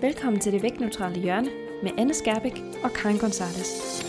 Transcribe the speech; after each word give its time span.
Velkommen 0.00 0.40
til 0.40 0.52
det 0.52 0.62
vægtneutrale 0.62 1.20
hjørne 1.20 1.50
med 1.82 1.90
Anne 1.98 2.14
Skærbæk 2.14 2.52
og 2.84 2.90
Karin 2.90 3.18
Gonzalez. 3.18 4.02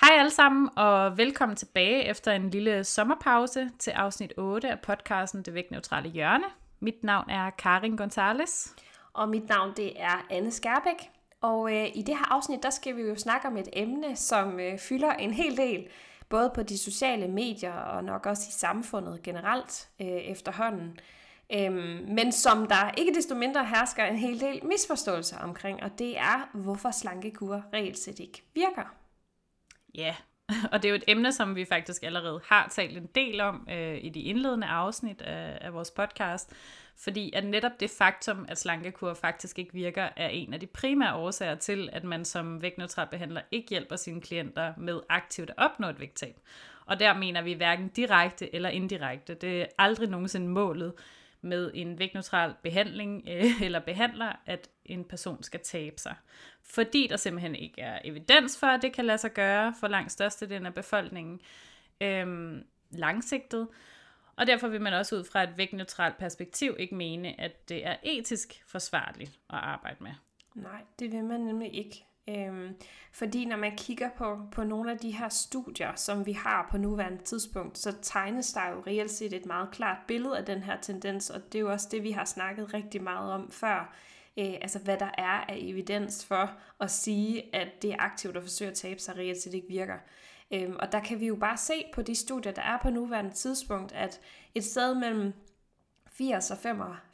Hej 0.00 0.18
alle 0.18 0.30
sammen, 0.30 0.68
og 0.76 1.18
velkommen 1.18 1.56
tilbage 1.56 2.04
efter 2.04 2.32
en 2.32 2.50
lille 2.50 2.84
sommerpause 2.84 3.70
til 3.78 3.90
afsnit 3.90 4.32
8 4.36 4.70
af 4.70 4.80
podcasten 4.80 5.42
Det 5.42 5.54
Vægtneutrale 5.54 6.08
Hjørne. 6.08 6.44
Mit 6.80 7.04
navn 7.04 7.30
er 7.30 7.50
Karin 7.50 7.96
Gonzalez. 7.96 8.68
Og 9.12 9.28
mit 9.28 9.48
navn 9.48 9.72
det 9.76 10.00
er 10.00 10.26
Anne 10.30 10.50
Skærbæk. 10.50 11.10
Og 11.40 11.72
øh, 11.72 11.86
i 11.94 12.02
det 12.02 12.16
her 12.16 12.34
afsnit, 12.34 12.62
der 12.62 12.70
skal 12.70 12.96
vi 12.96 13.02
jo 13.02 13.16
snakke 13.16 13.46
om 13.48 13.56
et 13.56 13.68
emne, 13.72 14.16
som 14.16 14.60
øh, 14.60 14.78
fylder 14.78 15.12
en 15.12 15.32
hel 15.32 15.56
del, 15.56 15.86
både 16.28 16.50
på 16.54 16.62
de 16.62 16.78
sociale 16.78 17.28
medier 17.28 17.72
og 17.72 18.04
nok 18.04 18.26
også 18.26 18.42
i 18.48 18.52
samfundet 18.52 19.22
generelt 19.22 19.88
øh, 20.00 20.06
efterhånden. 20.06 20.98
Øhm, 21.52 22.04
men 22.08 22.32
som 22.32 22.66
der 22.66 22.90
ikke 22.96 23.14
desto 23.14 23.34
mindre 23.34 23.64
hersker 23.64 24.04
en 24.04 24.18
hel 24.18 24.40
del 24.40 24.66
misforståelser 24.66 25.38
omkring, 25.38 25.82
og 25.82 25.98
det 25.98 26.18
er, 26.18 26.50
hvorfor 26.54 26.90
slankekur 26.90 27.64
reelt 27.72 27.98
set 27.98 28.18
ikke 28.18 28.42
virker. 28.54 28.94
Ja, 29.94 30.16
og 30.72 30.82
det 30.82 30.84
er 30.84 30.90
jo 30.90 30.96
et 30.96 31.04
emne, 31.06 31.32
som 31.32 31.56
vi 31.56 31.64
faktisk 31.64 32.02
allerede 32.02 32.40
har 32.48 32.68
talt 32.68 32.96
en 32.96 33.08
del 33.14 33.40
om 33.40 33.68
øh, 33.70 33.98
i 34.04 34.08
de 34.08 34.20
indledende 34.20 34.66
afsnit 34.66 35.22
af, 35.22 35.58
af 35.60 35.74
vores 35.74 35.90
podcast, 35.90 36.52
fordi 36.98 37.32
at 37.34 37.44
netop 37.44 37.80
det 37.80 37.90
faktum, 37.90 38.46
at 38.48 38.58
slankekur 38.58 39.14
faktisk 39.14 39.58
ikke 39.58 39.72
virker, 39.72 40.08
er 40.16 40.28
en 40.28 40.54
af 40.54 40.60
de 40.60 40.66
primære 40.66 41.14
årsager 41.14 41.54
til, 41.54 41.88
at 41.92 42.04
man 42.04 42.24
som 42.24 42.62
vægtneutral 42.62 43.08
behandler 43.10 43.40
ikke 43.50 43.68
hjælper 43.70 43.96
sine 43.96 44.20
klienter 44.20 44.72
med 44.76 45.00
aktivt 45.08 45.50
at 45.50 45.56
opnå 45.58 45.88
et 45.88 46.00
vægttab. 46.00 46.36
Og 46.86 47.00
der 47.00 47.14
mener 47.14 47.42
vi 47.42 47.52
hverken 47.52 47.88
direkte 47.88 48.54
eller 48.54 48.68
indirekte. 48.68 49.34
Det 49.34 49.60
er 49.60 49.66
aldrig 49.78 50.08
nogensinde 50.08 50.48
målet 50.48 50.92
med 51.40 51.70
en 51.74 51.98
vægtneutral 51.98 52.54
behandling 52.62 53.24
øh, 53.32 53.62
eller 53.62 53.80
behandler, 53.80 54.32
at 54.46 54.68
en 54.84 55.04
person 55.04 55.42
skal 55.42 55.60
tabe 55.60 56.00
sig. 56.00 56.14
Fordi 56.62 57.06
der 57.10 57.16
simpelthen 57.16 57.54
ikke 57.54 57.80
er 57.80 57.98
evidens 58.04 58.58
for, 58.58 58.66
at 58.66 58.82
det 58.82 58.92
kan 58.92 59.04
lade 59.04 59.18
sig 59.18 59.32
gøre 59.32 59.74
for 59.80 59.88
langt 59.88 60.12
størstedelen 60.12 60.66
af 60.66 60.74
befolkningen 60.74 61.40
øh, 62.00 62.56
langsigtet. 62.90 63.68
Og 64.36 64.46
derfor 64.46 64.68
vil 64.68 64.80
man 64.80 64.92
også 64.92 65.16
ud 65.16 65.24
fra 65.24 65.42
et 65.42 65.56
vægtneutralt 65.56 66.18
perspektiv 66.18 66.76
ikke 66.78 66.94
mene, 66.94 67.40
at 67.40 67.68
det 67.68 67.86
er 67.86 67.96
etisk 68.02 68.62
forsvarligt 68.66 69.30
at 69.30 69.58
arbejde 69.58 69.96
med. 70.00 70.12
Nej, 70.54 70.80
det 70.98 71.12
vil 71.12 71.24
man 71.24 71.40
nemlig 71.40 71.74
ikke. 71.74 72.06
Øhm, 72.28 72.74
fordi 73.12 73.44
når 73.44 73.56
man 73.56 73.76
kigger 73.76 74.10
på, 74.16 74.38
på 74.52 74.64
nogle 74.64 74.92
af 74.92 74.98
de 74.98 75.10
her 75.10 75.28
studier, 75.28 75.94
som 75.94 76.26
vi 76.26 76.32
har 76.32 76.68
på 76.70 76.78
nuværende 76.78 77.22
tidspunkt, 77.22 77.78
så 77.78 77.94
tegnes 78.02 78.52
der 78.52 78.68
jo 78.68 78.82
reelt 78.86 79.10
set 79.10 79.32
et 79.32 79.46
meget 79.46 79.68
klart 79.72 79.98
billede 80.08 80.38
af 80.38 80.44
den 80.44 80.62
her 80.62 80.80
tendens, 80.80 81.30
og 81.30 81.52
det 81.52 81.58
er 81.58 81.62
jo 81.62 81.72
også 81.72 81.88
det, 81.90 82.02
vi 82.02 82.10
har 82.10 82.24
snakket 82.24 82.74
rigtig 82.74 83.02
meget 83.02 83.32
om 83.32 83.50
før. 83.50 83.94
Øh, 84.38 84.54
altså 84.60 84.78
hvad 84.78 84.96
der 84.96 85.10
er 85.18 85.44
af 85.48 85.56
evidens 85.58 86.26
for 86.26 86.50
at 86.80 86.90
sige, 86.90 87.56
at 87.56 87.82
det 87.82 87.92
er 87.92 87.96
aktivt 87.98 88.36
at 88.36 88.42
forsøge 88.42 88.70
at 88.70 88.76
tabe 88.76 89.00
sig 89.00 89.16
reelt 89.16 89.42
set 89.42 89.54
ikke 89.54 89.68
virker. 89.68 89.98
Øhm, 90.50 90.76
og 90.78 90.92
der 90.92 91.00
kan 91.00 91.20
vi 91.20 91.26
jo 91.26 91.36
bare 91.36 91.56
se 91.56 91.84
på 91.94 92.02
de 92.02 92.14
studier, 92.14 92.52
der 92.52 92.62
er 92.62 92.78
på 92.82 92.90
nuværende 92.90 93.30
tidspunkt, 93.30 93.92
at 93.92 94.20
et 94.54 94.64
sted 94.64 94.94
mellem 94.94 95.32
80 96.06 96.50
og 96.50 96.58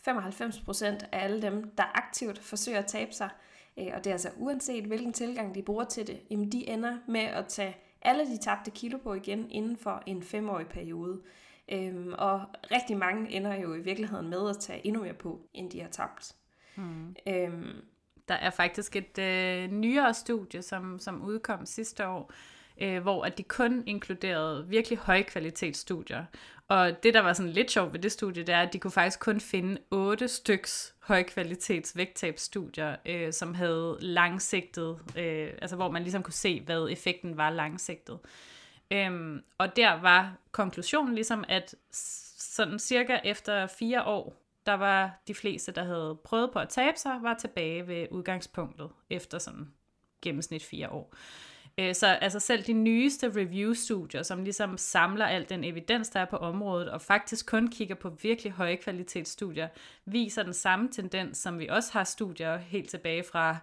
95 0.00 0.60
procent 0.60 1.02
af 1.12 1.24
alle 1.24 1.42
dem, 1.42 1.70
der 1.76 1.98
aktivt 1.98 2.38
forsøger 2.38 2.78
at 2.78 2.86
tabe 2.86 3.12
sig, 3.12 3.28
øh, 3.78 3.86
og 3.94 4.04
det 4.04 4.06
er 4.06 4.14
altså 4.14 4.30
uanset 4.36 4.84
hvilken 4.84 5.12
tilgang 5.12 5.54
de 5.54 5.62
bruger 5.62 5.84
til 5.84 6.06
det, 6.06 6.20
jamen 6.30 6.52
de 6.52 6.68
ender 6.68 6.98
med 7.08 7.20
at 7.20 7.46
tage 7.46 7.76
alle 8.02 8.26
de 8.26 8.36
tabte 8.36 8.70
kilo 8.70 8.98
på 8.98 9.14
igen 9.14 9.50
inden 9.50 9.76
for 9.76 10.02
en 10.06 10.22
femårig 10.22 10.66
periode. 10.66 11.20
Øhm, 11.72 12.12
og 12.18 12.44
rigtig 12.70 12.96
mange 12.96 13.30
ender 13.30 13.54
jo 13.54 13.74
i 13.74 13.80
virkeligheden 13.80 14.28
med 14.28 14.50
at 14.50 14.58
tage 14.58 14.86
endnu 14.86 15.02
mere 15.02 15.14
på, 15.14 15.40
end 15.54 15.70
de 15.70 15.80
har 15.80 15.88
tabt. 15.88 16.34
Mm. 16.76 17.16
Øhm, 17.28 17.84
der 18.28 18.34
er 18.34 18.50
faktisk 18.50 18.96
et 18.96 19.18
øh, 19.18 19.70
nyere 19.70 20.14
studie, 20.14 20.62
som, 20.62 20.98
som 20.98 21.22
udkom 21.22 21.66
sidste 21.66 22.08
år, 22.08 22.32
øh, 22.80 23.02
hvor 23.02 23.24
at 23.24 23.38
de 23.38 23.42
kun 23.42 23.82
inkluderede 23.86 24.68
virkelig 24.68 24.98
højkvalitetsstudier. 24.98 26.24
Og 26.68 27.02
det, 27.02 27.14
der 27.14 27.20
var 27.20 27.32
sådan 27.32 27.52
lidt 27.52 27.70
sjovt 27.70 27.92
ved 27.92 28.00
det 28.00 28.12
studie, 28.12 28.42
det 28.42 28.54
er, 28.54 28.62
at 28.62 28.72
de 28.72 28.78
kunne 28.78 28.90
faktisk 28.90 29.20
kun 29.20 29.40
finde 29.40 29.78
otte 29.90 30.28
styks 30.28 30.94
højkvalitets 30.98 31.96
vægttabsstudier, 31.96 32.96
øh, 33.06 33.32
som 33.32 33.54
havde 33.54 33.96
langsigtet, 34.00 34.98
øh, 35.16 35.50
altså 35.62 35.76
hvor 35.76 35.90
man 35.90 36.02
ligesom 36.02 36.22
kunne 36.22 36.32
se, 36.32 36.60
hvad 36.60 36.88
effekten 36.90 37.36
var 37.36 37.50
langsigtet. 37.50 38.18
Øhm, 38.90 39.42
og 39.58 39.76
der 39.76 40.00
var 40.00 40.36
konklusionen 40.52 41.14
ligesom, 41.14 41.44
at 41.48 41.74
sådan 42.38 42.78
cirka 42.78 43.18
efter 43.24 43.66
fire 43.66 44.04
år, 44.04 44.42
der 44.66 44.74
var 44.74 45.20
de 45.28 45.34
fleste, 45.34 45.72
der 45.72 45.84
havde 45.84 46.18
prøvet 46.24 46.50
på 46.52 46.58
at 46.58 46.68
tabe 46.68 46.98
sig, 46.98 47.18
var 47.22 47.34
tilbage 47.34 47.88
ved 47.88 48.06
udgangspunktet 48.10 48.90
efter 49.10 49.38
sådan 49.38 49.72
gennemsnit 50.22 50.62
fire 50.62 50.90
år. 50.90 51.14
Øh, 51.14 51.51
Øh, 51.78 51.94
så 51.94 52.06
altså 52.06 52.40
selv 52.40 52.62
de 52.62 52.72
nyeste 52.72 53.28
review-studier, 53.28 54.22
som 54.22 54.44
ligesom 54.44 54.78
samler 54.78 55.26
al 55.26 55.48
den 55.48 55.64
evidens, 55.64 56.08
der 56.08 56.20
er 56.20 56.24
på 56.24 56.36
området, 56.36 56.90
og 56.90 57.00
faktisk 57.00 57.46
kun 57.46 57.68
kigger 57.68 57.94
på 57.94 58.10
virkelig 58.22 58.52
høje 58.52 58.76
kvalitetsstudier, 58.76 59.68
viser 60.04 60.42
den 60.42 60.52
samme 60.52 60.88
tendens, 60.88 61.38
som 61.38 61.58
vi 61.58 61.68
også 61.68 61.92
har 61.92 62.04
studier 62.04 62.56
helt 62.56 62.90
tilbage 62.90 63.24
fra 63.32 63.56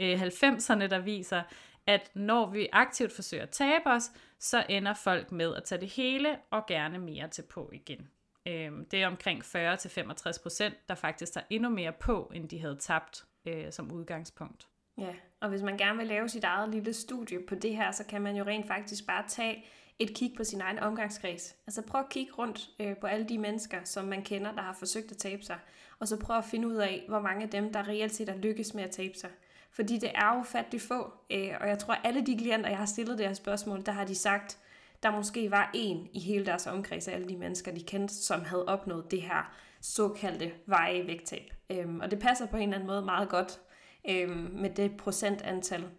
øh, 0.00 0.22
90'erne, 0.22 0.86
der 0.86 0.98
viser, 0.98 1.42
at 1.86 2.10
når 2.14 2.50
vi 2.50 2.68
aktivt 2.72 3.12
forsøger 3.12 3.42
at 3.42 3.50
tabe 3.50 3.86
os, 3.86 4.10
så 4.38 4.64
ender 4.68 4.94
folk 4.94 5.32
med 5.32 5.54
at 5.54 5.64
tage 5.64 5.80
det 5.80 5.88
hele 5.88 6.38
og 6.50 6.66
gerne 6.66 6.98
mere 6.98 7.28
til 7.28 7.42
på 7.42 7.70
igen. 7.72 8.08
Øh, 8.46 8.72
det 8.90 9.02
er 9.02 9.06
omkring 9.06 9.42
40-65 9.42 10.42
procent, 10.42 10.88
der 10.88 10.94
faktisk 10.94 11.32
tager 11.32 11.46
endnu 11.50 11.68
mere 11.68 11.92
på, 11.92 12.32
end 12.34 12.48
de 12.48 12.60
havde 12.60 12.76
tabt 12.76 13.24
øh, 13.46 13.72
som 13.72 13.92
udgangspunkt. 13.92 14.66
Ja, 14.98 15.14
og 15.40 15.48
hvis 15.48 15.62
man 15.62 15.76
gerne 15.76 15.98
vil 15.98 16.06
lave 16.06 16.28
sit 16.28 16.44
eget 16.44 16.68
lille 16.68 16.92
studie 16.92 17.38
på 17.48 17.54
det 17.54 17.76
her, 17.76 17.92
så 17.92 18.04
kan 18.04 18.22
man 18.22 18.36
jo 18.36 18.44
rent 18.44 18.66
faktisk 18.66 19.06
bare 19.06 19.24
tage 19.28 19.64
et 19.98 20.14
kig 20.14 20.32
på 20.36 20.44
sin 20.44 20.60
egen 20.60 20.78
omgangskreds. 20.78 21.56
Altså 21.66 21.82
prøv 21.82 22.00
at 22.00 22.08
kigge 22.08 22.32
rundt 22.32 22.70
øh, 22.80 22.96
på 22.96 23.06
alle 23.06 23.28
de 23.28 23.38
mennesker, 23.38 23.78
som 23.84 24.04
man 24.04 24.22
kender, 24.22 24.52
der 24.52 24.62
har 24.62 24.72
forsøgt 24.72 25.10
at 25.10 25.16
tabe 25.16 25.42
sig. 25.42 25.58
Og 25.98 26.08
så 26.08 26.16
prøv 26.16 26.36
at 26.38 26.44
finde 26.44 26.68
ud 26.68 26.74
af, 26.74 27.04
hvor 27.08 27.20
mange 27.20 27.42
af 27.42 27.50
dem, 27.50 27.72
der 27.72 27.88
reelt 27.88 28.14
set 28.14 28.28
har 28.28 28.36
lykkes 28.36 28.74
med 28.74 28.84
at 28.84 28.90
tabe 28.90 29.18
sig. 29.18 29.30
Fordi 29.70 29.98
det 29.98 30.10
er 30.14 30.36
jo 30.36 30.42
fattigt 30.42 30.82
få. 30.82 31.12
Øh, 31.30 31.50
og 31.60 31.68
jeg 31.68 31.78
tror, 31.78 31.94
at 31.94 32.00
alle 32.04 32.26
de 32.26 32.38
klienter, 32.38 32.68
jeg 32.68 32.78
har 32.78 32.86
stillet 32.86 33.18
det 33.18 33.26
her 33.26 33.34
spørgsmål, 33.34 33.86
der 33.86 33.92
har 33.92 34.04
de 34.04 34.14
sagt, 34.14 34.58
der 35.02 35.10
måske 35.10 35.50
var 35.50 35.70
en 35.74 36.08
i 36.12 36.20
hele 36.20 36.46
deres 36.46 36.66
omkreds 36.66 37.08
af 37.08 37.14
alle 37.14 37.28
de 37.28 37.36
mennesker, 37.36 37.74
de 37.74 37.82
kendte, 37.82 38.14
som 38.14 38.44
havde 38.44 38.64
opnået 38.64 39.10
det 39.10 39.22
her 39.22 39.54
såkaldte 39.80 40.52
veje 40.66 41.06
vægttab. 41.06 41.50
Øhm, 41.70 42.00
og 42.00 42.10
det 42.10 42.18
passer 42.18 42.46
på 42.46 42.56
en 42.56 42.62
eller 42.62 42.74
anden 42.74 42.86
måde 42.86 43.02
meget 43.02 43.28
godt 43.28 43.60
øh, 44.08 44.52
med 44.52 44.70
det 44.70 44.96
procentantal, 44.96 45.90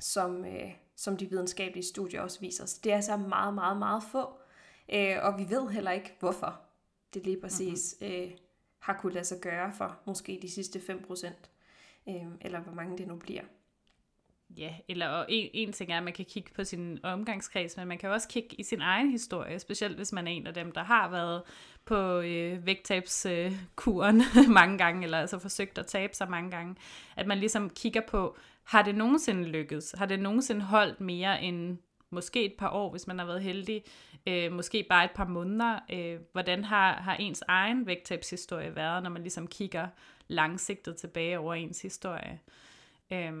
som, 0.00 0.44
øh, 0.44 0.72
som 0.96 1.16
de 1.16 1.30
videnskabelige 1.30 1.84
studier 1.84 2.20
også 2.20 2.40
viser. 2.40 2.66
Så 2.66 2.80
det 2.84 2.92
er 2.92 2.96
altså 2.96 3.16
meget, 3.16 3.54
meget, 3.54 3.76
meget 3.76 4.02
få. 4.12 4.38
Øh, 4.92 5.16
og 5.22 5.38
vi 5.38 5.50
ved 5.50 5.68
heller 5.68 5.90
ikke, 5.90 6.16
hvorfor 6.20 6.60
det 7.14 7.24
lige 7.24 7.40
præcis 7.40 7.96
mm-hmm. 8.00 8.16
øh, 8.16 8.30
har 8.78 8.98
kunnet 9.00 9.14
lade 9.14 9.24
sig 9.24 9.40
gøre 9.40 9.72
for 9.72 9.98
måske 10.06 10.38
de 10.42 10.50
sidste 10.50 10.78
5%, 10.78 11.28
øh, 12.08 12.26
eller 12.40 12.60
hvor 12.60 12.72
mange 12.72 12.98
det 12.98 13.08
nu 13.08 13.16
bliver. 13.16 13.42
Ja, 14.56 14.74
eller 14.88 15.08
og 15.08 15.26
en, 15.28 15.50
en 15.54 15.72
ting 15.72 15.92
er, 15.92 15.96
at 15.96 16.02
man 16.02 16.12
kan 16.12 16.24
kigge 16.24 16.50
på 16.54 16.64
sin 16.64 16.98
omgangskreds, 17.02 17.76
men 17.76 17.88
man 17.88 17.98
kan 17.98 18.10
også 18.10 18.28
kigge 18.28 18.56
i 18.58 18.62
sin 18.62 18.80
egen 18.80 19.10
historie, 19.10 19.58
specielt 19.58 19.96
hvis 19.96 20.12
man 20.12 20.26
er 20.26 20.30
en 20.30 20.46
af 20.46 20.54
dem, 20.54 20.72
der 20.72 20.82
har 20.82 21.10
været 21.10 21.42
på 21.84 22.20
øh, 22.20 22.66
vægttabskuren 22.66 24.20
øh, 24.20 24.50
mange 24.60 24.78
gange, 24.78 25.04
eller 25.04 25.18
altså 25.18 25.38
forsøgt 25.38 25.78
at 25.78 25.86
tabe 25.86 26.14
sig 26.14 26.30
mange 26.30 26.50
gange, 26.50 26.76
at 27.16 27.26
man 27.26 27.38
ligesom 27.38 27.70
kigger 27.70 28.00
på, 28.08 28.36
har 28.64 28.82
det 28.82 28.94
nogensinde 28.94 29.44
lykkedes? 29.44 29.94
Har 29.98 30.06
det 30.06 30.20
nogensinde 30.20 30.62
holdt 30.62 31.00
mere 31.00 31.42
end 31.42 31.78
måske 32.10 32.44
et 32.44 32.54
par 32.58 32.70
år, 32.70 32.90
hvis 32.90 33.06
man 33.06 33.18
har 33.18 33.26
været 33.26 33.42
heldig, 33.42 33.84
øh, 34.26 34.52
måske 34.52 34.86
bare 34.88 35.04
et 35.04 35.10
par 35.10 35.26
måneder. 35.26 35.78
Øh, 35.92 36.20
hvordan 36.32 36.64
har, 36.64 36.92
har 36.92 37.14
ens 37.14 37.42
egen 37.48 37.86
vægttabshistorie 37.86 38.76
været, 38.76 39.02
når 39.02 39.10
man 39.10 39.22
ligesom 39.22 39.46
kigger 39.46 39.88
langsigtet 40.28 40.96
tilbage 40.96 41.38
over 41.38 41.54
ens 41.54 41.82
historie? 41.82 42.40
Øh, 43.12 43.32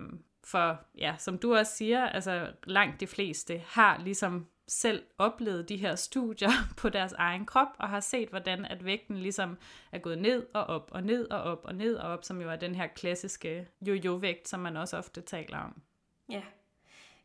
for 0.44 0.80
ja, 0.98 1.14
som 1.18 1.38
du 1.38 1.56
også 1.56 1.76
siger, 1.76 2.06
altså 2.06 2.52
langt 2.64 3.00
de 3.00 3.06
fleste 3.06 3.62
har 3.66 3.98
ligesom 3.98 4.46
selv 4.68 5.02
oplevet 5.18 5.68
de 5.68 5.76
her 5.76 5.94
studier 5.94 6.50
på 6.80 6.88
deres 6.88 7.12
egen 7.12 7.46
krop, 7.46 7.68
og 7.78 7.88
har 7.88 8.00
set, 8.00 8.28
hvordan 8.28 8.64
at 8.64 8.84
vægten 8.84 9.16
ligesom 9.16 9.58
er 9.92 9.98
gået 9.98 10.18
ned 10.18 10.46
og 10.54 10.64
op 10.64 10.90
og 10.92 11.02
ned 11.02 11.30
og 11.30 11.42
op 11.42 11.60
og 11.64 11.74
ned 11.74 11.94
og 11.96 12.12
op, 12.12 12.24
som 12.24 12.40
jo 12.40 12.50
er 12.50 12.56
den 12.56 12.74
her 12.74 12.86
klassiske 12.86 13.68
jojo-vægt, 13.80 14.48
som 14.48 14.60
man 14.60 14.76
også 14.76 14.96
ofte 14.96 15.20
taler 15.20 15.58
om. 15.58 15.82
Ja. 16.30 16.42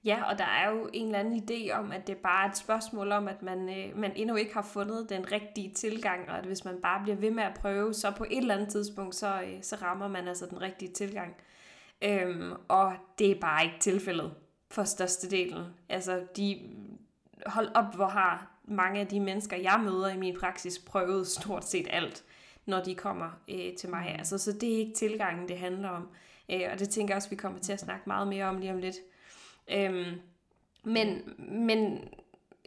Ja, 0.05 0.23
og 0.31 0.37
der 0.37 0.45
er 0.45 0.69
jo 0.69 0.89
en 0.93 1.05
eller 1.05 1.19
anden 1.19 1.43
idé 1.43 1.71
om, 1.71 1.91
at 1.91 2.07
det 2.07 2.17
er 2.17 2.21
bare 2.21 2.49
et 2.49 2.57
spørgsmål 2.57 3.11
om, 3.11 3.27
at 3.27 3.41
man, 3.41 3.69
øh, 3.69 3.97
man 3.97 4.11
endnu 4.15 4.35
ikke 4.35 4.53
har 4.53 4.61
fundet 4.61 5.09
den 5.09 5.31
rigtige 5.31 5.73
tilgang, 5.73 6.29
og 6.29 6.37
at 6.37 6.45
hvis 6.45 6.65
man 6.65 6.81
bare 6.81 7.03
bliver 7.03 7.15
ved 7.15 7.31
med 7.31 7.43
at 7.43 7.57
prøve, 7.61 7.93
så 7.93 8.11
på 8.17 8.23
et 8.23 8.37
eller 8.37 8.55
andet 8.55 8.69
tidspunkt, 8.69 9.15
så, 9.15 9.41
øh, 9.41 9.63
så 9.63 9.75
rammer 9.75 10.07
man 10.07 10.27
altså 10.27 10.45
den 10.45 10.61
rigtige 10.61 10.91
tilgang. 10.91 11.35
Øhm, 12.01 12.53
og 12.67 12.93
det 13.19 13.31
er 13.31 13.39
bare 13.39 13.63
ikke 13.63 13.79
tilfældet 13.79 14.33
for 14.71 14.83
størstedelen. 14.83 15.65
Altså, 15.89 16.23
de 16.37 16.59
hold 17.45 17.67
op, 17.75 17.95
hvor 17.95 18.07
har 18.07 18.51
mange 18.65 18.99
af 18.99 19.07
de 19.07 19.19
mennesker, 19.19 19.57
jeg 19.57 19.81
møder 19.83 20.09
i 20.09 20.17
min 20.17 20.37
praksis, 20.39 20.79
prøvet 20.79 21.27
stort 21.27 21.65
set 21.65 21.87
alt, 21.89 22.23
når 22.65 22.83
de 22.83 22.95
kommer 22.95 23.29
øh, 23.49 23.73
til 23.77 23.89
mig. 23.89 24.15
Altså, 24.17 24.37
så 24.37 24.51
det 24.51 24.73
er 24.73 24.77
ikke 24.77 24.93
tilgangen, 24.93 25.47
det 25.47 25.57
handler 25.57 25.89
om. 25.89 26.07
Øh, 26.51 26.61
og 26.71 26.79
det 26.79 26.89
tænker 26.89 27.13
jeg 27.13 27.17
også, 27.17 27.29
vi 27.29 27.35
kommer 27.35 27.59
til 27.59 27.73
at 27.73 27.79
snakke 27.79 28.03
meget 28.07 28.27
mere 28.27 28.45
om 28.45 28.57
lige 28.57 28.73
om 28.73 28.77
lidt. 28.77 28.95
Øhm, 29.71 30.21
men, 30.83 31.33
men 31.37 32.09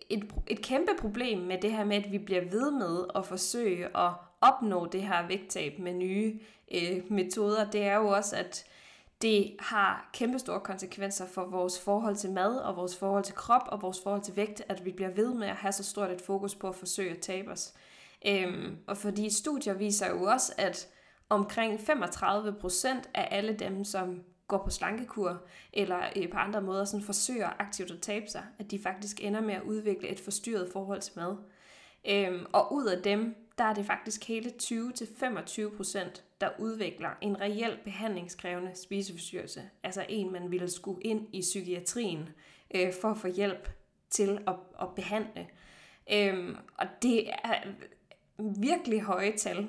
et, 0.08 0.32
et 0.46 0.62
kæmpe 0.62 0.92
problem 0.98 1.38
med 1.38 1.58
det 1.58 1.72
her 1.72 1.84
med, 1.84 1.96
at 1.96 2.12
vi 2.12 2.18
bliver 2.18 2.44
ved 2.50 2.70
med 2.70 3.04
at 3.14 3.26
forsøge 3.26 3.96
at 3.96 4.12
opnå 4.40 4.86
det 4.86 5.02
her 5.02 5.26
vægttab 5.26 5.78
med 5.78 5.92
nye 5.92 6.40
øh, 6.74 7.12
metoder, 7.12 7.70
det 7.70 7.82
er 7.82 7.96
jo 7.96 8.08
også, 8.08 8.36
at 8.36 8.64
det 9.22 9.56
har 9.58 10.10
kæmpestore 10.12 10.60
konsekvenser 10.60 11.26
for 11.26 11.44
vores 11.44 11.80
forhold 11.80 12.16
til 12.16 12.30
mad 12.30 12.56
og 12.56 12.76
vores 12.76 12.96
forhold 12.96 13.24
til 13.24 13.34
krop 13.34 13.62
og 13.66 13.82
vores 13.82 14.00
forhold 14.02 14.22
til 14.22 14.36
vægt, 14.36 14.62
at 14.68 14.84
vi 14.84 14.92
bliver 14.92 15.10
ved 15.10 15.34
med 15.34 15.46
at 15.48 15.56
have 15.56 15.72
så 15.72 15.84
stort 15.84 16.10
et 16.10 16.20
fokus 16.20 16.54
på 16.54 16.68
at 16.68 16.74
forsøge 16.74 17.10
at 17.10 17.20
tabe 17.20 17.50
os. 17.50 17.74
Øhm, 18.26 18.76
og 18.86 18.96
fordi 18.96 19.30
studier 19.30 19.74
viser 19.74 20.08
jo 20.10 20.24
også, 20.24 20.52
at 20.58 20.88
omkring 21.28 21.80
35% 21.80 22.88
af 23.14 23.28
alle 23.30 23.52
dem, 23.52 23.84
som 23.84 24.22
går 24.48 24.64
på 24.64 24.70
slankekur, 24.70 25.42
eller 25.72 26.00
øh, 26.16 26.30
på 26.30 26.36
andre 26.36 26.62
måder 26.62 26.84
sådan 26.84 27.06
forsøger 27.06 27.50
aktivt 27.58 27.90
at 27.90 28.00
tabe 28.00 28.28
sig, 28.28 28.44
at 28.58 28.70
de 28.70 28.78
faktisk 28.78 29.24
ender 29.24 29.40
med 29.40 29.54
at 29.54 29.62
udvikle 29.62 30.08
et 30.08 30.20
forstyrret 30.20 30.70
forhold 30.72 31.00
til 31.00 31.12
mad. 31.16 31.36
Øhm, 32.08 32.46
og 32.52 32.74
ud 32.74 32.86
af 32.86 33.02
dem, 33.02 33.34
der 33.58 33.64
er 33.64 33.74
det 33.74 33.86
faktisk 33.86 34.28
hele 34.28 34.52
20-25 34.62 35.76
procent, 35.76 36.24
der 36.42 36.50
udvikler 36.58 37.08
en 37.20 37.40
reel 37.40 37.78
behandlingskrævende 37.84 38.70
spiseforstyrrelse. 38.74 39.62
Altså 39.82 40.04
en, 40.08 40.32
man 40.32 40.50
ville 40.50 40.70
skulle 40.70 41.02
ind 41.02 41.26
i 41.32 41.40
psykiatrien 41.40 42.28
øh, 42.74 42.92
for 43.00 43.08
at 43.08 43.16
få 43.16 43.28
hjælp 43.28 43.70
til 44.10 44.38
at, 44.46 44.54
at 44.80 44.88
behandle. 44.96 45.46
Øhm, 46.12 46.56
og 46.78 46.86
det 47.02 47.30
er 47.30 47.54
virkelig 48.60 49.02
høje 49.02 49.32
tal. 49.36 49.68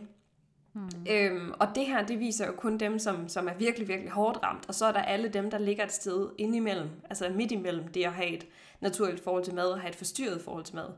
Hmm. 0.74 0.90
Øhm, 1.10 1.54
og 1.60 1.68
det 1.76 1.86
her, 1.86 2.06
det 2.06 2.20
viser 2.20 2.46
jo 2.46 2.52
kun 2.52 2.78
dem, 2.78 3.00
som, 3.00 3.30
som 3.30 3.48
er 3.48 3.54
virkelig, 3.54 3.88
virkelig 3.88 4.12
hårdt 4.12 4.44
ramt. 4.44 4.66
Og 4.68 4.76
så 4.76 4.86
er 4.86 4.92
der 4.92 5.02
alle 5.02 5.30
dem, 5.30 5.52
der 5.52 5.58
ligger 5.58 5.84
et 5.84 5.92
sted 5.92 6.30
indimellem, 6.38 6.90
altså 7.10 7.30
midt 7.30 7.52
imellem 7.52 7.88
det 7.88 8.06
at 8.06 8.14
have 8.14 8.30
et 8.30 8.48
naturligt 8.82 9.24
forhold 9.24 9.44
til 9.44 9.56
mad 9.56 9.72
og 9.72 9.82
have 9.82 9.90
et 9.90 9.96
forstyrret 9.96 10.42
forhold 10.42 10.64
til 10.64 10.76
mad 10.76 10.90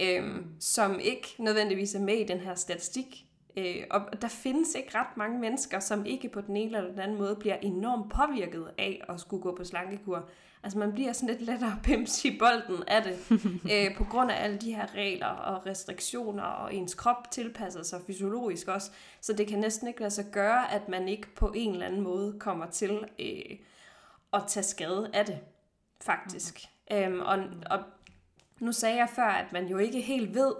øhm, 0.00 0.46
som 0.60 1.00
ikke 1.00 1.34
nødvendigvis 1.38 1.94
er 1.94 2.00
med 2.00 2.14
i 2.14 2.24
den 2.24 2.40
her 2.40 2.54
statistik. 2.54 3.26
Øh, 3.56 3.84
og 3.90 4.22
der 4.22 4.28
findes 4.28 4.74
ikke 4.74 4.98
ret 4.98 5.16
mange 5.16 5.38
mennesker, 5.38 5.80
som 5.80 6.06
ikke 6.06 6.28
på 6.28 6.40
den 6.40 6.56
ene 6.56 6.76
eller 6.76 6.90
den 6.90 7.00
anden 7.00 7.18
måde 7.18 7.36
bliver 7.36 7.56
enormt 7.56 8.12
påvirket 8.12 8.70
af 8.78 9.04
at 9.08 9.20
skulle 9.20 9.42
gå 9.42 9.56
på 9.56 9.64
slankekur. 9.64 10.28
Altså 10.62 10.78
man 10.78 10.92
bliver 10.92 11.12
sådan 11.12 11.28
lidt 11.28 11.42
lettere 11.42 11.78
pims 11.84 12.24
i 12.24 12.38
bolden 12.38 12.82
af 12.86 13.02
det, 13.02 13.18
øh, 13.72 13.96
på 13.96 14.04
grund 14.04 14.30
af 14.30 14.44
alle 14.44 14.56
de 14.56 14.74
her 14.74 14.94
regler 14.94 15.26
og 15.26 15.66
restriktioner, 15.66 16.42
og 16.42 16.74
ens 16.74 16.94
krop 16.94 17.30
tilpasser 17.30 17.82
sig 17.82 18.00
fysiologisk 18.06 18.68
også. 18.68 18.90
Så 19.20 19.32
det 19.32 19.46
kan 19.46 19.58
næsten 19.58 19.88
ikke 19.88 20.00
lade 20.00 20.10
sig 20.10 20.24
gøre, 20.32 20.72
at 20.72 20.88
man 20.88 21.08
ikke 21.08 21.34
på 21.34 21.52
en 21.56 21.72
eller 21.72 21.86
anden 21.86 22.00
måde 22.00 22.36
kommer 22.38 22.66
til 22.66 23.04
øh, 23.18 23.58
at 24.32 24.42
tage 24.48 24.64
skade 24.64 25.10
af 25.12 25.26
det, 25.26 25.38
faktisk. 26.00 26.60
Mm. 26.90 26.96
Øhm, 26.96 27.20
og, 27.20 27.38
og 27.70 27.78
nu 28.60 28.72
sagde 28.72 28.96
jeg 28.96 29.08
før, 29.08 29.28
at 29.28 29.52
man 29.52 29.66
jo 29.66 29.78
ikke 29.78 30.00
helt 30.00 30.34
ved, 30.34 30.52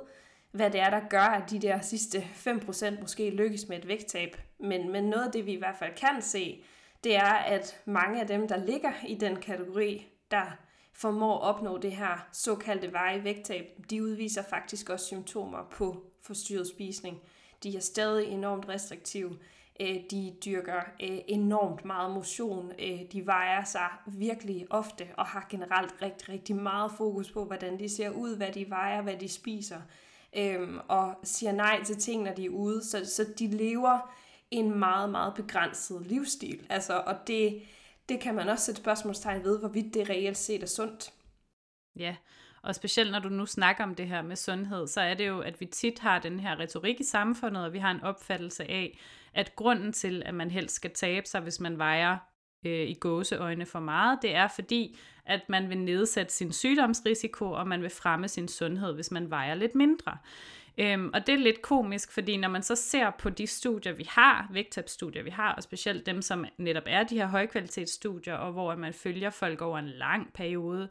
hvad 0.53 0.71
det 0.71 0.81
er, 0.81 0.91
der 0.91 1.01
gør, 1.11 1.19
at 1.19 1.51
de 1.51 1.59
der 1.59 1.81
sidste 1.81 2.19
5% 2.19 3.01
måske 3.01 3.31
lykkes 3.31 3.69
med 3.69 3.79
et 3.79 3.89
vægttab. 3.89 4.37
Men, 4.59 4.93
men 4.93 5.05
noget 5.05 5.27
af 5.27 5.33
det, 5.33 5.47
vi 5.47 5.53
i 5.53 5.59
hvert 5.59 5.77
fald 5.79 5.95
kan 5.97 6.23
se, 6.23 6.65
det 7.05 7.17
er, 7.17 7.33
at 7.33 7.81
mange 7.85 8.21
af 8.21 8.27
dem, 8.27 8.49
der 8.49 8.57
ligger 8.57 8.93
i 9.09 9.15
den 9.15 9.37
kategori, 9.37 10.07
der 10.31 10.59
formår 10.93 11.39
at 11.39 11.43
opnå 11.43 11.79
det 11.79 11.93
her 11.93 12.29
såkaldte 12.33 12.93
veje 12.93 13.25
vægttab, 13.25 13.65
de 13.91 14.03
udviser 14.03 14.43
faktisk 14.43 14.91
også 14.91 15.07
symptomer 15.07 15.69
på 15.71 16.05
forstyrret 16.23 16.69
spisning. 16.69 17.21
De 17.63 17.77
er 17.77 17.81
stadig 17.81 18.29
enormt 18.29 18.69
restriktive. 18.69 19.39
Øh, 19.81 19.97
de 20.11 20.37
dyrker 20.45 20.81
øh, 21.03 21.19
enormt 21.29 21.85
meget 21.85 22.11
motion. 22.11 22.73
Øh, 22.79 23.01
de 23.13 23.27
vejer 23.27 23.65
sig 23.65 23.89
virkelig 24.07 24.67
ofte 24.71 25.09
og 25.17 25.27
har 25.27 25.47
generelt 25.51 25.95
rigtig, 26.03 26.29
rigtig 26.29 26.57
meget 26.57 26.93
fokus 26.97 27.31
på, 27.31 27.45
hvordan 27.45 27.79
de 27.79 27.89
ser 27.89 28.11
ud, 28.11 28.37
hvad 28.37 28.53
de 28.53 28.71
vejer, 28.71 29.03
hvad 29.03 29.17
de 29.17 29.29
spiser. 29.29 29.81
Øhm, 30.37 30.79
og 30.89 31.15
siger 31.25 31.53
nej 31.53 31.83
til 31.85 31.97
ting, 31.97 32.23
når 32.23 32.35
de 32.35 32.45
er 32.45 32.51
ude. 32.51 32.85
Så, 32.85 33.05
så 33.05 33.27
de 33.39 33.47
lever 33.47 34.15
en 34.51 34.79
meget, 34.79 35.11
meget 35.11 35.35
begrænset 35.35 36.07
livsstil. 36.07 36.67
Altså, 36.71 37.03
og 37.07 37.17
det, 37.27 37.63
det 38.09 38.21
kan 38.21 38.35
man 38.35 38.49
også 38.49 38.65
sætte 38.65 38.81
spørgsmålstegn 38.81 39.45
ved, 39.45 39.59
hvorvidt 39.59 39.95
det 39.95 40.11
reelt 40.11 40.37
set 40.37 40.63
er 40.63 40.67
sundt. 40.67 41.13
Ja, 41.97 42.17
og 42.63 42.75
specielt 42.75 43.13
når 43.13 43.19
du 43.19 43.29
nu 43.29 43.47
snakker 43.47 43.85
om 43.85 43.95
det 43.95 44.09
her 44.09 44.23
med 44.23 44.37
sundhed, 44.37 44.87
så 44.87 45.01
er 45.01 45.15
det 45.15 45.29
jo, 45.29 45.41
at 45.41 45.61
vi 45.61 45.67
tit 45.67 45.99
har 45.99 46.19
den 46.19 46.41
her 46.41 46.61
retorik 46.61 47.01
i 47.01 47.05
samfundet, 47.05 47.65
og 47.65 47.73
vi 47.73 47.79
har 47.79 47.91
en 47.91 48.03
opfattelse 48.03 48.71
af, 48.71 48.99
at 49.35 49.57
grunden 49.57 49.93
til, 49.93 50.23
at 50.27 50.35
man 50.35 50.51
helst 50.51 50.75
skal 50.75 50.91
tabe 50.91 51.27
sig, 51.27 51.41
hvis 51.41 51.61
man 51.61 51.79
vejer 51.79 52.19
øh, 52.65 52.89
i 52.89 52.95
gåseøjne 52.95 53.67
for 53.67 53.81
meget, 53.81 54.19
det 54.23 54.35
er 54.35 54.49
fordi, 54.49 54.99
at 55.27 55.41
man 55.49 55.69
vil 55.69 55.79
nedsætte 55.79 56.33
sin 56.33 56.53
sygdomsrisiko, 56.53 57.51
og 57.51 57.69
man 57.69 57.83
vil 57.83 57.91
fremme 57.91 58.29
sin 58.29 58.49
sundhed, 58.49 58.95
hvis 58.95 59.11
man 59.11 59.31
vejer 59.31 59.55
lidt 59.55 59.75
mindre. 59.75 60.17
Øhm, 60.79 61.11
og 61.15 61.27
det 61.27 61.33
er 61.33 61.39
lidt 61.39 61.63
komisk, 61.63 62.13
fordi 62.13 62.37
når 62.37 62.49
man 62.49 62.63
så 62.63 62.75
ser 62.75 63.11
på 63.11 63.31
de 63.31 63.47
studier, 63.47 63.93
vi 63.93 64.07
har, 64.09 64.49
vægttabsstudier, 64.53 65.23
vi 65.23 65.31
har, 65.31 65.55
og 65.55 65.63
specielt 65.63 66.07
dem, 66.07 66.23
som 66.23 66.45
netop 66.59 66.83
er 66.87 67.03
de 67.03 67.17
her 67.17 67.27
højkvalitetsstudier, 67.27 68.35
og 68.35 68.53
hvor 68.53 68.77
man 68.77 68.93
følger 68.93 69.31
folk 69.31 69.61
over 69.63 69.79
en 69.79 69.89
lang 69.89 70.33
periode, 70.33 70.89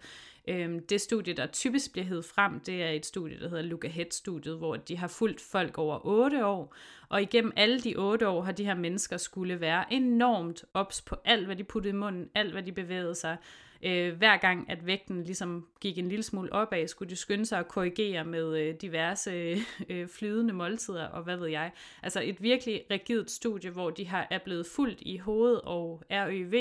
øhm, 0.47 0.87
det 0.87 1.01
studie, 1.01 1.33
der 1.33 1.45
typisk 1.45 1.91
bliver 1.91 2.05
hed 2.05 2.23
frem, 2.23 2.59
det 2.59 2.83
er 2.83 2.89
et 2.89 3.05
studie, 3.05 3.39
der 3.39 3.49
hedder 3.49 3.63
Look 3.63 3.85
Ahead-studiet, 3.85 4.57
hvor 4.57 4.75
de 4.75 4.97
har 4.97 5.07
fulgt 5.07 5.41
folk 5.41 5.77
over 5.77 6.05
8 6.05 6.45
år, 6.45 6.75
og 7.09 7.21
igennem 7.21 7.51
alle 7.55 7.79
de 7.79 7.95
8 7.95 8.27
år 8.27 8.41
har 8.41 8.51
de 8.51 8.65
her 8.65 8.75
mennesker 8.75 9.17
skulle 9.17 9.61
være 9.61 9.93
enormt 9.93 10.65
ops 10.73 11.01
på 11.01 11.15
alt, 11.25 11.45
hvad 11.45 11.55
de 11.55 11.63
puttede 11.63 11.93
i 11.93 11.97
munden, 11.97 12.29
alt, 12.35 12.51
hvad 12.51 12.63
de 12.63 12.71
bevægede 12.71 13.15
sig, 13.15 13.37
øh, 13.83 14.17
hver 14.17 14.37
gang, 14.37 14.69
at 14.69 14.85
vægten 14.85 15.23
ligesom 15.23 15.67
gik 15.81 15.97
en 15.97 16.07
lille 16.07 16.23
smule 16.23 16.53
opad, 16.53 16.87
skulle 16.87 17.09
de 17.09 17.15
skynde 17.15 17.45
sig 17.45 17.59
at 17.59 17.67
korrigere 17.67 18.25
med 18.25 18.57
øh, 18.57 18.75
diverse 18.75 19.31
øh, 19.31 19.57
øh 19.89 20.07
flydende 20.07 20.53
måltider 20.53 21.07
og 21.07 21.23
hvad 21.23 21.37
ved 21.37 21.47
jeg. 21.47 21.71
Altså 22.03 22.21
et 22.23 22.41
virkelig 22.41 22.83
rigidt 22.91 23.31
studie, 23.31 23.69
hvor 23.69 23.89
de 23.89 24.07
har 24.07 24.27
er 24.31 24.39
blevet 24.39 24.65
fuldt 24.75 24.99
i 25.01 25.17
hoved 25.17 25.55
og 25.63 26.03
RØV 26.11 26.53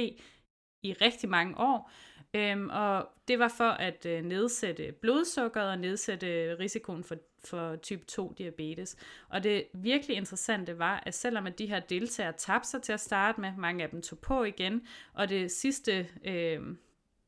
i 0.82 0.92
rigtig 0.92 1.28
mange 1.28 1.58
år. 1.58 1.90
Øhm, 2.34 2.68
og 2.72 3.08
det 3.28 3.38
var 3.38 3.48
for 3.56 3.70
at 3.70 4.06
øh, 4.06 4.24
nedsætte 4.24 4.92
blodsukkeret 4.92 5.70
og 5.70 5.78
nedsætte 5.78 6.56
risikoen 6.58 7.04
for, 7.04 7.16
for 7.44 7.76
type 7.76 8.04
2 8.04 8.34
diabetes. 8.38 8.96
Og 9.28 9.44
det 9.44 9.64
virkelig 9.74 10.16
interessante 10.16 10.78
var, 10.78 11.02
at 11.06 11.14
selvom 11.14 11.46
at 11.46 11.58
de 11.58 11.66
her 11.66 11.80
deltagere 11.80 12.32
tabte 12.32 12.68
sig 12.68 12.82
til 12.82 12.92
at 12.92 13.00
starte 13.00 13.40
med, 13.40 13.52
mange 13.58 13.84
af 13.84 13.90
dem 13.90 14.02
tog 14.02 14.18
på 14.18 14.44
igen, 14.44 14.86
og 15.14 15.28
det 15.28 15.50
sidste 15.50 16.08
øh, 16.24 16.60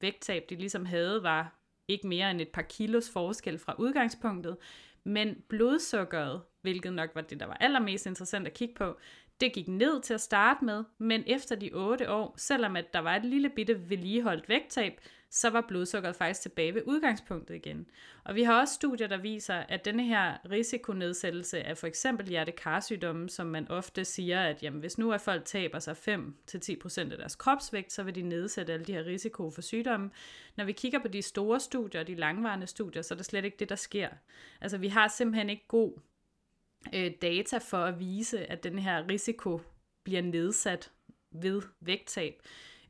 vægttab, 0.03 0.45
de 0.51 0.57
ligesom 0.57 0.85
havde, 0.85 1.23
var 1.23 1.59
ikke 1.89 2.07
mere 2.07 2.31
end 2.31 2.41
et 2.41 2.49
par 2.49 2.63
kilos 2.63 3.11
forskel 3.11 3.59
fra 3.59 3.75
udgangspunktet, 3.79 4.57
men 5.05 5.43
blodsukkeret, 5.49 6.43
hvilket 6.63 6.93
nok 6.93 7.11
var 7.15 7.21
det, 7.21 7.41
der 7.41 7.47
var 7.47 7.57
allermest 7.61 8.07
interessant 8.07 8.47
at 8.47 8.55
kigge 8.55 8.75
på, 8.75 8.97
det 9.41 9.53
gik 9.53 9.69
ned 9.69 10.03
til 10.03 10.15
at 10.15 10.21
starte 10.21 10.65
med, 10.65 10.85
men 10.99 11.25
efter 11.27 11.57
de 11.57 11.71
8 11.73 12.11
år, 12.11 12.35
selvom 12.37 12.77
at 12.77 12.93
der 12.93 12.99
var 12.99 13.17
et 13.17 13.25
lille 13.25 13.49
bitte 13.49 13.91
vedligeholdt 13.91 14.49
vægttab, 14.49 15.01
så 15.35 15.51
var 15.51 15.61
blodsukkeret 15.69 16.17
faktisk 16.17 16.41
tilbage 16.41 16.75
ved 16.75 16.83
udgangspunktet 16.87 17.55
igen. 17.55 17.87
Og 18.25 18.35
vi 18.35 18.43
har 18.43 18.61
også 18.61 18.75
studier, 18.75 19.07
der 19.07 19.17
viser, 19.17 19.55
at 19.55 19.85
denne 19.85 20.05
her 20.05 20.51
risikonedsættelse 20.51 21.63
af 21.63 21.79
for 21.79 21.87
eksempel 21.87 22.29
hjertekarsygdomme, 22.29 23.29
som 23.29 23.47
man 23.47 23.71
ofte 23.71 24.05
siger, 24.05 24.43
at 24.43 24.63
jamen, 24.63 24.81
hvis 24.81 24.99
nu 24.99 25.11
er 25.11 25.19
folk 25.19 25.45
taber 25.45 25.79
sig 25.79 25.97
5-10% 25.97 27.01
af 27.01 27.19
deres 27.19 27.37
kropsvægt, 27.37 27.93
så 27.93 28.03
vil 28.03 28.15
de 28.15 28.23
nedsætte 28.23 28.73
alle 28.73 28.85
de 28.85 28.93
her 28.93 29.07
risiko 29.07 29.51
for 29.51 29.63
sygdomme. 29.63 30.11
Når 30.57 30.65
vi 30.65 30.73
kigger 30.73 30.99
på 30.99 31.09
de 31.09 31.23
store 31.23 31.61
studier, 31.61 32.03
de 32.03 32.15
langvarende 32.15 32.67
studier, 32.67 33.03
så 33.03 33.15
er 33.15 33.17
det 33.17 33.27
slet 33.27 33.45
ikke 33.45 33.57
det, 33.57 33.69
der 33.69 33.77
sker. 33.77 34.09
Altså 34.61 34.79
vi 34.79 34.89
har 34.89 35.09
simpelthen 35.09 35.51
ikke 35.51 35.69
god 35.69 35.93
øh, 36.95 37.13
data 37.23 37.59
for 37.59 37.85
at 37.85 38.01
vise, 38.01 38.51
at 38.51 38.65
den 38.65 38.79
her 38.79 39.09
risiko 39.09 39.61
bliver 40.05 40.23
nedsat 40.23 40.91
ved 41.31 41.63
vægttab. 41.81 42.43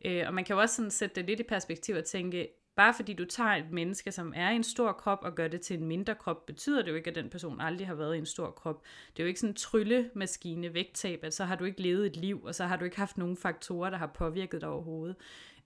Øh, 0.05 0.25
og 0.27 0.35
man 0.35 0.45
kan 0.45 0.55
jo 0.55 0.61
også 0.61 0.77
sådan 0.77 0.91
sætte 0.91 1.15
det 1.15 1.25
lidt 1.25 1.41
i 1.41 1.43
perspektiv 1.43 1.97
og 1.97 2.05
tænke, 2.05 2.49
bare 2.77 2.95
fordi 2.95 3.13
du 3.13 3.25
tager 3.25 3.51
et 3.51 3.71
menneske, 3.71 4.13
som 4.13 4.33
er 4.37 4.51
i 4.51 4.57
en 4.57 4.65
stor 4.65 4.93
krop, 4.93 5.19
og 5.23 5.35
gør 5.35 5.49
det 5.49 5.61
til 5.61 5.79
en 5.79 5.85
mindre 5.85 6.15
krop, 6.15 6.47
betyder 6.47 6.83
det 6.83 6.91
jo 6.91 6.97
ikke, 6.97 7.11
at 7.11 7.17
den 7.17 7.31
person 7.31 7.61
aldrig 7.61 7.87
har 7.87 7.95
været 7.95 8.15
i 8.15 8.19
en 8.19 8.27
stor 8.27 8.51
krop. 8.51 8.83
Det 9.17 9.23
er 9.23 9.25
jo 9.25 9.29
ikke 9.29 9.41
sådan 9.41 9.51
en 9.51 9.57
tryllemaskine 9.57 10.75
vægttab, 10.75 11.25
at 11.25 11.35
så 11.35 11.45
har 11.45 11.57
du 11.57 11.65
ikke 11.65 11.83
levet 11.83 12.07
et 12.07 12.17
liv, 12.17 12.45
og 12.45 12.55
så 12.55 12.65
har 12.65 12.77
du 12.77 12.85
ikke 12.85 12.97
haft 12.97 13.19
nogen 13.19 13.37
faktorer, 13.37 13.91
der 13.91 13.97
har 13.97 14.07
påvirket 14.15 14.61
dig 14.61 14.69
overhovedet. 14.69 15.17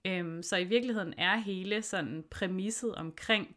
Øhm, 0.05 0.43
så 0.43 0.57
i 0.57 0.63
virkeligheden 0.63 1.13
er 1.17 1.37
hele 1.37 1.81
sådan 1.81 2.23
præmisset 2.31 2.95
omkring, 2.95 3.55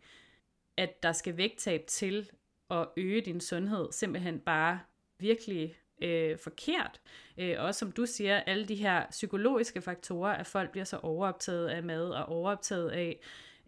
at 0.76 1.02
der 1.02 1.12
skal 1.12 1.36
vægttab 1.36 1.84
til 1.86 2.30
at 2.70 2.88
øge 2.96 3.20
din 3.20 3.40
sundhed, 3.40 3.92
simpelthen 3.92 4.40
bare 4.40 4.80
virkelig 5.18 5.76
øh, 6.00 6.38
forkert. 6.38 7.00
Øh, 7.38 7.56
også 7.58 7.78
som 7.78 7.92
du 7.92 8.06
siger, 8.06 8.40
alle 8.40 8.64
de 8.64 8.74
her 8.74 9.06
psykologiske 9.10 9.80
faktorer, 9.80 10.32
at 10.32 10.46
folk 10.46 10.70
bliver 10.70 10.84
så 10.84 10.96
overoptaget 10.96 11.68
af 11.68 11.82
mad 11.82 12.10
og 12.10 12.24
overoptaget 12.24 12.90
af 12.90 13.20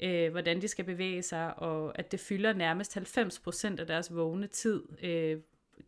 øh, 0.02 0.30
hvordan 0.30 0.62
de 0.62 0.68
skal 0.68 0.84
bevæge 0.84 1.22
sig, 1.22 1.58
og 1.58 1.98
at 1.98 2.12
det 2.12 2.20
fylder 2.20 2.52
nærmest 2.52 2.96
90% 2.96 3.80
af 3.80 3.86
deres 3.86 4.14
vågne 4.14 4.46
tid, 4.46 4.82
øh, 5.02 5.40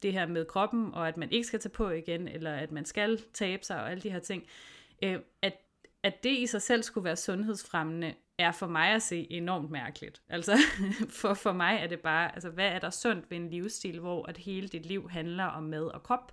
det 0.02 0.12
her 0.12 0.26
med 0.26 0.44
kroppen, 0.44 0.94
og 0.94 1.08
at 1.08 1.16
man 1.16 1.30
ikke 1.30 1.46
skal 1.46 1.60
tage 1.60 1.70
på 1.70 1.90
igen, 1.90 2.28
eller 2.28 2.52
at 2.52 2.72
man 2.72 2.84
skal 2.84 3.22
tabe 3.32 3.64
sig, 3.64 3.76
og 3.76 3.90
alle 3.90 4.02
de 4.02 4.10
her 4.10 4.18
ting, 4.18 4.46
øh, 5.02 5.18
at, 5.42 5.54
at 6.02 6.24
det 6.24 6.30
i 6.38 6.46
sig 6.46 6.62
selv 6.62 6.82
skulle 6.82 7.04
være 7.04 7.16
sundhedsfremmende, 7.16 8.14
er 8.38 8.52
for 8.52 8.66
mig 8.66 8.88
at 8.88 9.02
se 9.02 9.26
enormt 9.30 9.70
mærkeligt. 9.70 10.22
Altså, 10.28 10.56
for, 11.20 11.34
for 11.34 11.52
mig 11.52 11.78
er 11.82 11.86
det 11.86 12.00
bare, 12.00 12.34
altså, 12.34 12.50
hvad 12.50 12.68
er 12.68 12.78
der 12.78 12.90
sundt 12.90 13.30
ved 13.30 13.36
en 13.36 13.50
livsstil, 13.50 14.00
hvor 14.00 14.26
at 14.26 14.36
hele 14.36 14.68
dit 14.68 14.86
liv 14.86 15.10
handler 15.10 15.44
om 15.44 15.62
mad 15.62 15.84
og 15.84 16.02
krop? 16.02 16.32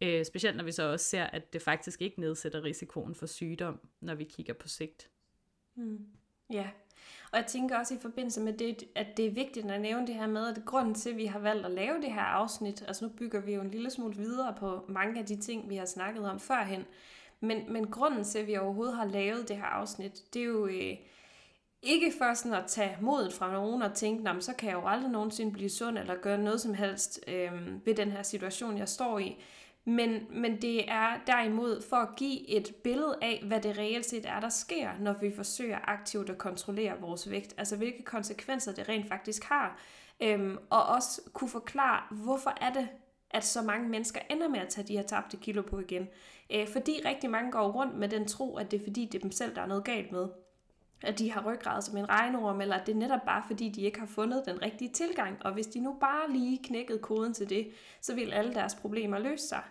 Øh, 0.00 0.24
specielt 0.24 0.56
når 0.56 0.64
vi 0.64 0.72
så 0.72 0.92
også 0.92 1.06
ser, 1.06 1.24
at 1.24 1.52
det 1.52 1.62
faktisk 1.62 2.02
ikke 2.02 2.20
nedsætter 2.20 2.64
risikoen 2.64 3.14
for 3.14 3.26
sygdom, 3.26 3.80
når 4.00 4.14
vi 4.14 4.24
kigger 4.24 4.54
på 4.54 4.68
sigt. 4.68 5.10
Mm. 5.74 6.06
Ja, 6.52 6.68
og 7.32 7.38
jeg 7.38 7.46
tænker 7.46 7.78
også 7.78 7.94
i 7.94 7.98
forbindelse 8.02 8.40
med 8.40 8.52
det, 8.52 8.84
at 8.94 9.16
det 9.16 9.26
er 9.26 9.30
vigtigt 9.30 9.70
at 9.70 9.80
nævne 9.80 10.06
det 10.06 10.14
her 10.14 10.26
med, 10.26 10.46
at 10.46 10.64
grunden 10.64 10.94
til, 10.94 11.10
at 11.10 11.16
vi 11.16 11.26
har 11.26 11.38
valgt 11.38 11.66
at 11.66 11.72
lave 11.72 11.96
det 11.96 12.12
her 12.12 12.22
afsnit, 12.22 12.84
altså 12.86 13.04
nu 13.04 13.10
bygger 13.18 13.40
vi 13.40 13.54
jo 13.54 13.60
en 13.60 13.70
lille 13.70 13.90
smule 13.90 14.16
videre 14.16 14.54
på 14.58 14.84
mange 14.88 15.20
af 15.20 15.26
de 15.26 15.36
ting, 15.36 15.70
vi 15.70 15.76
har 15.76 15.84
snakket 15.84 16.30
om 16.30 16.40
førhen, 16.40 16.84
men, 17.40 17.72
men 17.72 17.90
grunden 17.90 18.24
til, 18.24 18.38
at 18.38 18.46
vi 18.46 18.56
overhovedet 18.56 18.96
har 18.96 19.04
lavet 19.04 19.48
det 19.48 19.56
her 19.56 19.64
afsnit, 19.64 20.34
det 20.34 20.42
er 20.42 20.46
jo 20.46 20.66
øh, 20.66 20.96
ikke 21.86 22.12
for 22.18 22.34
sådan 22.34 22.54
at 22.54 22.66
tage 22.66 22.96
modet 23.00 23.32
fra 23.32 23.52
nogen 23.52 23.82
og 23.82 23.94
tænke, 23.94 24.40
så 24.40 24.52
kan 24.58 24.68
jeg 24.68 24.76
jo 24.76 24.86
aldrig 24.86 25.10
nogensinde 25.10 25.52
blive 25.52 25.70
sund 25.70 25.98
eller 25.98 26.14
gøre 26.14 26.38
noget 26.38 26.60
som 26.60 26.74
helst 26.74 27.20
øh, 27.28 27.86
ved 27.86 27.94
den 27.94 28.12
her 28.12 28.22
situation, 28.22 28.78
jeg 28.78 28.88
står 28.88 29.18
i. 29.18 29.36
Men, 29.88 30.26
men 30.30 30.62
det 30.62 30.90
er 30.90 31.20
derimod 31.26 31.82
for 31.82 31.96
at 31.96 32.08
give 32.16 32.48
et 32.48 32.74
billede 32.84 33.18
af, 33.22 33.42
hvad 33.46 33.60
det 33.60 33.78
reelt 33.78 34.06
set 34.06 34.26
er, 34.26 34.40
der 34.40 34.48
sker, 34.48 34.90
når 35.00 35.12
vi 35.20 35.32
forsøger 35.36 35.78
aktivt 35.84 36.30
at 36.30 36.38
kontrollere 36.38 37.00
vores 37.00 37.30
vægt. 37.30 37.54
Altså 37.58 37.76
hvilke 37.76 38.02
konsekvenser 38.02 38.72
det 38.72 38.88
rent 38.88 39.08
faktisk 39.08 39.44
har. 39.44 39.78
Øhm, 40.22 40.58
og 40.70 40.86
også 40.86 41.20
kunne 41.32 41.50
forklare, 41.50 42.02
hvorfor 42.10 42.52
er 42.60 42.72
det, 42.72 42.88
at 43.30 43.44
så 43.44 43.62
mange 43.62 43.88
mennesker 43.88 44.20
ender 44.30 44.48
med 44.48 44.60
at 44.60 44.68
tage 44.68 44.86
de 44.86 44.96
her 44.96 45.02
tabte 45.02 45.36
kilo 45.36 45.62
på 45.62 45.78
igen. 45.78 46.08
Øh, 46.52 46.68
fordi 46.68 47.00
rigtig 47.04 47.30
mange 47.30 47.52
går 47.52 47.72
rundt 47.72 47.98
med 47.98 48.08
den 48.08 48.28
tro, 48.28 48.56
at 48.56 48.70
det 48.70 48.80
er 48.80 48.84
fordi, 48.84 49.04
det 49.04 49.14
er 49.18 49.22
dem 49.22 49.32
selv, 49.32 49.54
der 49.54 49.62
er 49.62 49.66
noget 49.66 49.84
galt 49.84 50.12
med. 50.12 50.28
At 51.02 51.18
de 51.18 51.30
har 51.32 51.52
ryggrad 51.52 51.82
som 51.82 51.96
en 51.96 52.08
regnorm, 52.08 52.60
eller 52.60 52.76
at 52.76 52.86
det 52.86 52.92
er 52.92 52.98
netop 52.98 53.24
bare 53.26 53.42
fordi, 53.46 53.68
de 53.68 53.82
ikke 53.82 53.98
har 53.98 54.06
fundet 54.06 54.42
den 54.46 54.62
rigtige 54.62 54.90
tilgang. 54.90 55.38
Og 55.44 55.52
hvis 55.52 55.66
de 55.66 55.80
nu 55.80 55.96
bare 56.00 56.32
lige 56.32 56.60
knækkede 56.64 56.98
koden 56.98 57.34
til 57.34 57.50
det, 57.50 57.68
så 58.00 58.14
vil 58.14 58.32
alle 58.32 58.54
deres 58.54 58.74
problemer 58.74 59.18
løse 59.18 59.48
sig. 59.48 59.62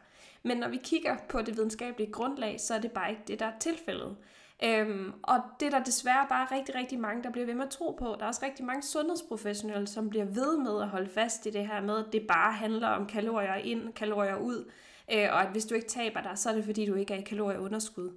Men 0.43 0.57
når 0.57 0.67
vi 0.67 0.77
kigger 0.83 1.17
på 1.29 1.41
det 1.41 1.57
videnskabelige 1.57 2.11
grundlag, 2.11 2.61
så 2.61 2.73
er 2.73 2.79
det 2.79 2.91
bare 2.91 3.09
ikke 3.09 3.23
det, 3.27 3.39
der 3.39 3.45
er 3.45 3.59
tilfældet. 3.59 4.15
Øhm, 4.63 5.13
og 5.23 5.41
det 5.59 5.65
er 5.65 5.69
der 5.69 5.83
desværre 5.83 6.25
bare 6.29 6.47
rigtig, 6.57 6.75
rigtig 6.75 6.99
mange, 6.99 7.23
der 7.23 7.29
bliver 7.29 7.45
ved 7.45 7.53
med 7.53 7.65
at 7.65 7.69
tro 7.69 7.91
på. 7.99 8.15
Der 8.19 8.23
er 8.23 8.27
også 8.27 8.45
rigtig 8.45 8.65
mange 8.65 8.83
sundhedsprofessionelle, 8.83 9.87
som 9.87 10.09
bliver 10.09 10.25
ved 10.25 10.57
med 10.57 10.81
at 10.81 10.87
holde 10.87 11.09
fast 11.09 11.45
i 11.45 11.49
det 11.49 11.67
her 11.67 11.81
med, 11.81 12.05
at 12.05 12.13
det 12.13 12.27
bare 12.27 12.53
handler 12.53 12.87
om 12.87 13.07
kalorier 13.07 13.55
ind, 13.55 13.93
kalorier 13.93 14.35
ud. 14.35 14.71
Øh, 15.13 15.27
og 15.31 15.41
at 15.41 15.51
hvis 15.51 15.65
du 15.65 15.75
ikke 15.75 15.87
taber 15.87 16.21
dig, 16.21 16.31
så 16.35 16.49
er 16.49 16.53
det 16.53 16.65
fordi, 16.65 16.85
du 16.85 16.95
ikke 16.95 17.13
er 17.13 17.17
i 17.17 17.21
kalorieunderskud. 17.21 18.11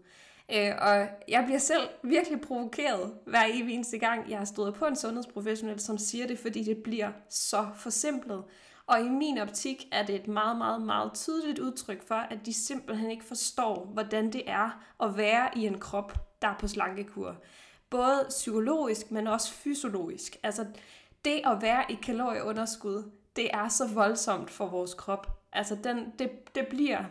Øh, 0.52 0.72
og 0.78 1.08
jeg 1.28 1.42
bliver 1.44 1.58
selv 1.58 1.88
virkelig 2.02 2.40
provokeret 2.40 3.14
hver 3.26 3.44
evig 3.52 3.74
eneste 3.74 3.98
gang, 3.98 4.30
jeg 4.30 4.38
har 4.38 4.44
stået 4.44 4.74
på 4.74 4.86
en 4.86 4.96
sundhedsprofessionel, 4.96 5.80
som 5.80 5.98
siger 5.98 6.26
det, 6.26 6.38
fordi 6.38 6.64
det 6.64 6.82
bliver 6.82 7.10
så 7.28 7.66
forsimplet. 7.76 8.44
Og 8.86 9.00
i 9.00 9.08
min 9.08 9.38
optik 9.38 9.88
er 9.92 10.06
det 10.06 10.14
et 10.14 10.28
meget, 10.28 10.58
meget, 10.58 10.82
meget 10.82 11.14
tydeligt 11.14 11.58
udtryk 11.58 12.08
for, 12.08 12.14
at 12.14 12.46
de 12.46 12.52
simpelthen 12.52 13.10
ikke 13.10 13.24
forstår, 13.24 13.84
hvordan 13.84 14.32
det 14.32 14.50
er 14.50 14.84
at 15.02 15.16
være 15.16 15.58
i 15.58 15.66
en 15.66 15.78
krop, 15.78 16.12
der 16.42 16.48
er 16.48 16.58
på 16.60 16.68
slankekur. 16.68 17.36
Både 17.90 18.26
psykologisk, 18.28 19.10
men 19.10 19.26
også 19.26 19.52
fysiologisk. 19.52 20.36
Altså, 20.42 20.66
det 21.24 21.40
at 21.44 21.62
være 21.62 21.92
i 21.92 21.94
kalorieunderskud, 22.02 23.10
det 23.36 23.50
er 23.52 23.68
så 23.68 23.86
voldsomt 23.86 24.50
for 24.50 24.66
vores 24.66 24.94
krop. 24.94 25.26
Altså, 25.52 25.76
den, 25.84 26.12
det, 26.18 26.54
det 26.54 26.66
bliver 26.66 27.04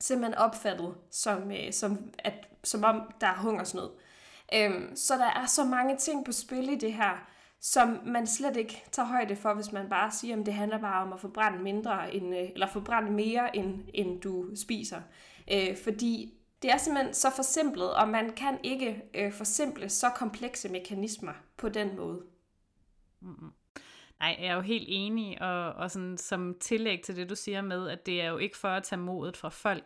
simpelthen 0.00 0.34
opfattet 0.34 0.94
som, 1.10 1.52
øh, 1.52 1.72
som, 1.72 2.10
at, 2.18 2.47
som 2.64 2.84
om, 2.84 3.12
der 3.20 3.26
er 3.26 3.36
hungersnød. 3.36 3.90
Øhm, 4.54 4.96
så 4.96 5.14
der 5.14 5.30
er 5.42 5.46
så 5.46 5.64
mange 5.64 5.96
ting 5.96 6.24
på 6.24 6.32
spil 6.32 6.68
i 6.68 6.74
det 6.74 6.92
her, 6.92 7.26
som 7.60 8.00
man 8.06 8.26
slet 8.26 8.56
ikke 8.56 8.84
tager 8.92 9.06
højde 9.06 9.36
for, 9.36 9.54
hvis 9.54 9.72
man 9.72 9.88
bare 9.88 10.10
siger, 10.10 10.40
at 10.40 10.46
det 10.46 10.54
handler 10.54 10.78
bare 10.78 11.02
om 11.02 11.12
at 11.12 11.20
forbrænde 11.20 11.58
mindre, 11.58 12.14
end, 12.14 12.36
øh, 12.36 12.50
eller 12.52 12.66
forbrænde 12.66 13.10
mere, 13.10 13.56
end, 13.56 13.80
end 13.94 14.20
du 14.20 14.56
spiser. 14.56 15.00
Øh, 15.52 15.76
fordi 15.84 16.34
det 16.62 16.70
er 16.70 16.76
simpelthen 16.76 17.14
så 17.14 17.30
forsimplet, 17.36 17.94
og 17.94 18.08
man 18.08 18.32
kan 18.32 18.58
ikke 18.62 19.02
øh, 19.14 19.32
forsimple 19.32 19.88
så 19.88 20.10
komplekse 20.10 20.68
mekanismer 20.68 21.32
på 21.56 21.68
den 21.68 21.96
måde. 21.96 22.22
Mm-hmm. 23.20 23.52
Nej, 24.20 24.36
jeg 24.40 24.46
er 24.46 24.54
jo 24.54 24.60
helt 24.60 24.86
enig, 24.88 25.42
og, 25.42 25.72
og 25.72 25.90
sådan, 25.90 26.18
som 26.18 26.54
tillæg 26.60 27.02
til 27.02 27.16
det, 27.16 27.30
du 27.30 27.34
siger 27.34 27.62
med, 27.62 27.88
at 27.88 28.06
det 28.06 28.22
er 28.22 28.28
jo 28.28 28.38
ikke 28.38 28.56
for 28.56 28.68
at 28.68 28.82
tage 28.82 29.00
modet 29.00 29.36
fra 29.36 29.48
folk. 29.48 29.84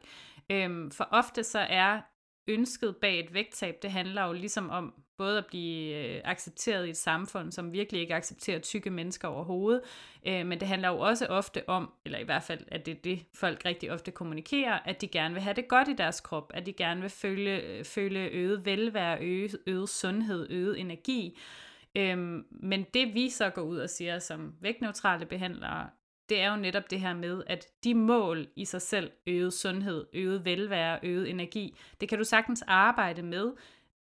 Øhm, 0.50 0.90
for 0.90 1.08
ofte 1.10 1.44
så 1.44 1.58
er 1.58 2.00
ønsket 2.48 2.96
bag 2.96 3.20
et 3.20 3.34
vægttab, 3.34 3.82
det 3.82 3.90
handler 3.90 4.26
jo 4.26 4.32
ligesom 4.32 4.70
om 4.70 4.94
både 5.18 5.38
at 5.38 5.46
blive 5.46 5.96
øh, 5.96 6.20
accepteret 6.24 6.86
i 6.86 6.90
et 6.90 6.96
samfund, 6.96 7.52
som 7.52 7.72
virkelig 7.72 8.00
ikke 8.00 8.14
accepterer 8.14 8.58
tykke 8.58 8.90
mennesker 8.90 9.28
overhovedet, 9.28 9.82
øh, 10.26 10.46
men 10.46 10.60
det 10.60 10.68
handler 10.68 10.88
jo 10.88 10.98
også 10.98 11.26
ofte 11.26 11.68
om, 11.68 11.92
eller 12.04 12.18
i 12.18 12.24
hvert 12.24 12.42
fald, 12.42 12.64
at 12.68 12.86
det 12.86 12.92
er 12.92 13.00
det, 13.04 13.24
folk 13.34 13.64
rigtig 13.64 13.92
ofte 13.92 14.10
kommunikerer, 14.10 14.78
at 14.84 15.00
de 15.00 15.08
gerne 15.08 15.34
vil 15.34 15.42
have 15.42 15.54
det 15.54 15.68
godt 15.68 15.88
i 15.88 15.92
deres 15.92 16.20
krop, 16.20 16.50
at 16.54 16.66
de 16.66 16.72
gerne 16.72 17.00
vil 17.00 17.10
føle, 17.10 17.50
øh, 17.50 17.84
føle 17.84 18.20
øget 18.20 18.64
velvære, 18.66 19.18
øget, 19.20 19.58
øget 19.66 19.88
sundhed, 19.88 20.50
øget 20.50 20.80
energi. 20.80 21.38
Øhm, 21.96 22.46
men 22.50 22.86
det 22.94 23.14
vi 23.14 23.30
så 23.30 23.50
går 23.50 23.62
ud 23.62 23.78
og 23.78 23.90
siger 23.90 24.18
som 24.18 24.54
vægtneutrale 24.60 25.26
behandlere, 25.26 25.88
det 26.32 26.40
er 26.40 26.50
jo 26.50 26.56
netop 26.56 26.90
det 26.90 27.00
her 27.00 27.14
med, 27.14 27.42
at 27.46 27.68
de 27.84 27.94
mål 27.94 28.48
i 28.56 28.64
sig 28.64 28.82
selv, 28.82 29.12
øget 29.26 29.52
sundhed, 29.52 30.06
øget 30.12 30.44
velvære, 30.44 30.98
øget 31.02 31.30
energi, 31.30 31.76
det 32.00 32.08
kan 32.08 32.18
du 32.18 32.24
sagtens 32.24 32.62
arbejde 32.66 33.22
med, 33.22 33.52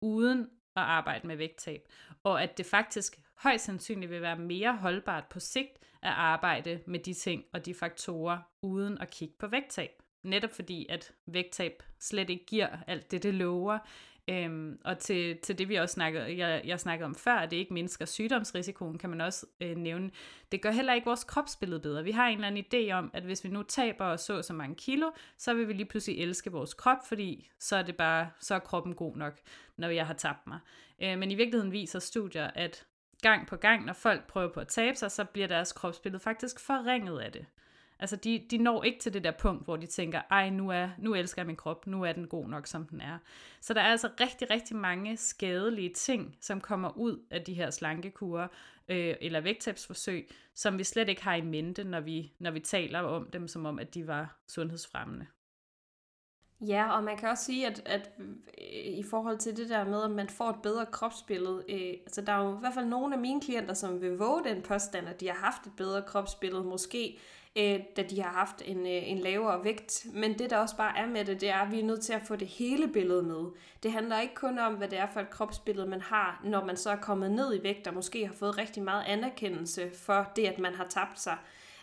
uden 0.00 0.40
at 0.76 0.82
arbejde 0.82 1.26
med 1.26 1.37
vægttab. 1.37 1.88
Og 2.25 2.42
at 2.42 2.58
det 2.58 2.66
faktisk 2.66 3.18
højst 3.35 3.64
sandsynligt 3.64 4.11
vil 4.11 4.23
være 4.23 4.38
mere 4.38 4.76
holdbart 4.76 5.25
på 5.30 5.40
sigt 5.40 5.78
at 6.02 6.12
arbejde 6.12 6.80
med 6.87 6.99
de 6.99 7.14
ting 7.14 7.44
og 7.52 7.66
de 7.66 7.75
faktorer, 7.75 8.38
uden 8.62 8.99
at 8.99 9.11
kigge 9.11 9.35
på 9.38 9.47
vægttab. 9.47 9.90
Netop 10.25 10.50
fordi, 10.50 10.87
at 10.88 11.12
vægttab 11.26 11.82
slet 12.00 12.30
ikke 12.30 12.47
giver 12.47 12.68
alt 12.87 13.11
det, 13.11 13.23
det 13.23 13.35
lover, 13.35 13.78
Øhm, 14.28 14.78
og 14.85 14.99
til, 14.99 15.38
til 15.38 15.58
det 15.58 15.68
vi 15.68 15.75
også 15.75 15.92
snakkede, 15.92 16.38
jeg, 16.38 16.62
jeg 16.64 16.80
snakkede 16.80 17.04
om 17.04 17.14
før, 17.14 17.35
at 17.35 17.50
det 17.50 17.56
ikke 17.56 17.75
mindsker 17.75 18.04
sygdomsrisikoen, 18.04 18.99
kan 18.99 19.11
man 19.11 19.20
også 19.20 19.47
øh, 19.61 19.76
nævne. 19.76 20.11
Det 20.52 20.62
gør 20.62 20.70
heller 20.70 20.92
ikke 20.92 21.04
vores 21.04 21.25
kropsbillede 21.25 21.80
bedre. 21.80 22.04
Vi 22.04 22.11
har 22.11 22.28
en 22.28 22.35
eller 22.35 22.47
anden 22.47 22.64
idé 22.64 22.92
om, 22.92 23.11
at 23.14 23.23
hvis 23.23 23.44
vi 23.44 23.49
nu 23.49 23.62
taber 23.62 24.04
og 24.04 24.20
så 24.20 24.42
så 24.42 24.52
mange 24.52 24.75
kilo, 24.75 25.11
så 25.38 25.54
vil 25.54 25.68
vi 25.68 25.73
lige 25.73 25.87
pludselig 25.87 26.23
elske 26.23 26.52
vores 26.52 26.75
krop, 26.75 26.99
fordi 27.08 27.50
så 27.58 27.76
er 27.76 27.82
det 27.82 27.97
bare, 27.97 28.30
så 28.40 28.54
er 28.54 28.58
kroppen 28.58 28.94
god 28.94 29.16
nok, 29.16 29.38
når 29.76 29.88
jeg 29.88 30.06
har 30.06 30.14
tabt 30.14 30.47
mig. 30.47 30.58
Øh, 31.02 31.18
men 31.18 31.30
i 31.30 31.35
virkeligheden 31.35 31.73
viser 31.73 31.99
studier, 31.99 32.50
at 32.54 32.87
gang 33.23 33.47
på 33.47 33.56
gang, 33.56 33.85
når 33.85 33.92
folk 33.92 34.26
prøver 34.26 34.52
på 34.52 34.61
at 34.61 34.68
tabe 34.68 34.97
sig, 34.97 35.11
så 35.11 35.25
bliver 35.25 35.49
deres 35.49 35.73
kropsbillede 35.73 36.23
faktisk 36.23 36.61
forringet 36.61 37.20
af 37.20 37.32
det. 37.32 37.47
Altså, 38.00 38.17
de, 38.17 38.47
de 38.50 38.59
når 38.59 38.83
ikke 38.83 38.99
til 38.99 39.14
det 39.14 39.25
der 39.25 39.31
punkt, 39.31 39.64
hvor 39.64 39.76
de 39.76 39.87
tænker, 39.87 40.21
ej, 40.31 40.50
nu, 40.50 40.71
er, 40.71 40.88
nu 40.99 41.14
elsker 41.14 41.43
jeg 41.43 41.47
min 41.47 41.57
krop, 41.57 41.87
nu 41.87 42.05
er 42.05 42.12
den 42.12 42.26
god 42.26 42.49
nok, 42.49 42.67
som 42.67 42.87
den 42.87 43.00
er. 43.00 43.19
Så 43.61 43.75
der 43.75 43.81
er 43.81 43.90
altså 43.90 44.11
rigtig, 44.21 44.50
rigtig 44.50 44.76
mange 44.76 45.17
skadelige 45.17 45.93
ting, 45.95 46.37
som 46.40 46.61
kommer 46.61 46.97
ud 46.97 47.26
af 47.31 47.43
de 47.43 47.55
her 47.55 47.71
slankekurer 47.71 48.49
øh, 48.88 49.14
eller 49.21 49.40
vægttabsforsøg, 49.40 50.31
som 50.55 50.78
vi 50.78 50.85
slet 50.85 51.09
ikke 51.09 51.25
har 51.25 51.35
i 51.35 51.40
mente, 51.40 51.85
når 51.85 52.00
vi, 52.00 52.33
når 52.38 52.50
vi 52.50 52.61
taler 52.61 53.00
om 53.00 53.31
dem, 53.31 53.49
som 53.49 53.67
om, 53.67 53.78
at 53.78 53.95
de 53.95 54.07
var 54.07 54.38
sundhedsfremmende. 54.49 55.26
Ja, 56.61 56.97
og 56.97 57.05
man 57.05 57.17
kan 57.17 57.28
også 57.28 57.45
sige, 57.45 57.67
at, 57.67 57.83
at 57.87 58.11
øh, 58.19 58.99
i 58.99 59.02
forhold 59.11 59.38
til 59.38 59.57
det 59.57 59.69
der 59.69 59.85
med, 59.85 60.02
at 60.02 60.11
man 60.11 60.28
får 60.28 60.50
et 60.50 60.62
bedre 60.62 60.87
kropsbillede, 60.87 61.64
øh, 61.69 61.95
altså 62.07 62.21
der 62.21 62.33
er 62.33 62.45
jo 62.45 62.57
i 62.57 62.61
hvert 62.61 62.75
fald 62.75 62.87
nogle 62.87 63.14
af 63.14 63.21
mine 63.21 63.40
klienter, 63.40 63.75
som 63.75 64.00
vil 64.00 64.19
våge 64.19 64.45
den 64.45 64.62
påstand, 64.62 65.09
at 65.09 65.21
de 65.21 65.26
har 65.26 65.35
haft 65.35 65.67
et 65.67 65.73
bedre 65.76 66.02
kropsbillede, 66.02 66.64
måske 66.64 67.19
øh, 67.57 67.81
da 67.97 68.02
de 68.02 68.23
har 68.23 68.31
haft 68.31 68.62
en, 68.64 68.78
øh, 68.78 69.11
en 69.11 69.19
lavere 69.19 69.64
vægt. 69.64 70.07
Men 70.12 70.38
det, 70.38 70.50
der 70.50 70.57
også 70.57 70.76
bare 70.76 70.99
er 70.99 71.07
med 71.07 71.25
det, 71.25 71.40
det 71.40 71.49
er, 71.50 71.57
at 71.57 71.73
vi 71.73 71.81
er 71.81 71.85
nødt 71.85 72.00
til 72.00 72.12
at 72.12 72.23
få 72.26 72.37
det 72.37 72.49
hele 72.49 72.88
billede 72.88 73.23
med. 73.23 73.45
Det 73.83 73.93
handler 73.93 74.21
ikke 74.21 74.35
kun 74.35 74.59
om, 74.59 74.75
hvad 74.75 74.88
det 74.88 74.99
er 74.99 75.07
for 75.07 75.21
et 75.21 75.31
kropsbillede, 75.31 75.87
man 75.87 76.00
har, 76.00 76.40
når 76.45 76.64
man 76.64 76.76
så 76.76 76.90
er 76.90 76.97
kommet 76.97 77.31
ned 77.31 77.55
i 77.55 77.62
vægt, 77.62 77.87
og 77.87 77.95
måske 77.95 78.26
har 78.26 78.35
fået 78.35 78.59
rigtig 78.59 78.83
meget 78.83 79.05
anerkendelse 79.07 79.90
for 79.95 80.33
det, 80.37 80.47
at 80.47 80.59
man 80.59 80.75
har 80.75 80.87
tabt 80.88 81.21
sig. 81.21 81.37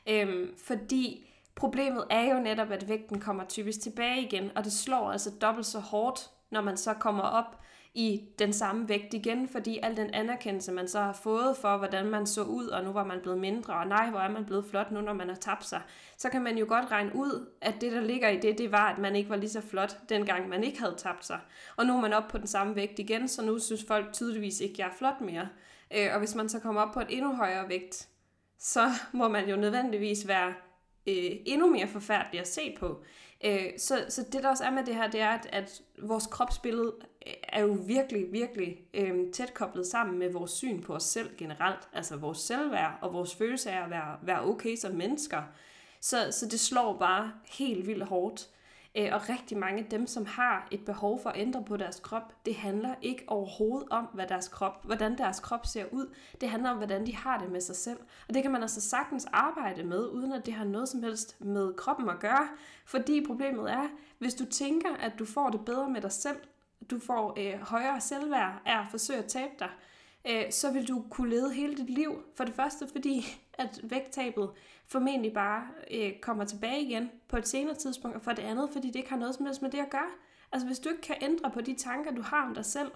Øh, 0.07 0.47
fordi 0.57 1.29
problemet 1.55 2.03
er 2.09 2.33
jo 2.33 2.39
netop, 2.39 2.71
at 2.71 2.89
vægten 2.89 3.19
kommer 3.19 3.45
typisk 3.45 3.81
tilbage 3.81 4.21
igen, 4.21 4.51
og 4.55 4.63
det 4.63 4.73
slår 4.73 5.11
altså 5.11 5.31
dobbelt 5.41 5.65
så 5.65 5.79
hårdt, 5.79 6.29
når 6.49 6.61
man 6.61 6.77
så 6.77 6.93
kommer 6.93 7.23
op 7.23 7.59
i 7.95 8.23
den 8.39 8.53
samme 8.53 8.89
vægt 8.89 9.13
igen, 9.13 9.47
fordi 9.47 9.79
al 9.83 9.97
den 9.97 10.13
anerkendelse, 10.13 10.71
man 10.71 10.87
så 10.87 10.99
har 10.99 11.13
fået 11.13 11.57
for, 11.57 11.77
hvordan 11.77 12.05
man 12.05 12.27
så 12.27 12.43
ud, 12.43 12.67
og 12.67 12.83
nu 12.83 12.91
var 12.91 13.03
man 13.03 13.19
blevet 13.21 13.39
mindre, 13.39 13.73
og 13.73 13.87
nej, 13.87 14.09
hvor 14.09 14.19
er 14.19 14.29
man 14.29 14.45
blevet 14.45 14.65
flot 14.65 14.91
nu, 14.91 15.01
når 15.01 15.13
man 15.13 15.29
har 15.29 15.35
tabt 15.35 15.65
sig, 15.65 15.81
så 16.17 16.29
kan 16.29 16.41
man 16.41 16.57
jo 16.57 16.65
godt 16.69 16.91
regne 16.91 17.15
ud, 17.15 17.49
at 17.61 17.73
det, 17.81 17.91
der 17.91 18.01
ligger 18.01 18.29
i 18.29 18.39
det, 18.39 18.57
det 18.57 18.71
var, 18.71 18.91
at 18.91 18.97
man 18.97 19.15
ikke 19.15 19.29
var 19.29 19.35
lige 19.35 19.49
så 19.49 19.61
flot, 19.61 19.97
dengang 20.09 20.49
man 20.49 20.63
ikke 20.63 20.79
havde 20.79 20.95
tabt 20.97 21.25
sig. 21.25 21.39
Og 21.75 21.85
nu 21.85 21.97
er 21.97 22.01
man 22.01 22.13
op 22.13 22.27
på 22.27 22.37
den 22.37 22.47
samme 22.47 22.75
vægt 22.75 22.99
igen, 22.99 23.27
så 23.27 23.45
nu 23.45 23.59
synes 23.59 23.85
folk 23.87 24.13
tydeligvis 24.13 24.59
ikke, 24.59 24.73
at 24.73 24.79
jeg 24.79 24.87
er 24.87 24.97
flot 24.97 25.21
mere. 25.21 25.49
Øh, 25.97 26.07
og 26.13 26.19
hvis 26.19 26.35
man 26.35 26.49
så 26.49 26.59
kommer 26.59 26.81
op 26.81 26.93
på 26.93 26.99
et 26.99 27.07
endnu 27.09 27.35
højere 27.35 27.69
vægt, 27.69 28.07
så 28.59 28.89
må 29.11 29.27
man 29.27 29.49
jo 29.49 29.55
nødvendigvis 29.55 30.27
være 30.27 30.53
øh, 31.07 31.31
endnu 31.45 31.69
mere 31.69 31.87
forfærdelig 31.87 32.39
at 32.39 32.47
se 32.47 32.75
på. 32.79 33.03
Øh, 33.45 33.71
så, 33.77 34.05
så 34.09 34.23
det 34.31 34.43
der 34.43 34.49
også 34.49 34.63
er 34.63 34.71
med 34.71 34.85
det 34.85 34.95
her, 34.95 35.11
det 35.11 35.21
er, 35.21 35.29
at, 35.29 35.47
at 35.51 35.81
vores 36.01 36.27
kropsbillede 36.27 36.93
er 37.43 37.61
jo 37.61 37.77
virkelig, 37.87 38.31
virkelig 38.31 38.77
øh, 38.93 39.31
tæt 39.33 39.53
koblet 39.53 39.87
sammen 39.87 40.19
med 40.19 40.31
vores 40.31 40.51
syn 40.51 40.81
på 40.81 40.93
os 40.93 41.03
selv 41.03 41.37
generelt. 41.37 41.89
Altså 41.93 42.15
vores 42.15 42.37
selvværd 42.37 42.97
og 43.01 43.13
vores 43.13 43.35
følelse 43.35 43.71
af 43.71 43.83
at 43.83 43.89
være, 43.89 44.17
være 44.21 44.41
okay 44.41 44.75
som 44.75 44.95
mennesker. 44.95 45.41
Så, 46.01 46.27
så 46.31 46.45
det 46.45 46.59
slår 46.59 46.97
bare 46.97 47.31
helt 47.57 47.87
vildt 47.87 48.03
hårdt. 48.03 48.49
Øh, 48.97 49.09
og 49.11 49.29
rigtig 49.29 49.57
mange 49.57 49.83
af 49.83 49.89
dem, 49.89 50.07
som 50.07 50.25
har 50.25 50.67
et 50.71 50.85
behov 50.85 51.21
for 51.21 51.29
at 51.29 51.39
ændre 51.41 51.63
på 51.63 51.77
deres 51.77 51.99
krop, 51.99 52.45
det 52.45 52.55
handler 52.55 52.95
ikke 53.01 53.23
overhovedet 53.27 53.89
om, 53.89 54.07
hvad 54.13 54.27
deres 54.27 54.47
krop, 54.47 54.85
hvordan 54.85 55.17
deres 55.17 55.39
krop 55.39 55.65
ser 55.65 55.85
ud. 55.91 56.13
Det 56.41 56.49
handler 56.49 56.69
om, 56.69 56.77
hvordan 56.77 57.05
de 57.05 57.15
har 57.15 57.37
det 57.37 57.51
med 57.51 57.61
sig 57.61 57.75
selv. 57.75 57.99
Og 58.27 58.33
det 58.33 58.41
kan 58.41 58.51
man 58.51 58.61
altså 58.61 58.81
sagtens 58.81 59.25
arbejde 59.25 59.83
med, 59.83 60.07
uden 60.07 60.31
at 60.31 60.45
det 60.45 60.53
har 60.53 60.65
noget 60.65 60.89
som 60.89 61.03
helst 61.03 61.41
med 61.41 61.73
kroppen 61.73 62.09
at 62.09 62.19
gøre. 62.19 62.47
Fordi 62.85 63.25
problemet 63.27 63.71
er, 63.71 63.87
hvis 64.19 64.33
du 64.33 64.45
tænker, 64.45 64.95
at 64.99 65.13
du 65.19 65.25
får 65.25 65.49
det 65.49 65.65
bedre 65.65 65.89
med 65.89 66.01
dig 66.01 66.11
selv, 66.11 66.37
du 66.89 66.99
får 66.99 67.33
øh, 67.37 67.61
højere 67.61 68.01
selvværd 68.01 68.61
af 68.65 68.79
at 68.79 68.85
forsøge 68.91 69.19
at 69.19 69.25
tabe 69.25 69.53
dig, 69.59 69.69
øh, 70.27 70.51
så 70.51 70.71
vil 70.71 70.87
du 70.87 71.05
kunne 71.09 71.29
lede 71.29 71.53
hele 71.53 71.77
dit 71.77 71.89
liv. 71.89 72.23
For 72.35 72.43
det 72.43 72.53
første, 72.53 72.87
fordi 72.87 73.25
at 73.57 73.79
vægttabet 73.83 74.49
formentlig 74.87 75.33
bare 75.33 75.67
øh, 75.91 76.11
kommer 76.21 76.45
tilbage 76.45 76.81
igen 76.81 77.11
på 77.27 77.37
et 77.37 77.47
senere 77.47 77.75
tidspunkt, 77.75 78.17
og 78.17 78.23
for 78.23 78.31
det 78.31 78.43
andet, 78.43 78.69
fordi 78.73 78.87
det 78.87 78.95
ikke 78.95 79.09
har 79.09 79.17
noget 79.17 79.35
som 79.35 79.45
helst 79.45 79.61
med 79.61 79.71
det 79.71 79.79
at 79.79 79.89
gøre. 79.89 80.11
Altså 80.51 80.67
hvis 80.67 80.79
du 80.79 80.89
ikke 80.89 81.01
kan 81.01 81.15
ændre 81.21 81.51
på 81.51 81.61
de 81.61 81.73
tanker, 81.73 82.11
du 82.11 82.21
har 82.21 82.47
om 82.47 82.55
dig 82.55 82.65
selv, 82.65 82.91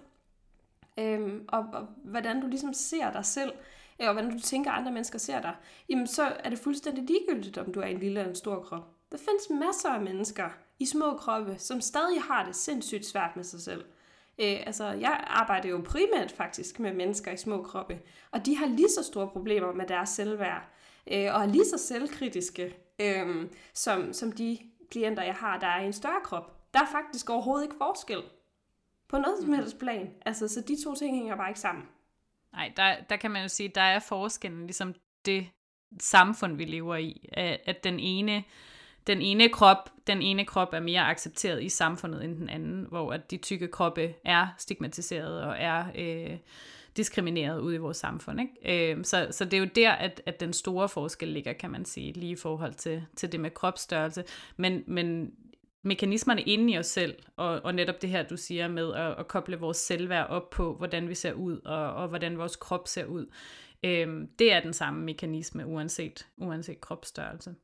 øh, 0.98 1.40
og, 1.48 1.66
og 1.72 1.86
hvordan 2.04 2.40
du 2.40 2.46
ligesom 2.46 2.72
ser 2.72 3.12
dig 3.12 3.24
selv, 3.24 3.52
øh, 4.02 4.08
og 4.08 4.12
hvordan 4.12 4.30
du 4.30 4.40
tænker, 4.40 4.70
at 4.70 4.78
andre 4.78 4.92
mennesker 4.92 5.18
ser 5.18 5.40
dig, 5.40 5.54
jamen 5.88 6.06
så 6.06 6.22
er 6.22 6.50
det 6.50 6.58
fuldstændig 6.58 7.04
ligegyldigt, 7.04 7.58
om 7.58 7.72
du 7.72 7.80
er 7.80 7.86
en 7.86 7.98
lille 7.98 8.20
eller 8.20 8.30
en 8.30 8.36
stor 8.36 8.62
krop. 8.62 8.88
Der 9.12 9.18
findes 9.18 9.60
masser 9.66 9.88
af 9.88 10.00
mennesker 10.00 10.48
i 10.78 10.86
små 10.86 11.16
kroppe, 11.16 11.58
som 11.58 11.80
stadig 11.80 12.22
har 12.22 12.44
det 12.46 12.56
sindssygt 12.56 13.06
svært 13.06 13.36
med 13.36 13.44
sig 13.44 13.60
selv. 13.60 13.84
Øh, 14.40 14.60
altså, 14.66 14.84
jeg 14.84 15.24
arbejder 15.26 15.68
jo 15.68 15.82
primært 15.84 16.32
faktisk 16.32 16.78
med 16.78 16.92
mennesker 16.92 17.32
i 17.32 17.36
små 17.36 17.62
kroppe, 17.62 18.00
og 18.30 18.46
de 18.46 18.56
har 18.56 18.66
lige 18.66 18.88
så 18.88 19.02
store 19.04 19.28
problemer 19.28 19.72
med 19.72 19.86
deres 19.86 20.08
selvværd, 20.08 20.62
øh, 21.12 21.34
og 21.34 21.42
er 21.42 21.46
lige 21.46 21.64
så 21.64 21.78
selvkritiske, 21.78 22.76
øh, 23.00 23.46
som, 23.74 24.12
som 24.12 24.32
de 24.32 24.58
klienter, 24.90 25.22
jeg 25.22 25.34
har, 25.34 25.58
der 25.58 25.66
er 25.66 25.82
i 25.82 25.86
en 25.86 25.92
større 25.92 26.20
krop. 26.24 26.72
Der 26.74 26.80
er 26.80 26.86
faktisk 26.92 27.30
overhovedet 27.30 27.64
ikke 27.64 27.76
forskel 27.78 28.22
på 29.08 29.18
noget 29.18 29.38
som 29.40 29.52
helst 29.52 29.78
plan. 29.78 30.10
Altså, 30.26 30.48
så 30.48 30.60
de 30.60 30.84
to 30.84 30.94
ting 30.94 31.16
hænger 31.16 31.36
bare 31.36 31.48
ikke 31.48 31.60
sammen. 31.60 31.84
Nej, 32.52 32.72
der, 32.76 32.96
der 33.10 33.16
kan 33.16 33.30
man 33.30 33.42
jo 33.42 33.48
sige, 33.48 33.68
der 33.68 33.80
er 33.80 33.98
forskellen 33.98 34.66
ligesom 34.66 34.94
det 35.24 35.46
samfund, 36.00 36.56
vi 36.56 36.64
lever 36.64 36.96
i, 36.96 37.28
at, 37.32 37.60
at 37.64 37.84
den 37.84 38.00
ene 38.00 38.44
den 39.06 39.22
ene 39.22 39.48
krop, 39.48 39.90
den 40.06 40.22
ene 40.22 40.44
krop 40.44 40.72
er 40.72 40.80
mere 40.80 41.00
accepteret 41.00 41.62
i 41.62 41.68
samfundet 41.68 42.24
end 42.24 42.36
den 42.36 42.48
anden, 42.48 42.86
hvor 42.88 43.12
at 43.12 43.30
de 43.30 43.36
tykke 43.36 43.68
kroppe 43.68 44.14
er 44.24 44.46
stigmatiseret 44.58 45.42
og 45.42 45.56
er 45.58 45.84
øh, 45.94 46.36
diskrimineret 46.96 47.60
ude 47.60 47.74
i 47.74 47.78
vores 47.78 47.96
samfund. 47.96 48.40
Ikke? 48.40 48.92
Øh, 48.92 49.04
så, 49.04 49.28
så 49.30 49.44
det 49.44 49.54
er 49.54 49.58
jo 49.58 49.68
der, 49.74 49.92
at, 49.92 50.22
at 50.26 50.40
den 50.40 50.52
store 50.52 50.88
forskel 50.88 51.28
ligger, 51.28 51.52
kan 51.52 51.70
man 51.70 51.84
sige, 51.84 52.12
lige 52.12 52.32
i 52.32 52.36
forhold 52.36 52.74
til, 52.74 53.02
til 53.16 53.32
det 53.32 53.40
med 53.40 53.50
kropsstørrelse. 53.50 54.24
Men, 54.56 54.84
men 54.86 55.32
mekanismerne 55.82 56.42
inde 56.42 56.72
i 56.72 56.78
os 56.78 56.86
selv, 56.86 57.14
og, 57.36 57.60
og 57.64 57.74
netop 57.74 58.02
det 58.02 58.10
her, 58.10 58.22
du 58.22 58.36
siger 58.36 58.68
med 58.68 58.94
at, 58.94 59.18
at 59.18 59.28
koble 59.28 59.56
vores 59.56 59.76
selvværd 59.76 60.28
op 60.28 60.50
på, 60.50 60.74
hvordan 60.74 61.08
vi 61.08 61.14
ser 61.14 61.32
ud, 61.32 61.60
og, 61.64 61.94
og 61.94 62.08
hvordan 62.08 62.38
vores 62.38 62.56
krop 62.56 62.88
ser 62.88 63.04
ud, 63.04 63.26
øh, 63.84 64.08
det 64.38 64.52
er 64.52 64.60
den 64.60 64.72
samme 64.72 65.04
mekanisme, 65.04 65.66
uanset, 65.66 66.26
uanset 66.36 66.80
kropsstørrelse. 66.80 67.54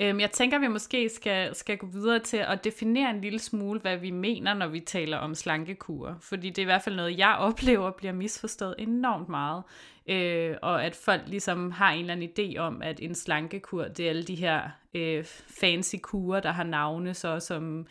Øhm, 0.00 0.20
jeg 0.20 0.30
tænker, 0.30 0.56
at 0.56 0.62
vi 0.62 0.68
måske 0.68 1.08
skal, 1.08 1.54
skal 1.54 1.78
gå 1.78 1.86
videre 1.86 2.18
til 2.18 2.36
at 2.36 2.64
definere 2.64 3.10
en 3.10 3.20
lille 3.20 3.38
smule, 3.38 3.80
hvad 3.80 3.96
vi 3.96 4.10
mener, 4.10 4.54
når 4.54 4.66
vi 4.66 4.80
taler 4.80 5.16
om 5.16 5.34
slankekur. 5.34 6.16
Fordi 6.20 6.48
det 6.48 6.58
er 6.58 6.62
i 6.62 6.64
hvert 6.64 6.82
fald 6.82 6.96
noget, 6.96 7.18
jeg 7.18 7.36
oplever 7.48 7.90
bliver 7.90 8.12
misforstået 8.12 8.74
enormt 8.78 9.28
meget. 9.28 9.62
Øh, 10.08 10.56
og 10.62 10.84
at 10.84 10.96
folk 10.96 11.22
ligesom 11.26 11.70
har 11.70 11.92
en 11.92 12.00
eller 12.00 12.12
anden 12.12 12.30
idé 12.38 12.58
om, 12.58 12.82
at 12.82 13.00
en 13.00 13.14
slankekur, 13.14 13.84
det 13.84 14.04
er 14.04 14.10
alle 14.10 14.24
de 14.24 14.34
her 14.34 14.62
øh, 14.94 15.24
fancy 15.60 15.96
kurer, 16.02 16.40
der 16.40 16.52
har 16.52 16.64
navne, 16.64 17.14
så 17.14 17.40
som 17.40 17.86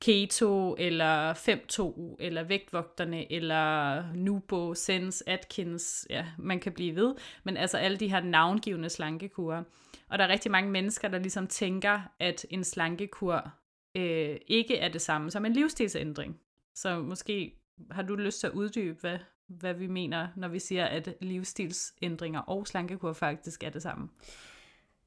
Keto, 0.00 0.76
eller 0.78 1.34
5-2, 1.34 2.16
eller 2.18 2.42
Vægtvogterne, 2.42 3.32
eller 3.32 4.02
Nubo, 4.14 4.74
Sense, 4.74 5.28
Atkins, 5.28 6.06
ja, 6.10 6.26
man 6.38 6.60
kan 6.60 6.72
blive 6.72 6.96
ved. 6.96 7.14
Men 7.44 7.56
altså 7.56 7.76
alle 7.76 7.96
de 7.96 8.08
her 8.08 8.20
navngivende 8.20 8.88
slankekurer. 8.88 9.62
Og 10.10 10.18
der 10.18 10.24
er 10.24 10.28
rigtig 10.28 10.50
mange 10.50 10.70
mennesker, 10.70 11.08
der 11.08 11.18
ligesom 11.18 11.46
tænker, 11.46 12.00
at 12.18 12.46
en 12.50 12.64
slankekur 12.64 13.52
øh, 13.94 14.36
ikke 14.46 14.76
er 14.76 14.88
det 14.88 15.02
samme 15.02 15.30
som 15.30 15.44
en 15.44 15.52
livsstilsændring. 15.52 16.40
Så 16.74 16.98
måske 16.98 17.56
har 17.90 18.02
du 18.02 18.16
lyst 18.16 18.40
til 18.40 18.46
at 18.46 18.52
uddybe, 18.52 19.00
hvad, 19.00 19.18
hvad 19.46 19.74
vi 19.74 19.86
mener, 19.86 20.28
når 20.36 20.48
vi 20.48 20.58
siger, 20.58 20.86
at 20.86 21.14
livsstilsændringer 21.20 22.40
og 22.40 22.66
slankekur 22.66 23.12
faktisk 23.12 23.62
er 23.62 23.70
det 23.70 23.82
samme. 23.82 24.08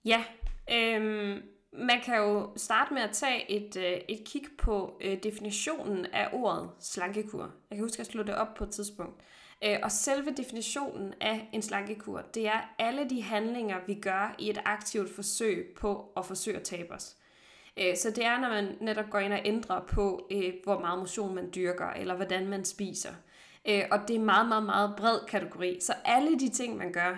Ja, 0.05 0.23
øhm, 0.71 1.41
man 1.73 2.01
kan 2.03 2.17
jo 2.17 2.53
starte 2.55 2.93
med 2.93 3.01
at 3.01 3.11
tage 3.11 3.51
et, 3.51 3.77
øh, 3.77 4.01
et 4.09 4.23
kig 4.25 4.43
på 4.57 4.99
øh, 5.01 5.23
definitionen 5.23 6.05
af 6.05 6.29
ordet 6.33 6.69
slankekur. 6.79 7.41
Jeg 7.41 7.77
kan 7.77 7.79
huske, 7.79 7.95
at 7.95 7.99
jeg 7.99 8.05
slog 8.05 8.27
det 8.27 8.35
op 8.35 8.53
på 8.53 8.63
et 8.63 8.69
tidspunkt. 8.69 9.21
Øh, 9.65 9.79
og 9.83 9.91
selve 9.91 10.31
definitionen 10.37 11.13
af 11.21 11.49
en 11.53 11.61
slankekur, 11.61 12.21
det 12.33 12.47
er 12.47 12.73
alle 12.79 13.09
de 13.09 13.21
handlinger, 13.21 13.77
vi 13.87 13.93
gør 13.93 14.35
i 14.39 14.49
et 14.49 14.61
aktivt 14.65 15.15
forsøg 15.15 15.73
på 15.77 16.11
at 16.17 16.25
forsøge 16.25 16.57
at 16.57 16.63
tabe 16.63 16.93
os. 16.93 17.15
Øh, 17.77 17.97
så 17.97 18.09
det 18.09 18.25
er, 18.25 18.39
når 18.39 18.49
man 18.49 18.77
netop 18.81 19.09
går 19.09 19.19
ind 19.19 19.33
og 19.33 19.41
ændrer 19.45 19.81
på, 19.85 20.27
øh, 20.31 20.53
hvor 20.63 20.79
meget 20.79 20.99
motion 20.99 21.35
man 21.35 21.49
dyrker, 21.55 21.89
eller 21.89 22.15
hvordan 22.15 22.47
man 22.47 22.65
spiser. 22.65 23.13
Og 23.91 23.99
det 24.07 24.15
er 24.15 24.19
en 24.19 24.25
meget, 24.25 24.47
meget, 24.47 24.63
meget 24.63 24.93
bred 24.97 25.19
kategori. 25.27 25.77
Så 25.81 25.93
alle 26.05 26.39
de 26.39 26.49
ting, 26.49 26.77
man 26.77 26.91
gør 26.93 27.15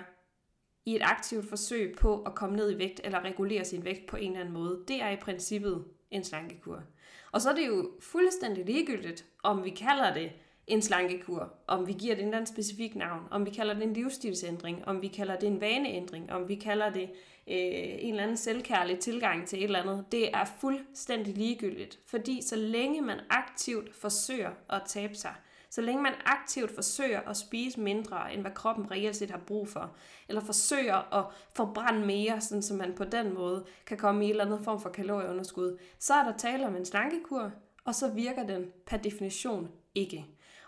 i 0.86 0.96
et 0.96 1.02
aktivt 1.02 1.50
forsøg 1.50 1.96
på 1.98 2.22
at 2.22 2.36
komme 2.36 2.56
ned 2.56 2.72
i 2.72 2.78
vægt, 2.78 3.02
eller 3.04 3.24
regulere 3.24 3.66
sin 3.66 3.86
vægt 3.86 4.08
på 4.08 4.18
en 4.18 4.32
eller 4.32 4.40
anden 4.40 4.54
måde, 4.54 4.84
det 4.88 5.02
er 5.02 5.10
i 5.10 5.16
princippet 5.16 5.86
en 6.12 6.24
slankekur. 6.24 6.84
Og 7.32 7.42
så 7.42 7.50
er 7.50 7.56
det 7.56 7.68
jo 7.68 7.92
fuldstændig 8.00 8.66
ligegyldigt, 8.66 9.26
om 9.44 9.64
vi 9.64 9.70
kalder 9.70 10.14
det 10.14 10.32
en 10.68 10.82
slankekur, 10.82 11.54
om 11.68 11.88
vi 11.88 11.94
giver 11.94 12.16
det 12.16 12.22
en 12.22 12.28
eller 12.28 12.38
anden 12.38 12.54
specifik 12.54 12.96
navn, 12.96 13.24
om 13.32 13.46
vi 13.46 13.52
kalder 13.52 13.74
det 13.74 13.84
en 13.84 13.94
livsstilsændring, 13.94 14.88
om 14.88 15.02
vi 15.02 15.08
kalder 15.08 15.40
det 15.40 15.48
en 15.48 15.62
vaneændring, 15.62 16.32
om 16.32 16.48
vi 16.48 16.56
kalder 16.56 16.90
det 16.90 17.10
øh, 17.48 17.56
en 18.00 18.10
eller 18.10 18.24
anden 18.24 18.38
selvkærlig 18.38 19.00
tilgang 19.00 19.48
til 19.48 19.60
et 19.60 19.64
eller 19.64 19.82
andet, 19.82 20.06
det 20.12 20.30
er 20.36 20.46
fuldstændig 20.60 21.38
ligegyldigt. 21.38 22.00
Fordi 22.08 22.42
så 22.42 22.56
længe 22.56 23.02
man 23.02 23.20
aktivt 23.30 23.96
forsøger 23.96 24.52
at 24.70 24.82
tabe 24.88 25.16
sig, 25.16 25.34
så 25.70 25.82
længe 25.82 26.02
man 26.04 26.14
aktivt 26.26 26.76
forsøger 26.76 27.22
at 27.30 27.38
spise 27.38 27.80
mindre, 27.80 28.34
end 28.34 28.42
hvad 28.42 28.52
kroppen 28.52 28.92
reelt 28.92 29.16
set 29.16 29.32
har 29.32 29.42
brug 29.48 29.68
for, 29.68 29.96
eller 30.30 30.42
forsøger 30.42 31.14
at 31.14 31.26
forbrænde 31.56 32.06
mere, 32.06 32.42
sådan 32.42 32.62
så 32.62 32.74
man 32.74 32.94
på 32.96 33.04
den 33.04 33.34
måde 33.34 33.66
kan 33.86 33.98
komme 33.98 34.22
i 34.22 34.26
en 34.26 34.32
eller 34.32 34.46
anden 34.46 34.64
form 34.64 34.82
for 34.82 34.90
kalorieunderskud, 34.90 35.78
så 36.00 36.14
er 36.14 36.24
der 36.24 36.38
tale 36.38 36.68
om 36.68 36.76
en 36.76 36.86
slankekur, 36.86 37.52
og 37.86 37.96
så 37.96 38.12
virker 38.12 38.48
den 38.48 38.66
per 38.86 38.98
definition 38.98 39.70
ikke. 39.96 40.26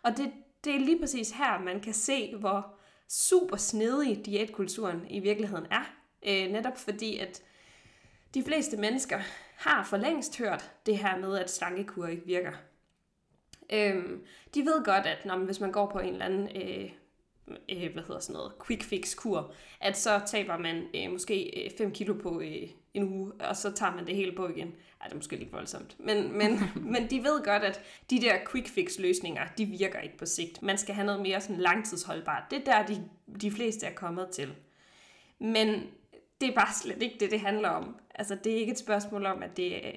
Og 0.07 0.17
det, 0.17 0.31
det 0.63 0.75
er 0.75 0.79
lige 0.79 0.99
præcis 0.99 1.31
her, 1.31 1.59
man 1.59 1.79
kan 1.79 1.93
se, 1.93 2.35
hvor 2.35 2.77
super 3.09 3.57
snedig 3.57 4.25
diætkulturen 4.25 5.05
i 5.09 5.19
virkeligheden 5.19 5.65
er. 5.71 5.93
Øh, 6.27 6.51
netop 6.51 6.77
fordi, 6.77 7.17
at 7.17 7.43
de 8.33 8.43
fleste 8.43 8.77
mennesker 8.77 9.19
har 9.55 9.83
for 9.83 9.97
længst 9.97 10.37
hørt 10.37 10.71
det 10.85 10.97
her 10.97 11.17
med, 11.17 11.37
at 11.37 11.51
slankekur 11.51 12.07
ikke 12.07 12.25
virker. 12.25 12.51
Øhm, 13.73 14.25
de 14.53 14.61
ved 14.61 14.85
godt, 14.85 15.05
at 15.05 15.25
når, 15.25 15.37
hvis 15.37 15.59
man 15.59 15.71
går 15.71 15.91
på 15.91 15.99
en 15.99 16.13
eller 16.13 16.25
anden 16.25 16.49
øh, 16.55 16.91
øh, 17.69 17.93
hvad 17.93 18.03
hedder 18.03 18.19
sådan 18.19 18.33
noget, 18.33 18.53
quick 18.67 18.83
fix 18.83 19.15
kur, 19.15 19.53
at 19.81 19.97
så 19.97 20.21
taber 20.27 20.57
man 20.57 20.87
øh, 20.95 21.11
måske 21.11 21.65
øh, 21.65 21.71
5 21.77 21.91
kilo 21.91 22.13
på 22.13 22.41
øh, 22.41 22.69
en 22.97 23.13
uge, 23.13 23.31
og 23.39 23.55
så 23.55 23.71
tager 23.71 23.95
man 23.95 24.07
det 24.07 24.15
hele 24.15 24.31
på 24.31 24.47
igen. 24.47 24.67
Ej, 25.01 25.07
det 25.07 25.11
er 25.11 25.15
måske 25.15 25.35
lidt 25.35 25.53
voldsomt. 25.53 25.95
Men, 25.99 26.37
men, 26.37 26.59
men 26.93 27.09
de 27.09 27.23
ved 27.23 27.43
godt, 27.43 27.63
at 27.63 27.81
de 28.09 28.21
der 28.21 28.35
quick 28.51 28.67
fix 28.67 28.99
løsninger, 28.99 29.47
de 29.57 29.65
virker 29.65 29.99
ikke 29.99 30.17
på 30.17 30.25
sigt. 30.25 30.61
Man 30.61 30.77
skal 30.77 30.95
have 30.95 31.05
noget 31.05 31.21
mere 31.21 31.41
sådan 31.41 31.57
langtidsholdbart. 31.57 32.43
Det 32.51 32.59
er 32.59 32.63
der, 32.63 32.85
de, 32.85 33.09
de 33.41 33.51
fleste 33.51 33.85
er 33.85 33.93
kommet 33.93 34.29
til. 34.29 34.55
Men 35.39 35.83
det 36.41 36.49
er 36.49 36.55
bare 36.55 36.73
slet 36.81 37.03
ikke 37.03 37.17
det, 37.19 37.31
det 37.31 37.39
handler 37.39 37.69
om. 37.69 37.95
Altså, 38.15 38.37
det 38.43 38.51
er 38.51 38.57
ikke 38.57 38.71
et 38.71 38.79
spørgsmål 38.79 39.25
om, 39.25 39.43
at 39.43 39.57
det 39.57 39.91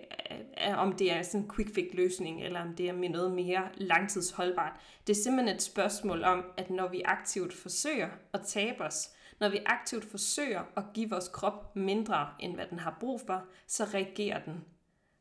er, 0.57 0.75
om 0.75 0.93
det 0.93 1.13
er 1.13 1.23
sådan 1.23 1.41
en 1.41 1.51
quick 1.55 1.75
fix 1.75 1.87
løsning, 1.93 2.45
eller 2.45 2.61
om 2.61 2.75
det 2.75 2.89
er 2.89 3.09
noget 3.09 3.33
mere 3.33 3.69
langtidsholdbart. 3.75 4.73
Det 5.07 5.17
er 5.17 5.23
simpelthen 5.23 5.57
et 5.57 5.63
spørgsmål 5.63 6.25
om, 6.25 6.45
at 6.57 6.71
når 6.71 6.89
vi 6.89 7.03
aktivt 7.05 7.55
forsøger 7.55 8.09
at 8.33 8.41
tabe 8.47 8.85
os, 8.85 9.11
når 9.41 9.49
vi 9.49 9.59
aktivt 9.67 10.11
forsøger 10.11 10.63
at 10.77 10.85
give 10.95 11.11
vores 11.11 11.29
krop 11.29 11.77
mindre, 11.77 12.29
end 12.39 12.55
hvad 12.55 12.67
den 12.71 12.79
har 12.79 12.97
brug 13.01 13.21
for, 13.27 13.45
så 13.67 13.85
reagerer 13.85 14.45
den 14.45 14.65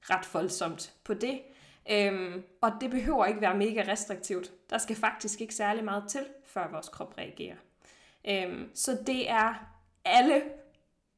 ret 0.02 0.34
voldsomt 0.34 0.94
på 1.04 1.14
det. 1.14 1.42
Øhm, 1.92 2.44
og 2.62 2.72
det 2.82 2.92
behøver 2.92 3.26
ikke 3.26 3.42
være 3.42 3.58
mega 3.58 3.84
restriktivt. 3.88 4.52
Der 4.70 4.78
skal 4.78 4.96
faktisk 4.96 5.42
ikke 5.42 5.56
særlig 5.56 5.84
meget 5.84 6.04
til, 6.10 6.26
før 6.46 6.72
vores 6.72 6.90
krop 6.90 7.18
reagerer. 7.18 7.56
Øhm, 8.28 8.72
så 8.74 9.04
det 9.08 9.30
er 9.30 9.54
alle 10.06 10.44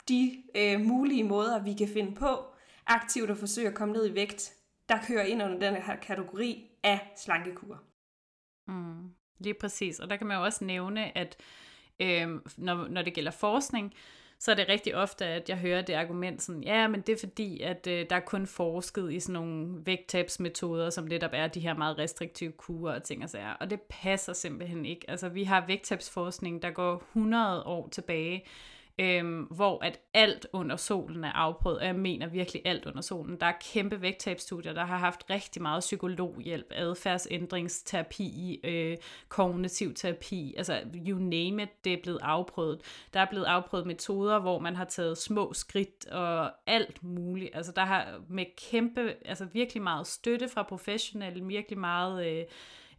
de 0.08 0.44
øh, 0.56 0.82
mulige 0.82 1.24
måder, 1.24 1.64
vi 1.64 1.74
kan 1.74 1.88
finde 1.88 2.16
på 2.16 2.46
aktivt 2.88 3.30
at 3.30 3.38
forsøge 3.38 3.68
at 3.68 3.76
komme 3.76 3.94
ned 3.94 4.10
i 4.10 4.16
vægt, 4.16 4.54
der 4.90 4.98
kører 5.08 5.24
ind 5.24 5.44
under 5.44 5.60
den 5.60 5.76
her 5.82 5.96
kategori 5.96 6.70
af 6.84 7.14
slankekur. 7.18 7.82
Mm, 8.68 9.14
lige 9.40 9.54
præcis. 9.54 10.00
Og 10.00 10.10
der 10.10 10.16
kan 10.16 10.28
man 10.28 10.38
jo 10.38 10.44
også 10.44 10.66
nævne, 10.66 11.18
at 11.18 11.38
øh, 12.02 12.40
når, 12.58 12.88
når 12.88 13.02
det 13.02 13.14
gælder 13.14 13.32
forskning, 13.32 13.94
så 14.42 14.52
er 14.52 14.56
det 14.56 14.70
rigtig 14.70 14.96
ofte, 14.96 15.26
at 15.26 15.50
jeg 15.50 15.58
hører 15.58 15.82
det 15.82 15.94
argument 15.94 16.42
sådan, 16.42 16.64
ja, 16.64 16.88
men 16.88 17.02
det 17.02 17.14
er 17.14 17.20
fordi, 17.20 17.62
at 17.62 17.88
øh, 17.88 18.06
der 18.10 18.16
er 18.16 18.20
kun 18.20 18.48
forsket 18.48 19.14
i 19.14 19.20
sådan 19.20 19.34
nogle 19.34 19.86
vægttabsmetoder, 19.86 20.90
som 20.90 21.04
netop 21.04 21.32
er 21.34 21.48
de 21.48 21.60
her 21.60 21.74
meget 21.74 21.98
restriktive 21.98 22.52
kurer 22.52 22.96
og 22.96 23.04
ting 23.04 23.24
og 23.24 23.30
sager. 23.30 23.54
Og 23.54 23.70
det 23.70 23.82
passer 23.82 24.34
simpelthen 24.34 24.86
ikke. 24.86 25.10
Altså, 25.10 25.30
vi 25.30 25.44
har 25.44 25.66
vægttabsforskning, 25.68 26.62
der 26.62 26.72
går 26.72 27.04
100 27.16 27.64
år 27.64 27.90
tilbage, 27.90 28.46
øhm, 29.02 29.44
hvor 29.44 29.84
at 29.84 30.00
alt 30.14 30.48
under 30.54 30.76
solen 30.76 31.24
er 31.24 31.32
afprøvet, 31.32 31.80
og 31.80 31.86
jeg 31.86 31.96
mener 31.96 32.28
virkelig 32.28 32.62
alt 32.66 32.86
under 32.86 33.02
solen. 33.02 33.40
Der 33.40 33.46
er 33.46 33.54
kæmpe 33.74 34.02
vægttabstudier, 34.02 34.74
der 34.74 34.86
har 34.86 34.98
haft 34.98 35.30
rigtig 35.30 35.62
meget 35.62 35.80
psykologhjælp, 35.80 36.66
adfærdsændringsterapi, 36.72 38.60
øh, 38.64 38.98
kognitiv 39.30 39.94
terapi, 39.94 40.54
altså 40.58 40.82
you 41.08 41.20
name 41.20 41.64
it, 41.64 41.86
det 41.86 41.94
er 41.94 42.02
blevet 42.04 42.20
afprøvet. 42.22 42.82
Der 43.14 43.20
er 43.20 43.28
blevet 43.30 43.46
afprøvet 43.46 43.88
metoder, 43.88 44.40
hvor 44.40 44.60
man 44.60 44.76
har 44.76 44.86
taget 44.86 45.18
små 45.18 45.54
skridt 45.54 46.08
og 46.08 46.52
alt 46.68 47.04
muligt. 47.04 47.56
Altså 47.56 47.72
der 47.76 47.86
har 47.86 48.22
med 48.30 48.46
kæmpe, 48.72 49.14
altså 49.26 49.46
virkelig 49.54 49.84
meget 49.84 50.08
støtte 50.08 50.50
fra 50.50 50.64
professionelle, 50.64 51.46
virkelig 51.46 51.80
meget... 51.80 52.28
Øh, 52.28 52.46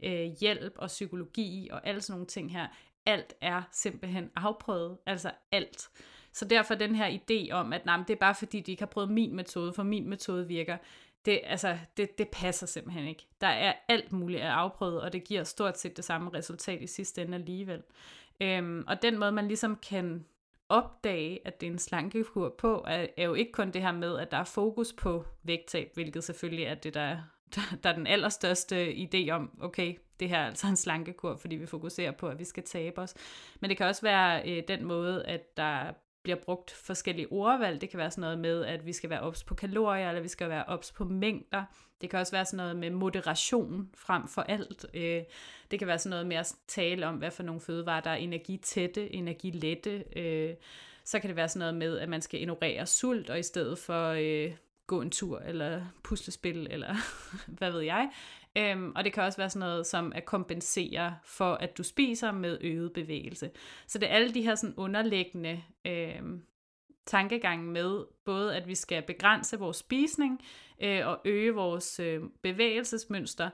øh, 0.03 0.31
hjælp 0.41 0.73
og 0.77 0.87
psykologi 0.87 1.69
og 1.73 1.87
alle 1.87 2.01
sådan 2.01 2.13
nogle 2.13 2.27
ting 2.27 2.53
her, 2.53 2.67
alt 3.07 3.35
er 3.41 3.63
simpelthen 3.73 4.31
afprøvet, 4.37 4.99
altså 5.07 5.31
alt. 5.53 5.89
Så 6.33 6.45
derfor 6.45 6.75
den 6.75 6.95
her 6.95 7.19
idé 7.19 7.53
om, 7.53 7.73
at 7.73 7.87
nej, 7.87 7.97
det 7.97 8.11
er 8.11 8.19
bare 8.19 8.35
fordi, 8.35 8.61
de 8.61 8.71
ikke 8.71 8.83
har 8.83 8.87
prøvet 8.87 9.11
min 9.11 9.37
metode, 9.37 9.73
for 9.73 9.83
min 9.83 10.09
metode 10.09 10.49
virker, 10.49 10.77
det, 11.25 11.41
altså, 11.45 11.79
det, 11.97 12.19
det 12.19 12.29
passer 12.29 12.67
simpelthen 12.67 13.07
ikke. 13.07 13.27
Der 13.41 13.47
er 13.47 13.73
alt 13.89 14.13
muligt 14.13 14.43
at 14.43 14.49
afprøvet, 14.49 15.01
og 15.01 15.13
det 15.13 15.25
giver 15.25 15.45
stort 15.45 15.79
set 15.79 15.97
det 15.97 16.05
samme 16.05 16.31
resultat 16.35 16.83
i 16.83 16.87
sidste 16.87 17.23
ende 17.23 17.35
alligevel. 17.35 17.83
Øhm, 18.41 18.85
og 18.87 19.03
den 19.03 19.19
måde, 19.19 19.33
man 19.33 19.49
ligesom 19.49 19.77
kan 19.77 20.25
opdage, 20.69 21.47
at 21.47 21.61
det 21.61 21.67
er 21.67 21.71
en 21.71 21.79
slankekur 21.79 22.55
på, 22.59 22.85
er, 22.87 23.07
er 23.17 23.25
jo 23.25 23.35
ikke 23.35 23.53
kun 23.53 23.71
det 23.71 23.83
her 23.83 23.93
med, 23.93 24.19
at 24.19 24.31
der 24.31 24.37
er 24.37 24.45
fokus 24.45 24.93
på 24.93 25.25
vægttab, 25.43 25.91
hvilket 25.95 26.25
selvfølgelig 26.25 26.65
er 26.65 26.75
det, 26.75 26.95
der 26.95 27.19
der, 27.55 27.77
der 27.83 27.91
er 27.91 27.95
den 27.95 28.07
allerstørste 28.07 28.93
idé 28.93 29.31
om, 29.31 29.51
okay, 29.61 29.95
det 30.21 30.29
her 30.29 30.39
er 30.39 30.47
altså 30.47 30.67
en 30.67 30.77
slankekur, 30.77 31.37
fordi 31.37 31.57
vi 31.57 31.67
fokuserer 31.67 32.13
på, 32.13 32.29
at 32.29 32.39
vi 32.39 32.45
skal 32.45 32.63
tabe 32.63 33.01
os. 33.01 33.15
Men 33.61 33.71
det 33.71 33.77
kan 33.77 33.87
også 33.87 34.03
være 34.03 34.51
øh, 34.51 34.63
den 34.69 34.85
måde, 34.85 35.27
at 35.27 35.57
der 35.57 35.93
bliver 36.23 36.37
brugt 36.37 36.71
forskellige 36.71 37.33
ordvalg. 37.33 37.81
Det 37.81 37.91
kan 37.91 37.99
være 37.99 38.11
sådan 38.11 38.21
noget 38.21 38.39
med, 38.39 38.65
at 38.65 38.87
vi 38.87 38.93
skal 38.93 39.11
være 39.11 39.21
ops 39.21 39.45
på 39.45 39.55
kalorier, 39.55 40.09
eller 40.09 40.23
vi 40.23 40.29
skal 40.29 40.49
være 40.49 40.65
ops 40.65 40.93
på 40.93 41.05
mængder. 41.05 41.65
Det 42.01 42.11
kan 42.11 42.19
også 42.19 42.33
være 42.33 42.45
sådan 42.45 42.57
noget 42.57 42.77
med 42.77 42.91
moderation 42.91 43.91
frem 43.95 44.29
for 44.29 44.43
alt. 44.43 44.87
Øh, 44.95 45.23
det 45.71 45.79
kan 45.79 45.89
være 45.89 45.99
sådan 45.99 46.11
noget 46.11 46.27
med 46.27 46.37
at 46.37 46.55
tale 46.69 47.07
om, 47.07 47.17
hvad 47.17 47.31
for 47.31 47.43
nogle 47.43 47.61
fødevarer, 47.61 48.01
der 48.01 48.11
er 48.11 48.17
energitætte, 48.17 49.15
energilette. 49.15 50.05
Øh, 50.17 50.55
så 51.05 51.19
kan 51.19 51.29
det 51.29 51.37
være 51.37 51.49
sådan 51.49 51.59
noget 51.59 51.75
med, 51.75 51.99
at 51.99 52.09
man 52.09 52.23
skal 52.23 52.41
ignorere 52.41 52.87
sult, 52.87 53.31
og 53.31 53.39
i 53.39 53.43
stedet 53.43 53.79
for 53.79 54.09
øh, 54.09 54.53
gå 54.87 55.01
en 55.01 55.11
tur, 55.11 55.39
eller 55.39 55.85
puslespil, 56.05 56.67
eller 56.71 56.95
hvad 57.59 57.71
ved 57.71 57.81
jeg. 57.81 58.11
Øhm, 58.57 58.93
og 58.97 59.05
det 59.05 59.13
kan 59.13 59.23
også 59.23 59.39
være 59.39 59.51
sådan 59.51 59.69
noget 59.69 59.87
som 59.87 60.13
at 60.15 60.25
kompensere 60.25 61.17
for, 61.25 61.55
at 61.55 61.79
du 61.79 61.83
spiser 61.83 62.33
med 62.33 62.59
øget 62.61 62.93
bevægelse. 62.93 63.51
Så 63.87 63.99
det 63.99 64.11
er 64.11 64.15
alle 64.15 64.35
de 64.35 64.43
her 64.43 64.55
sådan 64.55 64.75
underliggende 64.77 65.63
øhm, 65.87 66.43
tankegange 67.07 67.65
med, 67.65 68.05
både 68.25 68.57
at 68.57 68.69
vi 68.69 68.75
skal 68.75 69.03
begrænse 69.03 69.59
vores 69.59 69.77
spisning 69.77 70.41
øh, 70.83 71.07
og 71.07 71.21
øge 71.25 71.55
vores 71.55 72.01
øh, 72.01 72.21
bevægelsesmønster, 72.43 73.51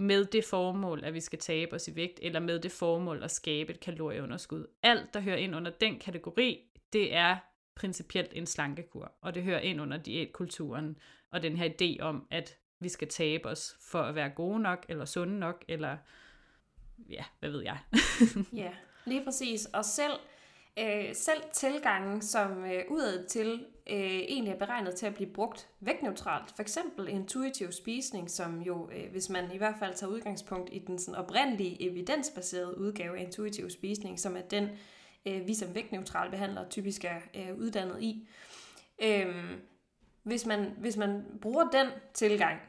med 0.00 0.24
det 0.24 0.44
formål, 0.44 1.04
at 1.04 1.14
vi 1.14 1.20
skal 1.20 1.38
tabe 1.38 1.74
os 1.74 1.88
i 1.88 1.96
vægt, 1.96 2.20
eller 2.22 2.40
med 2.40 2.58
det 2.58 2.72
formål 2.72 3.22
at 3.22 3.30
skabe 3.30 3.72
et 3.72 3.80
kalorieunderskud. 3.80 4.66
Alt, 4.82 5.14
der 5.14 5.20
hører 5.20 5.36
ind 5.36 5.56
under 5.56 5.70
den 5.70 5.98
kategori, 5.98 6.58
det 6.92 7.14
er 7.14 7.36
principielt 7.80 8.32
en 8.34 8.46
slankekur, 8.46 9.12
og 9.20 9.34
det 9.34 9.42
hører 9.42 9.60
ind 9.60 9.80
under 9.80 9.96
diætkulturen, 9.96 10.98
og 11.30 11.42
den 11.42 11.56
her 11.56 11.68
idé 11.68 12.02
om, 12.02 12.26
at 12.30 12.56
vi 12.80 12.88
skal 12.88 13.08
tabe 13.08 13.48
os 13.48 13.76
for 13.80 14.02
at 14.02 14.14
være 14.14 14.28
gode 14.28 14.60
nok, 14.60 14.86
eller 14.88 15.04
sunde 15.04 15.38
nok, 15.38 15.64
eller 15.68 15.96
ja, 17.10 17.24
hvad 17.38 17.50
ved 17.50 17.62
jeg. 17.62 17.78
ja, 18.64 18.70
lige 19.06 19.24
præcis. 19.24 19.66
Og 19.66 19.84
selv, 19.84 20.12
øh, 20.78 21.14
selv 21.14 21.42
tilgangen, 21.52 22.22
som 22.22 22.64
øh, 22.64 22.82
udad 22.88 23.26
til 23.26 23.66
øh, 23.90 23.96
egentlig 23.98 24.52
er 24.52 24.58
beregnet 24.58 24.94
til 24.94 25.06
at 25.06 25.14
blive 25.14 25.32
brugt 25.32 25.68
vægtneutralt, 25.80 26.50
for 26.56 26.62
eksempel 26.62 27.08
intuitiv 27.08 27.72
spisning, 27.72 28.30
som 28.30 28.62
jo, 28.62 28.90
øh, 28.92 29.10
hvis 29.10 29.28
man 29.28 29.52
i 29.52 29.56
hvert 29.56 29.76
fald 29.78 29.94
tager 29.94 30.12
udgangspunkt 30.12 30.70
i 30.72 30.78
den 30.78 30.98
sådan 30.98 31.14
oprindelige 31.14 31.82
evidensbaserede 31.90 32.78
udgave 32.78 33.18
af 33.18 33.22
intuitiv 33.22 33.70
spisning, 33.70 34.18
som 34.18 34.36
er 34.36 34.42
den, 34.42 34.64
øh, 34.64 34.76
Øh, 35.26 35.46
vi 35.46 35.54
som 35.54 35.74
vægtneutrale 35.74 36.30
behandlere 36.30 36.68
typisk 36.68 37.04
er 37.04 37.18
øh, 37.34 37.58
uddannet 37.58 38.02
i. 38.02 38.28
Øh, 39.02 39.58
hvis, 40.22 40.46
man, 40.46 40.74
hvis 40.78 40.96
man 40.96 41.24
bruger 41.42 41.70
den 41.70 41.86
tilgang, 42.14 42.60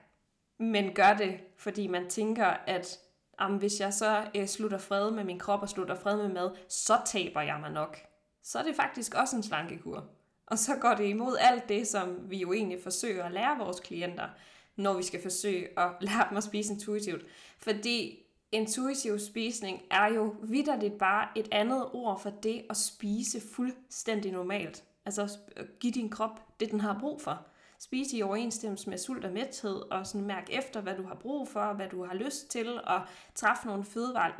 men 0.59 0.93
gør 0.93 1.13
det, 1.13 1.39
fordi 1.57 1.87
man 1.87 2.09
tænker, 2.09 2.45
at 2.45 2.99
jamen, 3.41 3.59
hvis 3.59 3.79
jeg 3.79 3.93
så 3.93 4.25
øh, 4.35 4.47
slutter 4.47 4.77
fred 4.77 5.11
med 5.11 5.23
min 5.23 5.39
krop 5.39 5.61
og 5.61 5.69
slutter 5.69 5.95
fred 5.95 6.17
med 6.17 6.29
mad, 6.29 6.51
så 6.69 7.01
taber 7.05 7.41
jeg 7.41 7.57
mig 7.61 7.71
nok. 7.71 7.97
Så 8.43 8.59
er 8.59 8.63
det 8.63 8.75
faktisk 8.75 9.13
også 9.13 9.35
en 9.35 9.43
slankekur. 9.43 10.09
Og 10.47 10.57
så 10.57 10.75
går 10.75 10.93
det 10.93 11.03
imod 11.03 11.37
alt 11.39 11.69
det, 11.69 11.87
som 11.87 12.29
vi 12.29 12.37
jo 12.37 12.53
egentlig 12.53 12.83
forsøger 12.83 13.23
at 13.23 13.31
lære 13.31 13.57
vores 13.57 13.79
klienter, 13.79 14.29
når 14.75 14.93
vi 14.93 15.03
skal 15.03 15.21
forsøge 15.21 15.79
at 15.79 15.91
lære 16.07 16.25
dem 16.29 16.37
at 16.37 16.43
spise 16.43 16.73
intuitivt. 16.73 17.25
Fordi 17.57 18.19
intuitiv 18.51 19.19
spisning 19.19 19.81
er 19.91 20.07
jo 20.07 20.35
vidderligt 20.43 20.97
bare 20.97 21.27
et 21.35 21.47
andet 21.51 21.89
ord 21.93 22.21
for 22.21 22.29
det 22.29 22.65
at 22.69 22.77
spise 22.77 23.41
fuldstændig 23.55 24.31
normalt. 24.31 24.83
Altså 25.05 25.37
give 25.79 25.93
din 25.93 26.09
krop 26.09 26.59
det, 26.59 26.71
den 26.71 26.79
har 26.79 26.97
brug 26.99 27.21
for. 27.21 27.45
Spise 27.83 28.17
i 28.17 28.21
overensstemmelse 28.21 28.89
med 28.89 28.97
sult 28.97 29.25
og 29.25 29.31
mæthed, 29.31 29.91
og 29.91 30.07
sådan 30.07 30.27
mærke 30.27 30.53
efter, 30.53 30.81
hvad 30.81 30.95
du 30.95 31.03
har 31.03 31.15
brug 31.15 31.47
for, 31.47 31.73
hvad 31.73 31.89
du 31.89 32.05
har 32.05 32.13
lyst 32.13 32.49
til, 32.49 32.81
og 32.83 33.01
træffe 33.35 33.67
nogle 33.67 33.83
fødevare, 33.83 34.31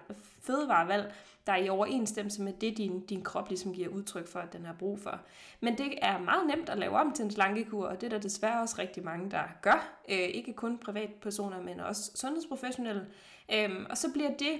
fødevarevalg, 0.41 1.13
der 1.47 1.53
er 1.53 1.57
i 1.57 1.69
overensstemmelse 1.69 2.41
med 2.41 2.53
det, 2.53 2.77
din, 2.77 3.05
din 3.05 3.23
krop 3.23 3.49
ligesom 3.49 3.73
giver 3.73 3.89
udtryk 3.89 4.27
for, 4.27 4.39
at 4.39 4.53
den 4.53 4.65
har 4.65 4.73
brug 4.73 4.99
for. 4.99 5.19
Men 5.59 5.77
det 5.77 5.93
er 6.01 6.19
meget 6.19 6.47
nemt 6.47 6.69
at 6.69 6.77
lave 6.77 6.97
om 6.97 7.13
til 7.13 7.25
en 7.25 7.31
slankekur, 7.31 7.87
og 7.87 8.01
det 8.01 8.07
er 8.07 8.09
der 8.09 8.19
desværre 8.19 8.61
også 8.61 8.75
rigtig 8.79 9.03
mange, 9.03 9.31
der 9.31 9.43
gør. 9.61 10.01
Øh, 10.09 10.17
ikke 10.17 10.53
kun 10.53 10.77
privatpersoner, 10.77 11.61
men 11.61 11.79
også 11.79 12.11
sundhedsprofessionelle. 12.15 13.07
Øh, 13.53 13.69
og 13.89 13.97
så 13.97 14.11
bliver 14.13 14.31
det 14.37 14.59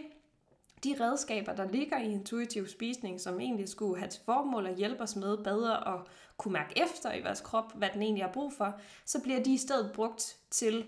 de 0.84 0.96
redskaber, 1.00 1.56
der 1.56 1.72
ligger 1.72 1.98
i 1.98 2.12
intuitiv 2.12 2.68
spisning, 2.68 3.22
som 3.22 3.40
egentlig 3.40 3.70
skulle 3.70 4.00
have 4.00 4.10
til 4.10 4.22
formål 4.26 4.66
at 4.66 4.76
hjælpe 4.76 5.04
os 5.04 5.16
med 5.16 5.38
bedre 5.38 5.94
at 5.94 6.00
kunne 6.38 6.54
mærke 6.54 6.84
efter 6.84 7.14
i 7.14 7.22
vores 7.22 7.42
krop, 7.42 7.74
hvad 7.76 7.90
den 7.94 8.02
egentlig 8.02 8.24
har 8.24 8.32
brug 8.32 8.54
for, 8.54 8.80
så 9.06 9.22
bliver 9.22 9.44
de 9.44 9.54
i 9.54 9.58
stedet 9.58 9.92
brugt 9.94 10.38
til 10.52 10.86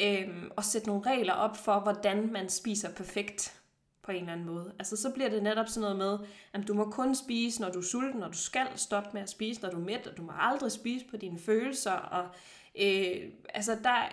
øh, 0.00 0.42
at 0.58 0.64
sætte 0.64 0.88
nogle 0.88 1.06
regler 1.06 1.32
op 1.32 1.56
for, 1.56 1.80
hvordan 1.80 2.32
man 2.32 2.48
spiser 2.48 2.94
perfekt 2.94 3.60
på 4.02 4.12
en 4.12 4.18
eller 4.18 4.32
anden 4.32 4.46
måde. 4.46 4.72
Altså 4.78 4.96
så 4.96 5.10
bliver 5.10 5.28
det 5.28 5.42
netop 5.42 5.68
sådan 5.68 5.80
noget 5.80 5.96
med, 6.20 6.28
at 6.52 6.68
du 6.68 6.74
må 6.74 6.90
kun 6.90 7.14
spise, 7.14 7.60
når 7.60 7.70
du 7.70 7.78
er 7.78 7.82
sulten, 7.82 8.22
og 8.22 8.32
du 8.32 8.38
skal 8.38 8.66
stoppe 8.76 9.10
med 9.12 9.22
at 9.22 9.30
spise, 9.30 9.62
når 9.62 9.70
du 9.70 9.76
er 9.76 9.84
mæt, 9.84 10.06
og 10.06 10.16
du 10.16 10.22
må 10.22 10.32
aldrig 10.38 10.72
spise 10.72 11.06
på 11.10 11.16
dine 11.16 11.38
følelser, 11.38 11.92
og 11.92 12.28
øh, 12.80 13.32
altså 13.54 13.78
der, 13.84 14.08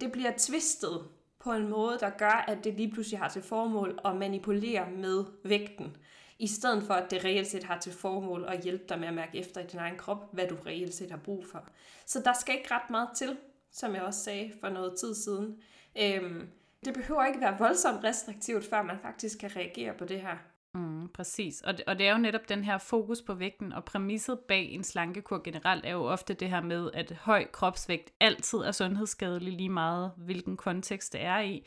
det 0.00 0.12
bliver 0.12 0.32
tvistet 0.38 1.08
på 1.44 1.52
en 1.52 1.68
måde, 1.68 1.98
der 2.00 2.10
gør, 2.10 2.44
at 2.48 2.64
det 2.64 2.74
lige 2.74 2.90
pludselig 2.90 3.18
har 3.18 3.28
til 3.28 3.42
formål 3.42 4.00
at 4.04 4.16
manipulere 4.16 4.90
med 4.90 5.24
vægten, 5.44 5.96
i 6.38 6.46
stedet 6.46 6.82
for 6.82 6.94
at 6.94 7.10
det 7.10 7.24
reelt 7.24 7.46
set 7.46 7.64
har 7.64 7.78
til 7.78 7.92
formål 7.92 8.44
at 8.48 8.60
hjælpe 8.60 8.84
dig 8.88 8.98
med 8.98 9.08
at 9.08 9.14
mærke 9.14 9.38
efter 9.38 9.60
i 9.60 9.66
din 9.66 9.78
egen 9.78 9.96
krop, 9.96 10.34
hvad 10.34 10.48
du 10.48 10.56
reelt 10.66 10.94
set 10.94 11.10
har 11.10 11.18
brug 11.18 11.46
for. 11.46 11.68
Så 12.06 12.20
der 12.24 12.32
skal 12.32 12.54
ikke 12.54 12.74
ret 12.74 12.90
meget 12.90 13.08
til, 13.16 13.36
som 13.70 13.94
jeg 13.94 14.02
også 14.02 14.20
sagde 14.20 14.52
for 14.60 14.68
noget 14.68 14.94
tid 14.98 15.14
siden. 15.14 15.56
Øhm, 15.98 16.48
det 16.84 16.94
behøver 16.94 17.24
ikke 17.24 17.40
være 17.40 17.58
voldsomt 17.58 18.04
restriktivt, 18.04 18.64
før 18.64 18.82
man 18.82 18.98
faktisk 19.02 19.38
kan 19.38 19.56
reagere 19.56 19.94
på 19.98 20.04
det 20.04 20.20
her. 20.20 20.36
Mm, 20.74 21.08
præcis, 21.08 21.60
og 21.60 21.76
det, 21.78 21.84
og 21.86 21.98
det 21.98 22.06
er 22.06 22.12
jo 22.12 22.18
netop 22.18 22.48
den 22.48 22.64
her 22.64 22.78
fokus 22.78 23.22
på 23.22 23.34
vægten, 23.34 23.72
og 23.72 23.84
præmisset 23.84 24.38
bag 24.38 24.70
en 24.70 24.84
slankekur 24.84 25.40
generelt 25.44 25.86
er 25.86 25.92
jo 25.92 26.04
ofte 26.04 26.34
det 26.34 26.50
her 26.50 26.60
med, 26.60 26.90
at 26.94 27.12
høj 27.20 27.46
kropsvægt 27.52 28.10
altid 28.20 28.58
er 28.58 28.72
sundhedsskadelig 28.72 29.52
lige 29.52 29.68
meget, 29.68 30.12
hvilken 30.16 30.56
kontekst 30.56 31.12
det 31.12 31.24
er 31.24 31.40
i, 31.40 31.66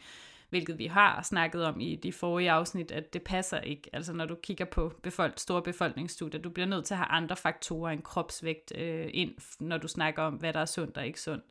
hvilket 0.50 0.78
vi 0.78 0.86
har 0.86 1.22
snakket 1.22 1.66
om 1.66 1.80
i 1.80 1.96
de 1.96 2.14
forrige 2.14 2.52
afsnit, 2.52 2.92
at 2.92 3.14
det 3.14 3.24
passer 3.24 3.60
ikke. 3.60 3.90
Altså 3.94 4.14
når 4.14 4.26
du 4.26 4.36
kigger 4.36 4.66
på 4.66 4.94
befolk, 5.04 5.40
store 5.40 5.62
befolkningsstudier, 5.62 6.42
du 6.42 6.50
bliver 6.50 6.68
nødt 6.68 6.86
til 6.86 6.94
at 6.94 6.98
have 6.98 7.08
andre 7.08 7.36
faktorer 7.36 7.92
end 7.92 8.02
kropsvægt 8.02 8.74
øh, 8.78 9.10
ind, 9.14 9.34
når 9.60 9.78
du 9.78 9.88
snakker 9.88 10.24
om, 10.24 10.34
hvad 10.34 10.54
der 10.54 10.60
er 10.60 10.66
sundt 10.66 10.98
og 10.98 11.06
ikke 11.06 11.22
sundt. 11.22 11.44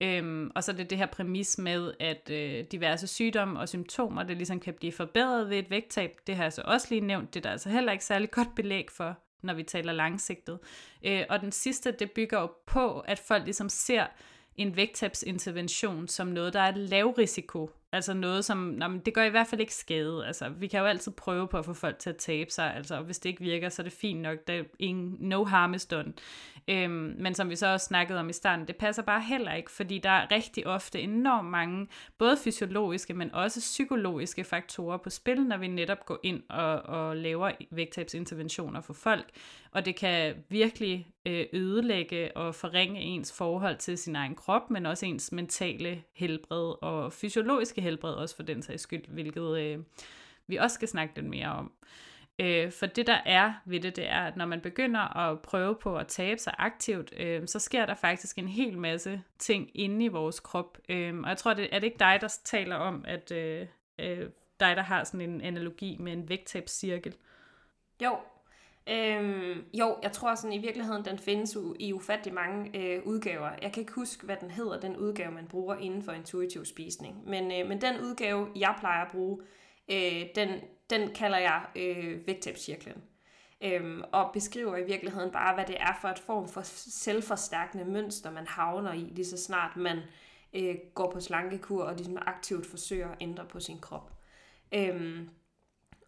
Øhm, 0.00 0.50
og 0.54 0.64
så 0.64 0.72
er 0.72 0.76
det 0.76 0.90
det 0.90 0.98
her 0.98 1.06
præmis 1.06 1.58
med, 1.58 1.92
at 2.00 2.30
øh, 2.30 2.64
diverse 2.72 3.06
sygdomme 3.06 3.60
og 3.60 3.68
symptomer, 3.68 4.22
det 4.22 4.36
ligesom 4.36 4.60
kan 4.60 4.74
blive 4.74 4.92
forbedret 4.92 5.50
ved 5.50 5.58
et 5.58 5.70
vægttab. 5.70 6.16
Det 6.26 6.36
har 6.36 6.42
jeg 6.42 6.52
så 6.52 6.62
også 6.64 6.86
lige 6.90 7.00
nævnt. 7.00 7.34
Det 7.34 7.40
er 7.40 7.42
der 7.42 7.50
altså 7.50 7.68
heller 7.68 7.92
ikke 7.92 8.04
særlig 8.04 8.30
godt 8.40 8.54
belæg 8.56 8.90
for, 8.90 9.18
når 9.42 9.54
vi 9.54 9.62
taler 9.62 9.92
langsigtet. 9.92 10.58
Øh, 11.04 11.24
og 11.28 11.40
den 11.40 11.52
sidste, 11.52 11.92
det 11.92 12.10
bygger 12.10 12.40
jo 12.40 12.50
på, 12.66 13.00
at 13.00 13.18
folk 13.18 13.44
ligesom 13.44 13.68
ser 13.68 14.06
en 14.56 14.76
vægttabsintervention 14.76 16.08
som 16.08 16.26
noget, 16.26 16.52
der 16.52 16.60
er 16.60 16.76
lav 16.76 17.06
risiko. 17.06 17.70
Altså 17.92 18.14
noget, 18.14 18.44
som, 18.44 18.58
nå, 18.58 18.88
men 18.88 19.00
det 19.00 19.14
gør 19.14 19.24
i 19.24 19.30
hvert 19.30 19.46
fald 19.46 19.60
ikke 19.60 19.74
skade. 19.74 20.26
Altså, 20.26 20.48
vi 20.48 20.66
kan 20.66 20.80
jo 20.80 20.86
altid 20.86 21.12
prøve 21.12 21.48
på 21.48 21.58
at 21.58 21.64
få 21.64 21.72
folk 21.72 21.98
til 21.98 22.10
at 22.10 22.16
tabe 22.16 22.50
sig. 22.50 22.74
Altså, 22.76 23.00
hvis 23.00 23.18
det 23.18 23.28
ikke 23.28 23.42
virker, 23.42 23.68
så 23.68 23.82
er 23.82 23.84
det 23.84 23.92
fint 23.92 24.20
nok. 24.20 24.38
Der 24.46 24.54
er 24.54 24.62
ingen, 24.78 25.16
no 25.20 25.44
harm 25.44 25.74
is 25.74 25.86
done. 25.86 26.12
Øhm, 26.70 27.14
men 27.18 27.34
som 27.34 27.50
vi 27.50 27.56
så 27.56 27.66
også 27.66 27.86
snakkede 27.86 28.20
om 28.20 28.28
i 28.28 28.32
starten, 28.32 28.66
det 28.66 28.76
passer 28.76 29.02
bare 29.02 29.20
heller 29.20 29.54
ikke, 29.54 29.70
fordi 29.70 29.98
der 29.98 30.10
er 30.10 30.30
rigtig 30.30 30.66
ofte 30.66 31.00
enormt 31.00 31.48
mange, 31.48 31.88
både 32.18 32.36
fysiologiske, 32.36 33.14
men 33.14 33.34
også 33.34 33.60
psykologiske 33.60 34.44
faktorer 34.44 34.96
på 34.96 35.10
spil, 35.10 35.46
når 35.46 35.56
vi 35.56 35.66
netop 35.66 36.06
går 36.06 36.20
ind 36.22 36.42
og, 36.48 36.82
og 36.82 37.16
laver 37.16 37.50
vægttabsinterventioner 37.70 38.80
for 38.80 38.92
folk. 38.92 39.30
Og 39.72 39.84
det 39.84 39.96
kan 39.96 40.34
virkelig 40.48 41.06
øh, 41.26 41.44
ødelægge 41.52 42.36
og 42.36 42.54
forringe 42.54 43.00
ens 43.00 43.32
forhold 43.32 43.76
til 43.76 43.98
sin 43.98 44.16
egen 44.16 44.34
krop, 44.34 44.70
men 44.70 44.86
også 44.86 45.06
ens 45.06 45.32
mentale 45.32 46.02
helbred 46.12 46.74
og 46.82 47.12
fysiologiske 47.12 47.80
helbred 47.80 48.14
også 48.14 48.36
for 48.36 48.42
den 48.42 48.62
sags 48.62 48.82
skyld, 48.82 49.08
hvilket 49.08 49.58
øh, 49.58 49.78
vi 50.46 50.56
også 50.56 50.74
skal 50.74 50.88
snakke 50.88 51.14
lidt 51.14 51.26
mere 51.26 51.48
om. 51.48 51.72
Øh, 52.40 52.72
for 52.72 52.86
det 52.86 53.06
der 53.06 53.18
er 53.26 53.52
ved 53.64 53.80
det, 53.80 53.96
det 53.96 54.08
er, 54.08 54.20
at 54.20 54.36
når 54.36 54.46
man 54.46 54.60
begynder 54.60 55.16
at 55.16 55.40
prøve 55.40 55.74
på 55.74 55.96
at 55.96 56.06
tabe 56.06 56.40
sig 56.40 56.54
aktivt, 56.58 57.12
øh, 57.16 57.48
så 57.48 57.58
sker 57.58 57.86
der 57.86 57.94
faktisk 57.94 58.38
en 58.38 58.48
hel 58.48 58.78
masse 58.78 59.22
ting 59.38 59.70
inde 59.74 60.04
i 60.04 60.08
vores 60.08 60.40
krop. 60.40 60.78
Øh, 60.88 61.18
og 61.18 61.28
jeg 61.28 61.36
tror, 61.36 61.54
det 61.54 61.68
er 61.72 61.78
det 61.78 61.86
ikke 61.86 61.98
dig, 61.98 62.18
der 62.20 62.38
taler 62.44 62.76
om, 62.76 63.04
at 63.08 63.32
øh, 63.32 63.66
øh, 63.98 64.28
dig, 64.60 64.76
der 64.76 64.82
har 64.82 65.04
sådan 65.04 65.30
en 65.30 65.40
analogi 65.40 65.96
med 66.00 66.12
en 66.12 66.28
vægttabscirkel? 66.28 67.14
Jo, 68.02 68.16
Øhm, 68.88 69.64
jo, 69.74 69.96
jeg 70.02 70.12
tror 70.12 70.34
sådan 70.34 70.52
i 70.52 70.58
virkeligheden, 70.58 71.04
den 71.04 71.18
findes 71.18 71.56
i 71.78 71.92
ufattelig 71.92 72.34
mange 72.34 72.78
øh, 72.78 73.02
udgaver. 73.04 73.50
Jeg 73.62 73.72
kan 73.72 73.80
ikke 73.80 73.92
huske, 73.92 74.24
hvad 74.24 74.36
den 74.40 74.50
hedder, 74.50 74.80
den 74.80 74.96
udgave, 74.96 75.30
man 75.30 75.46
bruger 75.46 75.76
inden 75.76 76.02
for 76.02 76.12
intuitiv 76.12 76.64
spisning. 76.64 77.28
Men, 77.28 77.52
øh, 77.52 77.68
men 77.68 77.80
den 77.80 78.00
udgave, 78.00 78.48
jeg 78.56 78.74
plejer 78.80 79.04
at 79.04 79.10
bruge, 79.12 79.42
øh, 79.90 80.22
den, 80.34 80.60
den 80.90 81.14
kalder 81.14 81.38
jeg 81.38 81.66
øh, 81.76 82.26
vægttabscirklen. 82.26 83.02
Øhm, 83.60 84.02
og 84.12 84.30
beskriver 84.32 84.76
i 84.76 84.84
virkeligheden 84.84 85.30
bare, 85.30 85.54
hvad 85.54 85.66
det 85.66 85.76
er 85.80 85.98
for 86.00 86.08
et 86.08 86.18
form 86.18 86.48
for 86.48 86.62
selvforstærkende 86.90 87.84
mønster, 87.84 88.30
man 88.30 88.46
havner 88.46 88.92
i, 88.92 88.98
lige 89.00 89.26
så 89.26 89.36
snart 89.36 89.76
man 89.76 89.98
øh, 90.52 90.74
går 90.94 91.10
på 91.10 91.20
slankekur 91.20 91.84
og 91.84 91.94
ligesom 91.94 92.18
aktivt 92.20 92.66
forsøger 92.66 93.08
at 93.08 93.16
ændre 93.20 93.44
på 93.44 93.60
sin 93.60 93.78
krop. 93.80 94.12
Øhm, 94.72 95.30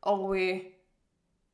og 0.03 0.37
øh, 0.37 0.61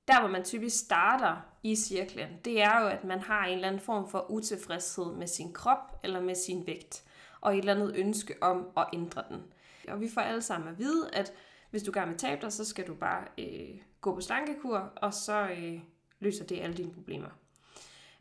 der, 0.09 0.21
hvor 0.21 0.29
man 0.29 0.45
typisk 0.45 0.85
starter 0.85 1.37
i 1.63 1.77
cirklen, 1.77 2.29
det 2.45 2.63
er 2.63 2.81
jo, 2.81 2.87
at 2.87 3.05
man 3.05 3.21
har 3.21 3.47
en 3.47 3.55
eller 3.55 3.69
anden 3.69 3.81
form 3.81 4.11
for 4.11 4.31
utilfredshed 4.31 5.13
med 5.13 5.27
sin 5.27 5.53
krop 5.53 6.01
eller 6.03 6.21
med 6.21 6.35
sin 6.35 6.67
vægt, 6.67 7.05
og 7.41 7.53
et 7.53 7.59
eller 7.59 7.75
andet 7.75 7.97
ønske 7.97 8.35
om 8.41 8.69
at 8.77 8.87
ændre 8.93 9.25
den. 9.29 9.43
Og 9.89 10.01
vi 10.01 10.09
får 10.15 10.21
alle 10.21 10.43
sammen 10.43 10.69
at 10.69 10.79
vide, 10.79 11.11
at 11.13 11.33
hvis 11.71 11.83
du 11.83 11.91
gerne 11.95 12.11
vil 12.11 12.19
tabe 12.19 12.41
dig, 12.41 12.53
så 12.53 12.65
skal 12.65 12.87
du 12.87 12.95
bare 12.95 13.25
øh, 13.39 13.81
gå 14.01 14.15
på 14.15 14.21
slankekur, 14.21 14.93
og 14.97 15.15
så 15.15 15.49
øh, 15.59 15.81
løser 16.21 16.45
det 16.45 16.61
alle 16.61 16.77
dine 16.77 16.93
problemer. 16.93 17.29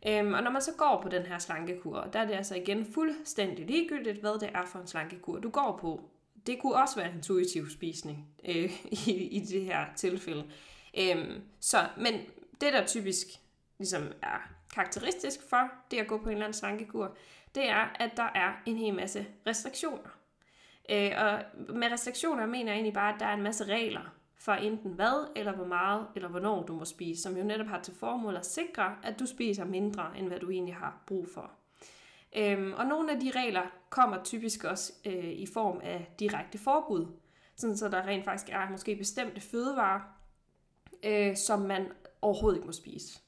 Øhm, 0.08 0.34
og 0.34 0.44
når 0.44 0.52
man 0.52 0.62
så 0.62 0.72
går 0.78 1.00
på 1.04 1.10
den 1.10 1.24
her 1.24 1.40
slankekur, 1.40 2.02
der 2.14 2.20
er 2.20 2.26
det 2.26 2.34
altså 2.34 2.56
igen 2.56 2.86
fuldstændig 2.94 3.66
ligegyldigt, 3.66 4.20
hvad 4.20 4.40
det 4.40 4.50
er 4.54 4.66
for 4.66 4.80
en 4.80 4.88
slankekur, 4.88 5.40
du 5.40 5.50
går 5.50 5.78
på. 5.82 6.10
Det 6.48 6.60
kunne 6.62 6.76
også 6.76 6.96
være 6.96 7.12
intuitiv 7.16 7.70
spisning 7.70 8.28
øh, 8.46 8.72
i, 9.08 9.12
i 9.12 9.40
det 9.40 9.62
her 9.62 9.86
tilfælde. 9.96 10.46
Øhm, 10.98 11.42
så, 11.60 11.78
men 11.98 12.14
det, 12.62 12.74
der 12.74 12.86
typisk 12.86 13.28
ligesom 13.78 14.04
er 14.22 14.58
karakteristisk 14.74 15.40
for 15.50 15.72
det 15.92 15.98
at 15.98 16.08
gå 16.08 16.18
på 16.18 16.30
en 16.30 16.32
eller 16.32 16.46
anden 16.46 16.60
slankekur, 16.60 17.18
det 17.56 17.70
er, 17.70 17.96
at 18.00 18.12
der 18.18 18.30
er 18.36 18.54
en 18.66 18.78
hel 18.78 18.94
masse 18.94 19.26
restriktioner. 19.48 20.17
Øh, 20.90 21.12
og 21.18 21.40
med 21.76 21.92
restriktioner 21.92 22.46
mener 22.46 22.72
jeg 22.72 22.76
egentlig 22.76 22.94
bare, 22.94 23.14
at 23.14 23.20
der 23.20 23.26
er 23.26 23.34
en 23.34 23.44
masse 23.44 23.64
regler 23.64 24.14
for 24.40 24.52
enten 24.52 24.92
hvad, 24.92 25.32
eller 25.36 25.56
hvor 25.56 25.66
meget, 25.66 26.08
eller 26.16 26.30
hvornår 26.30 26.64
du 26.64 26.74
må 26.74 26.86
spise, 26.86 27.22
som 27.22 27.38
jo 27.38 27.44
netop 27.44 27.68
har 27.68 27.82
til 27.82 27.96
formål 27.96 28.36
at 28.36 28.46
sikre, 28.46 28.96
at 29.04 29.20
du 29.20 29.26
spiser 29.26 29.66
mindre, 29.66 30.18
end 30.18 30.28
hvad 30.28 30.40
du 30.40 30.50
egentlig 30.50 30.76
har 30.76 31.04
brug 31.08 31.28
for. 31.34 31.52
Øhm, 32.36 32.74
og 32.74 32.86
nogle 32.86 33.12
af 33.12 33.20
de 33.20 33.32
regler 33.36 33.62
kommer 33.90 34.24
typisk 34.24 34.64
også 34.64 34.94
øh, 35.06 35.30
i 35.30 35.46
form 35.54 35.80
af 35.84 36.12
direkte 36.20 36.58
forbud, 36.58 37.08
sådan 37.56 37.78
så 37.78 37.90
der 37.90 38.08
rent 38.08 38.26
faktisk 38.26 38.50
er 38.50 38.70
måske 38.70 38.96
bestemte 38.96 39.42
fødevarer, 39.42 40.02
øh, 41.04 41.36
som 41.36 41.60
man 41.60 41.92
overhovedet 42.22 42.58
ikke 42.58 42.66
må 42.66 42.74
spise. 42.74 43.20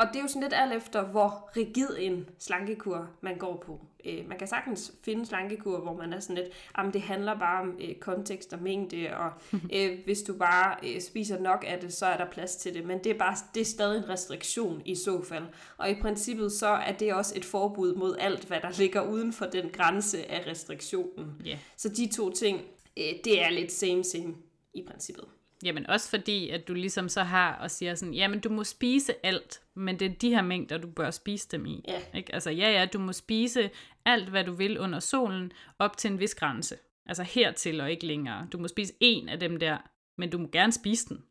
Og 0.00 0.06
det 0.08 0.16
er 0.16 0.22
jo 0.22 0.28
sådan 0.28 0.42
lidt 0.42 0.54
alt 0.56 0.72
efter, 0.72 1.04
hvor 1.04 1.50
rigid 1.56 1.88
en 1.98 2.28
slankekur 2.38 3.10
man 3.20 3.38
går 3.38 3.62
på. 3.66 3.80
Øh, 4.04 4.28
man 4.28 4.38
kan 4.38 4.48
sagtens 4.48 4.92
finde 5.04 5.26
slankekur, 5.26 5.80
hvor 5.80 5.96
man 5.96 6.12
er 6.12 6.20
sådan 6.20 6.36
lidt, 6.36 6.48
jamen 6.78 6.92
det 6.92 7.02
handler 7.02 7.38
bare 7.38 7.60
om 7.60 7.78
øh, 7.80 7.94
kontekst 7.94 8.52
og 8.52 8.62
mængde, 8.62 9.16
og 9.16 9.32
øh, 9.76 9.98
hvis 10.04 10.22
du 10.22 10.34
bare 10.34 10.76
øh, 10.82 11.00
spiser 11.00 11.40
nok 11.40 11.64
af 11.66 11.80
det, 11.80 11.92
så 11.92 12.06
er 12.06 12.16
der 12.16 12.30
plads 12.30 12.56
til 12.56 12.74
det. 12.74 12.84
Men 12.84 12.98
det 13.04 13.12
er, 13.12 13.18
bare, 13.18 13.36
det 13.54 13.60
er 13.60 13.64
stadig 13.64 13.98
en 13.98 14.08
restriktion 14.08 14.82
i 14.84 14.94
så 14.94 15.22
fald. 15.22 15.44
Og 15.76 15.90
i 15.90 15.94
princippet 16.00 16.52
så 16.52 16.68
er 16.68 16.92
det 16.92 17.14
også 17.14 17.32
et 17.36 17.44
forbud 17.44 17.94
mod 17.94 18.16
alt, 18.18 18.44
hvad 18.44 18.60
der 18.60 18.78
ligger 18.78 19.08
uden 19.08 19.32
for 19.32 19.46
den 19.46 19.68
grænse 19.68 20.30
af 20.30 20.46
restriktionen. 20.46 21.42
Yeah. 21.46 21.58
Så 21.76 21.88
de 21.88 22.08
to 22.12 22.30
ting, 22.30 22.60
øh, 22.96 23.12
det 23.24 23.42
er 23.42 23.50
lidt 23.50 23.72
same 23.72 24.04
same 24.04 24.34
i 24.74 24.84
princippet. 24.88 25.24
Jamen 25.62 25.86
også 25.86 26.10
fordi, 26.10 26.50
at 26.50 26.68
du 26.68 26.74
ligesom 26.74 27.08
så 27.08 27.22
har 27.22 27.54
og 27.54 27.70
siger 27.70 27.94
sådan, 27.94 28.14
jamen 28.14 28.40
du 28.40 28.48
må 28.48 28.64
spise 28.64 29.26
alt, 29.26 29.60
men 29.76 29.98
det 29.98 30.10
er 30.10 30.14
de 30.14 30.30
her 30.30 30.42
mængder, 30.42 30.78
du 30.78 30.88
bør 30.88 31.10
spise 31.10 31.48
dem 31.50 31.66
i. 31.66 31.84
Ja. 31.88 32.18
Ikke? 32.18 32.34
Altså 32.34 32.50
ja, 32.50 32.70
ja, 32.70 32.86
du 32.86 32.98
må 32.98 33.12
spise 33.12 33.70
alt, 34.04 34.28
hvad 34.28 34.44
du 34.44 34.52
vil 34.52 34.78
under 34.78 35.00
solen, 35.00 35.52
op 35.78 35.96
til 35.96 36.10
en 36.10 36.20
vis 36.20 36.34
grænse. 36.34 36.76
Altså 37.06 37.22
hertil 37.22 37.80
og 37.80 37.90
ikke 37.90 38.06
længere. 38.06 38.48
Du 38.52 38.58
må 38.58 38.68
spise 38.68 38.92
en 39.00 39.28
af 39.28 39.40
dem 39.40 39.58
der, 39.58 39.78
men 40.18 40.30
du 40.30 40.38
må 40.38 40.48
gerne 40.52 40.72
spise 40.72 41.08
den. 41.08 41.24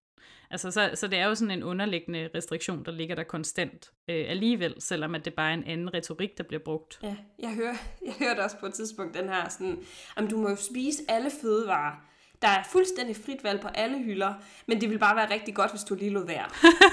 Altså, 0.52 0.72
så, 0.72 0.92
så 0.94 1.08
det 1.08 1.20
er 1.20 1.26
jo 1.26 1.36
sådan 1.36 1.52
en 1.52 1.64
underliggende 1.64 2.30
restriktion, 2.36 2.86
der 2.86 2.92
ligger 2.92 3.16
der 3.16 3.24
konstant 3.24 3.92
øh, 4.10 4.26
alligevel, 4.28 4.76
selvom 4.80 5.16
at 5.16 5.26
det 5.26 5.34
bare 5.34 5.50
er 5.50 5.54
en 5.54 5.64
anden 5.64 5.94
retorik, 5.94 6.38
der 6.38 6.44
bliver 6.44 6.60
brugt. 6.60 7.00
Ja, 7.04 7.16
jeg, 7.40 7.56
hører, 7.56 7.76
jeg 8.06 8.14
hørte 8.20 8.40
også 8.40 8.58
på 8.60 8.66
et 8.66 8.74
tidspunkt 8.74 9.18
den 9.18 9.30
her 9.30 9.50
sådan, 9.50 9.80
om 10.16 10.28
du 10.28 10.38
må 10.38 10.50
jo 10.50 10.56
spise 10.56 11.04
alle 11.08 11.32
fødevarer, 11.42 11.96
der 12.42 12.48
er 12.48 12.64
fuldstændig 12.72 13.16
frit 13.16 13.44
valg 13.44 13.62
på 13.62 13.68
alle 13.68 14.00
hylder, 14.00 14.34
men 14.66 14.82
det 14.82 14.90
vil 14.90 15.00
bare 15.00 15.16
være 15.16 15.34
rigtig 15.34 15.56
godt, 15.56 15.72
hvis 15.72 15.84
du 15.84 15.96
lige 15.96 16.12
lod 16.12 16.26
være. 16.26 16.46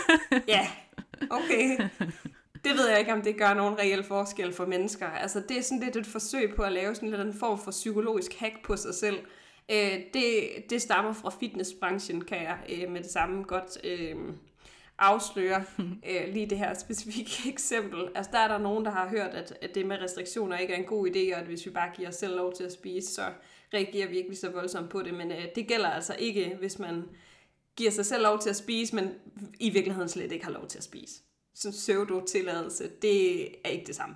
ja, 0.49 0.69
okay. 1.31 1.79
Det 2.65 2.77
ved 2.77 2.89
jeg 2.89 2.99
ikke, 2.99 3.13
om 3.13 3.23
det 3.23 3.37
gør 3.37 3.55
nogen 3.55 3.79
reel 3.79 4.05
forskel 4.05 4.53
for 4.53 4.67
mennesker. 4.67 5.07
Altså, 5.07 5.43
det 5.49 5.59
er 5.59 5.63
sådan 5.63 5.85
lidt 5.85 5.97
et 5.97 6.07
forsøg 6.07 6.55
på 6.55 6.63
at 6.63 6.73
lave 6.73 6.95
sådan 6.95 7.11
lidt 7.11 7.21
en 7.21 7.35
form 7.35 7.59
for 7.59 7.71
psykologisk 7.71 8.35
hack 8.35 8.55
på 8.65 8.77
sig 8.77 8.95
selv. 8.95 9.19
Øh, 9.71 10.01
det, 10.15 10.49
det 10.71 10.83
stammer 10.83 11.13
fra 11.13 11.31
fitnessbranchen, 11.41 12.25
kan 12.25 12.43
jeg 12.43 12.59
øh, 12.69 12.91
med 12.91 13.03
det 13.03 13.11
samme 13.11 13.43
godt 13.43 13.79
øh, 13.85 14.17
afsløre 14.99 15.65
øh, 16.11 16.33
lige 16.33 16.51
det 16.51 16.59
her 16.59 16.75
specifikke 16.75 17.31
eksempel. 17.53 18.09
Altså, 18.15 18.31
der 18.33 18.39
er 18.39 18.49
der 18.49 18.59
nogen, 18.59 18.85
der 18.85 18.91
har 18.91 19.09
hørt, 19.09 19.35
at, 19.35 19.59
at 19.63 19.75
det 19.75 19.87
med 19.87 20.03
restriktioner 20.03 20.59
ikke 20.59 20.75
er 20.75 20.79
en 20.79 20.85
god 20.85 21.09
idé, 21.09 21.35
og 21.35 21.41
at 21.41 21.47
hvis 21.47 21.67
vi 21.67 21.71
bare 21.71 21.91
giver 21.97 22.09
os 22.09 22.15
selv 22.15 22.37
lov 22.37 22.53
til 22.53 22.65
at 22.65 22.73
spise, 22.73 23.15
så 23.15 23.23
reagerer 23.75 24.09
virkelig 24.09 24.39
så 24.39 24.51
voldsomt 24.51 24.91
på 24.91 25.03
det, 25.03 25.15
men 25.15 25.33
øh, 25.33 25.45
det 25.55 25.67
gælder 25.69 25.91
altså 25.91 26.17
ikke, 26.19 26.57
hvis 26.59 26.79
man 26.79 27.05
giver 27.77 27.91
sig 27.91 28.07
selv 28.07 28.23
lov 28.23 28.39
til 28.39 28.51
at 28.51 28.57
spise, 28.57 28.95
men 28.95 29.15
i 29.61 29.71
virkeligheden 29.71 30.09
slet 30.09 30.33
ikke 30.33 30.45
har 30.45 30.53
lov 30.53 30.67
til 30.67 30.79
at 30.79 30.85
spise. 30.85 31.23
Så 31.55 31.71
pseudo-tilladelse, 31.71 32.91
det 33.03 33.43
er 33.65 33.69
ikke 33.69 33.87
det 33.87 33.97
samme. 33.97 34.15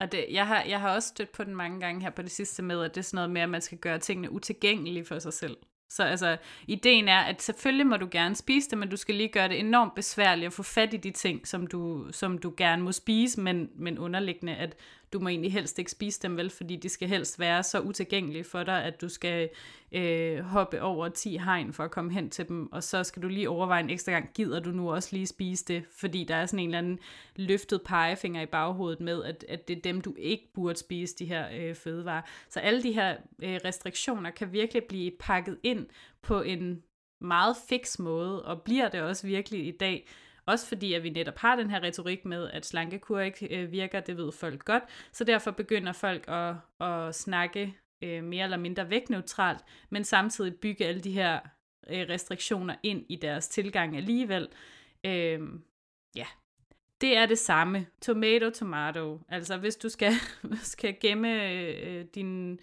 Og 0.00 0.12
det, 0.12 0.26
jeg, 0.30 0.46
har, 0.46 0.62
jeg 0.62 0.80
har 0.80 0.94
også 0.94 1.08
stødt 1.08 1.32
på 1.32 1.44
den 1.44 1.56
mange 1.56 1.80
gange 1.80 2.02
her 2.02 2.10
på 2.10 2.22
det 2.22 2.30
sidste 2.30 2.62
med, 2.62 2.84
at 2.84 2.94
det 2.94 3.00
er 3.00 3.04
sådan 3.04 3.16
noget 3.16 3.30
med, 3.30 3.40
at 3.40 3.48
man 3.48 3.60
skal 3.60 3.78
gøre 3.78 3.98
tingene 3.98 4.30
utilgængelige 4.30 5.04
for 5.04 5.18
sig 5.18 5.32
selv. 5.32 5.56
Så 5.90 6.02
altså, 6.02 6.36
ideen 6.66 7.08
er, 7.08 7.18
at 7.18 7.42
selvfølgelig 7.42 7.86
må 7.86 7.96
du 7.96 8.08
gerne 8.10 8.34
spise 8.34 8.70
det, 8.70 8.78
men 8.78 8.88
du 8.88 8.96
skal 8.96 9.14
lige 9.14 9.28
gøre 9.28 9.48
det 9.48 9.60
enormt 9.60 9.94
besværligt 9.94 10.46
at 10.46 10.52
få 10.52 10.62
fat 10.62 10.94
i 10.94 10.96
de 10.96 11.10
ting, 11.10 11.46
som 11.46 11.66
du, 11.66 12.12
som 12.12 12.38
du 12.38 12.54
gerne 12.56 12.82
må 12.82 12.92
spise, 12.92 13.40
men, 13.40 13.70
men 13.76 13.98
underliggende, 13.98 14.54
at 14.54 14.76
du 15.12 15.18
må 15.20 15.28
egentlig 15.28 15.52
helst 15.52 15.78
ikke 15.78 15.90
spise 15.90 16.20
dem 16.22 16.36
vel, 16.36 16.50
fordi 16.50 16.76
de 16.76 16.88
skal 16.88 17.08
helst 17.08 17.40
være 17.40 17.62
så 17.62 17.80
utilgængelige 17.80 18.44
for 18.44 18.62
dig, 18.62 18.84
at 18.84 19.00
du 19.00 19.08
skal 19.08 19.50
øh, 19.92 20.38
hoppe 20.38 20.82
over 20.82 21.08
10 21.08 21.36
hegn 21.36 21.72
for 21.72 21.84
at 21.84 21.90
komme 21.90 22.12
hen 22.12 22.30
til 22.30 22.48
dem, 22.48 22.72
og 22.72 22.82
så 22.82 23.04
skal 23.04 23.22
du 23.22 23.28
lige 23.28 23.48
overveje 23.48 23.82
en 23.82 23.90
ekstra 23.90 24.12
gang, 24.12 24.30
gider 24.34 24.60
du 24.60 24.70
nu 24.70 24.92
også 24.92 25.08
lige 25.12 25.26
spise 25.26 25.64
det, 25.64 25.84
fordi 25.90 26.24
der 26.24 26.36
er 26.36 26.46
sådan 26.46 26.58
en 26.58 26.68
eller 26.68 26.78
anden 26.78 26.98
løftet 27.36 27.82
pegefinger 27.82 28.42
i 28.42 28.46
baghovedet 28.46 29.00
med, 29.00 29.24
at, 29.24 29.44
at 29.48 29.68
det 29.68 29.76
er 29.76 29.82
dem, 29.82 30.00
du 30.00 30.14
ikke 30.18 30.52
burde 30.54 30.78
spise, 30.78 31.14
de 31.18 31.24
her 31.24 31.46
øh, 31.58 31.74
fødevarer. 31.74 32.22
Så 32.48 32.60
alle 32.60 32.82
de 32.82 32.92
her 32.92 33.16
øh, 33.42 33.60
restriktioner 33.64 34.30
kan 34.30 34.52
virkelig 34.52 34.82
blive 34.88 35.12
pakket 35.20 35.58
ind 35.62 35.86
på 36.22 36.42
en 36.42 36.82
meget 37.20 37.56
fix 37.68 37.98
måde, 37.98 38.44
og 38.44 38.62
bliver 38.62 38.88
det 38.88 39.02
også 39.02 39.26
virkelig 39.26 39.66
i 39.66 39.70
dag, 39.70 40.08
også 40.48 40.66
fordi, 40.66 40.94
at 40.94 41.02
vi 41.02 41.10
netop 41.10 41.38
har 41.38 41.56
den 41.56 41.70
her 41.70 41.82
retorik 41.82 42.24
med, 42.24 42.50
at 42.50 42.66
slankekur 42.66 43.20
ikke 43.20 43.56
øh, 43.56 43.72
virker, 43.72 44.00
det 44.00 44.16
ved 44.16 44.32
folk 44.32 44.64
godt. 44.64 44.82
Så 45.12 45.24
derfor 45.24 45.50
begynder 45.50 45.92
folk 45.92 46.24
at, 46.28 46.54
at 46.88 47.14
snakke 47.14 47.74
øh, 48.02 48.24
mere 48.24 48.44
eller 48.44 48.56
mindre 48.56 48.90
vægtneutralt, 48.90 49.60
men 49.90 50.04
samtidig 50.04 50.54
bygge 50.54 50.86
alle 50.86 51.00
de 51.00 51.12
her 51.12 51.40
øh, 51.90 52.06
restriktioner 52.08 52.74
ind 52.82 53.04
i 53.08 53.16
deres 53.16 53.48
tilgang 53.48 53.96
alligevel. 53.96 54.48
Øh, 55.04 55.40
ja, 56.16 56.26
det 57.00 57.16
er 57.16 57.26
det 57.26 57.38
samme. 57.38 57.86
Tomato, 58.02 58.50
tomato. 58.50 59.20
Altså 59.28 59.56
hvis 59.56 59.76
du 59.76 59.88
skal, 59.88 60.12
skal 60.62 60.96
gemme 61.00 61.52
øh, 61.52 61.98
øh 61.98 62.04
din, 62.14 62.60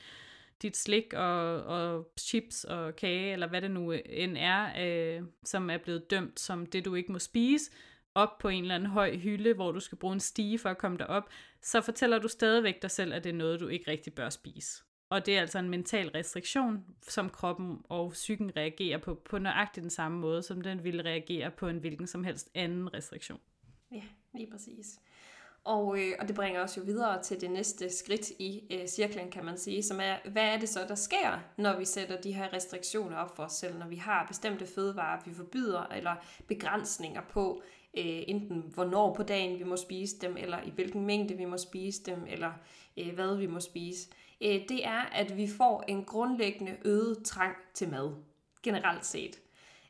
dit 0.62 0.78
slik 0.78 1.14
og, 1.14 1.64
og 1.64 2.12
chips 2.20 2.64
og 2.64 2.96
kage, 2.96 3.34
eller 3.34 3.48
hvad 3.48 3.62
det 3.62 3.72
nu 3.72 3.94
øh, 3.94 4.00
end 4.06 4.38
er, 4.38 4.70
øh, 4.86 5.24
som 5.44 5.70
er 5.70 5.78
blevet 5.78 6.12
dømt 6.12 6.40
som 6.40 6.66
det, 6.66 6.86
du 6.86 6.96
ikke 6.96 7.12
må 7.12 7.20
spise, 7.20 7.72
op 8.16 8.38
på 8.38 8.48
en 8.48 8.62
eller 8.62 8.76
anden 8.76 8.90
høj 8.90 9.18
hylde, 9.18 9.54
hvor 9.54 9.72
du 9.72 9.80
skal 9.80 9.98
bruge 9.98 10.14
en 10.14 10.20
stige 10.20 10.60
for 10.60 10.70
at 10.70 10.78
komme 10.78 10.98
derop, 10.98 11.30
så 11.62 11.82
fortæller 11.82 12.20
du 12.20 12.28
stadigvæk 12.28 12.82
dig 12.82 12.92
selv, 12.92 13.14
at 13.14 13.24
det 13.24 13.30
er 13.30 13.34
noget, 13.34 13.60
du 13.60 13.68
ikke 13.68 13.92
rigtig 13.92 14.14
bør 14.14 14.30
spise. 14.30 14.84
Og 15.10 15.26
det 15.26 15.38
er 15.38 15.42
altså 15.42 15.60
en 15.60 15.70
mental 15.70 16.10
restriktion, 16.10 16.86
som 17.02 17.30
kroppen 17.30 17.82
og 17.90 18.12
psyken 18.12 18.58
reagerer 18.58 18.98
på, 18.98 19.14
på 19.14 19.38
nøjagtigt 19.38 19.82
den 19.82 19.90
samme 19.90 20.20
måde, 20.20 20.44
som 20.44 20.62
den 20.62 20.84
ville 20.84 21.06
reagere 21.06 21.52
på 21.52 21.68
en 21.68 21.78
hvilken 21.78 22.08
som 22.08 22.24
helst 22.24 22.50
anden 22.54 22.94
restriktion. 22.94 23.40
Ja, 23.92 24.04
lige 24.34 24.52
præcis. 24.52 25.00
Og, 25.66 26.00
øh, 26.00 26.14
og 26.20 26.28
det 26.28 26.36
bringer 26.36 26.64
os 26.64 26.78
jo 26.78 26.82
videre 26.86 27.24
til 27.24 27.42
det 27.42 27.52
næste 27.52 27.98
skridt 27.98 28.30
i 28.30 28.64
øh, 28.72 28.88
cirklen, 28.88 29.32
kan 29.32 29.46
man 29.46 29.58
sige, 29.58 29.84
som 29.84 30.00
er, 30.00 30.16
hvad 30.32 30.44
er 30.44 30.60
det 30.60 30.70
så, 30.70 30.80
der 30.88 30.96
sker, 30.96 31.40
når 31.58 31.78
vi 31.78 31.86
sætter 31.86 32.22
de 32.22 32.34
her 32.34 32.54
restriktioner 32.54 33.18
op 33.18 33.36
for 33.36 33.44
os 33.44 33.52
selv, 33.54 33.78
når 33.80 33.88
vi 33.88 33.96
har 33.96 34.26
bestemte 34.28 34.66
fødevarer, 34.66 35.22
vi 35.26 35.34
forbyder, 35.34 35.84
eller 35.84 36.16
begrænsninger 36.48 37.22
på, 37.30 37.62
øh, 37.98 38.24
enten 38.28 38.72
hvornår 38.74 39.14
på 39.14 39.24
dagen 39.24 39.60
vi 39.60 39.64
må 39.64 39.76
spise 39.76 40.20
dem, 40.22 40.38
eller 40.38 40.58
i 40.62 40.70
hvilken 40.70 41.06
mængde 41.06 41.34
vi 41.34 41.46
må 41.46 41.58
spise 41.58 42.04
dem, 42.04 42.26
eller 42.28 42.52
øh, 42.98 43.14
hvad 43.14 43.38
vi 43.38 43.48
må 43.48 43.60
spise. 43.60 44.10
Øh, 44.42 44.62
det 44.70 44.86
er, 44.86 45.02
at 45.02 45.38
vi 45.38 45.48
får 45.48 45.84
en 45.88 46.04
grundlæggende 46.04 46.78
øget 46.86 47.24
trang 47.26 47.56
til 47.74 47.90
mad, 47.90 48.16
generelt 48.64 49.06
set. 49.06 49.40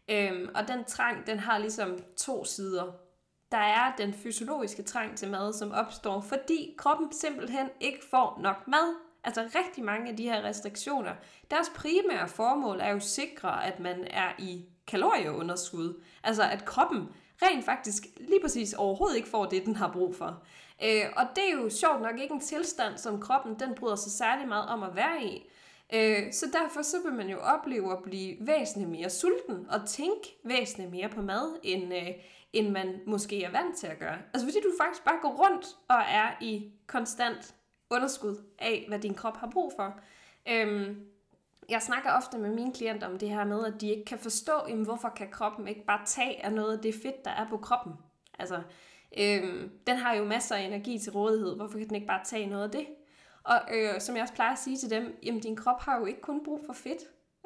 Øh, 0.10 0.50
og 0.56 0.68
den 0.68 0.86
trang, 0.86 1.28
den 1.28 1.40
har 1.40 1.58
ligesom 1.58 2.00
to 2.18 2.46
sider. 2.46 3.05
Der 3.52 3.58
er 3.58 3.96
den 3.98 4.14
fysiologiske 4.14 4.84
trang 4.84 5.18
til 5.18 5.32
mad, 5.32 5.54
som 5.54 5.72
opstår, 5.72 6.22
fordi 6.22 6.76
kroppen 6.78 7.12
simpelthen 7.12 7.70
ikke 7.80 8.00
får 8.10 8.40
nok 8.42 8.68
mad. 8.68 8.96
Altså 9.24 9.50
rigtig 9.56 9.84
mange 9.84 10.10
af 10.12 10.18
de 10.18 10.24
her 10.24 10.44
restriktioner, 10.44 11.12
deres 11.52 11.72
primære 11.76 12.28
formål 12.28 12.80
er 12.80 12.90
jo 12.90 12.96
at 12.96 13.04
sikre, 13.04 13.66
at 13.66 13.80
man 13.80 14.08
er 14.10 14.32
i 14.40 14.66
kalorieunderskud. 14.88 16.04
Altså 16.24 16.44
at 16.44 16.66
kroppen 16.66 17.10
rent 17.42 17.66
faktisk 17.66 18.04
lige 18.18 18.40
præcis 18.42 18.74
overhovedet 18.74 19.18
ikke 19.18 19.30
får 19.30 19.46
det, 19.46 19.66
den 19.66 19.76
har 19.76 19.92
brug 19.92 20.16
for. 20.16 20.44
Øh, 20.84 21.04
og 21.16 21.26
det 21.36 21.44
er 21.50 21.62
jo 21.62 21.70
sjovt 21.70 22.02
nok 22.02 22.20
ikke 22.20 22.34
en 22.34 22.40
tilstand, 22.42 22.98
som 22.98 23.22
kroppen 23.22 23.60
den 23.60 23.76
bryder 23.76 23.96
sig 23.96 24.12
særlig 24.12 24.48
meget 24.48 24.70
om 24.70 24.84
at 24.84 24.96
være 24.96 25.24
i. 25.24 25.50
Øh, 25.94 26.34
så 26.34 26.46
derfor 26.54 26.82
så 26.82 26.98
vil 27.06 27.14
man 27.14 27.30
jo 27.30 27.40
opleve 27.40 27.92
at 27.92 28.04
blive 28.04 28.36
væsentligt 28.40 28.90
mere 28.90 29.10
sulten 29.10 29.68
og 29.70 29.88
tænke 29.88 30.38
væsentligt 30.44 30.92
mere 30.92 31.10
på 31.10 31.22
mad, 31.22 31.60
end, 31.64 31.94
øh, 31.94 32.08
end 32.56 32.70
man 32.70 33.00
måske 33.08 33.44
er 33.44 33.52
vant 33.52 33.78
til 33.78 33.88
at 33.88 34.00
gøre. 34.00 34.18
Altså 34.34 34.48
fordi 34.48 34.58
du 34.64 34.72
faktisk 34.82 35.06
bare 35.06 35.20
går 35.22 35.48
rundt 35.48 35.66
og 35.88 36.02
er 36.10 36.32
i 36.42 36.72
konstant 36.88 37.56
underskud 37.90 38.36
af, 38.60 38.86
hvad 38.88 39.00
din 39.00 39.14
krop 39.14 39.38
har 39.38 39.50
brug 39.50 39.74
for. 39.76 40.00
Øhm, 40.50 41.06
jeg 41.70 41.82
snakker 41.82 42.12
ofte 42.12 42.38
med 42.38 42.50
mine 42.50 42.74
klienter 42.74 43.08
om 43.08 43.20
det 43.20 43.30
her 43.30 43.46
med, 43.46 43.66
at 43.66 43.82
de 43.82 43.90
ikke 43.90 44.06
kan 44.06 44.20
forstå, 44.20 44.54
jamen, 44.68 44.86
hvorfor 44.86 45.10
kan 45.10 45.32
kroppen 45.32 45.68
ikke 45.68 45.86
bare 45.86 46.06
tage 46.06 46.46
af 46.46 46.54
noget 46.54 46.78
af 46.78 46.84
det 46.84 46.96
fedt, 46.96 47.26
der 47.26 47.32
er 47.32 47.50
på 47.50 47.58
kroppen. 47.58 47.94
Altså, 48.40 48.62
øhm, 49.20 49.72
den 49.88 49.98
har 49.98 50.14
jo 50.16 50.26
masser 50.26 50.56
af 50.56 50.62
energi 50.62 51.00
til 51.00 51.12
rådighed, 51.12 51.56
hvorfor 51.56 51.78
kan 51.78 51.88
den 51.88 51.96
ikke 51.96 52.08
bare 52.08 52.26
tage 52.26 52.48
noget 52.48 52.64
af 52.64 52.72
det? 52.72 52.86
Og 53.44 53.62
øh, 53.74 54.02
som 54.02 54.16
jeg 54.16 54.22
også 54.22 54.34
plejer 54.34 54.52
at 54.52 54.60
sige 54.60 54.78
til 54.78 54.90
dem, 54.90 55.20
jamen 55.24 55.42
din 55.42 55.56
krop 55.56 55.82
har 55.82 56.00
jo 56.00 56.06
ikke 56.06 56.22
kun 56.22 56.44
brug 56.44 56.62
for 56.66 56.74
fedt. 56.74 57.02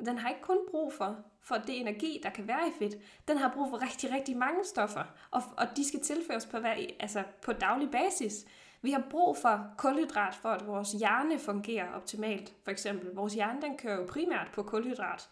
Den 0.05 0.17
har 0.17 0.29
ikke 0.29 0.41
kun 0.41 0.57
brug 0.71 0.93
for, 0.93 1.17
for 1.41 1.55
det 1.55 1.79
energi, 1.79 2.19
der 2.23 2.29
kan 2.29 2.47
være 2.47 2.67
i 2.67 2.71
fedt. 2.79 2.95
Den 3.27 3.37
har 3.37 3.51
brug 3.53 3.69
for 3.69 3.81
rigtig, 3.81 4.11
rigtig 4.11 4.37
mange 4.37 4.65
stoffer, 4.65 5.03
og, 5.31 5.41
og 5.57 5.67
de 5.77 5.87
skal 5.87 5.99
tilføres 5.99 6.45
på, 6.45 6.59
hver, 6.59 6.75
altså 6.99 7.23
på 7.41 7.53
daglig 7.53 7.91
basis. 7.91 8.45
Vi 8.81 8.91
har 8.91 9.03
brug 9.09 9.37
for 9.37 9.65
kulhydrat 9.77 10.35
for, 10.35 10.49
at 10.49 10.67
vores 10.67 10.91
hjerne 10.91 11.39
fungerer 11.39 11.93
optimalt. 11.93 12.53
For 12.63 12.71
eksempel, 12.71 13.15
vores 13.15 13.33
hjerne 13.33 13.61
den 13.61 13.77
kører 13.77 13.95
jo 13.95 14.05
primært 14.09 14.47
på 14.53 14.63
kulhydrat. 14.63 15.29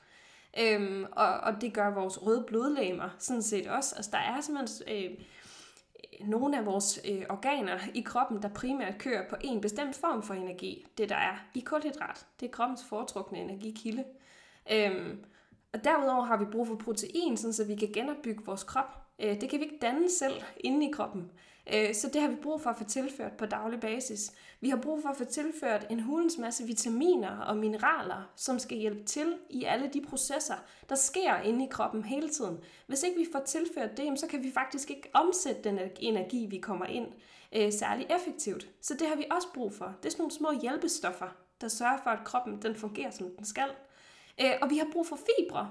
Øhm, 0.59 1.05
og, 1.11 1.27
og 1.27 1.61
det 1.61 1.73
gør 1.73 1.93
vores 1.93 2.25
røde 2.25 2.43
blodlegemer 2.47 3.09
sådan 3.19 3.43
set 3.43 3.67
også. 3.67 3.95
Altså 3.95 4.11
der 4.11 4.17
er 4.17 4.41
simpelthen 4.41 4.95
øh, 4.95 5.17
nogle 6.27 6.57
af 6.57 6.65
vores 6.65 6.99
øh, 7.09 7.21
organer 7.29 7.79
i 7.93 8.01
kroppen, 8.01 8.41
der 8.41 8.49
primært 8.49 8.97
kører 8.97 9.29
på 9.29 9.35
en 9.41 9.61
bestemt 9.61 9.95
form 9.95 10.23
for 10.23 10.33
energi. 10.33 10.85
Det 10.97 11.09
der 11.09 11.15
er 11.15 11.35
i 11.53 11.59
kulhydrat. 11.59 12.25
Det 12.39 12.45
er 12.45 12.51
kroppens 12.51 12.85
foretrukne 12.89 13.37
energikilde. 13.37 14.03
Øhm, 14.71 15.23
og 15.73 15.83
derudover 15.83 16.23
har 16.23 16.37
vi 16.37 16.45
brug 16.45 16.67
for 16.67 16.75
protein, 16.75 17.37
sådan 17.37 17.53
så 17.53 17.63
vi 17.63 17.75
kan 17.75 17.91
genopbygge 17.93 18.45
vores 18.45 18.63
krop. 18.63 19.07
Øh, 19.19 19.41
det 19.41 19.49
kan 19.49 19.59
vi 19.59 19.63
ikke 19.63 19.79
danne 19.81 20.09
selv 20.09 20.43
inde 20.57 20.89
i 20.89 20.91
kroppen. 20.91 21.31
Øh, 21.73 21.95
så 21.95 22.09
det 22.13 22.21
har 22.21 22.29
vi 22.29 22.35
brug 22.35 22.61
for 22.61 22.69
at 22.69 22.77
få 22.77 22.83
tilført 22.83 23.31
på 23.31 23.45
daglig 23.45 23.79
basis. 23.79 24.31
Vi 24.61 24.69
har 24.69 24.77
brug 24.77 25.01
for 25.01 25.09
at 25.09 25.17
få 25.17 25.23
tilført 25.23 25.87
en 25.89 25.99
hulens 25.99 26.37
masse 26.37 26.63
vitaminer 26.63 27.37
og 27.39 27.57
mineraler, 27.57 28.31
som 28.35 28.59
skal 28.59 28.77
hjælpe 28.77 29.03
til 29.03 29.33
i 29.49 29.63
alle 29.63 29.89
de 29.93 30.01
processer, 30.01 30.55
der 30.89 30.95
sker 30.95 31.37
inde 31.37 31.65
i 31.65 31.67
kroppen 31.71 32.03
hele 32.03 32.29
tiden. 32.29 32.57
Hvis 32.87 33.03
ikke 33.03 33.17
vi 33.17 33.27
får 33.31 33.39
tilført 33.39 33.97
det, 33.97 34.19
så 34.19 34.27
kan 34.27 34.43
vi 34.43 34.51
faktisk 34.51 34.89
ikke 34.89 35.09
omsætte 35.13 35.61
den 35.63 35.79
energi, 35.99 36.45
vi 36.45 36.57
kommer 36.57 36.85
ind, 36.85 37.07
øh, 37.55 37.71
særlig 37.71 38.07
effektivt. 38.09 38.67
Så 38.81 38.93
det 38.93 39.07
har 39.07 39.15
vi 39.15 39.25
også 39.31 39.47
brug 39.53 39.73
for. 39.73 39.85
Det 39.85 40.05
er 40.05 40.11
sådan 40.11 40.21
nogle 40.21 40.31
små 40.31 40.61
hjælpestoffer, 40.61 41.27
der 41.61 41.67
sørger 41.67 41.97
for, 42.03 42.09
at 42.09 42.25
kroppen 42.25 42.61
den 42.61 42.75
fungerer, 42.75 43.11
som 43.11 43.27
den 43.37 43.45
skal. 43.45 43.69
Øh, 44.41 44.51
og 44.61 44.69
vi 44.69 44.77
har 44.77 44.87
brug 44.93 45.07
for 45.07 45.15
fibre 45.15 45.69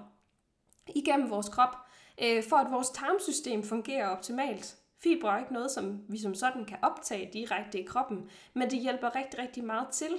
igennem 0.94 1.31
vores 1.31 1.48
krop, 1.48 1.76
øh, 2.22 2.42
for 2.48 2.57
at 2.57 2.72
vores 2.72 2.90
tarmsystem 2.90 3.62
fungerer 3.62 4.09
optimalt. 4.09 4.76
Fibre 5.02 5.35
er 5.35 5.38
ikke 5.38 5.52
noget, 5.52 5.70
som 5.70 6.00
vi 6.09 6.18
som 6.18 6.35
sådan 6.35 6.64
kan 6.64 6.79
optage 6.83 7.31
direkte 7.33 7.81
i 7.81 7.85
kroppen, 7.85 8.31
men 8.55 8.70
det 8.70 8.79
hjælper 8.79 9.16
rigtig, 9.16 9.40
rigtig 9.40 9.64
meget 9.64 9.88
til 9.88 10.12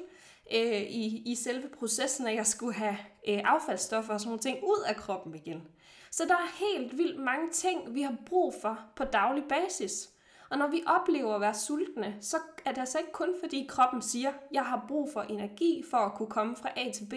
øh, 0.56 0.82
i, 0.82 1.32
i 1.32 1.36
selve 1.36 1.70
processen, 1.70 2.28
at 2.28 2.36
jeg 2.36 2.48
skulle 2.48 2.74
have 2.74 2.98
øh, 3.28 3.42
affaldsstoffer 3.44 4.14
og 4.14 4.20
sådan 4.20 4.30
nogle 4.30 4.42
ting 4.42 4.64
ud 4.64 4.84
af 4.88 4.96
kroppen 4.96 5.36
igen. 5.36 5.68
Så 6.12 6.24
der 6.28 6.34
er 6.34 6.76
helt 6.76 6.98
vildt 6.98 7.20
mange 7.20 7.52
ting, 7.52 7.96
vi 7.96 8.02
har 8.02 8.16
brug 8.26 8.54
for 8.62 8.80
på 8.96 9.04
daglig 9.04 9.44
basis. 9.50 10.10
Og 10.50 10.58
når 10.58 10.68
vi 10.68 10.84
oplever 10.86 11.36
at 11.36 11.42
være 11.42 11.54
sultne, 11.54 12.18
så 12.22 12.38
er 12.66 12.72
det 12.72 12.80
altså 12.80 12.98
ikke 12.98 13.12
kun 13.12 13.36
fordi 13.40 13.66
kroppen 13.70 14.02
siger, 14.02 14.32
jeg 14.52 14.66
har 14.66 14.86
brug 14.88 15.10
for 15.14 15.22
energi 15.22 15.84
for 15.90 15.98
at 15.98 16.14
kunne 16.14 16.30
komme 16.30 16.56
fra 16.56 16.70
A 16.76 16.92
til 16.92 17.06
B. 17.06 17.14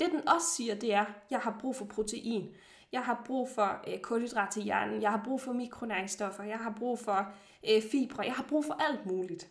Det 0.00 0.12
den 0.12 0.28
også 0.28 0.46
siger, 0.56 0.74
det 0.74 0.94
er, 0.94 1.04
jeg 1.30 1.38
har 1.38 1.56
brug 1.60 1.76
for 1.76 1.84
protein 1.84 2.54
jeg 2.92 3.04
har 3.04 3.22
brug 3.26 3.48
for 3.48 3.84
øh, 3.88 3.98
kulhydrat 3.98 4.50
til 4.50 4.62
hjernen, 4.62 5.02
jeg 5.02 5.10
har 5.10 5.22
brug 5.24 5.40
for 5.40 5.52
mikronæringsstoffer, 5.52 6.44
jeg 6.44 6.58
har 6.58 6.74
brug 6.78 6.98
for 6.98 7.32
øh, 7.70 7.82
fibre, 7.90 8.22
jeg 8.22 8.32
har 8.32 8.46
brug 8.48 8.64
for 8.64 8.74
alt 8.74 9.06
muligt. 9.06 9.48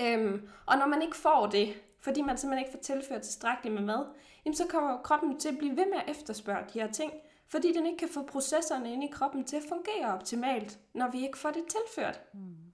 Øhm, 0.00 0.48
og 0.66 0.78
når 0.78 0.86
man 0.86 1.02
ikke 1.02 1.16
får 1.16 1.46
det, 1.46 1.82
fordi 2.00 2.22
man 2.22 2.38
simpelthen 2.38 2.66
ikke 2.66 2.78
får 2.78 2.82
tilført 2.82 3.22
tilstrækkeligt 3.22 3.74
med 3.74 3.82
mad, 3.82 4.06
jamen 4.44 4.56
så 4.56 4.66
kommer 4.66 5.02
kroppen 5.02 5.38
til 5.38 5.48
at 5.48 5.58
blive 5.58 5.76
ved 5.76 5.86
med 5.86 5.98
at 6.06 6.10
efterspørge 6.10 6.64
de 6.74 6.80
her 6.80 6.92
ting, 6.92 7.12
fordi 7.48 7.72
den 7.72 7.86
ikke 7.86 7.98
kan 7.98 8.08
få 8.08 8.22
processerne 8.22 8.92
inde 8.92 9.06
i 9.06 9.10
kroppen 9.10 9.44
til 9.44 9.56
at 9.56 9.62
fungere 9.68 10.14
optimalt, 10.14 10.78
når 10.94 11.10
vi 11.10 11.22
ikke 11.22 11.38
får 11.38 11.50
det 11.50 11.64
tilført. 11.68 12.20
Mm. 12.34 12.67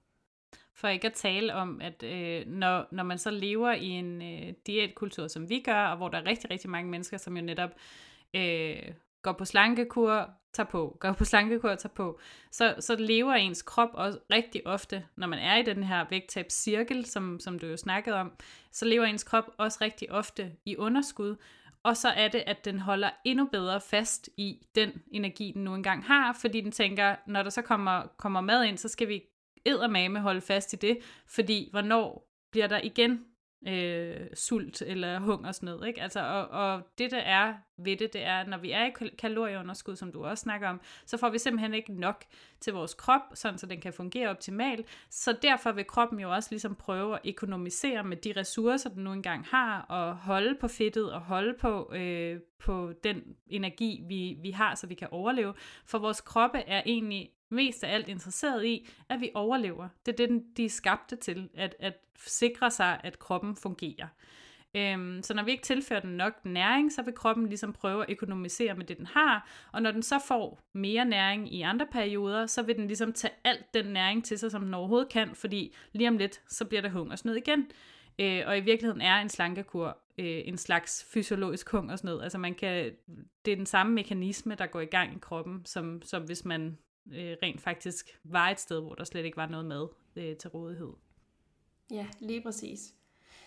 For 0.85 0.89
ikke 0.89 1.07
at 1.07 1.13
tale 1.13 1.53
om, 1.53 1.81
at 1.81 2.03
øh, 2.03 2.47
når, 2.47 2.87
når 2.91 3.03
man 3.03 3.17
så 3.17 3.31
lever 3.31 3.71
i 3.71 3.87
en 3.87 4.21
øh, 4.21 4.53
diætkultur, 4.67 5.27
som 5.27 5.49
vi 5.49 5.59
gør, 5.59 5.85
og 5.85 5.97
hvor 5.97 6.09
der 6.09 6.17
er 6.17 6.25
rigtig, 6.25 6.51
rigtig 6.51 6.69
mange 6.69 6.91
mennesker, 6.91 7.17
som 7.17 7.37
jo 7.37 7.43
netop 7.43 7.69
øh, 8.33 8.75
går 9.21 9.31
på 9.31 9.45
slankekur, 9.45 10.29
tager 10.53 10.67
på, 10.67 10.97
går 10.99 11.11
på 11.11 11.25
slankekur, 11.25 11.75
tager 11.75 11.93
på, 11.93 12.19
så, 12.51 12.75
så 12.79 12.95
lever 12.95 13.33
ens 13.33 13.61
krop 13.61 13.89
også 13.93 14.19
rigtig 14.31 14.67
ofte, 14.67 15.05
når 15.15 15.27
man 15.27 15.39
er 15.39 15.57
i 15.57 15.63
den 15.63 15.83
her 15.83 16.05
vægttabscirkel, 16.09 17.05
som, 17.05 17.39
som 17.39 17.59
du 17.59 17.67
jo 17.67 17.77
snakkede 17.77 18.15
om, 18.15 18.31
så 18.71 18.85
lever 18.85 19.05
ens 19.05 19.23
krop 19.23 19.45
også 19.57 19.77
rigtig 19.81 20.11
ofte 20.11 20.51
i 20.65 20.77
underskud, 20.77 21.35
og 21.83 21.97
så 21.97 22.09
er 22.09 22.27
det, 22.27 22.43
at 22.47 22.65
den 22.65 22.79
holder 22.79 23.09
endnu 23.23 23.45
bedre 23.45 23.81
fast 23.81 24.29
i 24.37 24.67
den 24.75 24.91
energi, 25.11 25.51
den 25.55 25.63
nu 25.63 25.75
engang 25.75 26.05
har, 26.05 26.37
fordi 26.41 26.61
den 26.61 26.71
tænker, 26.71 27.15
når 27.27 27.43
der 27.43 27.49
så 27.49 27.61
kommer, 27.61 28.01
kommer 28.17 28.41
mad 28.41 28.63
ind, 28.63 28.77
så 28.77 28.87
skal 28.87 29.07
vi 29.07 29.23
eddermame 29.65 30.19
holde 30.19 30.41
fast 30.41 30.73
i 30.73 30.75
det, 30.75 30.97
fordi 31.27 31.69
hvornår 31.71 32.31
bliver 32.51 32.67
der 32.67 32.79
igen 32.83 33.25
øh, 33.67 34.27
sult 34.33 34.81
eller 34.81 35.19
hungersnød. 35.19 35.85
Ikke? 35.85 36.01
Altså, 36.01 36.19
og, 36.19 36.47
og 36.47 36.81
det, 36.97 37.11
der 37.11 37.19
er 37.19 37.53
ved 37.77 37.97
det, 37.97 38.13
det 38.13 38.23
er, 38.23 38.45
når 38.45 38.57
vi 38.57 38.71
er 38.71 38.85
i 38.85 39.09
kalorieunderskud, 39.17 39.95
som 39.95 40.11
du 40.11 40.25
også 40.25 40.41
snakker 40.41 40.69
om, 40.69 40.81
så 41.05 41.17
får 41.17 41.29
vi 41.29 41.37
simpelthen 41.39 41.73
ikke 41.73 41.93
nok 41.93 42.25
til 42.59 42.73
vores 42.73 42.93
krop, 42.93 43.21
sådan 43.33 43.57
så 43.57 43.65
den 43.65 43.81
kan 43.81 43.93
fungere 43.93 44.29
optimalt. 44.29 44.87
Så 45.09 45.37
derfor 45.41 45.71
vil 45.71 45.85
kroppen 45.85 46.19
jo 46.19 46.33
også 46.33 46.47
ligesom 46.51 46.75
prøve 46.75 47.15
at 47.15 47.21
økonomisere 47.25 48.03
med 48.03 48.17
de 48.17 48.33
ressourcer, 48.37 48.89
den 48.89 49.03
nu 49.03 49.13
engang 49.13 49.45
har, 49.45 49.81
og 49.81 50.15
holde 50.15 50.55
på 50.61 50.67
fedtet 50.67 51.13
og 51.13 51.21
holde 51.21 51.53
på, 51.59 51.93
øh, 51.93 52.39
på 52.59 52.93
den 53.03 53.35
energi, 53.47 54.03
vi, 54.07 54.37
vi 54.41 54.51
har, 54.51 54.75
så 54.75 54.87
vi 54.87 54.95
kan 54.95 55.07
overleve. 55.11 55.53
For 55.85 55.97
vores 55.97 56.21
kroppe 56.21 56.57
er 56.57 56.81
egentlig 56.85 57.31
mest 57.49 57.83
af 57.83 57.93
alt 57.93 58.09
interesseret 58.09 58.65
i, 58.65 58.89
at 59.09 59.21
vi 59.21 59.31
overlever. 59.33 59.89
Det 60.05 60.19
er 60.19 60.27
det, 60.27 60.43
de 60.57 60.65
er 60.65 60.69
skabte 60.69 61.15
til, 61.15 61.49
at, 61.53 61.75
at 61.79 61.93
sikre 62.17 62.71
sig, 62.71 62.99
at 63.03 63.19
kroppen 63.19 63.55
fungerer. 63.55 64.07
Øhm, 64.75 65.23
så 65.23 65.33
når 65.33 65.43
vi 65.43 65.51
ikke 65.51 65.63
tilfører 65.63 65.99
den 65.99 66.09
nok 66.09 66.45
næring, 66.45 66.91
så 66.91 67.01
vil 67.01 67.13
kroppen 67.13 67.47
ligesom 67.47 67.73
prøve 67.73 68.03
at 68.03 68.09
økonomisere 68.09 68.75
med 68.75 68.85
det, 68.85 68.97
den 68.97 69.05
har, 69.05 69.49
og 69.71 69.81
når 69.81 69.91
den 69.91 70.03
så 70.03 70.19
får 70.27 70.59
mere 70.73 71.05
næring 71.05 71.53
i 71.53 71.61
andre 71.61 71.87
perioder, 71.91 72.45
så 72.45 72.61
vil 72.61 72.75
den 72.75 72.87
ligesom 72.87 73.13
tage 73.13 73.33
alt 73.43 73.73
den 73.73 73.85
næring 73.85 74.25
til 74.25 74.39
sig, 74.39 74.51
som 74.51 74.63
den 74.63 74.73
overhovedet 74.73 75.09
kan, 75.09 75.35
fordi 75.35 75.75
lige 75.93 76.07
om 76.07 76.17
lidt, 76.17 76.41
så 76.47 76.65
bliver 76.65 76.81
der 76.81 76.89
hungersnød 76.89 77.35
igen. 77.35 77.67
Øh, 78.19 78.43
og 78.45 78.57
i 78.57 78.61
virkeligheden 78.61 79.01
er 79.01 79.15
en 79.15 79.29
slankekur 79.29 79.97
øh, 80.17 80.41
en 80.45 80.57
slags 80.57 81.07
fysiologisk 81.13 81.69
hungersnød. 81.69 82.21
Altså 82.21 82.37
man 82.37 82.55
kan, 82.55 82.91
det 83.45 83.51
er 83.51 83.55
den 83.55 83.65
samme 83.65 83.93
mekanisme, 83.93 84.55
der 84.55 84.65
går 84.65 84.81
i 84.81 84.85
gang 84.85 85.15
i 85.15 85.19
kroppen, 85.19 85.65
som, 85.65 86.01
som 86.01 86.23
hvis 86.23 86.45
man 86.45 86.77
øh, 87.13 87.35
rent 87.43 87.61
faktisk 87.61 88.19
var 88.23 88.49
et 88.49 88.59
sted, 88.59 88.81
hvor 88.81 88.95
der 88.95 89.03
slet 89.03 89.25
ikke 89.25 89.37
var 89.37 89.47
noget 89.47 89.65
mad 89.65 89.87
øh, 90.15 90.35
til 90.37 90.49
rådighed. 90.49 90.93
Ja, 91.91 92.07
lige 92.19 92.41
præcis. 92.41 92.93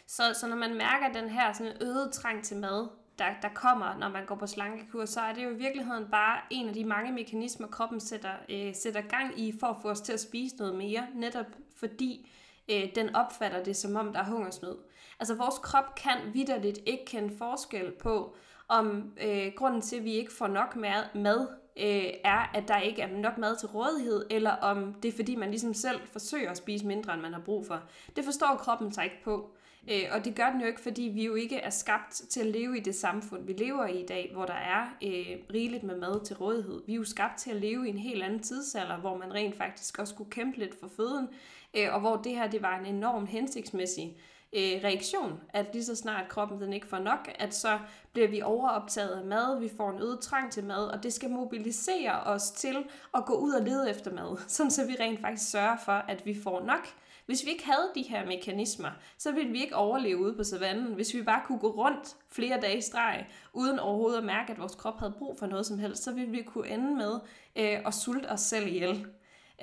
Så, 0.09 0.23
så 0.35 0.47
når 0.47 0.57
man 0.57 0.75
mærker 0.75 1.21
den 1.21 1.29
her 1.29 1.53
sådan 1.53 1.77
øget 1.81 2.13
trang 2.13 2.45
til 2.45 2.57
mad, 2.57 2.89
der, 3.19 3.25
der 3.43 3.49
kommer, 3.55 3.99
når 3.99 4.09
man 4.09 4.27
går 4.27 4.35
på 4.35 4.47
slankekur, 4.47 5.05
så 5.05 5.21
er 5.21 5.33
det 5.33 5.45
jo 5.45 5.51
i 5.51 5.55
virkeligheden 5.55 6.07
bare 6.11 6.41
en 6.51 6.69
af 6.69 6.75
de 6.75 6.85
mange 6.85 7.13
mekanismer, 7.13 7.67
kroppen 7.67 8.01
sætter, 8.01 8.33
øh, 8.49 8.75
sætter 8.75 9.01
gang 9.01 9.41
i 9.41 9.55
for 9.61 9.67
at 9.67 9.77
få 9.83 9.89
os 9.89 10.01
til 10.01 10.13
at 10.13 10.21
spise 10.21 10.57
noget 10.57 10.75
mere, 10.75 11.07
netop 11.15 11.47
fordi 11.77 12.31
øh, 12.69 12.95
den 12.95 13.17
opfatter 13.17 13.65
det 13.65 13.77
som 13.77 13.97
om, 13.97 14.13
der 14.13 14.21
er 14.21 14.25
hungersnød. 14.25 14.77
Altså 15.21 15.35
vores 15.35 15.59
krop 15.59 15.95
kan 15.95 16.17
vidderligt 16.33 16.79
ikke 16.87 17.05
kende 17.05 17.37
forskel 17.39 17.91
på, 17.91 18.37
om 18.69 19.13
øh, 19.23 19.53
grunden 19.57 19.81
til, 19.81 19.97
at 19.97 20.05
vi 20.05 20.13
ikke 20.13 20.33
får 20.33 20.47
nok 20.47 20.77
mad, 21.15 21.49
øh, 21.77 22.13
er, 22.25 22.51
at 22.55 22.69
der 22.69 22.79
ikke 22.79 23.03
er 23.03 23.09
nok 23.09 23.39
mad 23.39 23.57
til 23.57 23.69
rådighed, 23.69 24.27
eller 24.31 24.51
om 24.51 24.95
det 24.95 25.09
er, 25.09 25.17
fordi 25.17 25.35
man 25.35 25.51
ligesom 25.51 25.75
selv 25.75 26.01
forsøger 26.13 26.51
at 26.51 26.57
spise 26.57 26.87
mindre, 26.87 27.15
end 27.15 27.23
man 27.23 27.33
har 27.33 27.41
brug 27.41 27.67
for. 27.67 27.83
Det 28.17 28.25
forstår 28.25 28.57
kroppen 28.61 28.93
sig 28.93 29.05
ikke 29.05 29.23
på. 29.25 29.51
Øh, 29.91 30.03
og 30.13 30.25
det 30.25 30.35
gør 30.35 30.51
den 30.51 30.61
jo 30.61 30.67
ikke, 30.67 30.81
fordi 30.81 31.03
vi 31.03 31.25
jo 31.25 31.35
ikke 31.35 31.57
er 31.57 31.71
skabt 31.71 32.13
til 32.13 32.41
at 32.41 32.47
leve 32.47 32.77
i 32.77 32.81
det 32.81 32.95
samfund, 32.95 33.47
vi 33.47 33.53
lever 33.53 33.87
i 33.87 34.03
i 34.03 34.07
dag, 34.07 34.31
hvor 34.33 34.45
der 34.45 34.55
er 34.55 34.83
øh, 35.03 35.37
rigeligt 35.55 35.83
med 35.83 35.97
mad 35.97 36.25
til 36.25 36.37
rådighed. 36.37 36.83
Vi 36.87 36.93
er 36.93 36.97
jo 36.97 37.05
skabt 37.05 37.39
til 37.39 37.51
at 37.51 37.57
leve 37.57 37.87
i 37.87 37.91
en 37.91 37.99
helt 37.99 38.23
anden 38.23 38.41
tidsalder, 38.41 38.97
hvor 38.97 39.17
man 39.17 39.35
rent 39.35 39.57
faktisk 39.57 39.99
også 39.99 40.15
skulle 40.15 40.31
kæmpe 40.31 40.59
lidt 40.59 40.81
for 40.81 40.89
føden, 40.97 41.29
øh, 41.75 41.95
og 41.95 42.01
hvor 42.01 42.17
det 42.17 42.33
her 42.33 42.51
det 42.51 42.63
var 42.63 42.79
en 42.79 42.87
enorm 42.87 43.27
hensigtsmæssig 43.27 44.17
øh, 44.53 44.85
reaktion, 44.85 45.41
at 45.49 45.67
lige 45.73 45.85
så 45.85 45.97
snart 45.97 46.29
kroppen 46.29 46.61
den 46.61 46.73
ikke 46.73 46.87
får 46.87 46.99
nok, 46.99 47.31
at 47.39 47.55
så 47.55 47.79
bliver 48.13 48.29
vi 48.29 48.43
overoptaget 48.43 49.11
af 49.11 49.25
mad, 49.25 49.61
vi 49.61 49.71
får 49.77 49.91
en 49.91 50.03
øget 50.03 50.21
trang 50.21 50.53
til 50.53 50.65
mad, 50.65 50.87
og 50.87 51.03
det 51.03 51.13
skal 51.13 51.31
mobilisere 51.31 52.21
os 52.21 52.51
til 52.51 52.77
at 53.15 53.25
gå 53.27 53.35
ud 53.35 53.53
og 53.53 53.63
lede 53.63 53.91
efter 53.91 54.13
mad, 54.13 54.39
sådan 54.49 54.71
så 54.71 54.87
vi 54.87 54.97
rent 55.01 55.21
faktisk 55.21 55.51
sørger 55.51 55.77
for, 55.85 55.93
at 55.93 56.27
vi 56.27 56.43
får 56.43 56.65
nok. 56.65 56.89
Hvis 57.29 57.45
vi 57.45 57.51
ikke 57.51 57.65
havde 57.67 57.91
de 57.95 58.03
her 58.03 58.27
mekanismer, 58.27 58.91
så 59.19 59.33
ville 59.33 59.53
vi 59.53 59.61
ikke 59.63 59.77
overleve 59.77 60.19
ude 60.19 60.35
på 60.35 60.45
savannen. 60.45 60.95
Hvis 60.95 61.15
vi 61.15 61.23
bare 61.23 61.43
kunne 61.47 61.59
gå 61.59 61.71
rundt 61.71 62.17
flere 62.31 62.61
dage 62.61 62.79
i 62.79 62.81
streg, 62.81 63.27
uden 63.53 63.79
overhovedet 63.79 64.19
at 64.19 64.25
mærke, 64.25 64.53
at 64.53 64.59
vores 64.59 64.75
krop 64.75 64.99
havde 64.99 65.15
brug 65.19 65.39
for 65.39 65.47
noget 65.47 65.67
som 65.67 65.79
helst, 65.79 66.03
så 66.03 66.13
ville 66.13 66.31
vi 66.31 66.43
kunne 66.43 66.69
ende 66.69 66.97
med 66.97 67.13
øh, 67.57 67.87
at 67.87 67.95
sulte 67.95 68.27
os 68.27 68.41
selv 68.41 68.67
ihjel, 68.67 69.07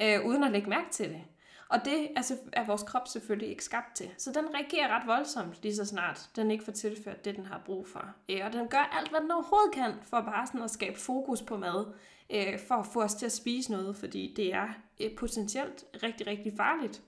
øh, 0.02 0.26
uden 0.26 0.44
at 0.44 0.52
lægge 0.52 0.70
mærke 0.70 0.90
til 0.92 1.10
det. 1.10 1.22
Og 1.70 1.86
det 1.86 2.08
altså, 2.16 2.38
er 2.54 2.66
vores 2.66 2.84
krop 2.84 3.08
selvfølgelig 3.08 3.50
ikke 3.50 3.64
skabt 3.64 3.96
til. 3.96 4.10
Så 4.18 4.32
den 4.32 4.46
reagerer 4.54 4.96
ret 4.96 5.08
voldsomt, 5.08 5.64
lige 5.64 5.76
så 5.76 5.86
snart 5.86 6.30
den 6.36 6.52
ikke 6.52 6.64
får 6.64 6.72
tilført 6.72 7.26
det, 7.26 7.36
den 7.36 7.46
har 7.46 7.62
brug 7.66 7.88
for. 7.88 8.06
Øh, 8.30 8.42
og 8.46 8.54
den 8.54 8.68
gør 8.68 8.98
alt, 9.00 9.10
hvad 9.10 9.20
den 9.20 9.32
overhovedet 9.32 9.74
kan, 9.74 9.94
for 10.04 10.22
bare 10.22 10.48
sådan 10.48 10.62
at 10.62 10.72
skabe 10.72 11.00
fokus 11.00 11.42
på 11.42 11.58
mad, 11.58 11.86
øh, 12.30 12.60
for 12.68 12.76
at 12.76 12.86
få 12.86 13.02
os 13.02 13.14
til 13.14 13.26
at 13.26 13.32
spise 13.32 13.72
noget, 13.72 13.96
fordi 13.96 14.34
det 14.36 14.54
er 14.54 14.68
øh, 15.02 15.16
potentielt 15.16 15.86
rigtig, 16.04 16.28
rigtig 16.28 16.54
farligt. 16.58 17.02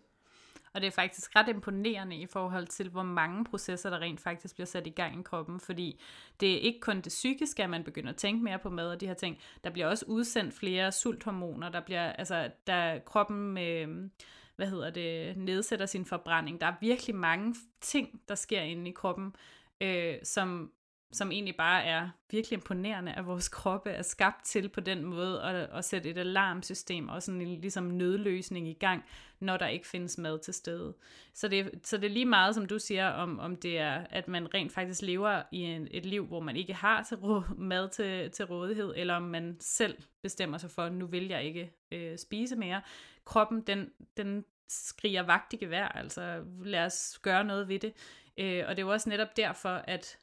Og 0.78 0.82
det 0.82 0.88
er 0.88 0.92
faktisk 0.92 1.36
ret 1.36 1.48
imponerende 1.48 2.16
i 2.16 2.26
forhold 2.26 2.68
til, 2.68 2.90
hvor 2.90 3.04
mange 3.04 3.46
processer, 3.46 3.90
der 3.90 4.00
rent 4.00 4.22
faktisk 4.22 4.56
bliver 4.56 4.66
sat 4.66 4.88
i 4.88 4.90
gang 4.90 5.20
i 5.20 5.24
kroppen, 5.24 5.60
fordi 5.60 6.02
det 6.40 6.54
er 6.54 6.60
ikke 6.60 6.80
kun 6.80 6.96
det 6.96 7.10
psykiske, 7.10 7.64
at 7.64 7.70
man 7.70 7.84
begynder 7.84 8.10
at 8.10 8.16
tænke 8.16 8.44
mere 8.44 8.60
på 8.60 8.70
mad 8.70 8.92
og 8.92 9.02
de 9.02 9.08
her 9.08 9.14
ting. 9.14 9.38
Der 9.64 9.70
bliver 9.70 9.88
også 9.88 10.06
udsendt 10.08 10.54
flere 10.54 10.92
sulthormoner, 10.92 11.70
der 11.70 11.82
bliver, 11.82 12.12
altså, 12.12 12.52
der 12.68 13.00
kroppen 13.00 13.58
Øh, 13.58 14.10
hvad 14.56 14.68
hedder 14.68 14.90
det, 14.90 15.38
nedsætter 15.38 15.86
sin 15.86 16.06
forbrænding. 16.06 16.62
Der 16.62 16.68
er 16.68 16.74
virkelig 16.82 17.16
mange 17.16 17.56
ting, 17.82 18.22
der 18.28 18.36
sker 18.36 18.62
inde 18.62 18.90
i 18.90 18.94
kroppen, 18.94 19.36
øh, 19.82 20.16
som 20.24 20.72
som 21.12 21.32
egentlig 21.32 21.56
bare 21.56 21.84
er 21.84 22.10
virkelig 22.32 22.58
imponerende, 22.58 23.14
at 23.14 23.26
vores 23.26 23.50
kroppe 23.50 23.90
er 23.90 24.02
skabt 24.02 24.46
til 24.46 24.70
på 24.70 24.80
den 24.82 25.06
måde 25.06 25.44
at, 25.44 25.56
at 25.56 25.86
sætte 25.86 26.10
et 26.10 26.18
alarmsystem 26.18 27.10
og 27.10 27.24
sådan 27.24 27.42
en 27.42 27.62
ligesom 27.62 27.84
nødløsning 27.84 28.68
i 28.68 28.74
gang, 28.74 29.06
når 29.40 29.58
der 29.58 29.68
ikke 29.68 29.88
findes 29.88 30.18
mad 30.18 30.40
til 30.40 30.54
stede. 30.54 30.94
Så 31.34 31.48
det, 31.48 31.80
så 31.84 31.98
det 31.98 32.06
er 32.06 32.10
lige 32.10 32.26
meget, 32.26 32.56
som 32.56 32.66
du 32.66 32.80
siger, 32.80 33.08
om, 33.08 33.40
om 33.40 33.56
det 33.56 33.80
er, 33.80 34.06
at 34.10 34.28
man 34.28 34.54
rent 34.54 34.72
faktisk 34.72 35.02
lever 35.02 35.44
i 35.52 35.62
en, 35.62 35.88
et 35.92 36.06
liv, 36.06 36.26
hvor 36.26 36.40
man 36.40 36.56
ikke 36.56 36.74
har 36.74 37.04
til 37.04 37.18
rå, 37.18 37.44
mad 37.58 37.90
til, 37.90 38.32
til 38.32 38.46
rådighed, 38.46 38.94
eller 38.96 39.14
om 39.14 39.24
man 39.24 39.58
selv 39.60 39.98
bestemmer 40.22 40.58
sig 40.58 40.72
for, 40.72 40.90
nu 40.90 41.06
vil 41.06 41.28
jeg 41.28 41.44
ikke 41.44 41.74
øh, 41.92 42.18
spise 42.18 42.56
mere. 42.56 42.82
Kroppen, 43.26 43.62
den, 43.62 43.90
den 44.18 44.46
skriger 44.70 45.24
vagt 45.24 45.54
i 45.54 45.58
gevær, 45.58 45.88
altså 45.88 46.44
lad 46.64 46.86
os 46.86 47.20
gøre 47.22 47.44
noget 47.44 47.68
ved 47.68 47.80
det. 47.80 47.94
Øh, 48.38 48.64
og 48.68 48.76
det 48.76 48.82
er 48.82 48.86
jo 48.86 48.92
også 48.92 49.10
netop 49.10 49.38
derfor, 49.38 49.70
at 49.70 50.18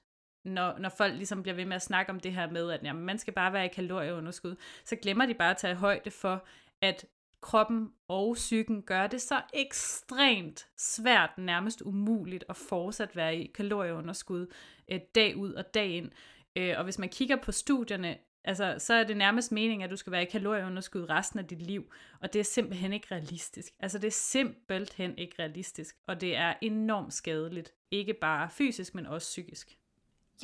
når, 0.45 0.79
når 0.79 0.89
folk 0.89 1.15
ligesom 1.15 1.43
bliver 1.43 1.57
ved 1.57 1.65
med 1.65 1.77
at 1.77 1.83
snakke 1.83 2.13
om 2.13 2.21
det 2.21 2.33
her 2.33 2.51
med, 2.51 2.71
at 2.71 2.83
jamen, 2.83 3.05
man 3.05 3.19
skal 3.19 3.33
bare 3.33 3.53
være 3.53 3.65
i 3.65 3.69
kalorieunderskud, 3.69 4.57
så 4.85 4.97
glemmer 4.97 5.27
de 5.27 5.35
bare 5.35 5.51
at 5.51 5.57
tage 5.57 5.75
højde 5.75 6.11
for, 6.11 6.45
at 6.81 7.07
kroppen 7.45 7.93
og 8.09 8.35
psyken 8.35 8.83
gør 8.83 9.07
det 9.07 9.23
så 9.23 9.43
ekstremt 9.55 10.67
svært, 10.79 11.31
nærmest 11.39 11.83
umuligt 11.83 12.45
at 12.49 12.57
fortsat 12.57 13.17
være 13.17 13.37
i 13.37 13.47
kalorieunderskud 13.47 14.47
øh, 14.91 15.01
dag 15.15 15.37
ud 15.37 15.53
og 15.53 15.75
dag 15.75 15.89
ind. 15.89 16.11
Øh, 16.57 16.75
og 16.79 16.85
hvis 16.85 16.99
man 16.99 17.09
kigger 17.09 17.37
på 17.37 17.53
studierne, 17.53 18.19
altså, 18.45 18.75
så 18.79 18.95
er 18.95 19.05
det 19.05 19.17
nærmest 19.17 19.53
meningen, 19.53 19.83
at 19.85 19.91
du 19.91 19.97
skal 19.97 20.13
være 20.13 20.23
i 20.23 20.31
kalorieunderskud 20.31 21.11
resten 21.11 21.39
af 21.39 21.47
dit 21.47 21.63
liv, 21.63 21.93
og 22.21 22.33
det 22.33 22.41
er 22.41 22.45
simpelthen 22.45 22.93
ikke 22.93 23.15
realistisk. 23.15 23.73
Altså 23.81 23.99
det 23.99 24.07
er 24.07 24.13
simpelthen 24.13 25.19
ikke 25.19 25.35
realistisk, 25.39 25.97
og 26.07 26.21
det 26.21 26.37
er 26.37 26.55
enormt 26.61 27.15
skadeligt, 27.15 27.73
ikke 27.91 28.15
bare 28.15 28.51
fysisk, 28.51 28.95
men 28.95 29.07
også 29.07 29.27
psykisk. 29.27 29.79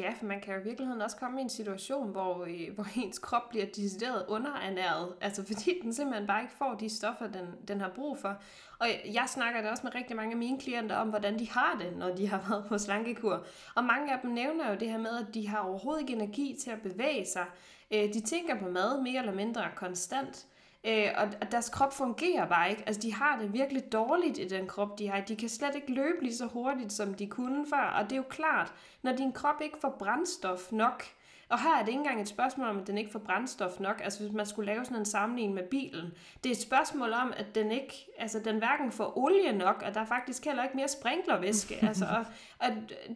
Ja, 0.01 0.13
for 0.19 0.27
man 0.27 0.41
kan 0.41 0.55
jo 0.55 0.61
i 0.61 0.65
virkeligheden 0.65 1.03
også 1.03 1.17
komme 1.17 1.41
i 1.41 1.43
en 1.43 1.49
situation, 1.49 2.11
hvor, 2.11 2.45
øh, 2.45 2.75
hvor 2.75 2.87
ens 3.05 3.19
krop 3.19 3.49
bliver 3.51 3.67
decideret 3.67 4.25
underernæret, 4.29 5.15
altså 5.21 5.47
fordi 5.47 5.71
den 5.83 5.95
simpelthen 5.95 6.27
bare 6.27 6.43
ikke 6.43 6.55
får 6.55 6.75
de 6.75 6.89
stoffer, 6.89 7.27
den, 7.27 7.47
den 7.69 7.81
har 7.81 7.93
brug 7.95 8.19
for. 8.19 8.37
Og 8.79 8.87
jeg 9.05 9.25
snakker 9.29 9.63
da 9.63 9.71
også 9.71 9.83
med 9.85 9.95
rigtig 9.95 10.17
mange 10.17 10.33
af 10.33 10.39
mine 10.39 10.61
klienter 10.61 10.97
om, 10.97 11.09
hvordan 11.09 11.39
de 11.39 11.51
har 11.51 11.79
det, 11.81 11.97
når 11.97 12.15
de 12.15 12.29
har 12.33 12.45
været 12.49 12.65
på 12.69 12.79
slankekur. 12.79 13.47
Og 13.75 13.85
mange 13.85 14.13
af 14.13 14.19
dem 14.23 14.31
nævner 14.31 14.71
jo 14.71 14.79
det 14.79 14.91
her 14.91 14.99
med, 14.99 15.19
at 15.19 15.35
de 15.35 15.49
har 15.49 15.59
overhovedet 15.59 16.01
ikke 16.01 16.13
energi 16.13 16.57
til 16.61 16.71
at 16.71 16.83
bevæge 16.83 17.27
sig. 17.27 17.45
Øh, 17.91 18.15
de 18.15 18.21
tænker 18.21 18.59
på 18.59 18.69
mad 18.69 19.03
mere 19.03 19.21
eller 19.21 19.35
mindre 19.35 19.65
konstant. 19.77 20.47
Øh, 20.87 21.09
og 21.17 21.53
deres 21.53 21.69
krop 21.69 21.93
fungerer 21.93 22.49
bare 22.49 22.71
ikke. 22.71 22.83
Altså, 22.87 23.03
de 23.03 23.15
har 23.15 23.39
det 23.39 23.53
virkelig 23.53 23.93
dårligt 23.93 24.39
i 24.39 24.49
den 24.49 24.67
krop, 24.67 24.99
de 24.99 25.09
har. 25.09 25.21
De 25.21 25.37
kan 25.37 25.49
slet 25.49 25.75
ikke 25.75 25.93
løbe 25.93 26.23
lige 26.23 26.37
så 26.37 26.47
hurtigt, 26.47 26.93
som 26.93 27.15
de 27.15 27.27
kunne 27.27 27.67
før. 27.67 27.95
Og 27.99 28.05
det 28.05 28.13
er 28.13 28.17
jo 28.17 28.25
klart, 28.29 28.73
når 29.03 29.13
din 29.13 29.33
krop 29.33 29.61
ikke 29.63 29.79
får 29.81 29.97
brændstof 29.99 30.73
nok, 30.73 31.05
og 31.51 31.63
her 31.63 31.77
er 31.77 31.81
det 31.81 31.89
ikke 31.89 31.99
engang 31.99 32.21
et 32.21 32.29
spørgsmål 32.29 32.69
om, 32.69 32.79
at 32.79 32.87
den 32.87 32.99
ikke 32.99 33.11
får 33.11 33.19
brændstof 33.19 33.81
nok. 33.81 34.01
Altså 34.05 34.23
hvis 34.23 34.33
man 34.33 34.47
skulle 34.47 34.73
lave 34.73 34.85
sådan 34.85 34.99
en 34.99 35.05
sammenligning 35.05 35.55
med 35.55 35.63
bilen. 35.63 36.13
Det 36.45 36.51
er 36.51 36.55
et 36.55 36.61
spørgsmål 36.61 37.13
om, 37.13 37.33
at 37.37 37.55
den 37.55 37.73
ikke, 37.73 38.07
altså 38.19 38.39
den 38.39 38.59
hverken 38.59 38.93
får 38.93 39.19
olie 39.19 39.53
nok, 39.53 39.83
og 39.87 39.95
der 39.95 40.01
er 40.01 40.05
faktisk 40.05 40.45
heller 40.45 40.63
ikke 40.63 40.77
mere 40.77 40.89
sprinklervæske. 40.89 41.79
altså, 41.89 42.05
og, 42.05 42.27
at 42.61 42.75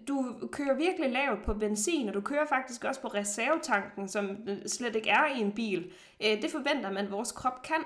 du 0.08 0.34
kører 0.52 0.74
virkelig 0.74 1.12
lavt 1.12 1.44
på 1.44 1.54
benzin, 1.54 2.08
og 2.08 2.14
du 2.14 2.20
kører 2.20 2.46
faktisk 2.46 2.84
også 2.84 3.00
på 3.00 3.08
reservetanken, 3.08 4.08
som 4.08 4.48
slet 4.66 4.96
ikke 4.96 5.10
er 5.10 5.26
i 5.36 5.40
en 5.40 5.52
bil. 5.52 5.92
Øh, 6.24 6.42
det 6.42 6.50
forventer 6.50 6.90
man, 6.90 7.04
at 7.04 7.10
vores 7.10 7.32
krop 7.32 7.62
kan. 7.62 7.84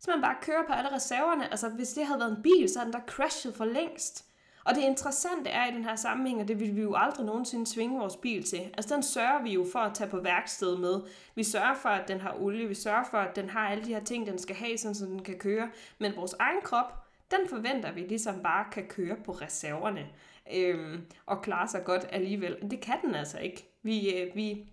Så 0.00 0.10
man 0.10 0.20
bare 0.20 0.36
kører 0.42 0.66
på 0.66 0.72
alle 0.72 0.94
reserverne. 0.94 1.50
Altså 1.50 1.68
hvis 1.68 1.88
det 1.88 2.06
havde 2.06 2.20
været 2.20 2.36
en 2.36 2.42
bil, 2.42 2.68
så 2.68 2.78
havde 2.78 2.92
den 2.92 3.00
der 3.00 3.06
crashet 3.06 3.54
for 3.54 3.64
længst. 3.64 4.27
Og 4.64 4.74
det 4.74 4.82
interessante 4.82 5.50
er 5.50 5.66
i 5.70 5.74
den 5.74 5.84
her 5.84 5.96
sammenhæng, 5.96 6.40
og 6.40 6.48
det 6.48 6.60
vil 6.60 6.76
vi 6.76 6.82
jo 6.82 6.94
aldrig 6.96 7.26
nogensinde 7.26 7.66
svinge 7.66 7.98
vores 7.98 8.16
bil 8.16 8.44
til. 8.44 8.60
Altså 8.76 8.94
den 8.94 9.02
sørger 9.02 9.42
vi 9.42 9.52
jo 9.52 9.66
for 9.72 9.78
at 9.78 9.94
tage 9.94 10.10
på 10.10 10.20
værksted 10.20 10.76
med. 10.76 11.00
Vi 11.34 11.44
sørger 11.44 11.74
for, 11.74 11.88
at 11.88 12.08
den 12.08 12.20
har 12.20 12.36
olie, 12.40 12.68
vi 12.68 12.74
sørger 12.74 13.04
for, 13.10 13.18
at 13.18 13.36
den 13.36 13.50
har 13.50 13.68
alle 13.68 13.84
de 13.84 13.94
her 13.94 14.04
ting, 14.04 14.26
den 14.26 14.38
skal 14.38 14.56
have, 14.56 14.78
sådan, 14.78 14.94
så 14.94 15.06
den 15.06 15.22
kan 15.22 15.38
køre. 15.38 15.70
Men 15.98 16.16
vores 16.16 16.34
egen 16.38 16.60
krop, 16.62 17.08
den 17.30 17.48
forventer 17.48 17.92
vi 17.92 18.00
ligesom 18.00 18.42
bare 18.42 18.64
kan 18.72 18.84
køre 18.84 19.16
på 19.24 19.32
reserverne 19.32 20.06
øhm, 20.54 21.06
og 21.26 21.42
klare 21.42 21.68
sig 21.68 21.84
godt 21.84 22.06
alligevel. 22.12 22.56
Det 22.70 22.80
kan 22.80 22.96
den 23.04 23.14
altså 23.14 23.38
ikke. 23.38 23.68
Vi, 23.82 24.14
øh, 24.14 24.34
vi, 24.34 24.70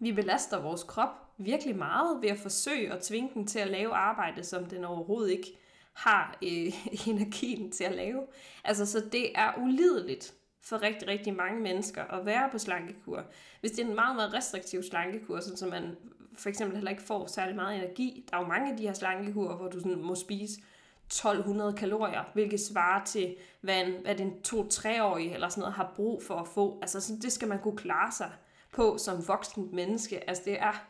vi 0.00 0.12
belaster 0.12 0.62
vores 0.62 0.82
krop 0.82 1.28
virkelig 1.38 1.76
meget 1.76 2.22
ved 2.22 2.28
at 2.28 2.38
forsøge 2.38 2.92
at 2.92 3.02
tvinge 3.02 3.30
den 3.34 3.46
til 3.46 3.58
at 3.58 3.68
lave 3.68 3.94
arbejde, 3.94 4.44
som 4.44 4.66
den 4.66 4.84
overhovedet 4.84 5.30
ikke 5.32 5.58
har 5.98 6.38
øh, 6.42 6.88
energien 7.08 7.70
til 7.70 7.84
at 7.84 7.94
lave. 7.94 8.22
Altså, 8.64 8.86
så 8.86 9.00
det 9.12 9.38
er 9.38 9.52
ulideligt 9.58 10.34
for 10.62 10.82
rigtig, 10.82 11.08
rigtig 11.08 11.34
mange 11.34 11.60
mennesker 11.60 12.04
at 12.04 12.26
være 12.26 12.48
på 12.52 12.58
slankekur. 12.58 13.24
Hvis 13.60 13.70
det 13.70 13.78
er 13.84 13.88
en 13.88 13.94
meget, 13.94 14.16
meget 14.16 14.34
restriktiv 14.34 14.82
slankekur, 14.82 15.40
så 15.40 15.66
man 15.66 15.96
for 16.34 16.48
eksempel 16.48 16.76
heller 16.76 16.90
ikke 16.90 17.02
får 17.02 17.26
særlig 17.26 17.56
meget 17.56 17.76
energi. 17.76 18.24
Der 18.30 18.36
er 18.36 18.40
jo 18.40 18.46
mange 18.46 18.70
af 18.70 18.76
de 18.76 18.82
her 18.82 18.92
slankekurer, 18.92 19.56
hvor 19.56 19.68
du 19.68 19.80
sådan 19.80 20.02
må 20.02 20.14
spise 20.14 20.60
1200 21.06 21.72
kalorier, 21.72 22.24
hvilket 22.34 22.60
svarer 22.60 23.04
til, 23.04 23.36
hvad 23.60 23.86
en, 23.86 23.94
hvad 24.02 24.20
en 24.20 24.32
2-3-årig 24.48 25.32
eller 25.32 25.48
sådan 25.48 25.60
noget 25.60 25.74
har 25.74 25.92
brug 25.96 26.22
for 26.22 26.34
at 26.34 26.48
få. 26.48 26.78
Altså, 26.82 27.00
så 27.00 27.12
det 27.22 27.32
skal 27.32 27.48
man 27.48 27.58
kunne 27.58 27.76
klare 27.76 28.12
sig 28.12 28.30
på 28.72 28.98
som 28.98 29.28
voksen 29.28 29.68
menneske. 29.72 30.28
Altså, 30.28 30.42
det 30.46 30.60
er, 30.60 30.84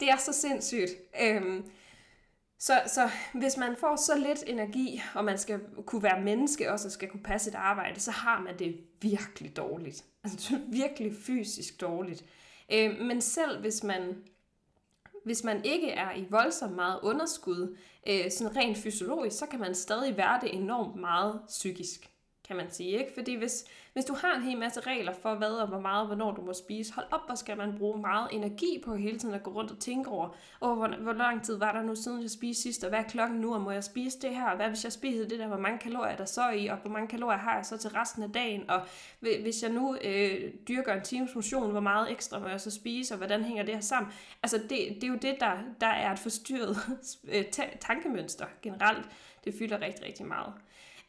det 0.00 0.10
er 0.10 0.16
så 0.16 0.32
sindssygt. 0.32 0.90
Øhm, 1.22 1.70
så, 2.64 2.82
så 2.86 3.10
hvis 3.34 3.56
man 3.56 3.76
får 3.76 3.96
så 3.96 4.18
lidt 4.18 4.44
energi, 4.46 5.02
og 5.14 5.24
man 5.24 5.38
skal 5.38 5.60
kunne 5.86 6.02
være 6.02 6.20
menneske 6.20 6.72
også, 6.72 6.88
og 6.88 6.92
skal 6.92 7.08
kunne 7.08 7.22
passe 7.22 7.50
et 7.50 7.54
arbejde, 7.54 8.00
så 8.00 8.10
har 8.10 8.40
man 8.40 8.58
det 8.58 8.76
virkelig 9.00 9.56
dårligt. 9.56 10.04
Altså 10.24 10.58
virkelig 10.68 11.12
fysisk 11.26 11.80
dårligt. 11.80 12.24
Øh, 12.72 13.00
men 13.00 13.20
selv 13.20 13.60
hvis 13.60 13.82
man, 13.82 14.16
hvis 15.24 15.44
man 15.44 15.64
ikke 15.64 15.90
er 15.90 16.16
i 16.16 16.26
voldsomt 16.30 16.74
meget 16.74 17.00
underskud, 17.02 17.76
øh, 18.08 18.30
sådan 18.30 18.56
rent 18.56 18.78
fysiologisk, 18.78 19.38
så 19.38 19.46
kan 19.46 19.60
man 19.60 19.74
stadig 19.74 20.16
være 20.16 20.40
det 20.42 20.54
enormt 20.54 21.00
meget 21.00 21.40
psykisk 21.48 22.10
kan 22.46 22.56
man 22.56 22.70
sige. 22.70 22.98
Ikke? 22.98 23.10
Fordi 23.14 23.34
hvis, 23.34 23.64
hvis 23.92 24.04
du 24.04 24.14
har 24.14 24.34
en 24.36 24.42
hel 24.42 24.58
masse 24.58 24.80
regler 24.80 25.12
for, 25.22 25.34
hvad 25.34 25.50
og 25.50 25.68
hvor 25.68 25.80
meget 25.80 26.00
og 26.00 26.06
hvornår 26.06 26.34
du 26.34 26.42
må 26.42 26.52
spise, 26.52 26.94
hold 26.94 27.06
op, 27.10 27.20
hvor 27.26 27.34
skal 27.34 27.56
man 27.56 27.78
bruge 27.78 28.00
meget 28.00 28.28
energi 28.32 28.82
på 28.84 28.94
hele 28.94 29.18
tiden 29.18 29.34
at 29.34 29.42
gå 29.42 29.50
rundt 29.50 29.70
og 29.70 29.78
tænke 29.78 30.10
over, 30.10 30.36
oh, 30.60 30.78
hvor, 30.78 30.88
hvor 30.88 31.12
lang 31.12 31.44
tid 31.44 31.56
var 31.56 31.72
der 31.72 31.82
nu 31.82 31.94
siden 31.94 32.22
jeg 32.22 32.30
spiste 32.30 32.62
sidst, 32.62 32.84
og 32.84 32.88
hvad 32.88 32.98
er 32.98 33.02
klokken 33.02 33.40
nu, 33.40 33.54
og 33.54 33.60
må 33.60 33.70
jeg 33.70 33.84
spise 33.84 34.20
det 34.20 34.30
her, 34.30 34.46
og 34.50 34.56
hvad 34.56 34.68
hvis 34.68 34.84
jeg 34.84 34.92
spiser 34.92 35.28
det 35.28 35.38
der, 35.38 35.46
hvor 35.46 35.58
mange 35.58 35.78
kalorier 35.78 36.16
der 36.16 36.24
så 36.24 36.50
i, 36.50 36.66
og 36.66 36.76
hvor 36.76 36.90
mange 36.90 37.08
kalorier 37.08 37.38
har 37.38 37.56
jeg 37.56 37.66
så 37.66 37.76
til 37.76 37.90
resten 37.90 38.22
af 38.22 38.32
dagen, 38.32 38.70
og 38.70 38.80
hvis 39.20 39.62
jeg 39.62 39.70
nu 39.70 39.96
øh, 40.04 40.52
dyrker 40.68 40.94
en 40.94 41.02
times 41.02 41.34
motion, 41.34 41.70
hvor 41.70 41.80
meget 41.80 42.10
ekstra 42.10 42.38
må 42.38 42.48
jeg 42.48 42.60
så 42.60 42.70
spise, 42.70 43.14
og 43.14 43.18
hvordan 43.18 43.44
hænger 43.44 43.62
det 43.62 43.74
her 43.74 43.80
sammen? 43.80 44.12
Altså 44.42 44.58
det, 44.58 44.70
det 44.70 45.04
er 45.04 45.08
jo 45.08 45.18
det, 45.22 45.36
der, 45.40 45.52
der 45.80 45.86
er 45.86 46.12
et 46.12 46.18
forstyrret 46.18 46.76
øh, 47.34 47.44
tankemønster 47.80 48.46
generelt. 48.62 49.06
Det 49.44 49.54
fylder 49.58 49.80
rigtig, 49.80 50.04
rigtig 50.04 50.26
meget. 50.26 50.52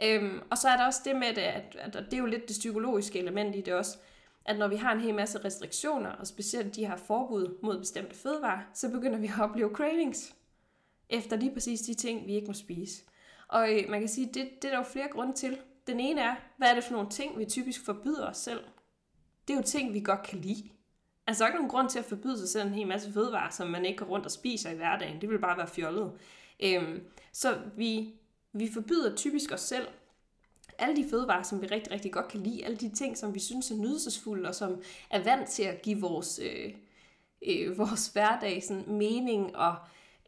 Øhm, 0.03 0.41
og 0.51 0.57
så 0.57 0.69
er 0.69 0.77
der 0.77 0.85
også 0.85 1.01
det 1.05 1.15
med 1.15 1.35
det, 1.35 1.41
at, 1.41 1.75
at 1.75 1.93
det 1.93 2.13
er 2.13 2.17
jo 2.17 2.25
lidt 2.25 2.47
det 2.47 2.55
psykologiske 2.59 3.19
element 3.19 3.55
i 3.55 3.61
det 3.61 3.73
også, 3.73 3.97
at 4.45 4.57
når 4.57 4.67
vi 4.67 4.75
har 4.75 4.91
en 4.91 5.01
hel 5.01 5.15
masse 5.15 5.45
restriktioner, 5.45 6.09
og 6.09 6.27
specielt 6.27 6.75
de 6.75 6.87
her 6.87 6.95
forbud 6.95 7.57
mod 7.63 7.79
bestemte 7.79 8.15
fødevarer, 8.15 8.61
så 8.73 8.89
begynder 8.89 9.19
vi 9.19 9.27
at 9.27 9.39
opleve 9.39 9.69
cravings 9.69 10.35
efter 11.09 11.35
lige 11.35 11.53
præcis 11.53 11.81
de 11.81 11.93
ting, 11.93 12.27
vi 12.27 12.35
ikke 12.35 12.47
må 12.47 12.53
spise. 12.53 13.03
Og 13.47 13.73
øh, 13.73 13.89
man 13.89 13.99
kan 13.99 14.09
sige, 14.09 14.27
det, 14.27 14.49
det 14.61 14.65
er 14.67 14.69
der 14.69 14.77
jo 14.77 14.83
flere 14.83 15.07
grunde 15.07 15.33
til. 15.33 15.57
Den 15.87 15.99
ene 15.99 16.21
er, 16.21 16.35
hvad 16.57 16.69
er 16.69 16.73
det 16.73 16.83
for 16.83 16.91
nogle 16.91 17.09
ting, 17.09 17.39
vi 17.39 17.45
typisk 17.45 17.85
forbyder 17.85 18.27
os 18.27 18.37
selv? 18.37 18.63
Det 19.47 19.53
er 19.53 19.57
jo 19.57 19.63
ting, 19.63 19.93
vi 19.93 19.99
godt 19.99 20.23
kan 20.23 20.39
lide. 20.39 20.69
Altså, 21.27 21.43
der 21.43 21.45
er 21.45 21.53
ikke 21.53 21.57
nogen 21.57 21.71
grund 21.71 21.89
til 21.89 21.99
at 21.99 22.05
forbyde 22.05 22.37
sig 22.37 22.49
selv 22.49 22.67
en 22.67 22.73
hel 22.73 22.87
masse 22.87 23.13
fødevarer, 23.13 23.49
som 23.49 23.67
man 23.67 23.85
ikke 23.85 23.97
går 23.97 24.05
rundt 24.05 24.25
og 24.25 24.31
spiser 24.31 24.69
i 24.69 24.75
hverdagen. 24.75 25.21
Det 25.21 25.29
vil 25.29 25.39
bare 25.39 25.57
være 25.57 25.67
fjollet. 25.67 26.11
Øhm, 26.63 27.03
så 27.33 27.59
vi 27.77 28.13
vi 28.55 28.71
forbyder 28.73 29.15
typisk 29.15 29.51
os 29.51 29.61
selv 29.61 29.87
alle 30.77 30.95
de 30.95 31.09
fødevarer, 31.09 31.43
som 31.43 31.61
vi 31.61 31.67
rigtig, 31.67 31.91
rigtig 31.91 32.13
godt 32.13 32.27
kan 32.27 32.39
lide, 32.39 32.65
alle 32.65 32.77
de 32.77 32.89
ting, 32.89 33.17
som 33.17 33.33
vi 33.33 33.39
synes 33.39 33.71
er 33.71 33.75
nydelsesfulde, 33.75 34.49
og 34.49 34.55
som 34.55 34.81
er 35.09 35.23
vant 35.23 35.49
til 35.49 35.63
at 35.63 35.81
give 35.81 36.01
vores, 36.01 36.39
øh, 36.43 36.73
øh, 37.47 37.77
vores 37.81 38.07
hverdag 38.07 38.63
sådan, 38.63 38.83
mening 38.87 39.55
og 39.55 39.75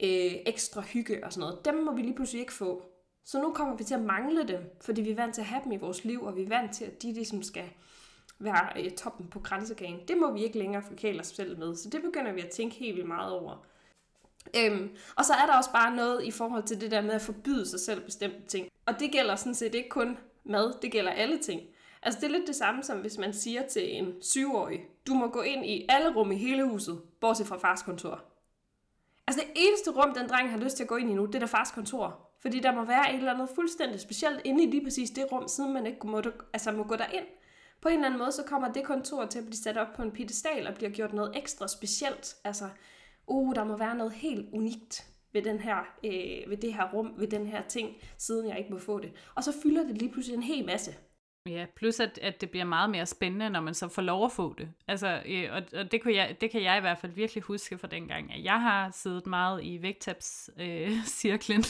øh, 0.04 0.32
ekstra 0.46 0.82
hygge 0.82 1.26
og 1.26 1.34
sådan 1.34 1.48
noget, 1.48 1.66
dem 1.66 1.76
må 1.76 1.96
vi 1.96 2.02
lige 2.02 2.16
pludselig 2.16 2.40
ikke 2.40 2.54
få. 2.54 2.86
Så 3.24 3.42
nu 3.42 3.54
kommer 3.54 3.76
vi 3.76 3.84
til 3.84 3.94
at 3.94 4.02
mangle 4.02 4.48
dem, 4.48 4.78
fordi 4.82 5.02
vi 5.02 5.10
er 5.10 5.16
vant 5.16 5.34
til 5.34 5.42
at 5.42 5.48
have 5.48 5.62
dem 5.64 5.72
i 5.72 5.78
vores 5.78 6.04
liv, 6.04 6.24
og 6.24 6.36
vi 6.36 6.44
er 6.44 6.48
vant 6.48 6.74
til, 6.74 6.86
at 6.86 7.02
de 7.02 7.14
ligesom 7.14 7.44
skal 7.44 7.70
være 8.40 8.84
øh, 8.84 8.92
toppen 8.92 9.28
på 9.28 9.40
grænsekagen. 9.40 10.00
Det 10.08 10.18
må 10.18 10.34
vi 10.34 10.44
ikke 10.44 10.60
længere 10.60 10.84
forkæle 10.84 11.20
os 11.20 11.28
selv 11.28 11.60
med, 11.60 11.76
så 11.76 11.90
det 11.90 12.02
begynder 12.02 12.34
vi 12.34 12.42
at 12.42 12.50
tænke 12.50 12.76
helt 12.76 12.96
vildt 12.96 13.08
meget 13.08 13.32
over. 13.32 13.66
Øhm, 14.56 14.90
og 15.16 15.26
så 15.26 15.34
er 15.34 15.46
der 15.46 15.58
også 15.58 15.72
bare 15.72 15.96
noget 15.96 16.24
i 16.24 16.32
forhold 16.32 16.64
til 16.64 16.82
det 16.82 16.92
der 16.92 17.02
med 17.02 17.12
at 17.12 17.22
forbyde 17.22 17.70
sig 17.70 17.80
selv 17.80 18.02
bestemte 18.06 18.48
ting. 18.48 18.68
Og 18.86 19.00
det 19.00 19.12
gælder 19.12 19.36
sådan 19.36 19.56
set 19.56 19.76
ikke 19.76 19.90
kun 19.90 20.18
mad, 20.44 20.74
det 20.82 20.92
gælder 20.92 21.12
alle 21.12 21.38
ting. 21.38 21.62
Altså 22.02 22.20
det 22.20 22.28
er 22.28 22.32
lidt 22.32 22.48
det 22.48 22.56
samme 22.56 22.84
som 22.84 22.98
hvis 22.98 23.18
man 23.18 23.34
siger 23.34 23.68
til 23.68 23.98
en 23.98 24.14
syvårig, 24.22 24.80
du 25.08 25.14
må 25.14 25.28
gå 25.28 25.42
ind 25.42 25.66
i 25.66 25.86
alle 25.90 26.16
rum 26.16 26.32
i 26.32 26.38
hele 26.38 26.64
huset, 26.70 27.02
bortset 27.22 27.48
fra 27.48 27.58
fars 27.58 27.82
kontor. 27.82 28.24
Altså 29.28 29.44
det 29.44 29.52
eneste 29.56 29.92
rum, 29.92 30.14
den 30.14 30.30
dreng 30.30 30.52
har 30.52 30.58
lyst 30.58 30.76
til 30.76 30.84
at 30.84 30.90
gå 30.90 30.96
ind 30.96 31.12
i 31.12 31.14
nu, 31.14 31.26
det 31.26 31.36
er 31.36 31.40
der 31.40 31.46
fars 31.46 31.72
kontor. 31.72 32.28
Fordi 32.42 32.60
der 32.60 32.72
må 32.72 32.84
være 32.86 33.14
et 33.14 33.18
eller 33.18 33.34
andet 33.34 33.50
fuldstændig 33.56 34.00
specielt 34.00 34.42
inde 34.44 34.64
i 34.64 34.68
lige 34.68 34.84
præcis 34.84 35.10
det 35.10 35.32
rum, 35.32 35.48
siden 35.48 35.74
man 35.74 35.86
ikke 35.86 36.08
må, 36.08 36.22
altså 36.54 36.72
må 36.72 36.84
gå 36.84 36.96
derind. 36.96 37.26
På 37.82 37.90
en 37.90 37.96
eller 37.96 38.06
anden 38.06 38.20
måde, 38.20 38.32
så 38.32 38.44
kommer 38.44 38.74
det 38.74 38.84
kontor 38.84 39.26
til 39.26 39.40
at 39.40 39.46
blive 39.46 39.58
sat 39.58 39.78
op 39.78 39.88
på 39.96 40.02
en 40.02 40.12
pedestal 40.12 40.68
og 40.68 40.74
bliver 40.74 40.90
gjort 40.90 41.14
noget 41.14 41.38
ekstra 41.38 41.68
specielt. 41.68 42.36
Altså, 42.44 42.70
uh, 43.28 43.56
der 43.56 43.64
må 43.64 43.78
være 43.78 43.96
noget 43.96 44.14
helt 44.14 44.50
unikt 44.54 45.08
ved, 45.34 45.42
den 45.42 45.60
her, 45.60 45.78
øh, 46.04 46.50
ved 46.50 46.58
det 46.58 46.74
her 46.74 46.92
rum, 46.94 47.14
ved 47.18 47.28
den 47.28 47.48
her 47.48 47.62
ting, 47.68 47.96
siden 48.18 48.50
jeg 48.50 48.58
ikke 48.58 48.74
må 48.74 48.80
få 48.80 49.00
det. 49.00 49.12
Og 49.36 49.44
så 49.44 49.54
fylder 49.64 49.84
det 49.84 49.98
lige 49.98 50.12
pludselig 50.12 50.38
en 50.38 50.44
hel 50.44 50.66
masse. 50.66 50.96
Ja, 51.48 51.66
plus 51.76 52.00
at, 52.00 52.20
at 52.22 52.42
det 52.42 52.50
bliver 52.50 52.66
meget 52.66 52.90
mere 52.90 53.06
spændende, 53.06 53.50
når 53.50 53.62
man 53.62 53.74
så 53.74 53.88
får 53.88 54.02
lov 54.02 54.26
at 54.26 54.32
få 54.32 54.56
det. 54.58 54.70
Altså, 54.88 55.22
øh, 55.26 55.50
og, 55.52 55.62
og 55.80 55.92
det, 55.92 56.02
kunne 56.02 56.16
jeg, 56.16 56.38
det 56.42 56.52
kan 56.52 56.64
jeg 56.64 56.78
i 56.78 56.82
hvert 56.82 56.98
fald 56.98 57.12
virkelig 57.12 57.44
huske 57.44 57.78
fra 57.78 57.88
dengang, 57.88 58.34
at 58.34 58.44
jeg 58.44 58.62
har 58.62 58.92
siddet 58.92 59.28
meget 59.28 59.64
i 59.64 59.82
vægttabs-cirklen, 59.82 61.64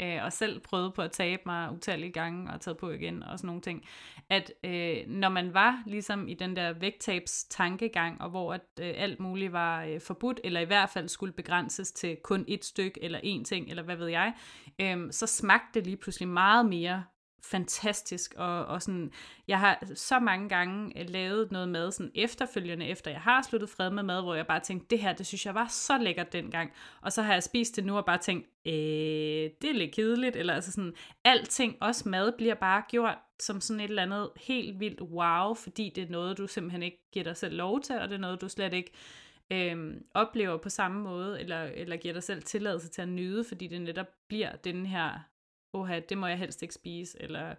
øh, 0.00 0.16
øh, 0.16 0.24
og 0.24 0.32
selv 0.32 0.60
prøvet 0.60 0.94
på 0.94 1.02
at 1.02 1.10
tabe 1.10 1.42
mig 1.46 1.72
utallige 1.72 2.12
gange, 2.12 2.52
og 2.52 2.60
taget 2.60 2.78
på 2.78 2.90
igen, 2.90 3.22
og 3.22 3.38
sådan 3.38 3.46
nogle 3.46 3.62
ting. 3.62 3.84
At 4.28 4.52
øh, 4.64 4.96
når 5.06 5.28
man 5.28 5.54
var 5.54 5.82
ligesom 5.86 6.28
i 6.28 6.34
den 6.34 6.56
der 6.56 6.72
vægttabs-tankegang, 6.72 8.20
og 8.20 8.30
hvor 8.30 8.54
at 8.54 8.60
øh, 8.80 8.94
alt 8.96 9.20
muligt 9.20 9.52
var 9.52 9.84
øh, 9.84 10.00
forbudt, 10.00 10.40
eller 10.44 10.60
i 10.60 10.64
hvert 10.64 10.90
fald 10.90 11.08
skulle 11.08 11.32
begrænses 11.32 11.92
til 11.92 12.16
kun 12.22 12.44
et 12.48 12.64
stykke, 12.64 13.04
eller 13.04 13.20
en 13.22 13.44
ting, 13.44 13.70
eller 13.70 13.82
hvad 13.82 13.96
ved 13.96 14.08
jeg, 14.08 14.32
øh, 14.80 15.12
så 15.12 15.26
smagte 15.26 15.68
det 15.74 15.86
lige 15.86 15.96
pludselig 15.96 16.28
meget 16.28 16.66
mere 16.66 17.04
fantastisk, 17.42 18.34
og, 18.36 18.66
og 18.66 18.82
sådan, 18.82 19.12
jeg 19.48 19.58
har 19.58 19.82
så 19.94 20.18
mange 20.18 20.48
gange 20.48 21.00
øh, 21.00 21.08
lavet 21.08 21.52
noget 21.52 21.68
mad 21.68 21.92
sådan 21.92 22.12
efterfølgende, 22.14 22.86
efter 22.86 23.10
jeg 23.10 23.20
har 23.20 23.42
sluttet 23.42 23.70
fred 23.70 23.90
med 23.90 24.02
mad, 24.02 24.22
hvor 24.22 24.34
jeg 24.34 24.46
bare 24.46 24.60
tænkte, 24.60 24.86
det 24.90 24.98
her, 24.98 25.12
det 25.12 25.26
synes 25.26 25.46
jeg 25.46 25.54
var 25.54 25.66
så 25.68 25.98
lækkert 25.98 26.32
dengang, 26.32 26.72
og 27.02 27.12
så 27.12 27.22
har 27.22 27.32
jeg 27.32 27.42
spist 27.42 27.76
det 27.76 27.84
nu 27.84 27.96
og 27.96 28.04
bare 28.04 28.18
tænkt, 28.18 28.48
øh, 28.66 28.72
det 29.62 29.64
er 29.64 29.72
lidt 29.72 29.94
kedeligt, 29.94 30.36
eller 30.36 30.54
altså 30.54 30.72
sådan, 30.72 30.94
alting, 31.24 31.76
også 31.80 32.08
mad, 32.08 32.32
bliver 32.32 32.54
bare 32.54 32.82
gjort 32.88 33.18
som 33.40 33.60
sådan 33.60 33.80
et 33.80 33.88
eller 33.88 34.02
andet 34.02 34.30
helt 34.36 34.80
vildt 34.80 35.00
wow, 35.00 35.54
fordi 35.54 35.92
det 35.94 36.04
er 36.04 36.10
noget, 36.10 36.38
du 36.38 36.46
simpelthen 36.46 36.82
ikke 36.82 37.08
giver 37.12 37.24
dig 37.24 37.36
selv 37.36 37.56
lov 37.56 37.80
til, 37.80 37.98
og 37.98 38.08
det 38.08 38.14
er 38.14 38.20
noget, 38.20 38.40
du 38.40 38.48
slet 38.48 38.72
ikke 38.74 38.92
øhm, 39.50 40.04
oplever 40.14 40.56
på 40.56 40.68
samme 40.68 41.02
måde, 41.02 41.40
eller, 41.40 41.62
eller 41.62 41.96
giver 41.96 42.14
dig 42.14 42.22
selv 42.22 42.42
tilladelse 42.42 42.88
til 42.88 43.02
at 43.02 43.08
nyde, 43.08 43.44
fordi 43.44 43.66
det 43.66 43.80
netop 43.80 44.06
bliver 44.28 44.56
den 44.56 44.86
her 44.86 45.29
oha, 45.72 46.00
det 46.08 46.18
må 46.18 46.26
jeg 46.26 46.38
helst 46.38 46.62
ikke 46.62 46.74
spise, 46.74 47.22
eller 47.22 47.54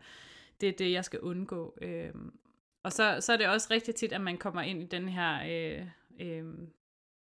det 0.61 0.69
er 0.69 0.73
det, 0.73 0.91
jeg 0.91 1.05
skal 1.05 1.19
undgå. 1.19 1.77
Øh, 1.81 2.13
og 2.83 2.91
så, 2.91 3.17
så 3.19 3.33
er 3.33 3.37
det 3.37 3.47
også 3.47 3.67
rigtig 3.71 3.95
tit, 3.95 4.13
at 4.13 4.21
man 4.21 4.37
kommer 4.37 4.61
ind 4.61 4.81
i 4.83 4.85
den 4.85 5.09
her, 5.09 5.39
øh, 5.47 5.85
øh, 6.19 6.45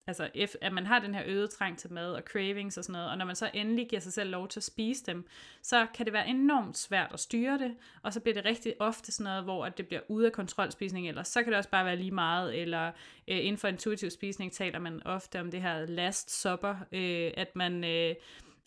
altså 0.07 0.30
at 0.61 0.72
man 0.72 0.86
har 0.86 0.99
den 0.99 1.14
her 1.14 1.22
øget 1.26 1.51
trang 1.51 1.78
til 1.78 1.93
mad 1.93 2.12
og 2.12 2.22
cravings 2.22 2.78
og 2.78 2.84
sådan 2.84 2.93
noget, 2.93 3.11
og 3.11 3.18
når 3.18 3.24
man 3.24 3.36
så 3.36 3.51
endelig 3.55 3.89
giver 3.89 4.01
sig 4.01 4.12
selv 4.12 4.30
lov 4.30 4.49
til 4.49 4.61
at 4.61 4.64
spise 4.64 5.07
dem, 5.07 5.26
så 5.62 5.86
kan 5.95 6.07
det 6.07 6.12
være 6.12 6.28
enormt 6.28 6.78
svært 6.78 7.12
at 7.12 7.20
styre 7.20 7.59
det, 7.59 7.76
og 8.03 8.12
så 8.12 8.20
bliver 8.20 8.34
det 8.34 8.45
rigtig 8.45 8.74
ofte 8.78 9.12
sådan 9.12 9.24
noget, 9.24 9.45
hvor 9.45 9.64
at 9.64 9.78
det 9.78 9.86
bliver 9.86 10.01
ude 10.09 10.26
af 10.26 10.32
kontrolspisning, 10.32 11.09
eller 11.09 11.22
så 11.22 11.43
kan 11.43 11.53
det 11.53 11.59
også 11.59 11.70
bare 11.70 11.84
være 11.84 11.97
lige 11.97 12.11
meget, 12.11 12.59
eller 12.62 12.86
øh, 13.28 13.39
inden 13.39 13.59
for 13.59 13.68
intuitiv 13.68 14.11
spisning 14.11 14.53
taler 14.53 14.78
man 14.78 15.03
ofte 15.07 15.41
om 15.41 15.51
det 15.51 15.62
her 15.62 15.86
last 15.86 16.41
supper, 16.43 16.76
øh, 16.93 17.30
at 17.36 17.57
man... 17.57 17.84
Øh, 17.84 18.14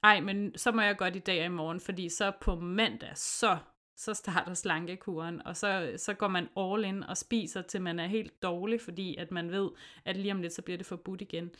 ej, 0.03 0.19
men 0.19 0.57
så 0.57 0.71
må 0.71 0.81
jeg 0.81 0.97
godt 0.97 1.15
i 1.15 1.19
dag 1.19 1.39
og 1.39 1.45
i 1.45 1.49
morgen, 1.49 1.79
fordi 1.79 2.09
så 2.09 2.31
på 2.41 2.55
mandag, 2.55 3.11
så, 3.17 3.57
så 3.95 4.13
starter 4.13 4.53
slankekuren, 4.53 5.41
og 5.45 5.57
så, 5.57 5.93
så 5.97 6.13
går 6.13 6.27
man 6.27 6.49
all 6.57 6.85
in 6.85 7.03
og 7.03 7.17
spiser, 7.17 7.61
til 7.61 7.81
man 7.81 7.99
er 7.99 8.07
helt 8.07 8.41
dårlig, 8.41 8.81
fordi 8.81 9.15
at 9.15 9.31
man 9.31 9.51
ved, 9.51 9.69
at 10.05 10.17
lige 10.17 10.31
om 10.31 10.41
lidt, 10.41 10.53
så 10.53 10.61
bliver 10.61 10.77
det 10.77 10.85
forbudt 10.85 11.21
igen. 11.21 11.51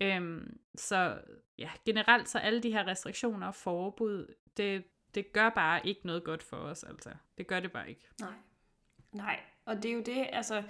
Øhm, 0.00 0.58
så 0.74 1.18
ja, 1.58 1.70
generelt 1.84 2.28
så 2.28 2.38
alle 2.38 2.62
de 2.62 2.72
her 2.72 2.86
restriktioner 2.86 3.46
og 3.46 3.54
forbud, 3.54 4.34
det, 4.56 4.84
det 5.14 5.32
gør 5.32 5.48
bare 5.48 5.86
ikke 5.86 6.00
noget 6.04 6.24
godt 6.24 6.42
for 6.42 6.56
os, 6.56 6.84
altså. 6.84 7.10
Det 7.38 7.46
gør 7.46 7.60
det 7.60 7.72
bare 7.72 7.88
ikke. 7.88 8.08
Nej. 8.20 8.32
Nej, 9.12 9.40
og 9.64 9.76
det 9.76 9.90
er 9.90 9.94
jo 9.94 10.02
det, 10.02 10.26
altså, 10.32 10.62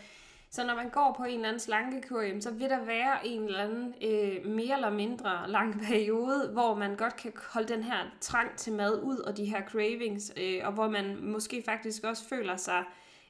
så 0.51 0.67
når 0.67 0.75
man 0.75 0.89
går 0.89 1.15
på 1.17 1.25
en 1.25 1.35
eller 1.35 1.49
anden 1.49 1.61
slankekur, 1.61 2.25
så 2.41 2.51
vil 2.51 2.71
der 2.71 2.85
være 2.85 3.27
en 3.27 3.43
eller 3.43 3.65
anden 3.65 3.95
øh, 4.03 4.47
mere 4.47 4.77
eller 4.77 4.91
mindre 4.91 5.51
lang 5.51 5.81
periode, 5.89 6.51
hvor 6.53 6.75
man 6.75 6.97
godt 6.97 7.17
kan 7.17 7.33
holde 7.53 7.69
den 7.69 7.83
her 7.83 7.97
trang 8.21 8.57
til 8.57 8.73
mad 8.73 9.03
ud, 9.03 9.17
og 9.17 9.37
de 9.37 9.45
her 9.45 9.63
cravings, 9.67 10.33
øh, 10.37 10.61
og 10.65 10.73
hvor 10.73 10.89
man 10.89 11.17
måske 11.23 11.63
faktisk 11.67 12.05
også 12.05 12.29
føler 12.29 12.57
sig... 12.57 12.85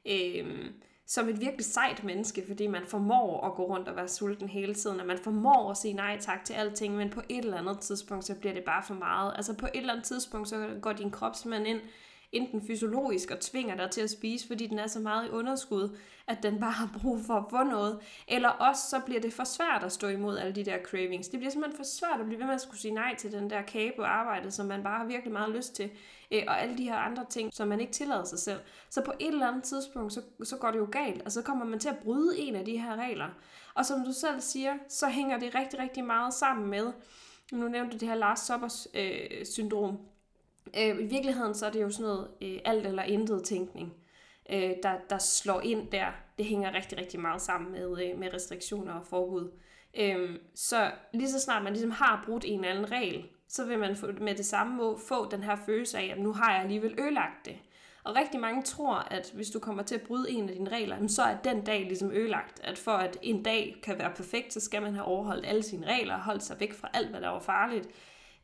Øh, 0.06 0.70
som 1.06 1.28
et 1.28 1.40
virkelig 1.40 1.64
sejt 1.64 2.04
menneske, 2.04 2.44
fordi 2.46 2.66
man 2.66 2.86
formår 2.86 3.46
at 3.46 3.54
gå 3.54 3.66
rundt 3.66 3.88
og 3.88 3.96
være 3.96 4.08
sulten 4.08 4.48
hele 4.48 4.74
tiden, 4.74 5.00
og 5.00 5.06
man 5.06 5.18
formår 5.18 5.70
at 5.70 5.76
sige 5.76 5.94
nej 5.94 6.18
tak 6.20 6.44
til 6.44 6.52
alting, 6.52 6.96
men 6.96 7.10
på 7.10 7.20
et 7.28 7.44
eller 7.44 7.58
andet 7.58 7.80
tidspunkt, 7.80 8.24
så 8.24 8.34
bliver 8.34 8.54
det 8.54 8.64
bare 8.64 8.82
for 8.82 8.94
meget. 8.94 9.32
Altså 9.36 9.56
på 9.56 9.66
et 9.66 9.80
eller 9.80 9.92
andet 9.92 10.06
tidspunkt, 10.06 10.48
så 10.48 10.68
går 10.82 10.92
din 10.92 11.10
krop 11.10 11.34
ind 11.66 11.80
enten 12.32 12.66
fysiologisk 12.66 13.30
og 13.30 13.40
tvinger 13.40 13.76
dig 13.76 13.90
til 13.90 14.00
at 14.00 14.10
spise, 14.10 14.46
fordi 14.46 14.66
den 14.66 14.78
er 14.78 14.86
så 14.86 15.00
meget 15.00 15.26
i 15.26 15.30
underskud, 15.30 15.96
at 16.26 16.42
den 16.42 16.60
bare 16.60 16.70
har 16.70 16.98
brug 17.02 17.20
for 17.26 17.34
at 17.34 17.44
få 17.50 17.62
noget. 17.62 17.98
Eller 18.28 18.48
også 18.48 18.82
så 18.90 19.00
bliver 19.06 19.20
det 19.20 19.32
for 19.32 19.44
svært 19.44 19.84
at 19.84 19.92
stå 19.92 20.08
imod 20.08 20.38
alle 20.38 20.54
de 20.54 20.64
der 20.64 20.78
cravings. 20.84 21.28
Det 21.28 21.38
bliver 21.38 21.50
simpelthen 21.50 21.76
for 21.76 21.84
svært 21.84 22.20
at 22.20 22.26
blive 22.26 22.38
ved 22.38 22.46
med 22.46 22.54
at 22.54 22.60
skulle 22.60 22.80
sige 22.80 22.94
nej 22.94 23.14
til 23.18 23.32
den 23.32 23.50
der 23.50 23.62
kage 23.62 23.92
på 23.96 24.02
arbejdet, 24.02 24.54
som 24.54 24.66
man 24.66 24.82
bare 24.82 24.98
har 24.98 25.06
virkelig 25.06 25.32
meget 25.32 25.56
lyst 25.56 25.74
til. 25.74 25.90
Øh, 26.30 26.42
og 26.48 26.60
alle 26.62 26.78
de 26.78 26.84
her 26.84 26.96
andre 26.96 27.24
ting, 27.30 27.54
som 27.54 27.68
man 27.68 27.80
ikke 27.80 27.92
tillader 27.92 28.24
sig 28.24 28.38
selv. 28.38 28.60
Så 28.90 29.04
på 29.04 29.12
et 29.20 29.28
eller 29.28 29.48
andet 29.48 29.64
tidspunkt, 29.64 30.12
så, 30.12 30.22
så 30.44 30.56
går 30.56 30.70
det 30.70 30.78
jo 30.78 30.88
galt, 30.92 31.22
og 31.22 31.32
så 31.32 31.42
kommer 31.42 31.64
man 31.64 31.78
til 31.78 31.88
at 31.88 31.98
bryde 31.98 32.38
en 32.38 32.56
af 32.56 32.64
de 32.64 32.78
her 32.78 32.96
regler. 32.96 33.28
Og 33.74 33.86
som 33.86 34.04
du 34.04 34.12
selv 34.12 34.40
siger, 34.40 34.74
så 34.88 35.06
hænger 35.06 35.38
det 35.38 35.54
rigtig, 35.54 35.78
rigtig 35.78 36.04
meget 36.04 36.34
sammen 36.34 36.70
med, 36.70 36.92
nu 37.52 37.68
nævnte 37.68 37.92
du 37.92 37.98
det 37.98 38.08
her 38.08 38.14
Lars 38.14 38.40
Soppers 38.40 38.88
øh, 38.94 39.46
syndrom, 39.46 39.98
Øh, 40.78 41.00
I 41.00 41.06
virkeligheden 41.06 41.54
så 41.54 41.66
er 41.66 41.70
det 41.70 41.82
jo 41.82 41.90
sådan 41.90 42.06
noget 42.06 42.28
øh, 42.42 42.58
alt 42.64 42.86
eller 42.86 43.02
intet 43.02 43.44
tænkning, 43.44 43.92
øh, 44.52 44.72
der, 44.82 44.94
der 45.10 45.18
slår 45.18 45.60
ind 45.60 45.90
der. 45.90 46.06
Det 46.38 46.46
hænger 46.46 46.74
rigtig, 46.74 46.98
rigtig 46.98 47.20
meget 47.20 47.42
sammen 47.42 47.72
med, 47.72 48.02
øh, 48.02 48.18
med 48.18 48.34
restriktioner 48.34 48.92
og 48.92 49.06
forbud. 49.06 49.50
Øh, 49.98 50.38
så 50.54 50.90
lige 51.12 51.30
så 51.30 51.40
snart 51.40 51.62
man 51.62 51.72
ligesom 51.72 51.90
har 51.90 52.22
brudt 52.26 52.44
en 52.44 52.64
eller 52.64 52.70
anden 52.70 52.92
regel, 52.92 53.26
så 53.48 53.64
vil 53.64 53.78
man 53.78 53.96
med 54.20 54.34
det 54.34 54.46
samme 54.46 54.76
må 54.76 54.98
få 55.08 55.30
den 55.30 55.42
her 55.42 55.56
følelse 55.66 55.98
af, 55.98 56.12
at 56.12 56.18
nu 56.18 56.32
har 56.32 56.52
jeg 56.52 56.62
alligevel 56.62 57.00
ødelagt 57.00 57.46
det. 57.46 57.56
Og 58.04 58.16
rigtig 58.16 58.40
mange 58.40 58.62
tror, 58.62 58.94
at 58.94 59.30
hvis 59.34 59.50
du 59.50 59.58
kommer 59.58 59.82
til 59.82 59.94
at 59.94 60.02
bryde 60.02 60.30
en 60.30 60.48
af 60.48 60.54
dine 60.54 60.70
regler, 60.70 61.06
så 61.08 61.22
er 61.22 61.36
den 61.44 61.64
dag 61.64 61.80
ligesom 61.80 62.10
ødelagt. 62.10 62.60
At 62.64 62.78
for 62.78 62.92
at 62.92 63.18
en 63.22 63.42
dag 63.42 63.76
kan 63.82 63.98
være 63.98 64.12
perfekt, 64.16 64.52
så 64.52 64.60
skal 64.60 64.82
man 64.82 64.94
have 64.94 65.04
overholdt 65.04 65.46
alle 65.46 65.62
sine 65.62 65.86
regler 65.86 66.14
og 66.14 66.20
holdt 66.20 66.42
sig 66.42 66.60
væk 66.60 66.72
fra 66.72 66.88
alt, 66.94 67.08
hvad 67.08 67.20
der 67.20 67.28
var 67.28 67.40
farligt. 67.40 67.88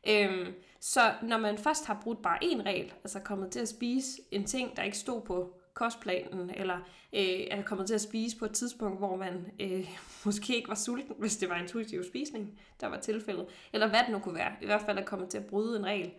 Øhm, 0.09 0.53
så 0.79 1.13
når 1.21 1.37
man 1.37 1.57
først 1.57 1.85
har 1.85 1.99
brudt 2.03 2.21
bare 2.21 2.43
én 2.43 2.65
regel, 2.65 2.93
altså 3.03 3.19
kommet 3.19 3.51
til 3.51 3.59
at 3.59 3.69
spise 3.69 4.21
en 4.31 4.45
ting, 4.45 4.77
der 4.77 4.83
ikke 4.83 4.97
stod 4.97 5.21
på 5.21 5.53
kostplanen, 5.73 6.49
eller 6.49 6.77
øh, 7.13 7.47
er 7.51 7.61
kommet 7.61 7.87
til 7.87 7.93
at 7.93 8.01
spise 8.01 8.37
på 8.37 8.45
et 8.45 8.51
tidspunkt, 8.51 8.97
hvor 8.97 9.15
man 9.15 9.51
øh, 9.59 9.89
måske 10.25 10.55
ikke 10.55 10.69
var 10.69 10.75
sulten, 10.75 11.15
hvis 11.19 11.37
det 11.37 11.49
var 11.49 11.55
intuitiv 11.55 12.03
spisning, 12.03 12.59
der 12.81 12.87
var 12.87 12.99
tilfældet, 12.99 13.45
eller 13.73 13.87
hvad 13.87 13.99
det 13.99 14.09
nu 14.09 14.19
kunne 14.19 14.35
være, 14.35 14.51
i 14.61 14.65
hvert 14.65 14.81
fald 14.81 14.97
er 14.97 15.05
kommet 15.05 15.29
til 15.29 15.37
at 15.37 15.45
bryde 15.45 15.79
en 15.79 15.85
regel, 15.85 16.11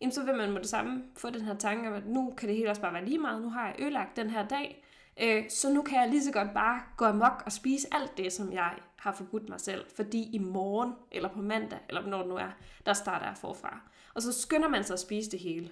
jamen 0.00 0.12
så 0.12 0.24
vil 0.24 0.34
man 0.34 0.52
med 0.52 0.60
det 0.60 0.68
samme 0.68 1.02
få 1.16 1.30
den 1.30 1.40
her 1.40 1.56
tanke 1.56 1.88
om, 1.88 1.94
at 1.94 2.06
nu 2.06 2.34
kan 2.36 2.48
det 2.48 2.56
hele 2.56 2.70
også 2.70 2.82
bare 2.82 2.92
være 2.92 3.04
lige 3.04 3.18
meget, 3.18 3.42
nu 3.42 3.50
har 3.50 3.66
jeg 3.66 3.76
ødelagt 3.78 4.16
den 4.16 4.30
her 4.30 4.48
dag, 4.48 4.84
øh, 5.22 5.50
så 5.50 5.72
nu 5.72 5.82
kan 5.82 6.00
jeg 6.00 6.08
lige 6.08 6.24
så 6.24 6.32
godt 6.32 6.54
bare 6.54 6.80
gå 6.96 7.04
amok 7.04 7.42
og 7.46 7.52
spise 7.52 7.88
alt 7.92 8.16
det, 8.16 8.32
som 8.32 8.52
jeg 8.52 8.74
har 8.96 9.12
forbudt 9.12 9.48
mig 9.48 9.60
selv, 9.60 9.84
fordi 9.96 10.30
i 10.32 10.38
morgen, 10.38 10.92
eller 11.12 11.28
på 11.28 11.42
mandag, 11.42 11.78
eller 11.88 12.06
når 12.06 12.18
det 12.18 12.28
nu 12.28 12.36
er, 12.36 12.50
der 12.86 12.92
starter 12.92 13.26
jeg 13.26 13.36
forfra. 13.36 13.80
Og 14.14 14.22
så 14.22 14.32
skynder 14.32 14.68
man 14.68 14.84
sig 14.84 14.94
at 14.94 15.00
spise 15.00 15.30
det 15.30 15.40
hele. 15.40 15.70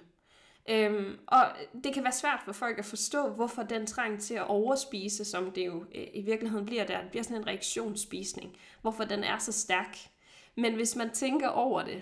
Øhm, 0.69 1.19
og 1.27 1.45
det 1.83 1.93
kan 1.93 2.03
være 2.03 2.13
svært 2.13 2.41
for 2.45 2.51
folk 2.51 2.79
at 2.79 2.85
forstå, 2.85 3.29
hvorfor 3.29 3.63
den 3.63 3.87
trang 3.87 4.21
til 4.21 4.33
at 4.33 4.47
overspise, 4.47 5.25
som 5.25 5.51
det 5.51 5.65
jo 5.65 5.85
øh, 5.95 6.07
i 6.13 6.21
virkeligheden 6.21 6.65
bliver 6.65 6.85
der, 6.85 7.01
det 7.01 7.09
bliver 7.09 7.23
sådan 7.23 7.37
en 7.37 7.47
reaktionsspisning, 7.47 8.57
hvorfor 8.81 9.03
den 9.03 9.23
er 9.23 9.37
så 9.37 9.51
stærk. 9.51 9.97
Men 10.55 10.75
hvis 10.75 10.95
man 10.95 11.09
tænker 11.11 11.47
over 11.47 11.83
det, 11.83 12.01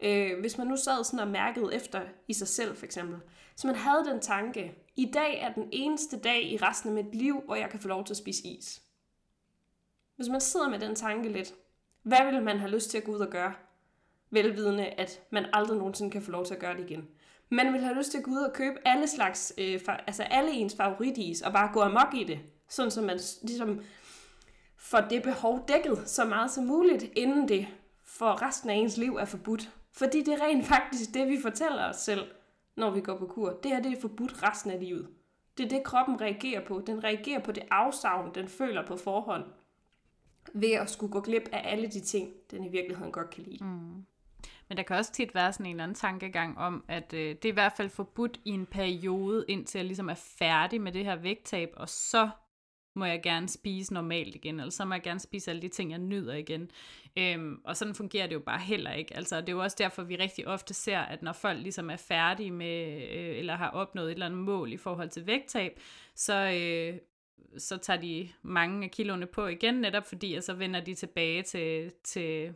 øh, 0.00 0.40
hvis 0.40 0.58
man 0.58 0.66
nu 0.66 0.76
sad 0.76 1.04
sådan 1.04 1.20
og 1.20 1.28
mærkede 1.28 1.74
efter 1.74 2.00
i 2.28 2.32
sig 2.32 2.48
selv 2.48 2.76
for 2.76 2.84
eksempel, 2.84 3.20
så 3.56 3.66
man 3.66 3.76
havde 3.76 4.04
den 4.04 4.20
tanke, 4.20 4.74
i 4.96 5.10
dag 5.14 5.40
er 5.40 5.52
den 5.52 5.68
eneste 5.72 6.18
dag 6.18 6.42
i 6.42 6.56
resten 6.56 6.88
af 6.98 7.04
mit 7.04 7.14
liv, 7.14 7.40
hvor 7.44 7.54
jeg 7.54 7.70
kan 7.70 7.80
få 7.80 7.88
lov 7.88 8.04
til 8.04 8.12
at 8.12 8.18
spise 8.18 8.48
is. 8.48 8.82
Hvis 10.16 10.28
man 10.28 10.40
sidder 10.40 10.68
med 10.68 10.78
den 10.78 10.94
tanke 10.94 11.28
lidt, 11.28 11.54
hvad 12.02 12.32
vil 12.32 12.42
man 12.42 12.58
have 12.58 12.70
lyst 12.70 12.90
til 12.90 12.98
at 12.98 13.04
gå 13.04 13.12
ud 13.12 13.20
og 13.20 13.30
gøre? 13.30 13.54
Velvidende, 14.30 14.86
at 14.86 15.20
man 15.30 15.46
aldrig 15.52 15.78
nogensinde 15.78 16.10
kan 16.10 16.22
få 16.22 16.30
lov 16.30 16.44
til 16.44 16.54
at 16.54 16.60
gøre 16.60 16.76
det 16.76 16.90
igen. 16.90 17.08
Man 17.48 17.72
vil 17.72 17.80
have 17.80 17.96
lyst 17.96 18.10
til 18.10 18.18
at 18.18 18.24
gå 18.24 18.30
ud 18.30 18.42
og 18.42 18.52
købe 18.52 18.76
alle 18.84 19.06
slags, 19.06 19.52
øh, 19.58 19.80
altså 20.06 20.22
alle 20.22 20.50
ens 20.50 20.76
favoritis, 20.76 21.42
og 21.42 21.52
bare 21.52 21.70
gå 21.72 21.80
amok 21.80 22.14
i 22.14 22.24
det. 22.24 22.38
Sådan 22.68 22.90
så 22.90 23.02
man 23.02 23.20
ligesom 23.42 23.80
får 24.76 25.00
det 25.00 25.22
behov 25.22 25.64
dækket 25.68 26.08
så 26.08 26.24
meget 26.24 26.50
som 26.50 26.64
muligt, 26.64 27.04
inden 27.16 27.48
det 27.48 27.66
for 28.04 28.42
resten 28.42 28.70
af 28.70 28.74
ens 28.74 28.96
liv 28.96 29.16
er 29.16 29.24
forbudt. 29.24 29.70
Fordi 29.92 30.22
det 30.22 30.34
er 30.34 30.44
rent 30.44 30.66
faktisk 30.66 31.14
det, 31.14 31.28
vi 31.28 31.40
fortæller 31.42 31.88
os 31.88 31.96
selv, 31.96 32.24
når 32.76 32.90
vi 32.90 33.00
går 33.00 33.18
på 33.18 33.26
kur. 33.26 33.50
Det 33.50 33.70
her 33.70 33.82
det 33.82 33.92
er 33.92 34.00
forbudt 34.00 34.42
resten 34.42 34.70
af 34.70 34.80
livet. 34.80 35.08
Det 35.58 35.64
er 35.64 35.68
det, 35.68 35.84
kroppen 35.84 36.20
reagerer 36.20 36.64
på. 36.64 36.82
Den 36.86 37.04
reagerer 37.04 37.40
på 37.40 37.52
det 37.52 37.62
afsavn, 37.70 38.34
den 38.34 38.48
føler 38.48 38.86
på 38.86 38.96
forhånd 38.96 39.44
ved 40.54 40.72
at 40.72 40.90
skulle 40.90 41.12
gå 41.12 41.20
glip 41.20 41.48
af 41.52 41.72
alle 41.72 41.86
de 41.86 42.00
ting, 42.00 42.32
den 42.50 42.64
i 42.64 42.68
virkeligheden 42.68 43.12
godt 43.12 43.30
kan 43.30 43.44
lide. 43.44 43.64
Mm. 43.64 44.04
Men 44.68 44.76
der 44.76 44.82
kan 44.82 44.96
også 44.96 45.12
tit 45.12 45.34
være 45.34 45.52
sådan 45.52 45.66
en 45.66 45.70
eller 45.70 45.82
anden 45.82 45.94
tankegang 45.94 46.58
om, 46.58 46.84
at 46.88 47.12
øh, 47.12 47.20
det 47.20 47.44
er 47.44 47.48
i 47.48 47.50
hvert 47.50 47.72
fald 47.76 47.88
forbudt 47.88 48.40
i 48.44 48.50
en 48.50 48.66
periode, 48.66 49.44
indtil 49.48 49.78
jeg 49.78 49.84
ligesom 49.84 50.08
er 50.08 50.14
færdig 50.38 50.80
med 50.80 50.92
det 50.92 51.04
her 51.04 51.16
vægttab, 51.16 51.70
og 51.76 51.88
så 51.88 52.28
må 52.96 53.04
jeg 53.04 53.22
gerne 53.22 53.48
spise 53.48 53.94
normalt 53.94 54.34
igen, 54.34 54.60
eller 54.60 54.70
så 54.70 54.84
må 54.84 54.94
jeg 54.94 55.02
gerne 55.02 55.20
spise 55.20 55.50
alle 55.50 55.62
de 55.62 55.68
ting, 55.68 55.90
jeg 55.90 55.98
nyder 55.98 56.34
igen. 56.34 56.70
Øhm, 57.18 57.60
og 57.64 57.76
sådan 57.76 57.94
fungerer 57.94 58.26
det 58.26 58.34
jo 58.34 58.40
bare 58.40 58.58
heller 58.58 58.92
ikke. 58.92 59.16
Altså, 59.16 59.40
det 59.40 59.48
er 59.48 59.52
jo 59.52 59.62
også 59.62 59.76
derfor, 59.78 60.02
vi 60.02 60.16
rigtig 60.16 60.46
ofte 60.46 60.74
ser, 60.74 60.98
at 60.98 61.22
når 61.22 61.32
folk 61.32 61.58
ligesom 61.58 61.90
er 61.90 61.96
færdige 61.96 62.50
med, 62.50 63.02
øh, 63.10 63.38
eller 63.38 63.56
har 63.56 63.70
opnået 63.70 64.06
et 64.06 64.12
eller 64.12 64.26
andet 64.26 64.40
mål 64.40 64.72
i 64.72 64.76
forhold 64.76 65.08
til 65.08 65.26
vægttab, 65.26 65.80
så, 66.14 66.34
øh, 66.34 66.98
så 67.58 67.76
tager 67.76 68.00
de 68.00 68.28
mange 68.42 68.84
af 68.84 68.90
kiloene 68.90 69.26
på 69.26 69.46
igen, 69.46 69.74
netop 69.74 70.06
fordi, 70.06 70.34
at 70.34 70.44
så 70.44 70.54
vender 70.54 70.80
de 70.80 70.94
tilbage 70.94 71.42
til, 71.42 71.92
til 72.04 72.54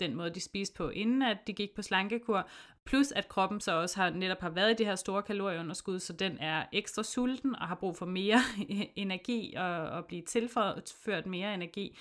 den 0.00 0.14
måde, 0.14 0.30
de 0.30 0.40
spiste 0.40 0.76
på, 0.76 0.88
inden 0.88 1.22
at 1.22 1.38
de 1.46 1.52
gik 1.52 1.74
på 1.74 1.82
slankekur. 1.82 2.48
Plus 2.84 3.12
at 3.12 3.28
kroppen 3.28 3.60
så 3.60 3.72
også 3.72 4.00
har 4.00 4.10
netop 4.10 4.40
har 4.40 4.50
været 4.50 4.70
i 4.70 4.74
det 4.74 4.86
her 4.86 4.96
store 4.96 5.22
kalorieunderskud, 5.22 5.98
så 5.98 6.12
den 6.12 6.38
er 6.38 6.64
ekstra 6.72 7.02
sulten 7.02 7.56
og 7.56 7.68
har 7.68 7.74
brug 7.74 7.96
for 7.96 8.06
mere 8.06 8.40
energi 8.96 9.54
og, 9.56 9.70
og 9.70 10.04
blive 10.04 10.22
tilført 10.22 11.26
mere 11.26 11.54
energi. 11.54 11.98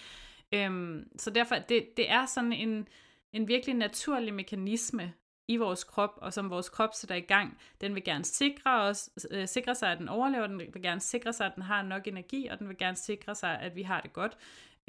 Øhm, 0.52 1.08
så 1.18 1.30
derfor, 1.30 1.56
det, 1.56 1.98
det 1.98 2.12
er 2.12 2.26
sådan 2.26 2.54
en, 2.54 2.88
en 3.34 3.48
virkelig 3.48 3.76
naturlig 3.76 4.34
mekanisme, 4.34 5.14
i 5.50 5.58
vores 5.58 5.84
krop, 5.84 6.14
og 6.18 6.34
som 6.34 6.50
vores 6.50 6.70
krop 6.70 6.94
sætter 6.94 7.16
i 7.16 7.22
gang, 7.22 7.58
den 7.82 7.96
vil 7.96 8.04
gerne 8.04 8.26
sikre, 8.26 8.82
os, 8.82 9.10
øh, 9.32 9.48
sikre 9.48 9.76
sig, 9.76 9.92
at 9.92 9.98
den 9.98 10.10
overlever, 10.10 10.48
den 10.48 10.60
vil 10.60 10.82
gerne 10.82 11.02
sikre 11.02 11.34
sig, 11.34 11.46
at 11.46 11.56
den 11.56 11.64
har 11.64 11.82
nok 11.82 12.08
energi, 12.08 12.48
og 12.48 12.60
den 12.60 12.68
vil 12.68 12.78
gerne 12.78 12.98
sikre 12.98 13.36
sig, 13.36 13.60
at 13.60 13.76
vi 13.76 13.82
har 13.82 14.02
det 14.02 14.14
godt. 14.14 14.38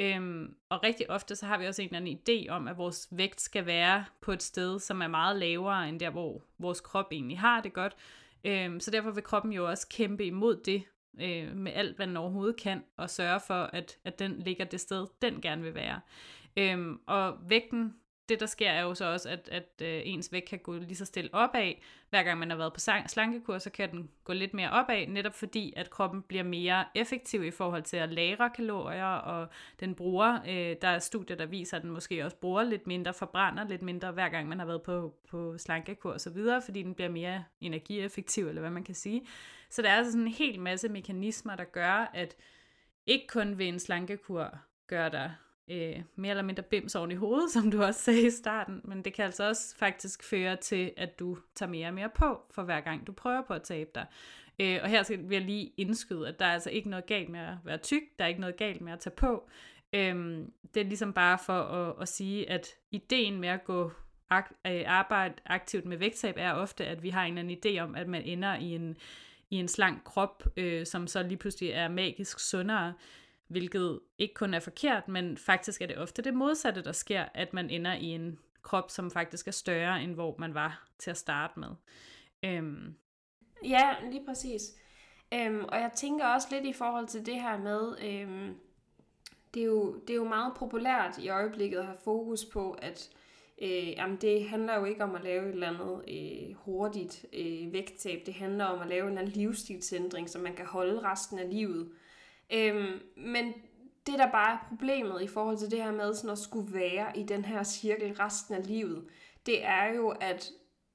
Øhm, 0.01 0.55
og 0.68 0.82
rigtig 0.82 1.11
ofte 1.11 1.36
så 1.36 1.46
har 1.46 1.59
vi 1.59 1.66
også 1.66 1.82
en 1.82 1.88
eller 1.88 1.98
anden 1.98 2.18
idé 2.18 2.48
om, 2.51 2.68
at 2.68 2.78
vores 2.78 3.09
vægt 3.11 3.40
skal 3.40 3.66
være 3.66 4.05
på 4.20 4.32
et 4.32 4.42
sted, 4.42 4.78
som 4.78 5.03
er 5.03 5.09
meget 5.09 5.36
lavere 5.36 5.88
end 5.88 6.01
der, 6.01 6.11
hvor 6.11 6.42
vores 6.59 6.80
krop 6.80 7.07
egentlig 7.12 7.38
har 7.38 7.61
det 7.61 7.72
godt. 7.72 7.96
Øhm, 8.44 8.80
så 8.80 8.90
derfor 8.90 9.11
vil 9.11 9.22
kroppen 9.22 9.53
jo 9.53 9.68
også 9.68 9.88
kæmpe 9.88 10.24
imod 10.24 10.57
det, 10.57 10.82
øh, 11.20 11.57
med 11.57 11.72
alt, 11.72 11.96
hvad 11.96 12.07
den 12.07 12.16
overhovedet 12.16 12.61
kan, 12.61 12.84
og 12.96 13.11
sørge 13.11 13.40
for, 13.46 13.55
at, 13.55 13.98
at 14.05 14.18
den 14.18 14.38
ligger 14.38 14.64
det 14.64 14.80
sted, 14.80 15.07
den 15.22 15.40
gerne 15.40 15.62
vil 15.62 15.74
være. 15.74 16.01
Øhm, 16.57 17.01
og 17.07 17.38
vægten 17.48 17.94
det, 18.31 18.41
der 18.41 18.47
sker, 18.47 18.70
er 18.70 18.83
jo 18.83 18.95
så 18.95 19.12
også, 19.12 19.28
at, 19.28 19.49
at 19.53 19.83
øh, 19.83 20.03
ens 20.05 20.33
vægt 20.33 20.49
kan 20.49 20.59
gå 20.59 20.72
lige 20.72 20.97
så 20.97 21.05
stille 21.05 21.35
opad. 21.35 21.72
Hver 22.11 22.22
gang 22.22 22.39
man 22.39 22.51
har 22.51 22.57
været 22.57 22.72
på 22.72 22.81
slankekur, 23.07 23.59
så 23.59 23.70
kan 23.70 23.91
den 23.91 24.11
gå 24.24 24.33
lidt 24.33 24.55
mere 24.55 24.70
opad, 24.70 25.07
netop 25.07 25.35
fordi, 25.35 25.72
at 25.76 25.91
kroppen 25.91 26.22
bliver 26.22 26.43
mere 26.43 26.85
effektiv 26.95 27.45
i 27.45 27.51
forhold 27.51 27.83
til 27.83 27.97
at 27.97 28.12
lagre 28.12 28.51
kalorier, 28.51 29.05
og 29.05 29.49
den 29.81 29.95
bruger, 29.95 30.39
øh, 30.49 30.76
der 30.83 30.89
er 30.89 30.99
studier, 30.99 31.37
der 31.37 31.47
viser, 31.47 31.76
at 31.76 31.83
den 31.83 31.91
måske 31.91 32.24
også 32.24 32.37
bruger 32.37 32.62
lidt 32.62 32.87
mindre, 32.87 33.14
forbrænder 33.14 33.68
lidt 33.68 33.83
mindre, 33.83 34.12
hver 34.12 34.28
gang 34.28 34.49
man 34.49 34.59
har 34.59 34.66
været 34.66 34.83
på, 34.83 35.14
på 35.31 35.59
slankekur 35.59 36.12
og 36.12 36.35
videre, 36.35 36.62
fordi 36.62 36.83
den 36.83 36.95
bliver 36.95 37.11
mere 37.11 37.45
energieffektiv, 37.61 38.49
eller 38.49 38.61
hvad 38.61 38.70
man 38.70 38.85
kan 38.85 38.95
sige. 38.95 39.26
Så 39.70 39.83
der 39.83 39.89
er 39.89 39.97
altså 39.97 40.12
sådan 40.12 40.26
en 40.26 40.33
hel 40.33 40.61
masse 40.61 40.89
mekanismer, 40.89 41.57
der 41.57 41.64
gør, 41.64 42.11
at 42.14 42.37
ikke 43.07 43.26
kun 43.26 43.59
ved 43.59 43.66
en 43.66 43.78
slankekur 43.78 44.59
gør 44.87 45.09
der 45.09 45.31
øh, 45.71 46.03
mere 46.16 46.31
eller 46.31 46.43
mindre 46.43 46.62
bims 46.62 46.95
oven 46.95 47.11
i 47.11 47.14
hovedet, 47.14 47.51
som 47.55 47.71
du 47.71 47.83
også 47.83 48.01
sagde 48.01 48.27
i 48.27 48.31
starten, 48.31 48.81
men 48.85 49.05
det 49.05 49.14
kan 49.14 49.25
altså 49.25 49.49
også 49.49 49.77
faktisk 49.77 50.25
føre 50.25 50.57
til, 50.57 50.93
at 50.97 51.18
du 51.18 51.39
tager 51.55 51.71
mere 51.71 51.87
og 51.87 51.95
mere 51.95 52.11
på, 52.14 52.41
for 52.51 52.62
hver 52.62 52.81
gang 52.81 53.07
du 53.07 53.12
prøver 53.12 53.43
på 53.43 53.55
at 53.55 53.62
tabe 53.62 53.91
dig. 53.95 54.07
Øh, 54.61 54.79
og 54.83 54.89
her 54.89 55.03
skal 55.03 55.27
jeg 55.31 55.41
lige 55.41 55.73
indskyde, 55.77 56.29
at 56.29 56.39
der 56.39 56.47
er 56.47 56.53
altså 56.53 56.71
ikke 56.71 56.91
noget 56.91 57.07
galt 57.07 57.29
med 57.29 57.41
at 57.41 57.55
være 57.64 57.79
tyk, 57.79 58.03
der 58.18 58.25
er 58.25 58.29
ikke 58.29 58.41
noget 58.41 58.57
galt 58.57 58.81
med 58.81 58.93
at 58.93 59.01
tage 59.01 59.16
på. 59.16 59.49
Øh, 59.93 60.39
det 60.75 60.81
er 60.81 60.85
ligesom 60.85 61.12
bare 61.12 61.39
for 61.47 61.61
at, 61.62 61.95
at 62.01 62.09
sige, 62.09 62.51
at 62.51 62.66
ideen 62.91 63.41
med 63.41 63.49
at 63.49 63.64
gå 63.64 63.93
ak- 64.33 64.61
øh, 64.66 64.83
arbejde 64.87 65.35
aktivt 65.47 65.85
med 65.85 65.97
vægttab 65.97 66.35
er 66.39 66.53
ofte, 66.53 66.87
at 66.87 67.03
vi 67.03 67.11
har 67.11 67.25
en 67.25 67.39
eller 67.39 67.43
anden 67.43 67.77
idé 67.77 67.81
om, 67.81 67.95
at 67.95 68.09
man 68.09 68.23
ender 68.23 68.57
i 68.57 68.75
en 68.75 68.97
i 69.51 69.57
en 69.57 69.68
slank 69.68 70.05
krop, 70.05 70.45
øh, 70.57 70.87
som 70.87 71.07
så 71.07 71.23
lige 71.23 71.37
pludselig 71.37 71.71
er 71.71 71.89
magisk 71.89 72.41
sundere, 72.51 72.95
hvilket 73.51 74.01
ikke 74.18 74.34
kun 74.34 74.55
er 74.55 74.61
forkert, 74.61 75.09
men 75.09 75.38
faktisk 75.38 75.82
er 75.82 75.86
det 75.86 75.98
ofte 75.98 76.22
det 76.22 76.34
modsatte, 76.34 76.84
der 76.84 76.92
sker, 76.92 77.24
at 77.34 77.53
man 77.53 77.70
ender 77.70 77.94
i 77.94 78.05
en 78.05 78.38
krop, 78.62 78.90
som 78.90 79.11
faktisk 79.11 79.48
er 79.48 79.53
større, 79.53 80.03
end 80.03 80.14
hvor 80.14 80.36
man 80.38 80.55
var 80.55 80.88
til 80.98 81.11
at 81.11 81.16
starte 81.16 81.61
med. 81.61 81.68
Øhm. 82.42 82.94
Ja, 83.64 83.94
lige 84.11 84.24
præcis. 84.26 84.62
Øhm, 85.34 85.64
og 85.64 85.80
jeg 85.80 85.90
tænker 85.96 86.26
også 86.26 86.48
lidt 86.51 86.64
i 86.64 86.72
forhold 86.72 87.07
til 87.07 87.26
det 87.26 87.34
her 87.34 87.59
med, 87.59 87.94
øhm, 88.05 88.55
det, 89.55 89.62
er 89.62 89.66
jo, 89.66 89.94
det 89.94 90.11
er 90.11 90.16
jo 90.16 90.28
meget 90.28 90.53
populært 90.57 91.18
i 91.18 91.28
øjeblikket 91.28 91.78
at 91.78 91.86
have 91.86 91.98
fokus 92.05 92.44
på, 92.44 92.72
at 92.72 93.11
øh, 93.62 93.88
jamen 93.88 94.16
det 94.16 94.48
handler 94.48 94.78
jo 94.78 94.84
ikke 94.84 95.05
om 95.05 95.14
at 95.14 95.24
lave 95.24 95.48
et 95.48 95.53
eller 95.53 95.68
andet 95.68 96.05
øh, 96.09 96.55
hurtigt 96.57 97.26
øh, 97.32 97.72
vægttab. 97.72 98.22
Det 98.26 98.34
handler 98.34 98.64
om 98.64 98.80
at 98.80 98.88
lave 98.88 99.03
en 99.03 99.09
eller 99.09 99.20
anden 99.20 99.34
livsstilsændring, 99.34 100.30
som 100.30 100.42
man 100.42 100.55
kan 100.55 100.66
holde 100.66 101.01
resten 101.01 101.38
af 101.38 101.51
livet. 101.51 101.92
Øhm, 102.53 103.01
men 103.16 103.53
det, 104.07 104.18
der 104.18 104.30
bare 104.30 104.53
er 104.53 104.66
problemet 104.68 105.22
i 105.22 105.26
forhold 105.26 105.59
til 105.59 105.70
det 105.70 105.82
her 105.82 105.92
med 105.92 106.14
sådan 106.14 106.30
at 106.30 106.38
skulle 106.38 106.74
være 106.74 107.18
i 107.18 107.22
den 107.22 107.44
her 107.44 107.62
cirkel 107.62 108.12
resten 108.12 108.55
af 108.55 108.66
livet, 108.66 109.09
det 109.46 109.64
er 109.64 109.94
jo, 109.94 110.09
at 110.09 110.51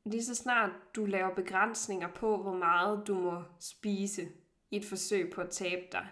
lige 0.05 0.23
så 0.23 0.35
snart 0.35 0.71
du 0.95 1.05
laver 1.05 1.35
begrænsninger 1.35 2.07
på, 2.07 2.37
hvor 2.37 2.53
meget 2.53 3.07
du 3.07 3.15
må 3.15 3.41
spise 3.59 4.27
i 4.71 4.77
et 4.77 4.85
forsøg 4.85 5.31
på 5.31 5.41
at 5.41 5.49
tabe 5.49 5.81
dig, 5.91 6.07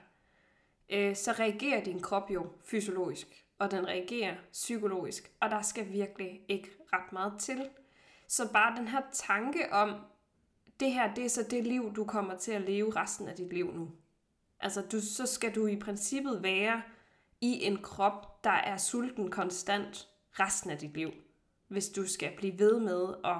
øh, 0.89 1.15
så 1.15 1.31
reagerer 1.31 1.83
din 1.83 1.99
krop 1.99 2.31
jo 2.31 2.47
fysiologisk, 2.65 3.45
og 3.59 3.71
den 3.71 3.87
reagerer 3.87 4.35
psykologisk, 4.51 5.31
og 5.39 5.49
der 5.49 5.61
skal 5.61 5.91
virkelig 5.91 6.41
ikke 6.47 6.69
ret 6.93 7.13
meget 7.13 7.33
til. 7.39 7.69
Så 8.27 8.53
bare 8.53 8.77
den 8.77 8.87
her 8.87 9.01
tanke 9.13 9.73
om, 9.73 9.95
det 10.79 10.93
her 10.93 11.13
det 11.13 11.25
er 11.25 11.29
så 11.29 11.43
det 11.51 11.63
liv, 11.63 11.95
du 11.95 12.05
kommer 12.05 12.37
til 12.37 12.51
at 12.51 12.61
leve 12.61 12.95
resten 12.95 13.27
af 13.27 13.35
dit 13.35 13.53
liv 13.53 13.73
nu. 13.73 13.91
Altså, 14.63 14.81
du, 14.81 15.01
så 15.01 15.25
skal 15.25 15.55
du 15.55 15.67
i 15.67 15.75
princippet 15.75 16.43
være 16.43 16.81
i 17.41 17.63
en 17.63 17.77
krop, 17.77 18.43
der 18.43 18.49
er 18.49 18.77
sulten 18.77 19.31
konstant 19.31 20.07
resten 20.31 20.69
af 20.69 20.77
dit 20.77 20.93
liv, 20.93 21.11
hvis 21.67 21.89
du 21.89 22.07
skal 22.07 22.31
blive 22.37 22.59
ved 22.59 22.79
med 22.79 23.13
at 23.25 23.37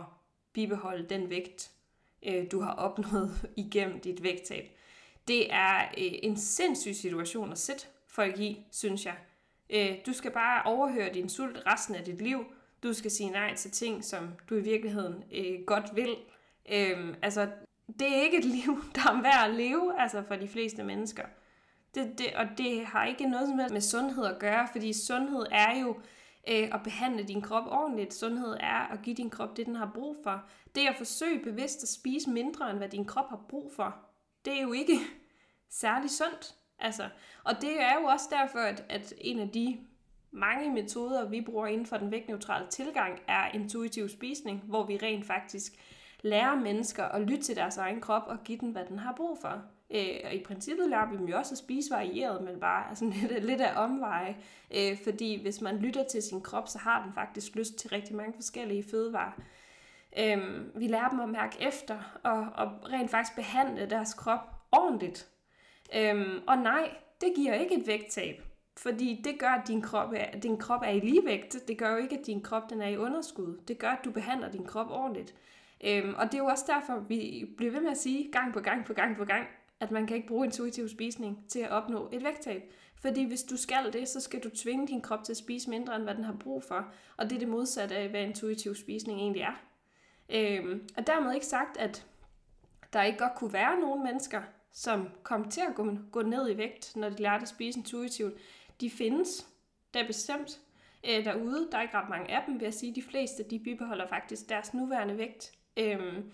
bibeholde 0.54 1.10
den 1.10 1.30
vægt, 1.30 1.72
øh, 2.26 2.52
du 2.52 2.62
har 2.62 2.74
opnået 2.74 3.50
igennem 3.66 4.00
dit 4.00 4.24
vægttab. 4.24 4.78
Det 5.28 5.54
er 5.54 5.82
øh, 5.82 6.12
en 6.24 6.38
sindssyg 6.38 6.96
situation 6.96 7.52
at 7.52 7.58
sætte 7.58 7.86
folk 8.08 8.40
i, 8.40 8.66
synes 8.72 9.06
jeg. 9.06 9.16
Øh, 9.70 9.98
du 10.06 10.14
skal 10.14 10.32
bare 10.32 10.64
overhøre 10.66 11.14
din 11.14 11.30
sult 11.30 11.64
resten 11.66 11.96
af 11.96 12.04
dit 12.04 12.22
liv. 12.22 12.46
Du 12.84 12.94
skal 12.94 13.12
sige 13.12 13.30
nej 13.30 13.56
til 13.56 13.72
ting, 13.72 14.04
som 14.04 14.30
du 14.50 14.56
i 14.56 14.62
virkeligheden 14.62 15.24
øh, 15.32 15.66
godt 15.66 15.96
vil. 15.96 16.16
Øhm, 16.72 17.16
altså, 17.22 17.48
det 17.88 18.18
er 18.18 18.22
ikke 18.22 18.38
et 18.38 18.46
liv, 18.46 18.84
der 18.96 19.02
er 19.02 19.22
værd 19.22 19.50
at 19.50 19.56
leve, 19.56 20.02
altså 20.02 20.24
for 20.24 20.36
de 20.36 20.48
fleste 20.48 20.84
mennesker. 20.84 21.24
Det, 21.96 22.18
det, 22.18 22.28
og 22.36 22.46
det 22.58 22.86
har 22.86 23.06
ikke 23.06 23.30
noget 23.30 23.48
som 23.48 23.60
helst 23.60 23.74
med 23.74 23.82
sundhed 23.82 24.26
at 24.26 24.40
gøre, 24.40 24.68
fordi 24.72 24.94
sundhed 24.94 25.46
er 25.52 25.80
jo 25.80 25.96
øh, 26.48 26.70
at 26.74 26.84
behandle 26.84 27.24
din 27.24 27.42
krop 27.42 27.68
ordentligt. 27.68 28.14
Sundhed 28.14 28.58
er 28.60 28.92
at 28.94 29.02
give 29.04 29.16
din 29.16 29.30
krop 29.30 29.58
det, 29.58 29.66
den 29.66 29.76
har 29.76 29.92
brug 29.96 30.18
for. 30.24 30.44
Det 30.76 30.88
at 30.88 30.96
forsøge 30.98 31.44
bevidst 31.44 31.84
at 31.84 31.90
spise 31.90 32.30
mindre, 32.30 32.70
end 32.70 32.78
hvad 32.78 32.90
din 32.90 33.06
krop 33.06 33.30
har 33.30 33.46
brug 33.50 33.72
for, 33.76 33.96
det 34.46 34.58
er 34.58 34.62
jo 34.62 34.74
ikke 34.74 35.00
særlig 35.82 36.10
sundt. 36.10 36.56
Altså, 36.80 37.10
og 37.44 37.62
det 37.62 37.82
er 37.82 37.94
jo 37.94 38.06
også 38.06 38.26
derfor, 38.32 38.60
at, 38.60 38.86
at 38.90 39.14
en 39.18 39.40
af 39.40 39.50
de 39.50 39.80
mange 40.32 40.72
metoder, 40.72 41.30
vi 41.30 41.42
bruger 41.42 41.68
inden 41.68 41.86
for 41.86 41.98
den 41.98 42.12
vægtneutrale 42.12 42.68
tilgang, 42.70 43.20
er 43.28 43.52
intuitiv 43.54 44.10
spisning, 44.10 44.62
hvor 44.66 44.86
vi 44.86 44.98
rent 44.98 45.26
faktisk 45.26 45.74
lære 46.24 46.58
mennesker 46.58 47.04
at 47.04 47.22
lytte 47.22 47.44
til 47.44 47.56
deres 47.56 47.78
egen 47.78 48.02
krop 48.02 48.24
og 48.28 48.38
give 48.44 48.58
den, 48.58 48.72
hvad 48.72 48.86
den 48.90 49.00
har 49.00 49.14
brug 49.18 49.38
for. 49.42 49.64
Øh, 49.90 50.20
og 50.26 50.34
i 50.34 50.44
princippet 50.44 50.90
lærer 50.90 51.10
vi 51.10 51.18
dem 51.18 51.26
jo 51.26 51.38
også 51.38 51.54
at 51.54 51.58
spise 51.58 51.92
varieret, 51.92 52.44
men 52.44 52.60
bare 52.60 52.86
altså, 52.90 53.06
lidt, 53.06 53.46
lidt 53.46 53.62
af 53.62 53.84
omveje. 53.84 54.38
Øh, 54.76 54.98
fordi 55.04 55.42
hvis 55.42 55.62
man 55.62 55.78
lytter 55.78 56.04
til 56.04 56.22
sin 56.22 56.42
krop, 56.42 56.68
så 56.68 56.78
har 56.78 57.04
den 57.04 57.14
faktisk 57.14 57.56
lyst 57.56 57.76
til 57.76 57.90
rigtig 57.90 58.16
mange 58.16 58.34
forskellige 58.34 58.84
fødevarer. 58.92 59.32
Øh, 60.20 60.66
vi 60.76 60.88
lærer 60.88 61.10
dem 61.10 61.20
at 61.20 61.30
mærke 61.30 61.58
efter 61.62 62.20
og, 62.24 62.48
og 62.56 62.92
rent 62.92 63.12
faktisk 63.12 63.36
behandle 63.36 63.90
deres 63.90 64.14
krop 64.14 64.40
ordentligt. 64.72 65.30
Øh, 65.96 66.42
og 66.48 66.58
nej, 66.58 66.90
det 67.22 67.34
giver 67.36 67.54
ikke 67.54 67.76
et 67.76 67.88
vægttab. 67.88 68.42
Fordi 68.78 69.22
det 69.24 69.40
gør, 69.40 69.50
at 69.50 69.68
din 69.68 69.82
krop, 69.82 70.14
er, 70.16 70.40
din 70.40 70.58
krop 70.58 70.82
er 70.82 70.90
i 70.90 71.00
ligevægt. 71.00 71.56
Det 71.68 71.78
gør 71.78 71.92
jo 71.92 71.98
ikke, 71.98 72.20
at 72.20 72.26
din 72.26 72.42
krop 72.42 72.70
den 72.70 72.82
er 72.82 72.88
i 72.88 72.98
underskud. 72.98 73.58
Det 73.68 73.78
gør, 73.78 73.90
at 73.90 74.06
du 74.06 74.12
behandler 74.12 74.52
din 74.52 74.66
krop 74.66 74.90
ordentligt. 74.90 75.36
Øhm, 75.84 76.14
og 76.18 76.26
det 76.26 76.34
er 76.34 76.38
jo 76.38 76.46
også 76.46 76.66
derfor, 76.68 77.00
vi 77.00 77.46
bliver 77.58 77.72
ved 77.72 77.82
med 77.82 77.92
at 77.92 77.98
sige 77.98 78.32
gang 78.32 78.54
på 78.54 78.60
gang 78.60 78.86
på 78.86 78.94
gang 78.94 79.18
på 79.18 79.26
gang, 79.26 79.48
at 79.80 79.92
man 79.92 80.08
kan 80.08 80.16
ikke 80.16 80.28
bruge 80.28 80.46
intuitiv 80.46 80.90
spisning 80.90 81.46
til 81.50 81.60
at 81.60 81.70
opnå 81.70 82.10
et 82.12 82.24
vægttab. 82.24 82.72
Fordi 82.96 83.24
hvis 83.24 83.44
du 83.44 83.58
skal 83.58 83.94
det, 83.94 84.08
så 84.08 84.22
skal 84.22 84.44
du 84.44 84.50
tvinge 84.50 84.88
din 84.88 85.02
krop 85.02 85.24
til 85.24 85.34
at 85.34 85.38
spise 85.38 85.70
mindre, 85.70 85.96
end 85.96 86.04
hvad 86.04 86.16
den 86.16 86.24
har 86.24 86.36
brug 86.40 86.64
for. 86.64 86.94
Og 87.18 87.30
det 87.30 87.36
er 87.36 87.40
det 87.40 87.48
modsatte 87.48 87.96
af, 87.96 88.10
hvad 88.10 88.22
intuitiv 88.22 88.76
spisning 88.76 89.20
egentlig 89.20 89.42
er. 89.42 89.62
Øhm, 90.30 90.88
og 90.98 91.08
dermed 91.08 91.34
ikke 91.34 91.46
sagt, 91.46 91.78
at 91.78 92.06
der 92.94 93.04
ikke 93.04 93.20
godt 93.20 93.36
kunne 93.36 93.54
være 93.54 93.80
nogle 93.80 94.04
mennesker, 94.04 94.42
som 94.72 95.10
kom 95.24 95.50
til 95.50 95.62
at 95.62 95.76
gå, 95.76 95.98
gå 96.12 96.22
ned 96.22 96.50
i 96.50 96.58
vægt, 96.58 96.96
når 96.96 97.10
de 97.10 97.22
lærte 97.22 97.42
at 97.42 97.50
spise 97.50 97.80
intuitivt. 97.80 98.34
De 98.82 98.90
findes, 98.90 99.48
der 99.94 100.04
er 100.04 100.08
bestemt 100.08 100.60
øh, 101.10 101.26
derude. 101.26 101.68
Der 101.72 101.78
er 101.78 101.82
ikke 101.82 101.98
ret 101.98 102.10
mange 102.10 102.32
af 102.32 102.44
dem, 102.48 102.54
vil 102.54 102.64
jeg 102.64 102.74
sige. 102.74 102.96
De 102.96 103.04
fleste, 103.04 103.44
de 103.44 103.60
bibeholder 103.60 104.08
faktisk 104.08 104.50
deres 104.50 104.74
nuværende 104.74 105.18
vægt. 105.18 105.52
Øhm, 105.78 106.32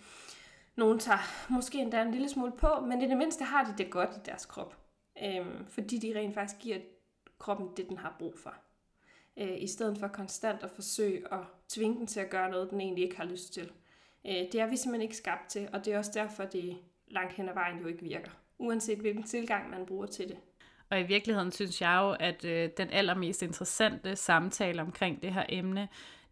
nogle 0.75 0.99
tager 0.99 1.51
måske 1.51 1.79
endda 1.79 2.01
en 2.01 2.11
lille 2.11 2.29
smule 2.29 2.51
på, 2.51 2.79
men 2.79 3.01
i 3.01 3.07
det 3.07 3.17
mindste 3.17 3.43
har 3.43 3.63
de 3.63 3.83
det 3.83 3.91
godt 3.91 4.09
i 4.09 4.19
deres 4.25 4.45
krop. 4.45 4.77
Øhm, 5.23 5.65
fordi 5.67 5.97
de 5.97 6.19
rent 6.19 6.33
faktisk 6.33 6.59
giver 6.59 6.77
kroppen 7.39 7.69
det, 7.77 7.89
den 7.89 7.97
har 7.97 8.15
brug 8.19 8.37
for. 8.37 8.53
Øh, 9.37 9.61
I 9.61 9.67
stedet 9.67 9.97
for 9.97 10.07
konstant 10.07 10.63
at 10.63 10.71
forsøge 10.71 11.33
at 11.33 11.39
tvinge 11.69 11.97
den 11.97 12.07
til 12.07 12.19
at 12.19 12.29
gøre 12.29 12.51
noget, 12.51 12.69
den 12.69 12.81
egentlig 12.81 13.03
ikke 13.03 13.17
har 13.17 13.25
lyst 13.25 13.53
til. 13.53 13.71
Øh, 14.27 14.33
det 14.51 14.55
er 14.55 14.67
vi 14.67 14.77
simpelthen 14.77 15.01
ikke 15.01 15.17
skabt 15.17 15.49
til, 15.49 15.69
og 15.73 15.85
det 15.85 15.93
er 15.93 15.97
også 15.97 16.11
derfor, 16.13 16.43
det 16.43 16.77
langt 17.07 17.33
hen 17.33 17.49
ad 17.49 17.53
vejen 17.53 17.79
jo 17.79 17.87
ikke 17.87 18.03
virker. 18.03 18.31
Uanset 18.57 18.99
hvilken 18.99 19.23
tilgang 19.23 19.69
man 19.69 19.85
bruger 19.85 20.05
til 20.05 20.27
det. 20.27 20.37
Og 20.89 20.99
i 20.99 21.03
virkeligheden 21.03 21.51
synes 21.51 21.81
jeg 21.81 21.99
jo, 22.01 22.11
at 22.19 22.45
øh, 22.45 22.69
den 22.77 22.89
allermest 22.89 23.41
interessante 23.41 24.15
samtale 24.15 24.81
omkring 24.81 25.21
det 25.21 25.33
her 25.33 25.45
emne, 25.49 25.87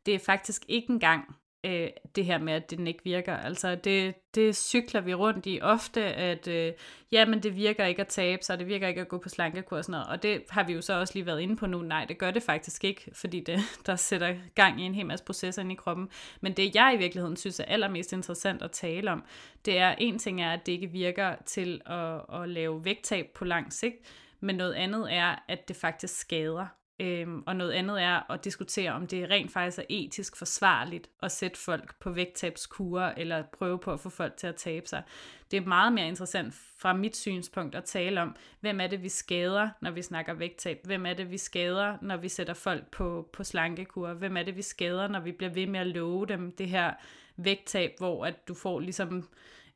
det 0.06 0.16
er 0.16 0.20
faktisk 0.20 0.66
ikke 0.68 0.90
engang 0.90 1.36
øh, 1.64 1.90
det 2.16 2.26
her 2.26 2.38
med, 2.38 2.54
at 2.54 2.72
den 2.72 2.88
ikke 2.88 3.04
virker. 3.04 3.38
Altså, 3.38 3.76
det, 3.76 4.16
det 4.36 4.56
cykler 4.56 5.02
vi 5.02 5.14
rundt 5.14 5.46
i 5.46 5.60
ofte, 5.62 6.04
at 6.04 6.48
øh, 6.48 6.74
jamen, 7.12 7.44
det 7.44 7.56
virker 7.56 7.86
ikke 7.86 8.02
at 8.02 8.08
tabe 8.08 8.44
sig, 8.44 8.60
det 8.60 8.68
virker 8.68 8.88
ikke 8.88 9.02
at 9.02 9.08
gå 9.08 9.18
på 9.18 9.30
slankekur 9.30 9.78
og 9.78 9.84
sådan 9.84 9.92
noget. 9.92 10.08
Og 10.08 10.24
det 10.24 10.42
har 10.50 10.64
vi 10.64 10.74
jo 10.74 10.82
så 10.82 11.00
også 11.00 11.14
lige 11.14 11.26
været 11.26 11.42
inde 11.42 11.56
på 11.56 11.68
nu. 11.68 11.82
Nej, 11.82 12.06
det 12.06 12.18
gør 12.18 12.32
det 12.32 12.44
faktisk 12.44 12.84
ikke, 12.84 13.12
fordi 13.14 13.40
det, 13.40 13.60
der 13.86 13.96
sætter 13.96 14.36
gang 14.56 14.82
i 14.82 14.84
en 14.84 14.96
hel 14.96 15.06
masse 15.06 15.26
processer 15.26 15.62
ind 15.62 15.72
i 15.72 15.76
kroppen. 15.76 16.10
Men 16.42 16.54
det, 16.54 16.76
jeg 16.76 16.94
i 16.96 16.98
virkeligheden 16.98 17.38
synes 17.38 17.60
er 17.60 17.66
allermest 17.66 18.14
interessant 18.14 18.62
at 18.62 18.72
tale 18.72 19.12
om, 19.12 19.24
det 19.66 19.78
er, 19.78 19.96
en 19.98 20.20
ting 20.20 20.42
er, 20.42 20.52
at 20.52 20.66
det 20.66 20.72
ikke 20.72 20.88
virker 20.88 21.36
til 21.46 21.82
at, 21.86 22.42
at 22.42 22.50
lave 22.50 22.86
vægttab 22.86 23.26
på 23.36 23.46
lang 23.46 23.74
sigt, 23.74 23.96
men 24.40 24.56
noget 24.56 24.74
andet 24.74 25.14
er, 25.14 25.36
at 25.48 25.68
det 25.68 25.76
faktisk 25.76 26.20
skader. 26.20 26.66
Øhm, 27.00 27.44
og 27.46 27.56
noget 27.56 27.72
andet 27.72 28.02
er 28.02 28.32
at 28.32 28.44
diskutere, 28.44 28.92
om 28.92 29.08
det 29.08 29.30
rent 29.30 29.52
faktisk 29.52 29.80
er 29.80 29.84
etisk 29.90 30.36
forsvarligt 30.36 31.10
at 31.24 31.32
sætte 31.32 31.60
folk 31.60 32.00
på 32.00 32.10
vægttabskure 32.10 33.20
eller 33.20 33.44
prøve 33.44 33.80
på 33.80 33.94
at 33.94 34.00
få 34.00 34.10
folk 34.10 34.38
til 34.38 34.48
at 34.48 34.56
tabe 34.56 34.88
sig. 34.88 35.04
Det 35.52 35.58
er 35.58 35.66
meget 35.66 35.94
mere 35.94 36.08
interessant 36.08 36.54
fra 36.78 36.94
mit 36.94 37.18
synspunkt 37.18 37.76
at 37.76 37.84
tale 37.84 38.22
om, 38.22 38.36
hvem 38.60 38.82
er 38.82 38.88
det, 38.88 39.04
vi 39.04 39.10
skader, 39.10 39.70
når 39.82 39.92
vi 39.92 40.02
snakker 40.02 40.34
vægttab? 40.34 40.80
Hvem 40.84 41.06
er 41.06 41.14
det, 41.14 41.32
vi 41.32 41.38
skader, 41.38 41.98
når 42.02 42.18
vi 42.18 42.30
sætter 42.30 42.54
folk 42.54 42.92
på, 42.92 43.30
på 43.34 43.44
slankekur? 43.44 44.14
Hvem 44.14 44.38
er 44.38 44.44
det, 44.44 44.58
vi 44.58 44.62
skader, 44.62 45.08
når 45.08 45.20
vi 45.20 45.32
bliver 45.32 45.54
ved 45.54 45.68
med 45.68 45.80
at 45.80 45.88
love 45.88 46.26
dem 46.26 46.52
det 46.52 46.70
her 46.70 46.94
vægttab, 47.36 47.96
hvor 47.98 48.26
at 48.26 48.48
du 48.48 48.54
får 48.54 48.80
ligesom... 48.80 49.30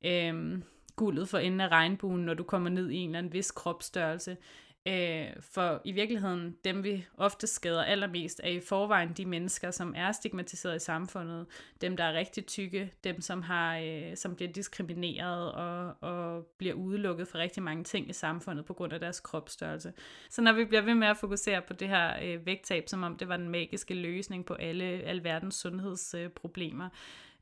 Øhm, 0.05 0.63
guldet 0.95 1.29
for 1.29 1.37
enden 1.37 1.61
af 1.61 1.67
regnbuen, 1.67 2.25
når 2.25 2.33
du 2.33 2.43
kommer 2.43 2.69
ned 2.69 2.89
i 2.89 2.95
en 2.95 3.09
eller 3.09 3.17
anden 3.17 3.33
vis 3.33 3.51
kropsstørrelse. 3.51 4.37
Øh, 4.85 5.27
for 5.41 5.81
i 5.83 5.91
virkeligheden, 5.91 6.57
dem 6.63 6.83
vi 6.83 7.05
ofte 7.17 7.47
skader 7.47 7.83
allermest, 7.83 8.41
er 8.43 8.49
i 8.49 8.59
forvejen 8.59 9.13
de 9.13 9.25
mennesker, 9.25 9.71
som 9.71 9.93
er 9.97 10.11
stigmatiseret 10.11 10.75
i 10.75 10.79
samfundet. 10.79 11.45
Dem, 11.81 11.97
der 11.97 12.03
er 12.03 12.13
rigtig 12.13 12.45
tykke, 12.45 12.93
dem, 13.03 13.21
som, 13.21 13.41
har, 13.41 13.77
øh, 13.77 14.17
som 14.17 14.35
bliver 14.35 14.51
diskrimineret 14.51 15.51
og, 15.51 15.95
og 16.01 16.45
bliver 16.57 16.73
udelukket 16.73 17.27
fra 17.27 17.39
rigtig 17.39 17.63
mange 17.63 17.83
ting 17.83 18.09
i 18.09 18.13
samfundet 18.13 18.65
på 18.65 18.73
grund 18.73 18.93
af 18.93 18.99
deres 18.99 19.19
kropsstørrelse. 19.19 19.93
Så 20.29 20.41
når 20.41 20.53
vi 20.53 20.65
bliver 20.65 20.81
ved 20.81 20.95
med 20.95 21.07
at 21.07 21.17
fokusere 21.17 21.61
på 21.61 21.73
det 21.73 21.87
her 21.87 22.13
øh, 22.23 22.45
vægttab, 22.45 22.83
som 22.87 23.03
om 23.03 23.17
det 23.17 23.27
var 23.27 23.37
den 23.37 23.49
magiske 23.49 23.93
løsning 23.93 24.45
på 24.45 24.53
alle 24.53 24.85
alverdens 24.85 25.55
sundhedsproblemer, 25.55 26.89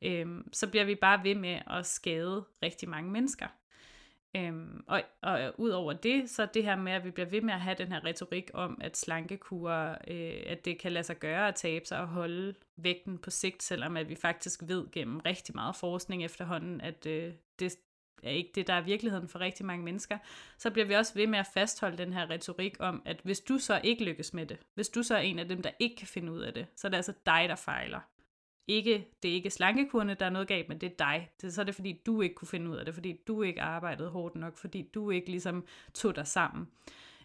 øh, 0.01 0.27
så 0.53 0.67
bliver 0.67 0.85
vi 0.85 0.95
bare 0.95 1.23
ved 1.23 1.35
med 1.35 1.59
at 1.67 1.85
skade 1.85 2.43
rigtig 2.63 2.89
mange 2.89 3.11
mennesker. 3.11 3.47
Øhm, 4.35 4.83
og, 4.87 5.01
og 5.21 5.53
ud 5.57 5.69
over 5.69 5.93
det, 5.93 6.29
så 6.29 6.47
det 6.53 6.63
her 6.63 6.75
med, 6.75 6.91
at 6.91 7.05
vi 7.05 7.11
bliver 7.11 7.29
ved 7.29 7.41
med 7.41 7.53
at 7.53 7.61
have 7.61 7.75
den 7.77 7.91
her 7.91 8.05
retorik 8.05 8.51
om, 8.53 8.77
at 8.81 8.97
slankekur, 8.97 9.71
øh, 10.07 10.43
at 10.45 10.65
det 10.65 10.79
kan 10.79 10.91
lade 10.91 11.03
sig 11.03 11.19
gøre 11.19 11.47
at 11.47 11.55
tabe 11.55 11.85
sig 11.85 11.99
og 11.99 12.07
holde 12.07 12.53
vægten 12.77 13.17
på 13.17 13.29
sigt, 13.29 13.63
selvom 13.63 13.97
at 13.97 14.09
vi 14.09 14.15
faktisk 14.15 14.63
ved 14.67 14.91
gennem 14.91 15.19
rigtig 15.19 15.55
meget 15.55 15.75
forskning 15.75 16.25
efterhånden, 16.25 16.81
at 16.81 17.05
øh, 17.05 17.33
det 17.59 17.77
er 18.23 18.29
ikke 18.29 18.51
det, 18.55 18.67
der 18.67 18.73
er 18.73 18.81
virkeligheden 18.81 19.27
for 19.27 19.39
rigtig 19.39 19.65
mange 19.65 19.85
mennesker, 19.85 20.17
så 20.57 20.71
bliver 20.71 20.85
vi 20.85 20.93
også 20.93 21.13
ved 21.13 21.27
med 21.27 21.39
at 21.39 21.47
fastholde 21.53 21.97
den 21.97 22.13
her 22.13 22.29
retorik 22.29 22.75
om, 22.79 23.01
at 23.05 23.19
hvis 23.23 23.39
du 23.39 23.57
så 23.57 23.81
ikke 23.83 24.03
lykkes 24.03 24.33
med 24.33 24.45
det, 24.45 24.57
hvis 24.73 24.89
du 24.89 25.03
så 25.03 25.15
er 25.15 25.19
en 25.19 25.39
af 25.39 25.47
dem, 25.47 25.61
der 25.61 25.71
ikke 25.79 25.95
kan 25.95 26.07
finde 26.07 26.31
ud 26.31 26.39
af 26.39 26.53
det, 26.53 26.67
så 26.75 26.87
er 26.87 26.89
det 26.89 26.97
altså 26.97 27.13
dig, 27.25 27.45
der 27.49 27.55
fejler. 27.55 27.99
Ikke, 28.69 29.07
det 29.23 29.31
er 29.31 29.35
ikke 29.35 29.49
slankekurene, 29.49 30.13
der 30.13 30.25
er 30.25 30.29
noget 30.29 30.47
galt, 30.47 30.69
men 30.69 30.77
det 30.77 30.91
er 30.91 30.95
dig. 30.99 31.29
Det, 31.41 31.53
så 31.53 31.61
er 31.61 31.65
det, 31.65 31.75
fordi 31.75 32.01
du 32.05 32.21
ikke 32.21 32.35
kunne 32.35 32.47
finde 32.47 32.71
ud 32.71 32.75
af 32.75 32.85
det, 32.85 32.93
fordi 32.93 33.19
du 33.27 33.41
ikke 33.41 33.61
arbejdede 33.61 34.09
hårdt 34.09 34.35
nok, 34.35 34.57
fordi 34.57 34.81
du 34.81 35.09
ikke 35.09 35.29
ligesom 35.29 35.65
tog 35.93 36.15
dig 36.15 36.27
sammen, 36.27 36.67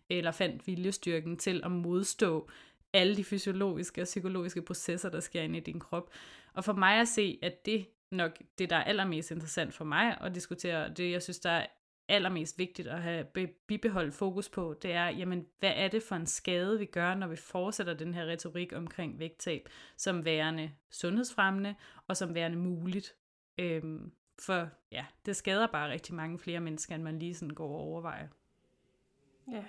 eller 0.09 0.31
fandt 0.31 0.67
viljestyrken 0.67 1.37
til 1.37 1.61
at 1.65 1.71
modstå 1.71 2.49
alle 2.93 3.17
de 3.17 3.25
fysiologiske 3.25 4.01
og 4.01 4.05
psykologiske 4.05 4.63
processer, 4.63 5.11
der 5.11 5.21
sker 5.21 5.43
inde 5.43 5.59
i 5.59 5.63
din 5.63 5.81
krop. 5.81 6.11
Og 6.55 6.65
for 6.65 6.73
mig 6.73 7.01
at 7.01 7.09
se, 7.09 7.39
at 7.43 7.67
det 7.67 7.87
nok 8.11 8.39
det, 8.59 8.71
der 8.71 8.77
er 8.77 8.85
allermest 8.85 9.31
interessant 9.31 9.75
for 9.75 9.85
mig 9.85 10.19
at 10.21 10.35
diskutere, 10.35 10.95
det 10.95 11.11
jeg 11.11 11.23
synes, 11.23 11.39
der 11.39 11.51
er 11.51 11.67
allermest 12.09 12.59
vigtigt 12.59 12.89
at 12.89 13.03
have 13.03 13.25
bibeholdt 13.67 14.15
fokus 14.15 14.49
på, 14.49 14.75
det 14.83 14.93
er, 14.93 15.09
jamen, 15.09 15.47
hvad 15.59 15.73
er 15.77 15.89
det 15.89 16.03
for 16.03 16.17
en 16.17 16.27
skade, 16.27 16.79
vi 16.79 16.85
gør, 16.85 17.15
når 17.15 17.27
vi 17.27 17.37
fortsætter 17.37 17.95
den 17.95 18.15
her 18.15 18.27
retorik 18.27 18.73
omkring 18.73 19.19
vægttab, 19.19 19.69
som 19.97 20.25
værende 20.25 20.71
sundhedsfremmende, 20.91 21.75
og 22.09 22.17
som 22.17 22.35
værende 22.35 22.59
muligt. 22.59 23.15
Øhm, 23.59 24.13
for 24.39 24.69
ja, 24.93 25.05
det 25.27 25.37
skader 25.37 25.67
bare 25.67 25.91
rigtig 25.91 26.15
mange 26.15 26.39
flere 26.39 26.61
mennesker, 26.61 26.95
end 26.95 27.03
man 27.03 27.19
lige 27.19 27.35
sådan 27.35 27.55
går 27.55 27.69
og 27.69 27.81
overvejer. 27.81 28.29
Ja. 29.53 29.65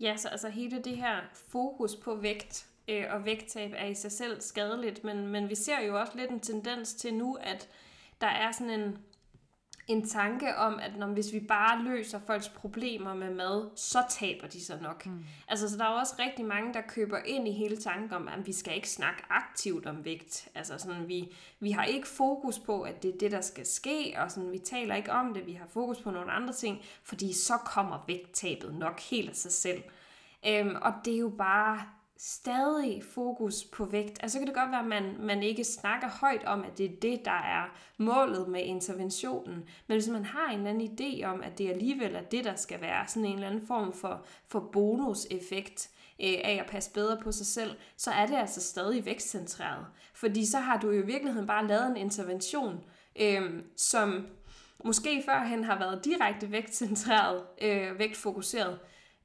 Ja, 0.00 0.16
så 0.16 0.28
altså 0.28 0.48
hele 0.48 0.82
det 0.82 0.96
her 0.96 1.20
fokus 1.32 1.96
på 1.96 2.14
vægt 2.14 2.68
øh, 2.88 3.04
og 3.10 3.24
vægttab 3.24 3.72
er 3.76 3.86
i 3.86 3.94
sig 3.94 4.12
selv 4.12 4.40
skadeligt, 4.40 5.04
men, 5.04 5.26
men 5.26 5.48
vi 5.48 5.54
ser 5.54 5.80
jo 5.86 6.00
også 6.00 6.12
lidt 6.16 6.30
en 6.30 6.40
tendens 6.40 6.94
til 6.94 7.14
nu, 7.14 7.34
at 7.40 7.68
der 8.20 8.26
er 8.26 8.52
sådan 8.52 8.80
en, 8.80 8.98
en 9.90 10.08
tanke 10.08 10.56
om, 10.56 10.78
at 10.82 10.96
når, 10.98 11.06
hvis 11.06 11.32
vi 11.32 11.40
bare 11.40 11.82
løser 11.82 12.20
folks 12.26 12.48
problemer 12.48 13.14
med 13.14 13.34
mad, 13.34 13.70
så 13.76 13.98
taber 14.10 14.46
de 14.46 14.64
sig 14.64 14.78
nok. 14.82 15.06
Mm. 15.06 15.24
Altså, 15.48 15.70
så 15.70 15.76
der 15.76 15.84
er 15.84 15.88
også 15.88 16.14
rigtig 16.18 16.44
mange, 16.44 16.74
der 16.74 16.80
køber 16.80 17.18
ind 17.18 17.48
i 17.48 17.52
hele 17.52 17.76
tanken 17.76 18.12
om, 18.12 18.28
at 18.28 18.46
vi 18.46 18.52
skal 18.52 18.74
ikke 18.74 18.90
snakke 18.90 19.22
aktivt 19.30 19.86
om 19.86 20.04
vægt. 20.04 20.48
Altså, 20.54 20.78
sådan, 20.78 21.08
vi, 21.08 21.32
vi 21.60 21.70
har 21.70 21.84
ikke 21.84 22.08
fokus 22.08 22.58
på, 22.58 22.82
at 22.82 23.02
det 23.02 23.14
er 23.14 23.18
det, 23.18 23.30
der 23.30 23.40
skal 23.40 23.66
ske, 23.66 24.14
og 24.18 24.30
sådan, 24.30 24.52
vi 24.52 24.58
taler 24.58 24.94
ikke 24.94 25.12
om 25.12 25.34
det, 25.34 25.46
vi 25.46 25.52
har 25.52 25.66
fokus 25.66 26.00
på 26.00 26.10
nogle 26.10 26.32
andre 26.32 26.52
ting, 26.52 26.78
fordi 27.02 27.32
så 27.32 27.54
kommer 27.56 28.04
vægttabet 28.06 28.74
nok 28.74 29.00
helt 29.00 29.30
af 29.30 29.36
sig 29.36 29.52
selv. 29.52 29.82
Øhm, 30.46 30.76
og 30.82 30.92
det 31.04 31.14
er 31.14 31.18
jo 31.18 31.32
bare 31.38 31.82
stadig 32.22 33.02
fokus 33.14 33.64
på 33.64 33.84
vægt. 33.84 34.18
Altså 34.22 34.32
så 34.32 34.38
kan 34.38 34.46
det 34.46 34.54
godt 34.54 34.70
være, 34.70 34.80
at 34.80 34.86
man, 34.86 35.16
man 35.18 35.42
ikke 35.42 35.64
snakker 35.64 36.08
højt 36.20 36.44
om, 36.44 36.64
at 36.64 36.78
det 36.78 36.86
er 36.86 37.00
det, 37.02 37.24
der 37.24 37.30
er 37.30 37.78
målet 37.98 38.48
med 38.48 38.62
interventionen. 38.62 39.64
Men 39.86 39.94
hvis 39.96 40.08
man 40.08 40.24
har 40.24 40.50
en 40.50 40.58
eller 40.58 40.70
anden 40.70 40.88
idé 40.88 41.24
om, 41.24 41.42
at 41.42 41.58
det 41.58 41.70
alligevel 41.70 42.14
er 42.14 42.22
det, 42.22 42.44
der 42.44 42.54
skal 42.54 42.80
være 42.80 43.08
sådan 43.08 43.24
en 43.24 43.34
eller 43.34 43.46
anden 43.46 43.66
form 43.66 43.92
for, 43.92 44.26
for 44.48 44.60
bonuseffekt 44.72 45.90
øh, 46.20 46.34
af 46.44 46.58
at 46.60 46.70
passe 46.70 46.92
bedre 46.92 47.16
på 47.22 47.32
sig 47.32 47.46
selv, 47.46 47.76
så 47.96 48.10
er 48.10 48.26
det 48.26 48.36
altså 48.36 48.60
stadig 48.60 49.04
vækstcentreret. 49.04 49.86
Fordi 50.14 50.46
så 50.46 50.58
har 50.58 50.78
du 50.78 50.90
jo 50.90 51.02
i 51.02 51.06
virkeligheden 51.06 51.46
bare 51.46 51.66
lavet 51.66 51.86
en 51.86 51.96
intervention, 51.96 52.84
øh, 53.20 53.62
som 53.76 54.26
måske 54.84 55.22
førhen 55.26 55.64
har 55.64 55.78
været 55.78 56.04
direkte 56.04 56.52
vægtcentreret, 56.52 57.42
øh, 57.62 57.98
vægtfokuseret, 57.98 58.78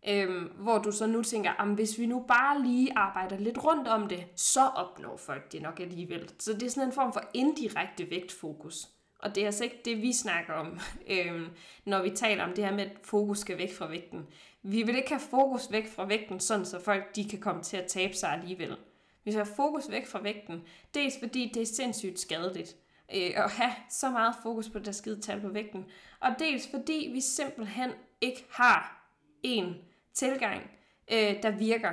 Øhm, 0.08 0.44
hvor 0.44 0.78
du 0.78 0.92
så 0.92 1.08
nu 1.08 1.22
tænker, 1.24 1.74
hvis 1.76 2.00
vi 2.00 2.06
nu 2.06 2.26
bare 2.28 2.62
lige 2.62 2.98
arbejder 2.98 3.38
lidt 3.38 3.64
rundt 3.64 3.88
om 3.88 4.08
det, 4.08 4.26
så 4.36 4.62
opnår 4.66 5.18
folk 5.18 5.52
det 5.52 5.62
nok 5.62 5.80
alligevel. 5.80 6.30
Så 6.40 6.54
det 6.54 6.64
er 6.64 6.70
sådan 6.70 6.90
en 6.90 6.94
form 6.94 7.14
for 7.14 7.24
indirekte 7.34 8.10
vægtfokus. 8.10 8.90
Og 9.20 9.36
det 9.36 9.42
er 9.42 9.46
altså 9.46 9.64
ikke 9.64 9.82
det, 9.86 10.02
vi 10.02 10.14
snakker 10.14 10.54
om, 10.54 10.80
øhm, 11.14 11.48
når 11.86 12.04
vi 12.04 12.10
taler 12.10 12.44
om 12.44 12.54
det 12.54 12.64
her 12.64 12.76
med, 12.76 12.86
at 12.86 12.92
fokus 13.04 13.40
skal 13.40 13.58
væk 13.58 13.74
fra 13.74 13.88
vægten. 13.88 14.28
Vi 14.64 14.84
vil 14.84 14.96
ikke 14.96 15.10
have 15.10 15.20
fokus 15.20 15.72
væk 15.72 15.88
fra 15.88 16.06
vægten, 16.06 16.40
sådan 16.40 16.66
så 16.66 16.84
folk 16.84 17.16
de 17.16 17.30
kan 17.30 17.40
komme 17.40 17.64
til 17.64 17.78
at 17.78 17.88
tabe 17.88 18.14
sig 18.14 18.30
alligevel. 18.30 18.76
Vi 19.24 19.32
skal 19.32 19.46
have 19.46 19.56
fokus 19.56 19.92
væk 19.92 20.08
fra 20.08 20.22
vægten. 20.22 20.64
Dels 20.94 21.14
fordi 21.20 21.52
det 21.54 21.62
er 21.62 21.66
sindssygt 21.66 22.20
skadeligt 22.20 22.76
øh, 23.16 23.32
at 23.36 23.52
have 23.52 23.74
så 23.90 24.10
meget 24.10 24.36
fokus 24.44 24.70
på 24.70 24.78
det 24.78 24.86
der 24.86 24.92
skide 24.92 25.22
tal 25.22 25.42
på 25.42 25.48
vægten. 25.48 25.86
Og 26.20 26.30
dels 26.40 26.68
fordi 26.72 27.10
vi 27.14 27.22
simpelthen 27.22 27.92
ikke 28.22 28.46
har 28.50 29.10
en 29.44 29.76
tilgang, 30.16 30.72
øh, 31.12 31.44
der 31.44 31.52
virker 31.52 31.92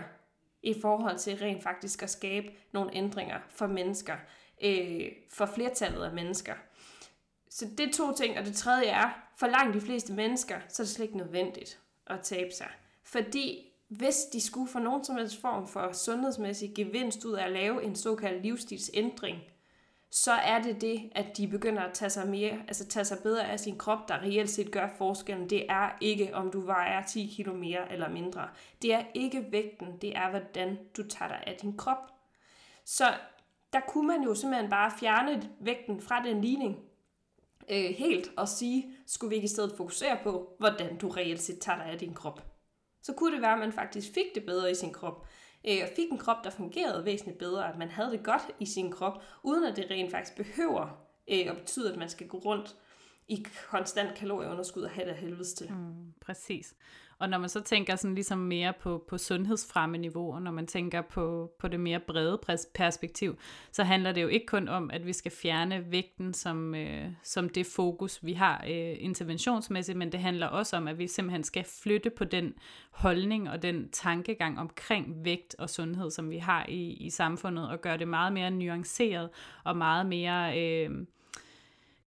i 0.63 0.75
forhold 0.83 1.19
til 1.19 1.37
rent 1.37 1.63
faktisk 1.63 2.03
at 2.03 2.11
skabe 2.11 2.47
nogle 2.73 2.95
ændringer 2.95 3.41
for 3.51 3.67
mennesker, 3.67 4.17
øh, 4.65 5.07
for 5.31 5.47
flertallet 5.47 6.05
af 6.05 6.13
mennesker. 6.13 6.55
Så 7.51 7.67
det 7.79 7.89
er 7.89 7.93
to 7.93 8.15
ting, 8.15 8.39
og 8.39 8.45
det 8.45 8.55
tredje 8.55 8.87
er, 8.87 9.11
for 9.37 9.47
langt 9.47 9.75
de 9.75 9.81
fleste 9.81 10.13
mennesker, 10.13 10.61
så 10.69 10.83
er 10.83 10.85
det 10.85 10.95
slet 10.95 11.07
ikke 11.07 11.17
nødvendigt 11.17 11.79
at 12.07 12.21
tabe 12.21 12.51
sig. 12.51 12.69
Fordi 13.03 13.73
hvis 13.89 14.17
de 14.33 14.41
skulle 14.41 14.69
få 14.69 14.79
nogen 14.79 15.05
som 15.05 15.17
helst 15.17 15.41
form 15.41 15.69
for 15.69 15.93
sundhedsmæssig 15.93 16.73
gevinst 16.75 17.25
ud 17.25 17.33
af 17.33 17.45
at 17.45 17.53
lave 17.53 17.83
en 17.83 17.97
såkaldt 17.97 18.43
livsstilsændring, 18.43 19.39
så 20.15 20.33
er 20.33 20.63
det 20.63 20.81
det, 20.81 21.11
at 21.15 21.37
de 21.37 21.49
begynder 21.49 21.83
at 21.83 21.93
tage 21.93 22.11
sig, 22.11 22.29
mere, 22.29 22.53
altså 22.69 22.87
tage 22.87 23.05
sig 23.05 23.19
bedre 23.23 23.51
af 23.51 23.61
sin 23.61 23.79
krop, 23.79 24.09
der 24.09 24.23
reelt 24.23 24.51
set 24.51 24.71
gør 24.71 24.89
forskellen. 24.99 25.51
Det 25.51 25.67
er 25.69 25.91
ikke, 26.01 26.35
om 26.35 26.51
du 26.51 26.61
vejer 26.61 27.07
10 27.07 27.33
kilo 27.37 27.55
mere 27.55 27.93
eller 27.93 28.09
mindre. 28.09 28.49
Det 28.83 28.95
er 28.95 29.05
ikke 29.15 29.47
vægten, 29.51 29.99
det 30.01 30.17
er, 30.17 30.31
hvordan 30.31 30.79
du 30.97 31.09
tager 31.09 31.29
dig 31.29 31.45
af 31.47 31.57
din 31.63 31.77
krop. 31.77 32.13
Så 32.85 33.05
der 33.73 33.81
kunne 33.89 34.07
man 34.07 34.23
jo 34.23 34.35
simpelthen 34.35 34.71
bare 34.71 34.93
fjerne 35.01 35.51
vægten 35.61 36.01
fra 36.01 36.25
den 36.25 36.41
ligning 36.41 36.79
øh, 37.71 37.91
helt 37.91 38.31
og 38.37 38.49
sige, 38.49 38.97
skulle 39.07 39.29
vi 39.29 39.35
ikke 39.35 39.47
i 39.47 39.49
stedet 39.49 39.75
fokusere 39.77 40.19
på, 40.23 40.57
hvordan 40.59 40.97
du 40.97 41.09
reelt 41.09 41.43
set 41.43 41.59
tager 41.59 41.79
dig 41.79 41.87
af 41.87 41.99
din 41.99 42.15
krop. 42.15 42.47
Så 43.03 43.13
kunne 43.13 43.35
det 43.35 43.43
være, 43.43 43.53
at 43.53 43.59
man 43.59 43.73
faktisk 43.73 44.15
fik 44.15 44.35
det 44.35 44.47
bedre 44.47 44.71
i 44.71 44.75
sin 44.75 44.93
krop 44.93 45.27
øh, 45.69 45.79
og 45.83 45.89
fik 45.97 46.11
en 46.11 46.19
krop, 46.19 46.45
der 46.45 46.51
fungerede 46.51 47.05
væsentligt 47.05 47.39
bedre, 47.39 47.69
at 47.69 47.79
man 47.79 47.89
havde 47.89 48.11
det 48.11 48.23
godt 48.23 48.43
i 48.61 48.67
sin 48.67 48.91
krop, 48.91 49.23
uden 49.43 49.65
at 49.65 49.77
det 49.77 49.91
rent 49.91 50.11
faktisk 50.11 50.37
behøver 50.37 51.07
øh, 51.31 51.47
at 51.51 51.57
betyde, 51.57 51.93
at 51.93 51.99
man 51.99 52.09
skal 52.09 52.29
gå 52.29 52.39
rundt 52.39 52.77
i 53.29 53.47
konstant 53.71 54.15
kalorieunderskud 54.15 54.83
og 54.83 54.91
have 54.91 55.09
det 55.09 55.17
helvedes 55.17 55.53
til. 55.53 55.73
Mm, 55.73 56.13
præcis. 56.21 56.75
Og 57.23 57.29
når 57.29 57.39
man 57.39 57.49
så 57.49 57.61
tænker 57.61 57.97
sådan 57.97 58.15
ligesom 58.15 58.39
mere 58.39 58.73
på, 58.81 59.05
på 59.09 59.19
sundhedsfremme 59.19 59.99
niveau, 59.99 60.35
og 60.35 60.43
når 60.43 60.51
man 60.51 60.67
tænker 60.67 61.03
på, 61.03 61.51
på 61.59 61.69
det 61.69 61.81
mere 61.81 62.01
brede 62.01 62.41
perspektiv, 62.75 63.39
så 63.73 63.85
handler 63.85 64.13
det 64.13 64.23
jo 64.23 64.29
ikke 64.29 64.47
kun 64.47 64.69
om, 64.69 64.91
at 64.91 65.07
vi 65.07 65.13
skal 65.13 65.33
fjerne 65.33 65.91
vægten 65.91 66.35
som, 66.35 66.75
øh, 66.75 67.05
som 67.23 67.49
det 67.49 67.67
fokus, 67.67 68.25
vi 68.25 68.33
har 68.33 68.65
øh, 68.69 68.95
interventionsmæssigt, 68.99 69.99
men 69.99 70.13
det 70.13 70.21
handler 70.21 70.47
også 70.47 70.77
om, 70.77 70.89
at 70.89 70.99
vi 70.99 71.07
simpelthen 71.07 71.45
skal 71.45 71.65
flytte 71.83 72.11
på 72.11 72.25
den 72.25 72.55
holdning 72.91 73.51
og 73.51 73.63
den 73.63 73.89
tankegang 73.89 74.59
omkring 74.59 75.25
vægt 75.25 75.57
og 75.59 75.71
sundhed, 75.71 76.11
som 76.11 76.31
vi 76.31 76.39
har 76.39 76.67
i, 76.69 76.93
i 76.93 77.11
samfundet, 77.11 77.69
og 77.69 77.81
gøre 77.81 77.99
det 77.99 78.09
meget 78.09 78.33
mere 78.33 78.51
nuanceret 78.51 79.31
og 79.65 79.77
meget 79.77 80.07
mere... 80.07 80.61
Øh, 80.61 80.91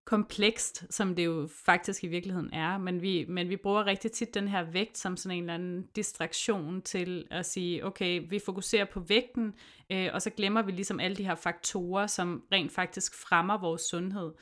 komplekst, 0.05 0.85
som 0.89 1.15
det 1.15 1.25
jo 1.25 1.49
faktisk 1.65 2.03
i 2.03 2.07
virkeligheden 2.07 2.53
er, 2.53 2.77
men 2.77 3.01
vi, 3.01 3.25
men 3.27 3.49
vi 3.49 3.55
bruger 3.55 3.85
rigtig 3.85 4.11
tit 4.11 4.33
den 4.33 4.47
her 4.47 4.63
vægt 4.63 4.97
som 4.97 5.17
sådan 5.17 5.37
en 5.37 5.43
eller 5.43 5.53
anden 5.53 5.87
distraktion 5.95 6.81
til 6.81 7.27
at 7.31 7.45
sige, 7.45 7.85
okay, 7.85 8.21
vi 8.29 8.39
fokuserer 8.45 8.85
på 8.85 8.99
vægten, 8.99 9.53
øh, 9.89 10.09
og 10.13 10.21
så 10.21 10.29
glemmer 10.29 10.61
vi 10.61 10.71
ligesom 10.71 10.99
alle 10.99 11.17
de 11.17 11.25
her 11.25 11.35
faktorer, 11.35 12.07
som 12.07 12.43
rent 12.51 12.71
faktisk 12.71 13.15
fremmer 13.15 13.57
vores 13.57 13.81
sundhed. 13.81 14.33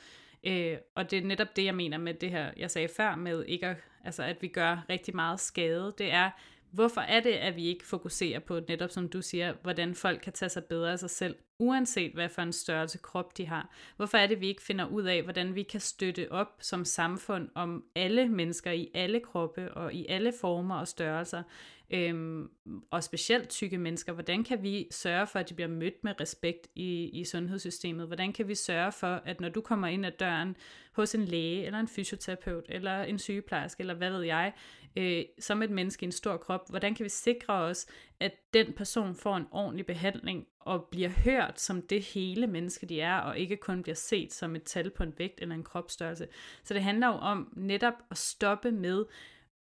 Øh, 0.46 0.76
og 0.94 1.10
det 1.10 1.18
er 1.18 1.26
netop 1.26 1.56
det, 1.56 1.64
jeg 1.64 1.74
mener 1.74 1.98
med 1.98 2.14
det 2.14 2.30
her, 2.30 2.50
jeg 2.56 2.70
sagde 2.70 2.88
før, 2.96 3.16
med 3.16 3.44
ikke 3.44 3.66
at, 3.66 3.76
altså 4.04 4.22
at 4.22 4.36
vi 4.42 4.48
gør 4.48 4.84
rigtig 4.90 5.16
meget 5.16 5.40
skade. 5.40 5.94
Det 5.98 6.12
er, 6.12 6.30
hvorfor 6.74 7.00
er 7.00 7.20
det, 7.20 7.30
at 7.30 7.56
vi 7.56 7.66
ikke 7.66 7.86
fokuserer 7.86 8.38
på, 8.38 8.60
netop 8.68 8.90
som 8.90 9.08
du 9.08 9.22
siger, 9.22 9.54
hvordan 9.62 9.94
folk 9.94 10.20
kan 10.20 10.32
tage 10.32 10.48
sig 10.48 10.64
bedre 10.64 10.92
af 10.92 10.98
sig 10.98 11.10
selv, 11.10 11.36
uanset 11.58 12.12
hvad 12.12 12.28
for 12.28 12.42
en 12.42 12.52
størrelse 12.52 12.98
krop 12.98 13.36
de 13.36 13.46
har? 13.46 13.70
Hvorfor 13.96 14.18
er 14.18 14.26
det, 14.26 14.34
at 14.34 14.40
vi 14.40 14.48
ikke 14.48 14.62
finder 14.62 14.86
ud 14.86 15.02
af, 15.02 15.22
hvordan 15.22 15.54
vi 15.54 15.62
kan 15.62 15.80
støtte 15.80 16.32
op 16.32 16.56
som 16.60 16.84
samfund 16.84 17.48
om 17.54 17.84
alle 17.94 18.28
mennesker 18.28 18.70
i 18.70 18.90
alle 18.94 19.20
kroppe 19.20 19.74
og 19.74 19.94
i 19.94 20.06
alle 20.08 20.32
former 20.40 20.76
og 20.76 20.88
størrelser, 20.88 21.42
øhm, 21.90 22.50
og 22.90 23.04
specielt 23.04 23.48
tykke 23.48 23.78
mennesker? 23.78 24.12
Hvordan 24.12 24.44
kan 24.44 24.62
vi 24.62 24.88
sørge 24.90 25.26
for, 25.26 25.38
at 25.38 25.48
de 25.48 25.54
bliver 25.54 25.68
mødt 25.68 26.04
med 26.04 26.20
respekt 26.20 26.68
i, 26.74 27.04
i 27.04 27.24
sundhedssystemet? 27.24 28.06
Hvordan 28.06 28.32
kan 28.32 28.48
vi 28.48 28.54
sørge 28.54 28.92
for, 28.92 29.22
at 29.24 29.40
når 29.40 29.48
du 29.48 29.60
kommer 29.60 29.88
ind 29.88 30.06
ad 30.06 30.12
døren 30.12 30.56
hos 30.92 31.14
en 31.14 31.24
læge, 31.24 31.66
eller 31.66 31.78
en 31.78 31.88
fysioterapeut, 31.88 32.64
eller 32.68 33.02
en 33.02 33.18
sygeplejerske, 33.18 33.80
eller 33.80 33.94
hvad 33.94 34.10
ved 34.10 34.22
jeg, 34.22 34.52
øh, 34.96 35.24
som 35.38 35.62
et 35.62 35.70
menneske 35.70 36.04
i 36.04 36.06
en 36.06 36.12
stor 36.12 36.36
krop, 36.36 36.70
hvordan 36.70 36.94
kan 36.94 37.04
vi 37.04 37.08
sikre 37.08 37.54
os, 37.54 37.86
at 38.20 38.32
den 38.54 38.72
person 38.72 39.14
får 39.14 39.36
en 39.36 39.46
ordentlig 39.50 39.86
behandling 39.86 40.46
og 40.60 40.84
bliver 40.90 41.08
hørt 41.08 41.60
som 41.60 41.82
det 41.82 42.02
hele 42.02 42.46
menneske, 42.46 42.86
de 42.86 43.00
er, 43.00 43.18
og 43.18 43.38
ikke 43.38 43.56
kun 43.56 43.82
bliver 43.82 43.96
set 43.96 44.32
som 44.32 44.56
et 44.56 44.62
tal 44.62 44.90
på 44.90 45.02
en 45.02 45.14
vægt 45.18 45.40
eller 45.40 45.54
en 45.54 45.64
kropsstørrelse. 45.64 46.28
Så 46.64 46.74
det 46.74 46.82
handler 46.82 47.06
jo 47.06 47.12
om 47.12 47.52
netop 47.56 47.94
at 48.10 48.18
stoppe 48.18 48.72
med 48.72 49.04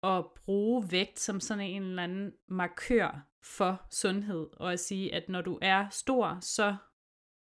at 0.02 0.24
bruge 0.26 0.84
vægt 0.90 1.20
som 1.20 1.40
sådan 1.40 1.64
en 1.64 1.82
eller 1.82 2.02
anden 2.02 2.32
markør 2.48 3.26
for 3.42 3.82
sundhed, 3.90 4.46
og 4.52 4.72
at 4.72 4.80
sige, 4.80 5.14
at 5.14 5.28
når 5.28 5.40
du 5.40 5.58
er 5.62 5.88
stor, 5.90 6.38
så 6.40 6.76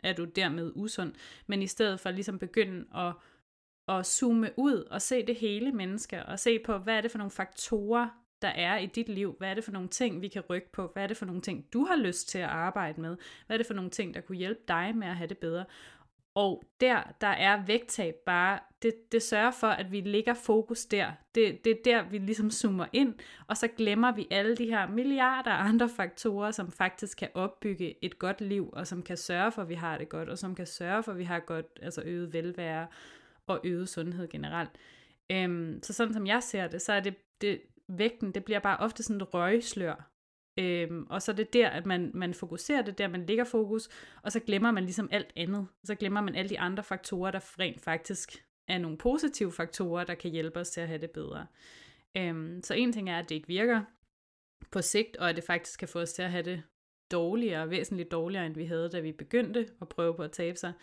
er 0.04 0.14
du 0.14 0.26
dermed 0.26 0.72
usund, 0.76 1.14
men 1.48 1.62
i 1.62 1.68
stedet 1.68 2.00
for 2.00 2.12
ligesom 2.12 2.40
begynde 2.40 2.86
at 2.96 3.14
at 3.88 4.06
zoome 4.06 4.50
ud 4.58 4.88
og 4.92 5.02
se 5.02 5.26
det 5.26 5.36
hele 5.36 5.72
menneske, 5.72 6.26
og 6.26 6.40
se 6.40 6.60
på, 6.60 6.78
hvad 6.78 6.98
er 6.98 7.02
det 7.02 7.12
for 7.12 7.18
nogle 7.18 7.32
faktorer, 7.32 8.08
der 8.42 8.48
er 8.48 8.78
i 8.78 8.86
dit 8.86 9.10
liv. 9.10 9.36
Hvad 9.38 9.50
er 9.50 9.54
det 9.54 9.64
for 9.64 9.72
nogle 9.72 9.88
ting, 9.88 10.22
vi 10.22 10.28
kan 10.28 10.42
rykke 10.50 10.72
på? 10.72 10.90
Hvad 10.94 11.04
er 11.04 11.08
det 11.08 11.18
for 11.18 11.26
nogle 11.26 11.42
ting, 11.42 11.66
du 11.74 11.86
har 11.86 11.96
lyst 11.96 12.30
til 12.30 12.40
at 12.40 12.50
arbejde 12.50 13.02
med? 13.02 13.18
Hvad 13.48 13.56
er 13.56 13.58
det 13.58 13.68
for 13.68 13.74
nogle 13.74 13.90
ting, 13.90 14.14
der 14.14 14.22
kunne 14.22 14.38
hjælpe 14.38 14.62
dig 14.68 14.94
med 14.96 15.08
at 15.08 15.16
have 15.16 15.28
det 15.28 15.38
bedre? 15.38 15.66
Og 16.36 16.64
der, 16.82 17.04
der 17.22 17.28
er 17.28 17.66
vægttab 17.66 18.16
bare, 18.16 18.60
det, 18.82 19.12
det 19.12 19.24
sørger 19.24 19.52
for, 19.52 19.68
at 19.68 19.92
vi 19.92 20.02
ligger 20.02 20.34
fokus 20.34 20.86
der. 20.86 21.12
Det, 21.36 21.64
det 21.64 21.72
er 21.72 21.76
der, 21.86 22.10
vi 22.10 22.18
ligesom 22.18 22.52
zoomer 22.52 22.86
ind, 22.94 23.14
og 23.48 23.58
så 23.58 23.68
glemmer 23.68 24.12
vi 24.12 24.28
alle 24.32 24.56
de 24.56 24.66
her 24.66 24.88
milliarder 24.90 25.52
andre 25.52 25.90
faktorer, 25.90 26.52
som 26.52 26.72
faktisk 26.72 27.18
kan 27.18 27.30
opbygge 27.34 27.96
et 28.06 28.20
godt 28.20 28.42
liv, 28.42 28.70
og 28.74 28.88
som 28.88 29.04
kan 29.04 29.18
sørge 29.18 29.52
for, 29.52 29.62
at 29.62 29.70
vi 29.70 29.74
har 29.74 29.98
det 29.98 30.10
godt, 30.10 30.30
og 30.30 30.38
som 30.38 30.56
kan 30.56 30.66
sørge 30.68 31.04
for, 31.04 31.12
at 31.12 31.18
vi 31.18 31.24
har 31.24 31.40
godt, 31.40 31.66
altså 31.82 32.02
øget 32.06 32.34
velvære 32.34 32.88
og 33.48 33.62
øget 33.64 33.89
sundhed 33.89 34.28
generelt. 34.28 34.72
Øhm, 35.32 35.80
så 35.84 35.93
sådan 35.93 36.14
som 36.14 36.28
jeg 36.28 36.43
ser 36.43 36.68
det, 36.68 36.82
så 36.82 36.93
er 36.93 37.00
det, 37.00 37.16
det 37.41 37.62
vægten, 37.88 38.32
det 38.32 38.45
bliver 38.45 38.60
bare 38.60 38.78
ofte 38.78 39.04
sådan 39.04 39.22
et 39.22 39.34
røgslør. 39.34 40.12
Øhm, 40.60 41.08
og 41.10 41.22
så 41.22 41.32
er 41.32 41.36
det 41.36 41.54
der, 41.54 41.70
at 41.70 41.86
man, 41.86 42.12
man 42.14 42.34
fokuserer, 42.34 42.82
det 42.82 42.98
der, 42.98 43.08
man 43.08 43.26
ligger 43.26 43.43
fokus, 43.43 43.89
og 44.22 44.32
så 44.32 44.39
glemmer 44.39 44.72
man 44.72 44.84
ligesom 44.84 45.10
alt 45.12 45.34
andet. 45.36 45.68
Så 45.84 45.95
glemmer 45.95 46.22
man 46.22 46.36
alle 46.36 46.50
de 46.50 46.60
andre 46.60 46.84
faktorer, 46.84 47.32
der 47.32 47.60
rent 47.60 47.82
faktisk 47.82 48.45
er 48.68 48.78
nogle 48.78 48.98
positive 48.98 49.52
faktorer, 49.52 50.04
der 50.04 50.16
kan 50.16 50.32
hjælpe 50.32 50.60
os 50.60 50.70
til 50.70 50.82
at 50.82 50.88
have 50.88 51.02
det 51.02 51.12
bedre. 51.12 51.48
Øhm, 52.18 52.62
så 52.64 52.74
en 52.74 52.93
ting 52.93 53.10
er, 53.10 53.20
at 53.20 53.30
det 53.30 53.36
ikke 53.36 53.48
virker 53.48 53.82
på 54.72 54.82
sigt, 54.82 55.18
og 55.18 55.30
at 55.30 55.36
det 55.36 55.43
faktisk 55.43 55.80
kan 55.80 55.88
få 55.88 56.00
os 56.00 56.14
til 56.14 56.22
at 56.22 56.32
have 56.32 56.43
det 56.43 56.64
dårligere, 57.12 57.70
væsentligt 57.70 58.12
dårligere, 58.12 58.45
end 58.45 58.56
vi 58.56 58.66
havde, 58.66 58.89
da 58.89 59.00
vi 59.00 59.12
begyndte 59.12 59.70
at 59.82 59.89
prøve 59.89 60.16
på 60.16 60.24
at 60.24 60.32
tabe 60.32 60.58
sig. 60.58 60.74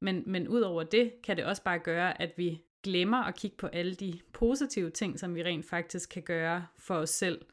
Men, 0.00 0.22
men 0.26 0.48
ud 0.48 0.60
over 0.60 0.82
det, 0.82 1.12
kan 1.22 1.36
det 1.36 1.44
også 1.44 1.62
bare 1.62 1.78
gøre, 1.78 2.22
at 2.22 2.32
vi 2.36 2.62
glemmer 2.82 3.24
at 3.24 3.34
kigge 3.34 3.56
på 3.56 3.66
alle 3.66 3.94
de 3.94 4.20
positive 4.32 4.90
ting, 4.90 5.18
som 5.18 5.34
vi 5.34 5.42
rent 5.42 5.66
faktisk 5.66 6.10
kan 6.10 6.22
gøre 6.22 6.66
for 6.78 6.94
os 6.94 7.10
selv, 7.10 7.44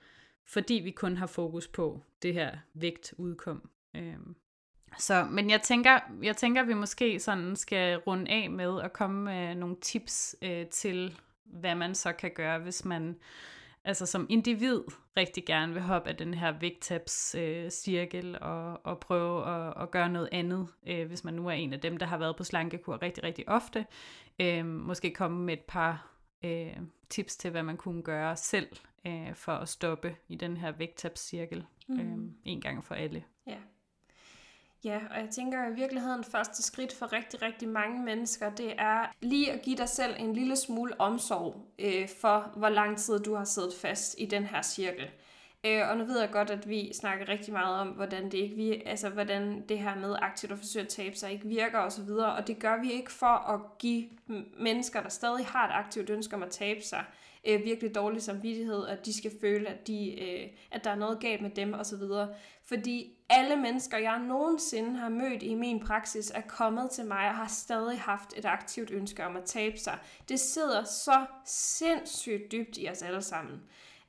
fordi 0.46 0.74
vi 0.74 0.92
kun 0.92 1.18
har 1.18 1.28
fokus 1.28 1.68
på 1.68 2.02
det 2.22 2.34
her 2.34 2.58
vægtudkom. 2.74 3.70
Øhm. 3.96 4.36
Så, 4.98 5.28
men 5.32 5.50
jeg 5.50 5.62
tænker, 5.62 6.00
jeg 6.24 6.38
tænker, 6.38 6.62
at 6.62 6.68
vi 6.68 6.74
måske 6.74 7.20
sådan 7.20 7.56
skal 7.56 7.98
runde 7.98 8.32
af 8.32 8.50
med 8.50 8.82
at 8.82 8.94
komme 8.94 9.24
med 9.24 9.56
nogle 9.56 9.76
tips 9.82 10.36
øh, 10.42 10.68
til, 10.68 11.20
hvad 11.44 11.76
man 11.76 11.96
så 11.96 12.14
kan 12.14 12.32
gøre, 12.36 12.60
hvis 12.60 12.86
man 12.86 13.18
altså 13.86 14.06
som 14.06 14.28
individ 14.30 14.82
rigtig 15.18 15.46
gerne 15.46 15.74
vil 15.74 15.82
hoppe 15.82 16.10
af 16.10 16.16
den 16.16 16.34
her 16.34 16.60
vægttabs 16.60 17.36
øh, 17.36 17.70
cirkel 17.70 18.38
og, 18.42 18.86
og 18.86 19.00
prøve 19.00 19.48
at, 19.48 19.84
at 19.84 19.92
gøre 19.92 20.10
noget 20.10 20.30
andet, 20.32 20.68
øh, 20.88 21.08
hvis 21.08 21.24
man 21.24 21.34
nu 21.34 21.48
er 21.48 21.52
en 21.52 21.74
af 21.74 21.80
dem, 21.80 21.98
der 21.98 22.06
har 22.06 22.18
været 22.18 22.36
på 22.36 22.44
slankekur 22.44 23.02
rigtig, 23.02 23.24
rigtig 23.24 23.50
ofte. 23.50 23.86
Øh, 24.40 24.66
måske 24.66 25.14
komme 25.14 25.46
med 25.46 25.54
et 25.54 25.64
par 25.68 26.12
øh, 26.44 26.78
tips 27.10 27.38
til, 27.38 27.52
hvad 27.52 27.64
man 27.64 27.78
kunne 27.78 28.04
gøre 28.04 28.36
selv 28.36 28.68
øh, 29.08 29.36
for 29.36 29.52
at 29.52 29.70
stoppe 29.70 30.16
i 30.28 30.36
den 30.36 30.58
her 30.58 30.72
vægttabscirkel 30.72 31.66
mm. 31.88 32.00
øh, 32.00 32.32
en 32.46 32.62
gang 32.62 32.84
for 32.84 32.96
alle. 32.96 33.24
Ja. 33.48 33.58
Ja, 34.84 35.00
og 35.12 35.20
jeg 35.20 35.30
tænker 35.30 35.62
at 35.62 35.72
i 35.72 35.76
virkeligheden 35.76 36.24
første 36.24 36.64
skridt 36.64 36.94
for 36.94 37.14
rigtig, 37.14 37.42
rigtig 37.42 37.70
mange 37.70 38.04
mennesker, 38.04 38.50
det 38.50 38.74
er 38.78 39.06
lige 39.22 39.52
at 39.52 39.62
give 39.62 39.78
dig 39.78 39.90
selv 39.90 40.16
en 40.20 40.34
lille 40.34 40.56
smule 40.56 41.02
omsorg 41.02 41.56
øh, 41.80 42.10
for, 42.22 42.52
hvor 42.56 42.70
lang 42.70 42.98
tid 42.98 43.20
du 43.20 43.36
har 43.36 43.44
siddet 43.44 43.74
fast 43.82 44.16
i 44.18 44.26
den 44.26 44.44
her 44.44 44.62
cirkel. 44.62 45.10
Øh, 45.66 45.90
og 45.90 45.98
nu 45.98 46.04
ved 46.04 46.20
jeg 46.20 46.32
godt, 46.32 46.50
at 46.50 46.70
vi 46.70 46.94
snakker 46.94 47.30
rigtig 47.30 47.54
meget 47.54 47.80
om, 47.80 47.88
hvordan 47.88 48.26
det 48.26 48.34
ikke 48.34 48.56
vi, 48.56 48.84
altså 48.86 49.10
hvordan 49.10 49.64
det 49.70 49.80
her 49.80 49.96
med 49.96 50.16
aktivt 50.22 50.52
at 50.52 50.58
forsøge 50.58 50.86
at 50.86 50.90
tabe 50.90 51.16
sig 51.16 51.32
ikke 51.32 51.48
virker 51.48 51.80
osv., 51.80 52.10
og, 52.10 52.34
og 52.34 52.48
det 52.48 52.60
gør 52.60 52.82
vi 52.82 52.92
ikke 52.92 53.12
for 53.12 53.50
at 53.54 53.60
give 53.80 54.10
mennesker, 54.60 55.02
der 55.02 55.10
stadig 55.10 55.46
har 55.46 55.68
et 55.68 55.74
aktivt 55.74 56.10
ønske 56.10 56.36
om 56.36 56.44
at 56.44 56.50
tabe 56.50 56.82
sig, 56.82 57.04
øh, 57.48 57.64
virkelig 57.64 57.96
dårlig 57.96 58.22
samvittighed, 58.22 58.88
at 58.88 59.06
de 59.06 59.18
skal 59.18 59.32
føle, 59.42 59.70
at, 59.70 59.88
de, 59.88 60.22
øh, 60.22 60.50
at 60.72 60.84
der 60.84 60.90
er 60.90 60.96
noget 60.96 61.20
galt 61.20 61.42
med 61.42 61.50
dem 61.50 61.74
osv. 61.74 62.02
Fordi 62.66 63.18
alle 63.30 63.56
mennesker, 63.56 63.98
jeg 63.98 64.20
nogensinde 64.20 64.98
har 64.98 65.10
mødt 65.10 65.44
i 65.44 65.54
min 65.54 65.80
praksis, 65.80 66.32
er 66.36 66.42
kommet 66.42 66.92
til 66.92 67.06
mig 67.06 67.30
og 67.30 67.36
har 67.36 67.48
stadig 67.48 68.00
haft 68.00 68.34
et 68.38 68.46
aktivt 68.46 68.92
ønske 68.92 69.26
om 69.26 69.36
at 69.36 69.44
tabe 69.44 69.78
sig. 69.78 69.98
Det 70.30 70.40
sidder 70.40 70.84
så 70.84 71.26
sindssygt 71.46 72.52
dybt 72.52 72.78
i 72.78 72.90
os 72.92 73.02
alle 73.02 73.22
sammen. 73.22 73.62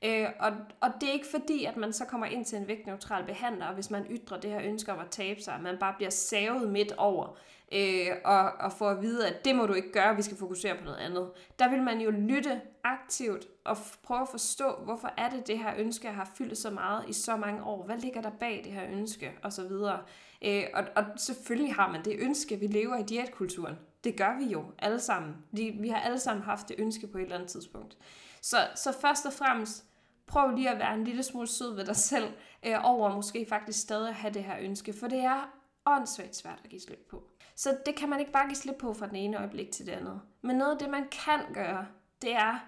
Øh, 0.05 0.27
og, 0.41 0.53
og 0.81 0.91
det 1.01 1.09
er 1.09 1.13
ikke 1.13 1.27
fordi, 1.31 1.65
at 1.65 1.77
man 1.77 1.93
så 1.93 2.05
kommer 2.05 2.27
ind 2.27 2.45
til 2.45 2.59
en 2.59 2.69
vægtneutral 2.69 3.25
behandler, 3.25 3.75
hvis 3.75 3.91
man 3.91 4.07
ytrer 4.11 4.41
det 4.41 4.51
her 4.51 4.61
ønske 4.63 4.93
om 4.93 4.99
at 4.99 5.11
tabe 5.11 5.41
sig, 5.41 5.61
man 5.63 5.79
bare 5.79 5.95
bliver 5.97 6.11
savet 6.11 6.71
midt 6.71 6.93
over, 6.93 7.37
øh, 7.75 8.17
og, 8.25 8.53
og 8.61 8.73
får 8.73 8.91
at 8.91 9.03
vide, 9.03 9.29
at 9.29 9.45
det 9.45 9.57
må 9.57 9.67
du 9.67 9.73
ikke 9.73 9.93
gøre, 9.93 10.17
vi 10.17 10.23
skal 10.23 10.37
fokusere 10.37 10.77
på 10.77 10.85
noget 10.85 10.99
andet. 10.99 11.31
Der 11.59 11.71
vil 11.71 11.83
man 11.83 12.01
jo 12.01 12.11
lytte 12.11 12.61
aktivt 12.85 13.47
og 13.65 13.77
prøve 14.03 14.21
at 14.21 14.29
forstå, 14.29 14.77
hvorfor 14.85 15.11
er 15.17 15.31
det 15.31 15.47
det 15.47 15.59
her 15.59 15.73
ønske, 15.79 16.09
har 16.09 16.31
fyldt 16.39 16.59
så 16.59 16.71
meget 16.71 17.05
i 17.09 17.13
så 17.13 17.37
mange 17.37 17.65
år? 17.65 17.87
Hvad 17.87 17.99
ligger 17.99 18.23
der 18.23 18.31
bag 18.31 18.61
det 18.65 18.73
her 18.73 18.87
ønske? 18.93 19.33
Og 19.43 19.53
så 19.53 19.69
videre. 19.69 19.99
Øh, 20.45 20.65
og, 20.75 20.85
og 20.97 21.05
selvfølgelig 21.17 21.75
har 21.75 21.93
man 21.93 22.05
det 22.05 22.17
ønske, 22.19 22.57
vi 22.57 22.67
lever 22.67 22.97
i 22.97 23.03
diætkulturen. 23.03 23.75
Det 24.05 24.17
gør 24.17 24.39
vi 24.39 24.45
jo 24.45 24.65
alle 24.79 25.01
sammen. 25.01 25.37
Vi, 25.53 25.77
vi 25.81 25.89
har 25.89 26.01
alle 26.01 26.19
sammen 26.19 26.45
haft 26.45 26.69
det 26.69 26.77
ønske 26.79 27.07
på 27.07 27.19
et 27.19 27.23
eller 27.23 27.37
andet 27.37 27.51
tidspunkt. 27.51 27.97
Så, 28.43 28.57
så 28.75 28.93
først 29.01 29.27
og 29.27 29.33
fremmest, 29.33 29.85
prøv 30.27 30.51
lige 30.51 30.71
at 30.71 30.79
være 30.79 30.95
en 30.95 31.05
lille 31.05 31.23
smule 31.23 31.47
sød 31.47 31.75
ved 31.75 31.85
dig 31.85 31.97
selv, 31.97 32.29
øh, 32.67 32.77
over 32.85 33.15
måske 33.15 33.47
faktisk 33.49 33.81
stadig 33.81 34.09
at 34.09 34.15
have 34.15 34.35
det 34.35 34.45
her 34.45 34.57
ønske, 34.61 34.93
for 34.93 35.07
det 35.07 35.19
er 35.19 35.51
åndssvagt 35.87 36.37
svært 36.37 36.61
at 36.65 36.71
give 36.71 36.81
slip 36.81 37.07
på. 37.11 37.23
Så 37.57 37.77
det 37.87 37.97
kan 37.97 38.09
man 38.09 38.21
ikke 38.21 38.33
bare 38.33 38.47
give 38.47 38.57
slip 38.57 38.77
på 38.77 38.95
fra 38.95 39.07
den 39.07 39.17
ene 39.17 39.39
øjeblik 39.39 39.71
til 39.71 39.87
det 39.87 39.93
andet. 39.93 40.21
Men 40.43 40.57
noget 40.57 40.73
af 40.73 40.79
det, 40.79 40.91
man 40.91 41.09
kan 41.27 41.41
gøre, 41.55 41.87
det 42.23 42.33
er 42.33 42.59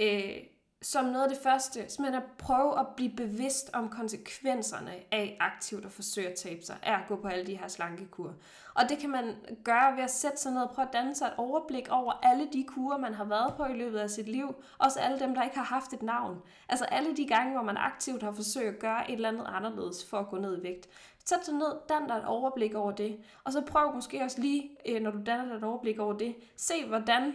øh, 0.00 0.36
som 0.82 1.04
noget 1.04 1.24
af 1.24 1.28
det 1.28 1.38
første, 1.42 1.88
simpelthen 1.88 2.22
at 2.22 2.28
prøve 2.38 2.80
at 2.80 2.86
blive 2.96 3.16
bevidst 3.16 3.70
om 3.72 3.88
konsekvenserne 3.88 4.92
af 5.12 5.36
aktivt 5.40 5.84
at 5.84 5.92
forsøge 5.92 6.28
at 6.28 6.34
tabe 6.34 6.62
sig, 6.62 6.76
er 6.82 6.96
at 6.96 7.08
gå 7.08 7.16
på 7.16 7.28
alle 7.28 7.46
de 7.46 7.58
her 7.58 7.68
slankekur. 7.68 8.34
Og 8.74 8.88
det 8.88 8.98
kan 8.98 9.10
man 9.10 9.34
gøre 9.64 9.96
ved 9.96 10.02
at 10.02 10.10
sætte 10.10 10.36
sig 10.36 10.52
ned 10.52 10.62
og 10.62 10.70
prøve 10.70 10.86
at 10.86 10.92
danne 10.92 11.14
sig 11.14 11.26
et 11.26 11.32
overblik 11.36 11.88
over 11.90 12.12
alle 12.22 12.48
de 12.52 12.64
kurer, 12.68 12.98
man 12.98 13.14
har 13.14 13.24
været 13.24 13.54
på 13.56 13.64
i 13.64 13.72
løbet 13.72 13.98
af 13.98 14.10
sit 14.10 14.28
liv. 14.28 14.54
Også 14.78 15.00
alle 15.00 15.18
dem, 15.18 15.34
der 15.34 15.42
ikke 15.42 15.56
har 15.56 15.64
haft 15.64 15.92
et 15.92 16.02
navn. 16.02 16.42
Altså 16.68 16.84
alle 16.84 17.16
de 17.16 17.26
gange, 17.26 17.52
hvor 17.52 17.62
man 17.62 17.76
aktivt 17.76 18.22
har 18.22 18.32
forsøgt 18.32 18.74
at 18.74 18.78
gøre 18.78 19.10
et 19.10 19.14
eller 19.14 19.28
andet 19.28 19.46
anderledes 19.48 20.06
for 20.10 20.18
at 20.18 20.28
gå 20.28 20.36
ned 20.36 20.58
i 20.58 20.62
vægt. 20.62 20.88
Sæt 21.28 21.46
dig 21.46 21.54
ned, 21.54 21.72
dan 21.88 22.08
dig 22.08 22.14
et 22.14 22.24
overblik 22.24 22.74
over 22.74 22.92
det. 22.92 23.18
Og 23.44 23.52
så 23.52 23.60
prøv 23.60 23.94
måske 23.94 24.22
også 24.22 24.40
lige, 24.40 24.70
øh, 24.86 25.02
når 25.02 25.10
du 25.10 25.18
danner 25.26 25.44
dig 25.44 25.54
et 25.54 25.64
overblik 25.64 25.98
over 25.98 26.12
det, 26.12 26.36
se 26.56 26.86
hvordan 26.86 27.34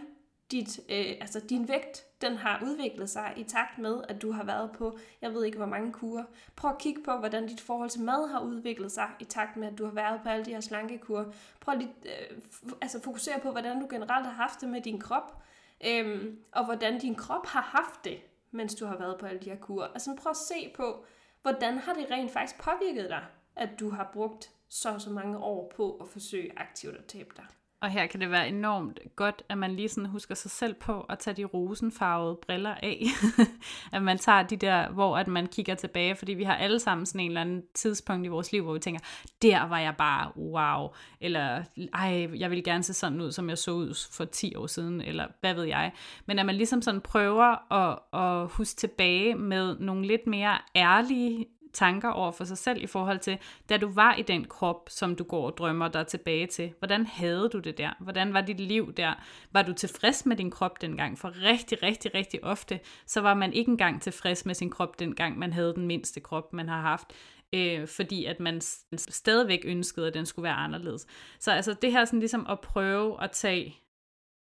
dit, 0.50 0.78
øh, 0.78 1.06
altså 1.20 1.40
din 1.40 1.68
vægt 1.68 2.04
den 2.20 2.36
har 2.36 2.62
udviklet 2.64 3.10
sig 3.10 3.32
i 3.36 3.44
takt 3.44 3.78
med, 3.78 4.02
at 4.08 4.22
du 4.22 4.32
har 4.32 4.44
været 4.44 4.72
på, 4.72 4.98
jeg 5.22 5.34
ved 5.34 5.44
ikke 5.44 5.58
hvor 5.58 5.66
mange 5.66 5.92
kurer. 5.92 6.24
Prøv 6.56 6.70
at 6.70 6.78
kigge 6.78 7.02
på, 7.02 7.16
hvordan 7.16 7.46
dit 7.46 7.60
forhold 7.60 7.90
til 7.90 8.02
mad 8.02 8.30
har 8.30 8.40
udviklet 8.40 8.92
sig 8.92 9.08
i 9.20 9.24
takt 9.24 9.56
med, 9.56 9.68
at 9.68 9.78
du 9.78 9.84
har 9.84 9.92
været 9.92 10.20
på 10.22 10.28
alle 10.28 10.44
de 10.44 10.50
her 10.50 10.60
slankekurer. 10.60 11.24
Prøv 11.60 11.74
lige, 11.78 11.94
øh, 12.04 12.38
altså 12.80 13.00
fokusere 13.02 13.40
på, 13.40 13.50
hvordan 13.50 13.80
du 13.80 13.86
generelt 13.90 14.26
har 14.26 14.34
haft 14.34 14.60
det 14.60 14.68
med 14.68 14.80
din 14.80 15.00
krop, 15.00 15.42
øh, 15.86 16.34
og 16.52 16.64
hvordan 16.64 16.98
din 16.98 17.14
krop 17.14 17.46
har 17.46 17.62
haft 17.62 18.04
det, 18.04 18.18
mens 18.50 18.74
du 18.74 18.86
har 18.86 18.96
været 18.96 19.18
på 19.18 19.26
alle 19.26 19.40
de 19.40 19.50
her 19.50 19.58
kurer. 19.58 19.86
Altså 19.86 20.16
prøv 20.22 20.30
at 20.30 20.36
se 20.36 20.72
på, 20.76 21.04
hvordan 21.42 21.78
har 21.78 21.92
det 21.94 22.10
rent 22.10 22.30
faktisk 22.30 22.62
påvirket 22.62 23.10
dig, 23.10 23.24
at 23.56 23.80
du 23.80 23.90
har 23.90 24.10
brugt 24.12 24.50
så 24.68 24.98
så 24.98 25.10
mange 25.10 25.38
år 25.38 25.72
på 25.76 25.96
at 26.00 26.08
forsøge 26.08 26.52
aktivt 26.56 26.96
at 26.96 27.04
tabe 27.04 27.30
dig. 27.36 27.44
Og 27.84 27.90
her 27.90 28.06
kan 28.06 28.20
det 28.20 28.30
være 28.30 28.48
enormt 28.48 29.00
godt, 29.16 29.42
at 29.48 29.58
man 29.58 29.76
lige 29.76 29.88
sådan 29.88 30.10
husker 30.10 30.34
sig 30.34 30.50
selv 30.50 30.74
på 30.74 31.00
at 31.00 31.18
tage 31.18 31.34
de 31.34 31.44
rosenfarvede 31.44 32.38
briller 32.46 32.74
af. 32.82 33.06
at 33.92 34.02
man 34.02 34.18
tager 34.18 34.42
de 34.42 34.56
der, 34.56 34.88
hvor 34.90 35.16
at 35.16 35.28
man 35.28 35.46
kigger 35.46 35.74
tilbage, 35.74 36.16
fordi 36.16 36.32
vi 36.32 36.44
har 36.44 36.56
alle 36.56 36.80
sammen 36.80 37.06
sådan 37.06 37.20
en 37.20 37.30
eller 37.30 37.40
anden 37.40 37.62
tidspunkt 37.74 38.26
i 38.26 38.28
vores 38.28 38.52
liv, 38.52 38.62
hvor 38.62 38.72
vi 38.72 38.78
tænker, 38.78 39.00
der 39.42 39.68
var 39.68 39.78
jeg 39.78 39.94
bare 39.98 40.32
wow, 40.36 40.88
eller 41.20 41.62
ej, 41.94 42.28
jeg 42.36 42.50
vil 42.50 42.64
gerne 42.64 42.82
se 42.82 42.94
sådan 42.94 43.20
ud, 43.20 43.32
som 43.32 43.48
jeg 43.48 43.58
så 43.58 43.70
ud 43.70 44.08
for 44.12 44.24
10 44.24 44.54
år 44.54 44.66
siden, 44.66 45.00
eller 45.00 45.26
hvad 45.40 45.54
ved 45.54 45.64
jeg. 45.64 45.92
Men 46.26 46.38
at 46.38 46.46
man 46.46 46.54
ligesom 46.54 46.82
sådan 46.82 47.00
prøver 47.00 47.72
at, 47.72 47.98
at 48.12 48.48
huske 48.48 48.76
tilbage 48.76 49.34
med 49.34 49.78
nogle 49.78 50.06
lidt 50.06 50.26
mere 50.26 50.58
ærlige 50.76 51.46
tanker 51.74 52.08
over 52.08 52.32
for 52.32 52.44
sig 52.44 52.58
selv 52.58 52.82
i 52.82 52.86
forhold 52.86 53.18
til, 53.18 53.38
da 53.68 53.76
du 53.76 53.92
var 53.92 54.14
i 54.14 54.22
den 54.22 54.44
krop, 54.44 54.88
som 54.90 55.16
du 55.16 55.24
går 55.24 55.46
og 55.46 55.56
drømmer 55.58 55.88
dig 55.88 56.06
tilbage 56.06 56.46
til. 56.46 56.72
Hvordan 56.78 57.06
havde 57.06 57.48
du 57.52 57.58
det 57.58 57.78
der? 57.78 57.90
Hvordan 58.00 58.34
var 58.34 58.40
dit 58.40 58.60
liv 58.60 58.92
der? 58.92 59.14
Var 59.52 59.62
du 59.62 59.72
tilfreds 59.72 60.26
med 60.26 60.36
din 60.36 60.50
krop 60.50 60.80
dengang? 60.80 61.18
For 61.18 61.42
rigtig, 61.42 61.82
rigtig, 61.82 62.14
rigtig 62.14 62.44
ofte, 62.44 62.80
så 63.06 63.20
var 63.20 63.34
man 63.34 63.52
ikke 63.52 63.70
engang 63.70 64.02
tilfreds 64.02 64.46
med 64.46 64.54
sin 64.54 64.70
krop 64.70 64.98
dengang, 64.98 65.38
man 65.38 65.52
havde 65.52 65.74
den 65.74 65.86
mindste 65.86 66.20
krop, 66.20 66.52
man 66.52 66.68
har 66.68 66.80
haft 66.80 67.12
øh, 67.54 67.88
fordi 67.88 68.24
at 68.24 68.40
man 68.40 68.60
stadigvæk 68.96 69.60
ønskede, 69.64 70.06
at 70.06 70.14
den 70.14 70.26
skulle 70.26 70.44
være 70.44 70.54
anderledes. 70.54 71.06
Så 71.40 71.52
altså 71.52 71.74
det 71.82 71.92
her 71.92 72.04
sådan 72.04 72.18
ligesom 72.18 72.46
at 72.48 72.60
prøve 72.60 73.22
at 73.22 73.30
tage, 73.30 73.76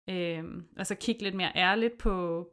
øh, 0.10 0.44
altså 0.78 0.96
kigge 0.96 1.24
lidt 1.24 1.36
mere 1.36 1.52
ærligt 1.56 1.98
på, 1.98 2.48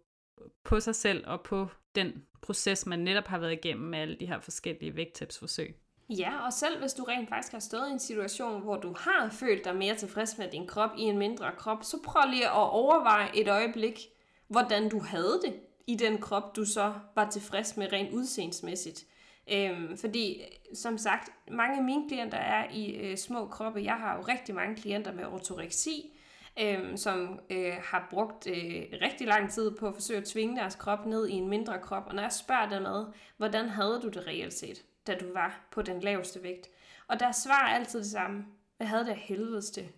på 0.65 0.81
sig 0.81 0.95
selv 0.95 1.27
og 1.27 1.41
på 1.41 1.69
den 1.95 2.13
proces, 2.43 2.87
man 2.87 2.99
netop 2.99 3.27
har 3.27 3.39
været 3.39 3.53
igennem 3.53 3.89
med 3.89 3.99
alle 3.99 4.17
de 4.21 4.27
her 4.27 4.41
forskellige 4.41 4.97
vægttabsforsøg. 4.97 5.77
Ja, 6.09 6.47
og 6.47 6.53
selv 6.53 6.81
hvis 6.81 6.93
du 6.93 7.05
rent 7.05 7.29
faktisk 7.29 7.53
har 7.53 7.61
stået 7.61 7.89
i 7.89 7.93
en 7.93 7.99
situation, 7.99 8.63
hvor 8.63 8.77
du 8.77 8.95
har 8.99 9.31
følt 9.31 9.65
dig 9.65 9.77
mere 9.77 9.95
tilfreds 9.95 10.39
med 10.39 10.51
din 10.51 10.67
krop 10.67 10.91
i 10.99 11.03
en 11.03 11.19
mindre 11.19 11.53
krop, 11.57 11.85
så 11.85 11.97
prøv 12.05 12.23
lige 12.31 12.47
at 12.47 12.71
overveje 12.71 13.29
et 13.35 13.49
øjeblik, 13.49 14.01
hvordan 14.49 14.89
du 14.89 15.01
havde 15.01 15.41
det 15.45 15.55
i 15.87 15.95
den 15.95 16.19
krop, 16.19 16.57
du 16.57 16.65
så 16.65 16.95
var 17.15 17.31
tilfreds 17.31 17.77
med 17.77 17.93
rent 17.93 18.13
udseendsmæssigt. 18.13 19.05
Øhm, 19.53 19.97
fordi, 19.97 20.43
som 20.75 20.99
sagt, 20.99 21.31
mange 21.51 21.79
af 21.79 21.85
mine 21.85 22.09
klienter 22.09 22.39
er 22.39 22.71
i 22.73 22.91
øh, 22.91 23.17
små 23.17 23.47
kroppe. 23.47 23.83
Jeg 23.83 23.95
har 23.95 24.17
jo 24.17 24.23
rigtig 24.23 24.55
mange 24.55 24.77
klienter 24.77 25.13
med 25.13 25.25
ortoreksi, 25.25 26.16
øhm, 26.61 26.97
som 26.97 27.41
øh, 27.51 27.75
har 27.83 28.07
brugt 28.11 28.47
øh, 28.47 28.83
rigtig 29.03 29.27
lang 29.27 29.51
tid 29.51 29.71
på 29.71 29.89
at 29.89 29.95
forsøge 29.95 30.19
at 30.19 30.25
tvinge 30.25 30.57
deres 30.57 30.75
krop 30.75 31.07
ned 31.07 31.29
i 31.29 31.33
en 31.33 31.49
mindre 31.49 31.79
krop. 31.79 32.07
Og 32.07 32.15
når 32.15 32.23
jeg 32.23 32.33
spørger 32.33 32.69
dem 32.69 32.87
ad, 32.87 33.05
hvordan 33.37 33.69
havde 33.69 34.01
du 34.03 34.09
det 34.09 34.27
reelt 34.27 34.55
set, 34.55 34.85
da 35.07 35.15
du 35.15 35.33
var 35.33 35.67
på 35.71 35.83
den 35.83 36.01
laveste 36.01 36.43
vægt? 36.43 36.69
Og 37.09 37.21
der 37.21 37.33
svarer 37.33 37.75
altid 37.75 37.99
det 37.99 38.11
samme. 38.11 38.45
Jeg 38.79 38.89
havde 38.89 39.05
det 39.05 39.11
af 39.11 39.17
helvedes 39.17 39.71
til. 39.71 39.89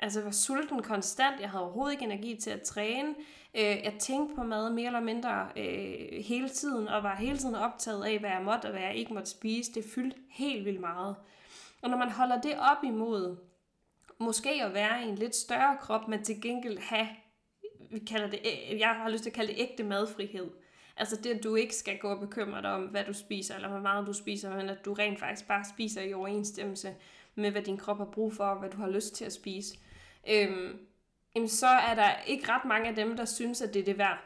Altså, 0.00 0.18
jeg 0.18 0.26
var 0.26 0.32
sulten 0.32 0.82
konstant. 0.82 1.40
Jeg 1.40 1.50
havde 1.50 1.64
overhovedet 1.64 1.92
ikke 1.92 2.04
energi 2.04 2.36
til 2.36 2.50
at 2.50 2.62
træne. 2.62 3.14
Øh, 3.54 3.62
jeg 3.62 3.94
tænkte 3.98 4.34
på 4.34 4.42
mad 4.42 4.70
mere 4.70 4.86
eller 4.86 5.00
mindre 5.00 5.48
øh, 5.56 6.24
hele 6.24 6.48
tiden, 6.48 6.88
og 6.88 7.02
var 7.02 7.14
hele 7.16 7.38
tiden 7.38 7.54
optaget 7.54 8.04
af, 8.04 8.18
hvad 8.18 8.30
jeg 8.30 8.42
måtte 8.44 8.66
og 8.66 8.70
hvad 8.70 8.82
jeg 8.82 8.94
ikke 8.94 9.14
måtte 9.14 9.30
spise. 9.30 9.74
Det 9.74 9.84
fyldte 9.94 10.18
helt 10.30 10.64
vildt 10.64 10.80
meget. 10.80 11.16
Og 11.82 11.90
når 11.90 11.96
man 11.96 12.10
holder 12.10 12.40
det 12.40 12.54
op 12.58 12.84
imod, 12.84 13.36
måske 14.20 14.64
at 14.64 14.74
være 14.74 15.04
i 15.04 15.08
en 15.08 15.14
lidt 15.14 15.34
større 15.34 15.76
krop, 15.80 16.08
men 16.08 16.24
til 16.24 16.42
gengæld 16.42 16.78
have, 16.78 17.08
vi 17.90 17.98
kalder 17.98 18.30
det, 18.30 18.40
jeg 18.78 18.88
har 18.88 19.08
lyst 19.08 19.22
til 19.22 19.30
at 19.30 19.34
kalde 19.34 19.52
det 19.52 19.60
ægte 19.60 19.84
madfrihed. 19.84 20.50
Altså 20.96 21.16
det, 21.16 21.30
at 21.30 21.44
du 21.44 21.54
ikke 21.54 21.74
skal 21.74 21.98
gå 21.98 22.08
og 22.08 22.20
bekymre 22.20 22.62
dig 22.62 22.72
om, 22.72 22.82
hvad 22.82 23.04
du 23.04 23.12
spiser, 23.12 23.54
eller 23.54 23.68
hvor 23.68 23.80
meget 23.80 24.06
du 24.06 24.12
spiser, 24.12 24.56
men 24.56 24.68
at 24.68 24.84
du 24.84 24.92
rent 24.92 25.18
faktisk 25.18 25.48
bare 25.48 25.64
spiser 25.64 26.02
i 26.02 26.14
overensstemmelse 26.14 26.94
med, 27.34 27.50
hvad 27.50 27.62
din 27.62 27.76
krop 27.76 27.98
har 27.98 28.04
brug 28.04 28.34
for, 28.34 28.44
og 28.44 28.58
hvad 28.58 28.70
du 28.70 28.76
har 28.76 28.88
lyst 28.88 29.14
til 29.14 29.24
at 29.24 29.32
spise. 29.32 29.78
Øhm, 30.30 30.78
jamen 31.34 31.48
så 31.48 31.66
er 31.66 31.94
der 31.94 32.10
ikke 32.26 32.52
ret 32.52 32.64
mange 32.64 32.88
af 32.88 32.94
dem, 32.94 33.16
der 33.16 33.24
synes, 33.24 33.62
at 33.62 33.74
det 33.74 33.80
er 33.80 33.84
det 33.84 33.98
værd 33.98 34.18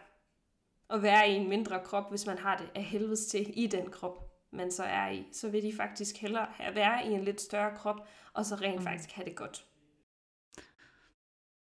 at 0.91 1.03
være 1.03 1.31
i 1.31 1.33
en 1.33 1.49
mindre 1.49 1.81
krop, 1.85 2.11
hvis 2.11 2.27
man 2.27 2.39
har 2.39 2.57
det 2.57 2.71
af 2.75 2.85
helvedes 2.85 3.27
til 3.27 3.53
i 3.55 3.67
den 3.67 3.91
krop, 3.91 4.33
man 4.51 4.71
så 4.71 4.83
er 4.83 5.11
i. 5.11 5.27
Så 5.33 5.49
vil 5.49 5.63
de 5.63 5.73
faktisk 5.77 6.17
hellere 6.17 6.47
have, 6.51 6.75
være 6.75 7.07
i 7.07 7.11
en 7.13 7.25
lidt 7.25 7.41
større 7.41 7.77
krop, 7.77 8.09
og 8.33 8.47
så 8.47 8.55
rent 8.55 8.79
mm. 8.79 8.85
faktisk 8.85 9.13
have 9.13 9.25
det 9.25 9.35
godt. 9.35 9.65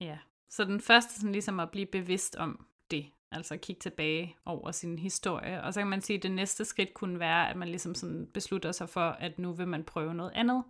Ja, 0.01 0.19
så 0.49 0.65
den 0.65 0.81
første 0.81 1.15
sådan 1.15 1.33
ligesom 1.33 1.61
at 1.61 1.71
blive 1.71 1.87
bevidst 1.87 2.37
om 2.37 2.67
det, 2.91 3.07
altså 3.33 3.55
at 3.55 3.61
kigge 3.61 3.81
tilbage 3.81 4.37
over 4.45 4.71
sin 4.71 4.99
historie, 4.99 5.63
og 5.63 5.75
så 5.75 5.81
kan 5.81 5.87
man 5.87 6.03
sige, 6.03 6.17
at 6.17 6.23
det 6.23 6.31
næste 6.31 6.65
skridt 6.65 6.95
kunne 6.95 7.19
være, 7.19 7.51
at 7.51 7.57
man 7.57 7.69
ligesom 7.69 7.95
sådan 7.95 8.29
beslutter 8.35 8.73
sig 8.73 8.89
for, 8.89 9.01
at 9.01 9.39
nu 9.39 9.53
vil 9.53 9.69
man 9.69 9.85
prøve 9.85 10.15
noget 10.15 10.33
andet. 10.35 10.65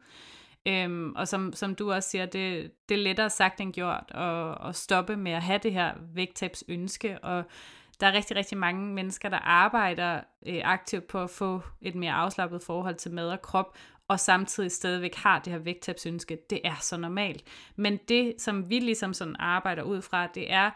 Øhm, 0.66 1.14
og 1.16 1.28
som, 1.28 1.52
som 1.52 1.74
du 1.74 1.92
også 1.92 2.08
siger, 2.08 2.26
det, 2.26 2.72
det 2.88 2.94
er 2.94 3.02
lettere 3.02 3.30
sagt 3.30 3.60
end 3.60 3.72
gjort 3.72 4.04
at, 4.10 4.68
at 4.68 4.76
stoppe 4.76 5.16
med 5.16 5.32
at 5.32 5.42
have 5.42 5.60
det 5.62 5.72
her 5.72 5.94
vægttabsønske, 6.14 7.18
og 7.18 7.44
der 8.00 8.06
er 8.06 8.12
rigtig, 8.12 8.36
rigtig 8.36 8.58
mange 8.58 8.94
mennesker, 8.94 9.28
der 9.28 9.38
arbejder 9.38 10.20
øh, 10.46 10.60
aktivt 10.64 11.06
på 11.06 11.22
at 11.22 11.30
få 11.30 11.62
et 11.80 11.94
mere 11.94 12.12
afslappet 12.12 12.62
forhold 12.62 12.94
til 12.94 13.10
mad 13.12 13.30
og 13.30 13.42
krop, 13.42 13.76
og 14.08 14.20
samtidig 14.20 14.72
stadigvæk 14.72 15.14
har 15.14 15.38
det 15.38 15.52
her 15.52 15.60
vægttabsønske. 15.60 16.38
Det 16.50 16.60
er 16.64 16.76
så 16.80 16.96
normalt. 16.96 17.44
Men 17.76 17.96
det, 18.08 18.34
som 18.38 18.70
vi 18.70 18.78
ligesom 18.78 19.14
sådan 19.14 19.36
arbejder 19.38 19.82
ud 19.82 20.02
fra, 20.02 20.26
det 20.26 20.52
er 20.52 20.70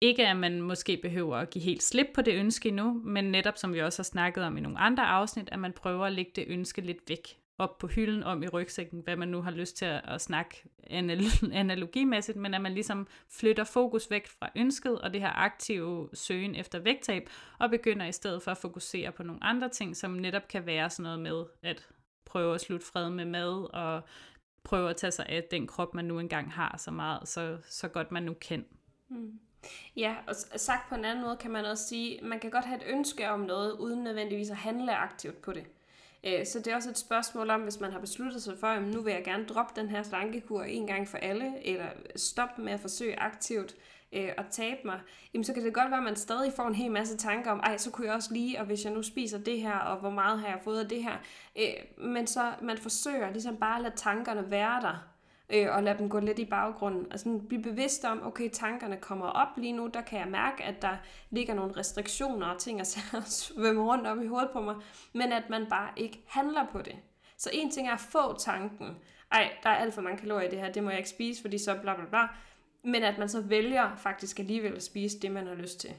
ikke, 0.00 0.26
at 0.26 0.36
man 0.36 0.60
måske 0.60 0.98
behøver 1.02 1.36
at 1.36 1.50
give 1.50 1.64
helt 1.64 1.82
slip 1.82 2.06
på 2.14 2.22
det 2.22 2.34
ønske 2.34 2.68
endnu, 2.68 3.00
men 3.04 3.24
netop 3.24 3.58
som 3.58 3.74
vi 3.74 3.78
også 3.78 3.98
har 3.98 4.04
snakket 4.04 4.44
om 4.44 4.56
i 4.56 4.60
nogle 4.60 4.78
andre 4.78 5.06
afsnit, 5.06 5.48
at 5.52 5.58
man 5.58 5.72
prøver 5.72 6.06
at 6.06 6.12
lægge 6.12 6.32
det 6.36 6.44
ønske 6.48 6.80
lidt 6.80 6.98
væk 7.08 7.38
op 7.58 7.78
på 7.78 7.86
hylden 7.86 8.22
om 8.22 8.42
i 8.42 8.48
rygsækken, 8.48 9.00
hvad 9.00 9.16
man 9.16 9.28
nu 9.28 9.42
har 9.42 9.50
lyst 9.50 9.76
til 9.76 9.84
at, 9.84 10.20
snakke 10.20 10.64
analogimæssigt, 11.52 12.38
men 12.38 12.54
at 12.54 12.60
man 12.60 12.72
ligesom 12.72 13.06
flytter 13.28 13.64
fokus 13.64 14.10
væk 14.10 14.26
fra 14.26 14.50
ønsket 14.56 15.00
og 15.00 15.12
det 15.12 15.20
her 15.20 15.32
aktive 15.38 16.08
søgen 16.14 16.54
efter 16.54 16.78
vægttab, 16.78 17.28
og 17.58 17.70
begynder 17.70 18.06
i 18.06 18.12
stedet 18.12 18.42
for 18.42 18.50
at 18.50 18.58
fokusere 18.58 19.12
på 19.12 19.22
nogle 19.22 19.44
andre 19.44 19.68
ting, 19.68 19.96
som 19.96 20.10
netop 20.10 20.48
kan 20.48 20.66
være 20.66 20.90
sådan 20.90 21.02
noget 21.02 21.20
med 21.20 21.44
at 21.62 21.88
prøve 22.24 22.54
at 22.54 22.60
slutte 22.60 22.86
fred 22.86 23.10
med 23.10 23.24
mad, 23.24 23.74
og 23.74 24.02
prøve 24.64 24.90
at 24.90 24.96
tage 24.96 25.10
sig 25.10 25.26
af 25.26 25.44
den 25.50 25.66
krop, 25.66 25.94
man 25.94 26.04
nu 26.04 26.18
engang 26.18 26.52
har 26.52 26.76
så 26.78 26.90
meget, 26.90 27.28
så, 27.28 27.58
så 27.68 27.88
godt 27.88 28.12
man 28.12 28.22
nu 28.22 28.34
kan. 28.34 28.64
Mm. 29.08 29.38
Ja, 29.96 30.16
og 30.26 30.34
sagt 30.56 30.88
på 30.88 30.94
en 30.94 31.04
anden 31.04 31.24
måde 31.24 31.36
kan 31.36 31.50
man 31.50 31.64
også 31.64 31.88
sige, 31.88 32.20
man 32.22 32.40
kan 32.40 32.50
godt 32.50 32.64
have 32.64 32.82
et 32.82 32.86
ønske 32.86 33.30
om 33.30 33.40
noget, 33.40 33.72
uden 33.72 34.04
nødvendigvis 34.04 34.50
at 34.50 34.56
handle 34.56 34.96
aktivt 34.96 35.42
på 35.42 35.52
det. 35.52 35.64
Øh, 36.24 36.46
så 36.46 36.58
det 36.58 36.66
er 36.66 36.76
også 36.76 36.90
et 36.90 36.98
spørgsmål 36.98 37.50
om, 37.50 37.60
hvis 37.60 37.80
man 37.80 37.92
har 37.92 38.00
besluttet 38.00 38.42
sig 38.42 38.58
for, 38.58 38.66
at 38.66 38.82
nu 38.82 39.00
vil 39.00 39.12
jeg 39.12 39.24
gerne 39.24 39.46
droppe 39.46 39.80
den 39.80 39.88
her 39.88 40.02
slankekur 40.02 40.62
en 40.62 40.86
gang 40.86 41.08
for 41.08 41.18
alle, 41.18 41.66
eller 41.66 41.86
stoppe 42.16 42.62
med 42.62 42.72
at 42.72 42.80
forsøge 42.80 43.20
aktivt 43.20 43.74
øh, 44.12 44.28
at 44.36 44.44
tabe 44.50 44.80
mig, 44.84 45.00
jamen 45.34 45.44
så 45.44 45.54
kan 45.54 45.64
det 45.64 45.74
godt 45.74 45.90
være, 45.90 45.98
at 45.98 46.04
man 46.04 46.16
stadig 46.16 46.52
får 46.52 46.66
en 46.66 46.74
hel 46.74 46.90
masse 46.90 47.16
tanker 47.16 47.50
om, 47.50 47.60
ej, 47.60 47.76
så 47.76 47.90
kunne 47.90 48.06
jeg 48.06 48.14
også 48.14 48.32
lige, 48.32 48.60
og 48.60 48.66
hvis 48.66 48.84
jeg 48.84 48.92
nu 48.92 49.02
spiser 49.02 49.38
det 49.38 49.60
her, 49.60 49.78
og 49.78 49.96
hvor 49.96 50.10
meget 50.10 50.40
har 50.40 50.48
jeg 50.48 50.58
fået 50.64 50.80
af 50.80 50.88
det 50.88 51.02
her. 51.02 51.16
Øh, 51.58 52.04
men 52.06 52.26
så 52.26 52.52
man 52.62 52.78
forsøger 52.78 53.30
ligesom 53.30 53.56
bare 53.56 53.76
at 53.76 53.82
lade 53.82 53.96
tankerne 53.96 54.50
være 54.50 54.80
der, 54.80 55.12
øh, 55.52 55.74
og 55.74 55.82
lade 55.82 55.98
dem 55.98 56.08
gå 56.08 56.20
lidt 56.20 56.38
i 56.38 56.44
baggrunden. 56.44 57.06
Altså 57.10 57.40
blive 57.48 57.62
bevidst 57.62 58.04
om, 58.04 58.26
okay, 58.26 58.48
tankerne 58.52 58.96
kommer 58.96 59.26
op 59.26 59.48
lige 59.56 59.72
nu, 59.72 59.86
der 59.94 60.00
kan 60.00 60.18
jeg 60.18 60.28
mærke, 60.28 60.64
at 60.64 60.82
der 60.82 60.96
ligger 61.30 61.54
nogle 61.54 61.76
restriktioner 61.76 62.46
og 62.46 62.58
ting, 62.58 62.80
og 62.80 62.86
svømmer 63.26 63.92
rundt 63.92 64.06
op 64.06 64.22
i 64.22 64.26
hovedet 64.26 64.50
på 64.52 64.60
mig, 64.60 64.76
men 65.12 65.32
at 65.32 65.50
man 65.50 65.66
bare 65.70 65.88
ikke 65.96 66.24
handler 66.28 66.66
på 66.72 66.82
det. 66.82 66.96
Så 67.36 67.50
en 67.52 67.70
ting 67.70 67.88
er 67.88 67.92
at 67.92 68.00
få 68.00 68.38
tanken, 68.38 68.96
ej, 69.32 69.50
der 69.62 69.70
er 69.70 69.74
alt 69.74 69.94
for 69.94 70.02
mange 70.02 70.18
kalorier 70.18 70.48
i 70.48 70.50
det 70.50 70.58
her, 70.58 70.72
det 70.72 70.82
må 70.82 70.90
jeg 70.90 70.98
ikke 70.98 71.10
spise, 71.10 71.42
fordi 71.42 71.58
så 71.58 71.78
bla 71.82 71.94
bla 71.94 72.04
bla, 72.04 72.28
men 72.84 73.02
at 73.02 73.18
man 73.18 73.28
så 73.28 73.40
vælger 73.40 73.96
faktisk 73.96 74.38
alligevel 74.38 74.72
at 74.72 74.82
spise 74.82 75.20
det, 75.20 75.32
man 75.32 75.46
har 75.46 75.54
lyst 75.54 75.80
til. 75.80 75.90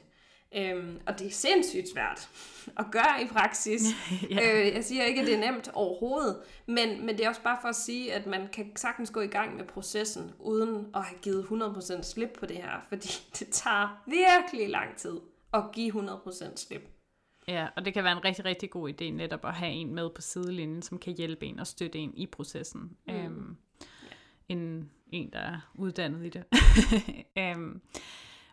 Øhm, 0.56 1.00
og 1.06 1.18
det 1.18 1.26
er 1.26 1.30
sindssygt 1.30 1.88
svært 1.92 2.28
at 2.80 2.86
gøre 2.92 3.22
i 3.22 3.26
praksis. 3.26 3.82
ja. 4.30 4.66
øh, 4.66 4.74
jeg 4.74 4.84
siger 4.84 5.04
ikke, 5.04 5.20
at 5.20 5.26
det 5.26 5.34
er 5.34 5.52
nemt 5.52 5.70
overhovedet, 5.72 6.36
men, 6.66 7.06
men 7.06 7.18
det 7.18 7.24
er 7.24 7.28
også 7.28 7.42
bare 7.42 7.58
for 7.60 7.68
at 7.68 7.76
sige, 7.76 8.14
at 8.14 8.26
man 8.26 8.48
kan 8.52 8.76
sagtens 8.76 9.10
gå 9.10 9.20
i 9.20 9.26
gang 9.26 9.56
med 9.56 9.64
processen, 9.64 10.32
uden 10.38 10.86
at 10.94 11.04
have 11.04 11.18
givet 11.22 11.44
100% 11.44 12.02
slip 12.02 12.30
på 12.38 12.46
det 12.46 12.56
her, 12.56 12.86
fordi 12.88 13.08
det 13.38 13.48
tager 13.50 14.02
virkelig 14.06 14.70
lang 14.70 14.96
tid 14.96 15.20
at 15.54 15.62
give 15.72 15.92
100% 15.92 16.56
slip. 16.56 16.88
Ja, 17.48 17.68
og 17.76 17.84
det 17.84 17.94
kan 17.94 18.04
være 18.04 18.12
en 18.12 18.24
rigtig, 18.24 18.44
rigtig 18.44 18.70
god 18.70 18.90
idé 18.90 19.04
netop 19.04 19.44
at 19.44 19.54
have 19.54 19.72
en 19.72 19.94
med 19.94 20.10
på 20.10 20.22
sidelinjen, 20.22 20.82
som 20.82 20.98
kan 20.98 21.12
hjælpe 21.16 21.46
en 21.46 21.58
og 21.58 21.66
støtte 21.66 21.98
en 21.98 22.14
i 22.16 22.26
processen. 22.26 22.96
Mm. 23.06 23.14
Øhm, 23.14 23.56
ja. 23.80 24.08
en, 24.48 24.90
en, 25.14 25.30
der 25.32 25.38
er 25.38 25.70
uddannet 25.74 26.26
i 26.26 26.28
det. 26.28 26.44
øhm, 27.42 27.80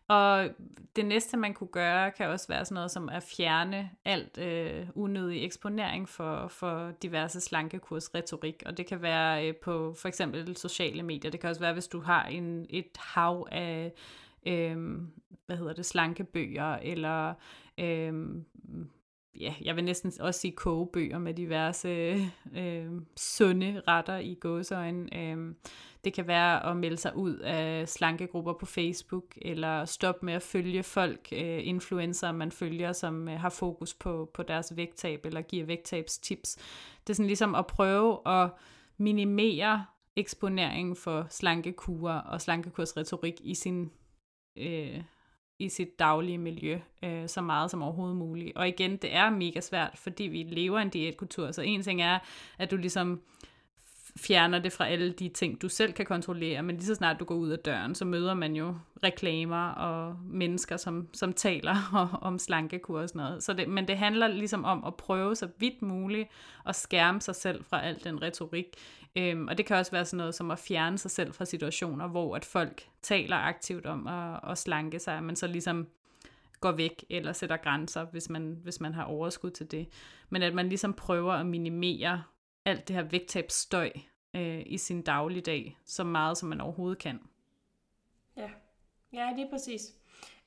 og 0.07 0.49
det 0.95 1.05
næste, 1.05 1.38
man 1.38 1.53
kunne 1.53 1.72
gøre, 1.72 2.12
kan 2.12 2.28
også 2.28 2.47
være 2.47 2.66
sådan 2.66 2.76
noget 2.76 2.91
som 2.91 3.09
at 3.09 3.24
fjerne 3.24 3.89
alt 4.05 4.38
øh, 4.38 4.88
unødig 4.95 5.45
eksponering 5.45 6.09
for, 6.09 6.47
for 6.47 6.91
diverse 7.01 7.41
slankekursretorik. 7.41 8.64
Og 8.66 8.78
det 8.78 8.86
kan 8.86 9.01
være 9.01 9.47
øh, 9.47 9.55
på 9.55 9.95
for 10.01 10.07
eksempel 10.07 10.57
sociale 10.57 11.03
medier. 11.03 11.32
Det 11.32 11.39
kan 11.39 11.49
også 11.49 11.62
være, 11.62 11.74
hvis 11.74 11.88
du 11.88 12.01
har 12.01 12.26
en, 12.26 12.66
et 12.70 12.97
hav 12.99 13.47
af 13.51 13.93
øh, 14.47 14.78
hvad 15.45 15.57
hedder 15.57 15.74
det, 15.74 15.86
slankebøger, 15.86 16.76
eller 16.76 17.34
øh, 17.78 18.14
ja, 19.40 19.54
jeg 19.62 19.76
vil 19.76 19.84
næsten 19.84 20.14
også 20.20 20.40
sige 20.40 20.52
kogebøger 20.52 21.18
med 21.18 21.34
diverse 21.34 21.90
øh, 22.56 22.92
sunde 23.18 23.82
retter 23.88 24.18
i 24.18 24.34
gåseøjne. 24.34 25.18
Øh, 25.18 25.56
det 26.04 26.14
kan 26.14 26.28
være 26.28 26.66
at 26.66 26.78
melde 26.78 26.98
sig 26.98 27.16
ud 27.16 27.36
af 27.38 27.90
slankegrupper 27.90 28.54
på 28.54 28.66
Facebook, 28.66 29.38
eller 29.42 29.86
stoppe 29.86 30.26
med 30.26 30.34
at 30.34 30.42
følge 30.42 30.84
folk, 30.84 31.28
øh, 31.32 31.68
influencer, 31.68 32.32
man 32.32 32.52
følger, 32.52 32.94
som 32.94 33.30
øh, 33.30 33.40
har 33.40 33.50
fokus 33.50 33.94
på, 33.94 34.32
på 34.34 34.44
deres 34.44 34.76
vægttab, 34.76 35.26
eller 35.26 35.42
giver 35.42 35.66
vægttabstips. 35.66 36.56
Det 37.08 37.10
er 37.10 37.16
sådan 37.16 37.28
ligesom 37.28 37.56
at 37.56 37.68
prøve 37.68 38.28
at 38.28 38.50
minimere 38.98 39.86
eksponeringen 40.16 40.96
for 40.96 41.28
slankekurer 41.30 42.20
og 42.20 42.42
slankekursretorik 42.42 43.42
i 43.44 43.56
sin 43.56 43.92
øh, 44.58 45.04
i 45.62 45.70
sit 45.70 45.99
daglige 45.99 46.38
miljø 46.38 46.80
øh, 47.04 47.28
så 47.29 47.42
meget 47.42 47.71
som 47.71 47.82
overhovedet 47.82 48.17
muligt. 48.17 48.58
Og 48.58 48.67
igen, 48.67 48.97
det 48.97 49.16
er 49.16 49.29
mega 49.29 49.59
svært, 49.59 49.92
fordi 49.96 50.24
vi 50.24 50.43
lever 50.43 50.79
en 50.79 50.89
diætkultur. 50.89 51.51
Så 51.51 51.62
en 51.62 51.83
ting 51.83 52.01
er, 52.01 52.20
at 52.58 52.71
du 52.71 52.78
ligesom 52.78 53.21
fjerner 54.17 54.59
det 54.59 54.71
fra 54.74 54.88
alle 54.88 55.12
de 55.12 55.29
ting, 55.29 55.62
du 55.62 55.70
selv 55.70 55.93
kan 55.93 56.05
kontrollere, 56.05 56.63
men 56.63 56.75
lige 56.75 56.86
så 56.86 56.96
snart 56.96 57.20
du 57.20 57.25
går 57.25 57.36
ud 57.36 57.50
af 57.50 57.59
døren, 57.59 57.96
så 57.96 58.05
møder 58.05 58.33
man 58.33 58.55
jo 58.55 58.75
reklamer 59.04 59.70
og 59.70 60.16
mennesker, 60.24 60.78
som, 60.78 61.08
som 61.13 61.33
taler 61.33 61.75
om 62.21 62.39
slankekur 62.39 63.01
og 63.01 63.09
sådan 63.09 63.21
noget. 63.21 63.43
Så 63.43 63.54
det, 63.54 63.70
men 63.70 63.88
det 63.88 63.97
handler 63.97 64.28
ligesom 64.28 64.66
om 64.66 64.83
at 64.83 64.96
prøve 64.96 65.36
så 65.36 65.47
vidt 65.58 65.82
muligt 65.82 66.29
at 66.66 66.75
skærme 66.75 67.21
sig 67.21 67.36
selv 67.36 67.63
fra 67.63 67.86
al 67.86 68.04
den 68.04 68.21
retorik. 68.21 68.66
Øhm, 69.16 69.47
og 69.47 69.58
det 69.58 69.66
kan 69.66 69.78
også 69.78 69.92
være 69.92 70.05
sådan 70.05 70.17
noget 70.17 70.36
som 70.36 70.51
at 70.51 70.59
fjerne 70.59 70.97
sig 70.97 71.12
selv 71.12 71.33
fra 71.33 71.46
situationer, 71.46 72.08
hvor 72.08 72.36
at 72.36 72.46
folk 72.46 72.83
taler 73.01 73.36
aktivt 73.36 73.86
om 73.86 74.08
at, 74.08 74.51
at 74.51 74.58
slanke 74.58 75.00
sig, 75.00 75.24
men 75.24 75.36
så 75.36 75.47
ligesom 75.47 75.88
går 76.59 76.71
væk 76.71 77.05
eller 77.09 77.33
sætter 77.33 77.58
grænser, 77.58 78.05
hvis 78.05 78.29
man, 78.29 78.59
hvis 78.63 78.82
man 78.82 78.93
har 78.93 79.04
overskud 79.04 79.50
til 79.50 79.71
det. 79.71 79.88
Men 80.29 80.42
at 80.42 80.54
man 80.54 80.70
ligesom 80.70 80.93
prøver 80.93 81.33
at 81.33 81.46
minimere 81.46 82.24
alt 82.66 82.88
det 82.88 82.96
her 82.96 83.04
vægttabsstøj 83.04 83.92
øh, 84.33 84.63
i 84.66 84.78
sin 84.78 85.01
dagligdag, 85.01 85.78
så 85.86 86.04
meget 86.04 86.38
som 86.38 86.50
man 86.50 86.62
overhovedet 86.62 86.97
kan. 86.97 87.20
Ja, 88.38 88.50
ja 89.13 89.33
det 89.38 89.46
er 89.46 89.50
præcis. 89.50 89.82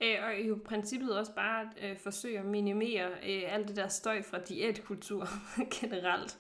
Øh, 0.00 0.16
og 0.24 0.38
i 0.38 0.54
princippet 0.64 1.18
også 1.18 1.34
bare 1.34 1.70
øh, 1.80 1.98
forsøge 1.98 2.38
at 2.38 2.46
minimere 2.46 3.10
øh, 3.10 3.42
alt 3.54 3.68
det 3.68 3.76
der 3.76 3.88
støj 3.88 4.22
fra 4.22 4.38
diætkultur 4.38 5.26
generelt. 5.80 6.38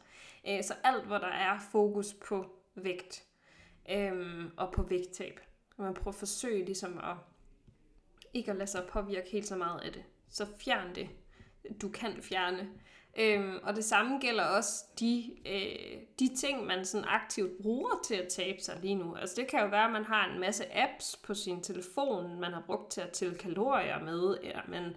Øh, 0.48 0.64
så 0.64 0.74
alt, 0.84 1.04
hvor 1.04 1.18
der 1.18 1.28
er 1.28 1.58
fokus 1.72 2.14
på 2.28 2.46
vægt 2.74 3.24
øh, 3.90 4.44
og 4.56 4.72
på 4.72 4.82
vægttab. 4.82 5.40
Man 5.76 5.94
prøver 5.94 6.08
at 6.08 6.18
forsøge 6.18 6.64
ligesom 6.64 6.98
at 6.98 7.16
ikke 8.34 8.50
at 8.50 8.56
lade 8.56 8.70
sig 8.70 8.86
påvirke 8.88 9.30
helt 9.30 9.46
så 9.46 9.56
meget 9.56 9.80
af 9.80 9.92
det. 9.92 10.04
Så 10.28 10.46
fjern 10.58 10.94
det, 10.94 11.08
du 11.82 11.88
kan 11.88 12.22
fjerne. 12.22 12.70
Øhm, 13.16 13.58
og 13.62 13.76
det 13.76 13.84
samme 13.84 14.18
gælder 14.18 14.44
også 14.44 14.84
de, 15.00 15.30
øh, 15.46 15.98
de 16.18 16.36
ting, 16.36 16.66
man 16.66 16.84
sådan 16.84 17.06
aktivt 17.08 17.62
bruger 17.62 18.00
til 18.04 18.14
at 18.14 18.28
tabe 18.28 18.62
sig 18.62 18.78
lige 18.82 18.94
nu. 18.94 19.14
Altså 19.14 19.36
det 19.38 19.46
kan 19.46 19.60
jo 19.60 19.66
være, 19.66 19.84
at 19.84 19.92
man 19.92 20.04
har 20.04 20.32
en 20.32 20.40
masse 20.40 20.76
apps 20.76 21.16
på 21.16 21.34
sin 21.34 21.62
telefon, 21.62 22.40
man 22.40 22.52
har 22.52 22.62
brugt 22.66 22.90
til 22.90 23.00
at 23.00 23.10
tælle 23.10 23.34
kalorier 23.34 24.00
med, 24.00 24.36
eller 24.42 24.62
man 24.68 24.94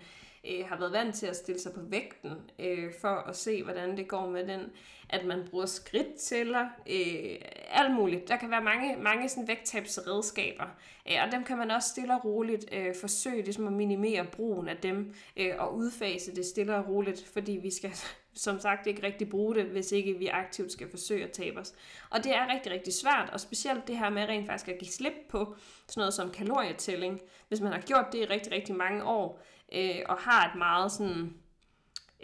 øh, 0.49 0.67
har 0.67 0.77
været 0.77 0.91
vant 0.91 1.15
til 1.15 1.25
at 1.25 1.35
stille 1.35 1.61
sig 1.61 1.73
på 1.73 1.81
vægten 1.83 2.31
øh, 2.59 2.93
for 3.01 3.07
at 3.07 3.35
se, 3.35 3.63
hvordan 3.63 3.97
det 3.97 4.07
går 4.07 4.29
med 4.29 4.47
den. 4.47 4.61
At 5.09 5.25
man 5.25 5.47
bruger 5.49 5.65
skridttæller, 5.65 6.67
øh, 6.89 7.35
alt 7.69 7.95
muligt. 7.95 8.27
Der 8.27 8.35
kan 8.35 8.51
være 8.51 8.63
mange, 8.63 8.95
mange 8.95 9.29
sådan 9.29 9.47
vægttabsredskaber, 9.47 10.65
øh, 11.11 11.15
og 11.25 11.31
dem 11.31 11.43
kan 11.43 11.57
man 11.57 11.71
også 11.71 11.89
stille 11.89 12.13
og 12.13 12.25
roligt 12.25 12.65
øh, 12.71 12.95
forsøge 13.01 13.41
ligesom 13.41 13.67
at 13.67 13.73
minimere 13.73 14.25
brugen 14.25 14.67
af 14.67 14.77
dem 14.77 15.13
øh, 15.37 15.53
og 15.59 15.75
udfase 15.75 16.35
det 16.35 16.45
stille 16.45 16.75
og 16.75 16.87
roligt, 16.87 17.25
fordi 17.33 17.51
vi 17.51 17.71
skal 17.71 17.91
som 18.37 18.59
sagt 18.59 18.87
ikke 18.87 19.03
rigtig 19.03 19.29
bruge 19.29 19.55
det, 19.55 19.65
hvis 19.65 19.91
ikke 19.91 20.13
vi 20.13 20.27
aktivt 20.27 20.71
skal 20.71 20.89
forsøge 20.89 21.23
at 21.23 21.31
tabe 21.31 21.59
os. 21.59 21.73
Og 22.09 22.23
det 22.23 22.35
er 22.35 22.53
rigtig, 22.53 22.71
rigtig 22.71 22.93
svært, 22.93 23.29
og 23.33 23.39
specielt 23.39 23.87
det 23.87 23.97
her 23.97 24.09
med 24.09 24.25
rent 24.27 24.47
faktisk 24.47 24.67
at 24.67 24.79
give 24.79 24.91
slip 24.91 25.13
på 25.29 25.55
sådan 25.87 26.01
noget 26.01 26.13
som 26.13 26.31
kalorietælling. 26.31 27.21
Hvis 27.47 27.61
man 27.61 27.71
har 27.71 27.81
gjort 27.81 28.05
det 28.11 28.19
i 28.19 28.25
rigtig, 28.25 28.51
rigtig 28.51 28.75
mange 28.75 29.03
år, 29.03 29.41
øh, 29.73 29.99
og 30.10 30.18
har 30.18 30.49
et 30.49 30.57
meget 30.57 30.91
sådan 30.91 31.34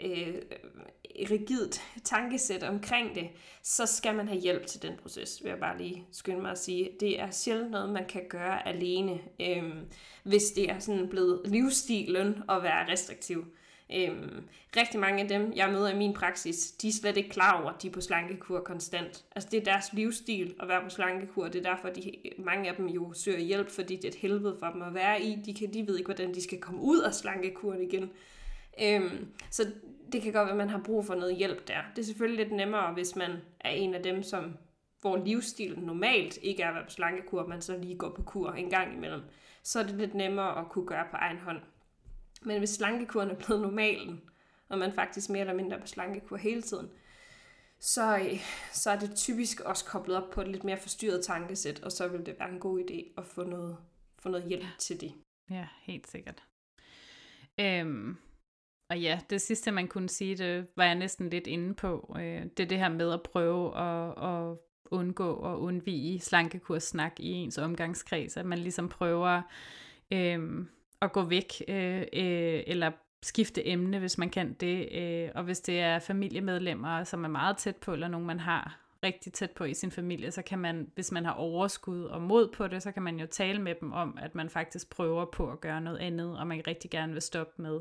øh, 0.00 0.34
rigidt 1.30 1.82
tankesæt 2.04 2.62
omkring 2.62 3.14
det, 3.14 3.28
så 3.62 3.86
skal 3.86 4.14
man 4.14 4.28
have 4.28 4.40
hjælp 4.40 4.66
til 4.66 4.82
den 4.82 4.96
proces, 4.96 5.40
vil 5.42 5.50
jeg 5.50 5.58
bare 5.58 5.78
lige 5.78 6.06
skynde 6.12 6.42
mig 6.42 6.50
at 6.50 6.58
sige. 6.58 6.90
Det 7.00 7.20
er 7.20 7.30
sjældent 7.30 7.70
noget, 7.70 7.90
man 7.90 8.06
kan 8.08 8.22
gøre 8.28 8.68
alene, 8.68 9.20
øh, 9.40 9.72
hvis 10.22 10.44
det 10.56 10.70
er 10.70 10.78
sådan 10.78 11.08
blevet 11.08 11.40
livsstilen 11.44 12.42
at 12.48 12.62
være 12.62 12.92
restriktiv. 12.92 13.44
Øhm, 13.92 14.48
rigtig 14.76 15.00
mange 15.00 15.22
af 15.22 15.28
dem, 15.28 15.52
jeg 15.56 15.72
møder 15.72 15.88
i 15.88 15.96
min 15.96 16.14
praksis, 16.14 16.72
de 16.72 16.88
er 16.88 16.92
slet 16.92 17.16
ikke 17.16 17.28
klar 17.28 17.62
over, 17.62 17.70
at 17.70 17.82
de 17.82 17.88
er 17.88 17.92
på 17.92 18.00
slankekur 18.00 18.60
konstant. 18.60 19.24
Altså 19.36 19.48
det 19.52 19.60
er 19.60 19.64
deres 19.64 19.92
livsstil 19.92 20.54
at 20.60 20.68
være 20.68 20.82
på 20.82 20.88
slankekur. 20.88 21.48
Det 21.48 21.66
er 21.66 21.70
derfor, 21.70 21.88
de, 21.88 22.12
mange 22.38 22.70
af 22.70 22.76
dem 22.76 22.86
jo 22.86 23.12
søger 23.12 23.38
hjælp, 23.38 23.70
fordi 23.70 23.96
det 23.96 24.04
er 24.04 24.08
et 24.08 24.14
helvede 24.14 24.56
for 24.58 24.66
dem 24.66 24.82
at 24.82 24.94
være 24.94 25.22
i. 25.22 25.42
De, 25.46 25.54
kan, 25.54 25.74
de 25.74 25.86
ved 25.86 25.96
ikke, 25.96 26.08
hvordan 26.08 26.34
de 26.34 26.42
skal 26.42 26.60
komme 26.60 26.80
ud 26.80 27.00
af 27.00 27.14
slankekuren 27.14 27.82
igen. 27.82 28.10
Øhm, 28.82 29.28
så 29.50 29.66
det 30.12 30.22
kan 30.22 30.32
godt 30.32 30.46
være, 30.46 30.50
at 30.50 30.56
man 30.56 30.70
har 30.70 30.82
brug 30.84 31.06
for 31.06 31.14
noget 31.14 31.36
hjælp 31.36 31.68
der. 31.68 31.80
Det 31.96 32.02
er 32.02 32.06
selvfølgelig 32.06 32.44
lidt 32.44 32.56
nemmere, 32.56 32.92
hvis 32.92 33.16
man 33.16 33.30
er 33.60 33.70
en 33.70 33.94
af 33.94 34.02
dem, 34.02 34.22
som 34.22 34.56
hvor 35.00 35.16
livsstilen 35.16 35.84
normalt 35.84 36.38
ikke 36.42 36.62
er 36.62 36.68
at 36.68 36.74
være 36.74 36.84
på 36.84 36.90
slankekur, 36.90 37.46
man 37.46 37.62
så 37.62 37.78
lige 37.78 37.96
går 37.96 38.10
på 38.10 38.22
kur 38.22 38.50
en 38.50 38.70
gang 38.70 38.94
imellem. 38.94 39.22
Så 39.62 39.78
er 39.78 39.82
det 39.82 39.94
lidt 39.94 40.14
nemmere 40.14 40.58
at 40.58 40.68
kunne 40.68 40.86
gøre 40.86 41.04
på 41.10 41.16
egen 41.16 41.38
hånd. 41.38 41.60
Men 42.44 42.58
hvis 42.58 42.70
slankekuren 42.70 43.30
er 43.30 43.34
blevet 43.34 43.62
normalen, 43.62 44.20
og 44.68 44.78
man 44.78 44.92
faktisk 44.92 45.30
mere 45.30 45.40
eller 45.40 45.54
mindre 45.54 45.76
er 45.76 45.80
på 45.80 45.86
slankekur 45.86 46.36
hele 46.36 46.62
tiden, 46.62 46.90
så, 47.78 48.18
øh, 48.18 48.40
så 48.72 48.90
er 48.90 48.98
det 48.98 49.16
typisk 49.16 49.60
også 49.60 49.84
koblet 49.84 50.16
op 50.16 50.30
på 50.30 50.40
et 50.40 50.48
lidt 50.48 50.64
mere 50.64 50.78
forstyrret 50.78 51.24
tankesæt, 51.24 51.82
og 51.82 51.92
så 51.92 52.08
vil 52.08 52.26
det 52.26 52.36
være 52.38 52.50
en 52.50 52.60
god 52.60 52.80
idé 52.80 53.20
at 53.20 53.26
få 53.26 53.44
noget, 53.44 53.76
få 54.18 54.28
noget 54.28 54.48
hjælp 54.48 54.64
til 54.78 55.00
det. 55.00 55.12
Ja, 55.50 55.68
helt 55.82 56.08
sikkert. 56.08 56.42
Øhm, 57.60 58.16
og 58.90 59.00
ja, 59.00 59.20
det 59.30 59.40
sidste 59.40 59.70
man 59.70 59.88
kunne 59.88 60.08
sige, 60.08 60.36
det 60.36 60.66
var 60.76 60.84
jeg 60.84 60.94
næsten 60.94 61.30
lidt 61.30 61.46
inde 61.46 61.74
på. 61.74 62.16
Øh, 62.18 62.42
det 62.42 62.60
er 62.60 62.66
det 62.66 62.78
her 62.78 62.88
med 62.88 63.12
at 63.12 63.22
prøve 63.22 63.78
at, 63.78 64.24
at 64.24 64.58
undgå 64.90 65.32
og 65.32 65.60
undvige 65.60 66.20
slankekurssnak 66.20 67.20
i 67.20 67.30
ens 67.30 67.58
omgangskreds. 67.58 68.36
At 68.36 68.46
man 68.46 68.58
ligesom 68.58 68.88
prøver 68.88 69.42
øh, 70.12 70.66
at 71.02 71.12
gå 71.12 71.22
væk, 71.22 71.62
øh, 71.68 72.00
øh, 72.00 72.62
eller 72.66 72.90
skifte 73.22 73.68
emne, 73.68 73.98
hvis 73.98 74.18
man 74.18 74.30
kan 74.30 74.52
det. 74.52 74.88
Øh, 74.92 75.30
og 75.34 75.44
hvis 75.44 75.60
det 75.60 75.80
er 75.80 75.98
familiemedlemmer, 75.98 77.04
som 77.04 77.24
er 77.24 77.28
meget 77.28 77.56
tæt 77.56 77.76
på, 77.76 77.92
eller 77.92 78.08
nogen 78.08 78.26
man 78.26 78.40
har 78.40 78.80
rigtig 79.02 79.32
tæt 79.32 79.50
på 79.50 79.64
i 79.64 79.74
sin 79.74 79.90
familie, 79.90 80.30
så 80.30 80.42
kan 80.42 80.58
man, 80.58 80.90
hvis 80.94 81.12
man 81.12 81.24
har 81.24 81.32
overskud 81.32 82.02
og 82.02 82.22
mod 82.22 82.48
på 82.48 82.68
det, 82.68 82.82
så 82.82 82.92
kan 82.92 83.02
man 83.02 83.20
jo 83.20 83.26
tale 83.26 83.62
med 83.62 83.74
dem 83.80 83.92
om, 83.92 84.18
at 84.22 84.34
man 84.34 84.50
faktisk 84.50 84.90
prøver 84.90 85.24
på 85.24 85.50
at 85.50 85.60
gøre 85.60 85.80
noget 85.80 85.98
andet, 85.98 86.38
og 86.38 86.46
man 86.46 86.62
rigtig 86.66 86.90
gerne 86.90 87.12
vil 87.12 87.22
stoppe 87.22 87.62
med 87.62 87.80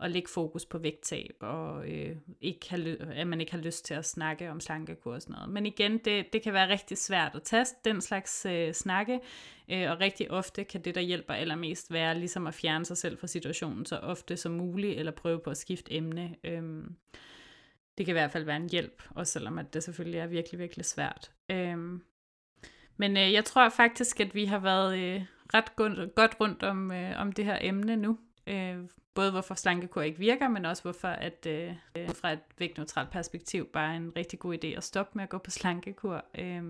at 0.00 0.10
lægge 0.10 0.28
fokus 0.28 0.64
på 0.64 0.78
vægttab, 0.78 1.36
og 1.40 1.88
øh, 1.88 2.16
ikke 2.40 2.70
har, 2.70 2.96
at 3.14 3.26
man 3.26 3.40
ikke 3.40 3.52
har 3.52 3.58
lyst 3.58 3.84
til 3.84 3.94
at 3.94 4.04
snakke 4.04 4.50
om 4.50 4.60
slankekur 4.60 5.14
og 5.14 5.22
sådan 5.22 5.32
noget. 5.32 5.48
Men 5.48 5.66
igen, 5.66 5.98
det, 5.98 6.32
det 6.32 6.42
kan 6.42 6.52
være 6.52 6.68
rigtig 6.68 6.98
svært 6.98 7.34
at 7.34 7.42
tage 7.42 7.66
den 7.84 8.00
slags 8.00 8.46
øh, 8.46 8.72
snakke, 8.72 9.20
øh, 9.70 9.90
og 9.90 10.00
rigtig 10.00 10.30
ofte 10.30 10.64
kan 10.64 10.80
det, 10.80 10.94
der 10.94 11.00
hjælper 11.00 11.34
allermest, 11.34 11.92
være 11.92 12.18
ligesom 12.18 12.46
at 12.46 12.54
fjerne 12.54 12.84
sig 12.84 12.96
selv 12.96 13.18
fra 13.18 13.26
situationen 13.26 13.86
så 13.86 13.96
ofte 13.96 14.36
som 14.36 14.52
muligt, 14.52 14.98
eller 14.98 15.12
prøve 15.12 15.40
på 15.40 15.50
at 15.50 15.56
skifte 15.56 15.94
emne. 15.94 16.36
Øh, 16.44 16.62
det 17.98 18.06
kan 18.06 18.12
i 18.12 18.18
hvert 18.18 18.32
fald 18.32 18.44
være 18.44 18.56
en 18.56 18.70
hjælp, 18.70 19.02
også 19.10 19.32
selvom 19.32 19.58
at 19.58 19.74
det 19.74 19.82
selvfølgelig 19.82 20.20
er 20.20 20.26
virkelig, 20.26 20.58
virkelig 20.60 20.84
svært. 20.84 21.32
Øh, 21.50 21.78
men 22.96 23.16
øh, 23.16 23.32
jeg 23.32 23.44
tror 23.44 23.68
faktisk, 23.68 24.20
at 24.20 24.34
vi 24.34 24.44
har 24.44 24.58
været 24.58 24.98
øh, 24.98 25.22
ret 25.54 25.76
godt, 25.76 26.14
godt 26.14 26.36
rundt 26.40 26.62
om, 26.62 26.92
øh, 26.92 27.20
om 27.20 27.32
det 27.32 27.44
her 27.44 27.58
emne 27.60 27.96
nu. 27.96 28.18
Øh, 28.46 28.78
både 29.14 29.30
hvorfor 29.30 29.54
slankekur 29.54 30.02
ikke 30.02 30.18
virker, 30.18 30.48
men 30.48 30.64
også 30.64 30.82
hvorfor 30.82 31.08
at 31.08 31.46
øh, 31.46 31.74
øh 31.96 32.08
fra 32.08 32.32
et 32.32 32.40
vægtneutralt 32.58 33.10
perspektiv 33.10 33.66
bare 33.66 33.92
er 33.92 33.96
en 33.96 34.12
rigtig 34.16 34.38
god 34.38 34.64
idé 34.64 34.66
at 34.66 34.84
stoppe 34.84 35.12
med 35.14 35.22
at 35.22 35.28
gå 35.28 35.38
på 35.38 35.50
slankekur. 35.50 36.24
Øh, 36.34 36.62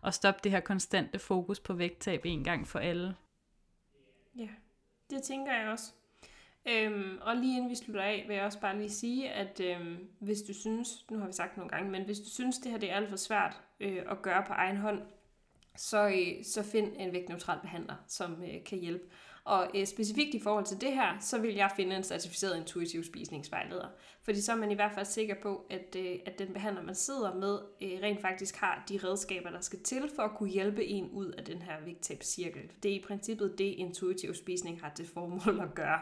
og 0.00 0.14
stoppe 0.14 0.40
det 0.44 0.52
her 0.52 0.60
konstante 0.60 1.18
fokus 1.18 1.60
på 1.60 1.74
vægttab 1.74 2.20
en 2.24 2.44
gang 2.44 2.68
for 2.68 2.78
alle. 2.78 3.14
Ja, 4.36 4.48
det 5.10 5.22
tænker 5.22 5.52
jeg 5.52 5.68
også. 5.68 5.92
Øhm, 6.68 7.18
og 7.20 7.36
lige 7.36 7.56
inden 7.56 7.70
vi 7.70 7.74
slutter 7.74 8.02
af, 8.02 8.24
vil 8.28 8.36
jeg 8.36 8.44
også 8.44 8.60
bare 8.60 8.78
lige 8.78 8.90
sige, 8.90 9.30
at 9.30 9.60
øhm, 9.60 10.08
hvis 10.18 10.42
du 10.42 10.54
synes, 10.54 11.10
nu 11.10 11.18
har 11.18 11.26
vi 11.26 11.32
sagt 11.32 11.56
nogle 11.56 11.70
gange, 11.70 11.90
men 11.90 12.04
hvis 12.04 12.18
du 12.18 12.28
synes, 12.28 12.58
det 12.58 12.70
her 12.70 12.78
det 12.78 12.90
er 12.90 12.96
alt 12.96 13.08
for 13.08 13.16
svært 13.16 13.60
øh, 13.80 14.02
at 14.10 14.22
gøre 14.22 14.44
på 14.46 14.52
egen 14.52 14.76
hånd, 14.76 15.02
så, 15.76 16.08
øh, 16.08 16.44
så 16.44 16.62
find 16.62 16.92
en 16.96 17.12
vægtneutral 17.12 17.58
behandler, 17.60 17.94
som 18.06 18.42
øh, 18.42 18.64
kan 18.64 18.78
hjælpe. 18.78 19.04
Og 19.48 19.70
øh, 19.74 19.86
specifikt 19.86 20.34
i 20.34 20.40
forhold 20.40 20.64
til 20.64 20.80
det 20.80 20.92
her, 20.92 21.18
så 21.20 21.38
vil 21.38 21.54
jeg 21.54 21.70
finde 21.76 21.96
en 21.96 22.02
certificeret 22.02 22.56
intuitiv 22.56 23.04
spisningsvejleder. 23.04 23.86
Fordi 24.22 24.40
så 24.40 24.52
er 24.52 24.56
man 24.56 24.70
i 24.70 24.74
hvert 24.74 24.92
fald 24.92 25.06
sikker 25.06 25.34
på, 25.42 25.66
at, 25.70 25.96
øh, 25.96 26.18
at 26.26 26.38
den 26.38 26.52
behandler, 26.52 26.82
man 26.82 26.94
sidder 26.94 27.34
med, 27.34 27.58
øh, 27.82 28.02
rent 28.02 28.20
faktisk 28.20 28.56
har 28.56 28.84
de 28.88 29.00
redskaber, 29.04 29.50
der 29.50 29.60
skal 29.60 29.82
til 29.82 30.10
for 30.16 30.22
at 30.22 30.30
kunne 30.36 30.48
hjælpe 30.48 30.84
en 30.84 31.10
ud 31.10 31.26
af 31.26 31.44
den 31.44 31.62
her 31.62 31.74
vægttabscirkel. 31.84 32.62
Det 32.82 32.90
er 32.90 32.96
i 32.96 33.04
princippet 33.06 33.58
det, 33.58 33.64
intuitiv 33.64 34.34
spisning 34.34 34.80
har 34.80 34.92
til 34.96 35.06
formål 35.06 35.60
at 35.60 35.74
gøre 35.74 36.00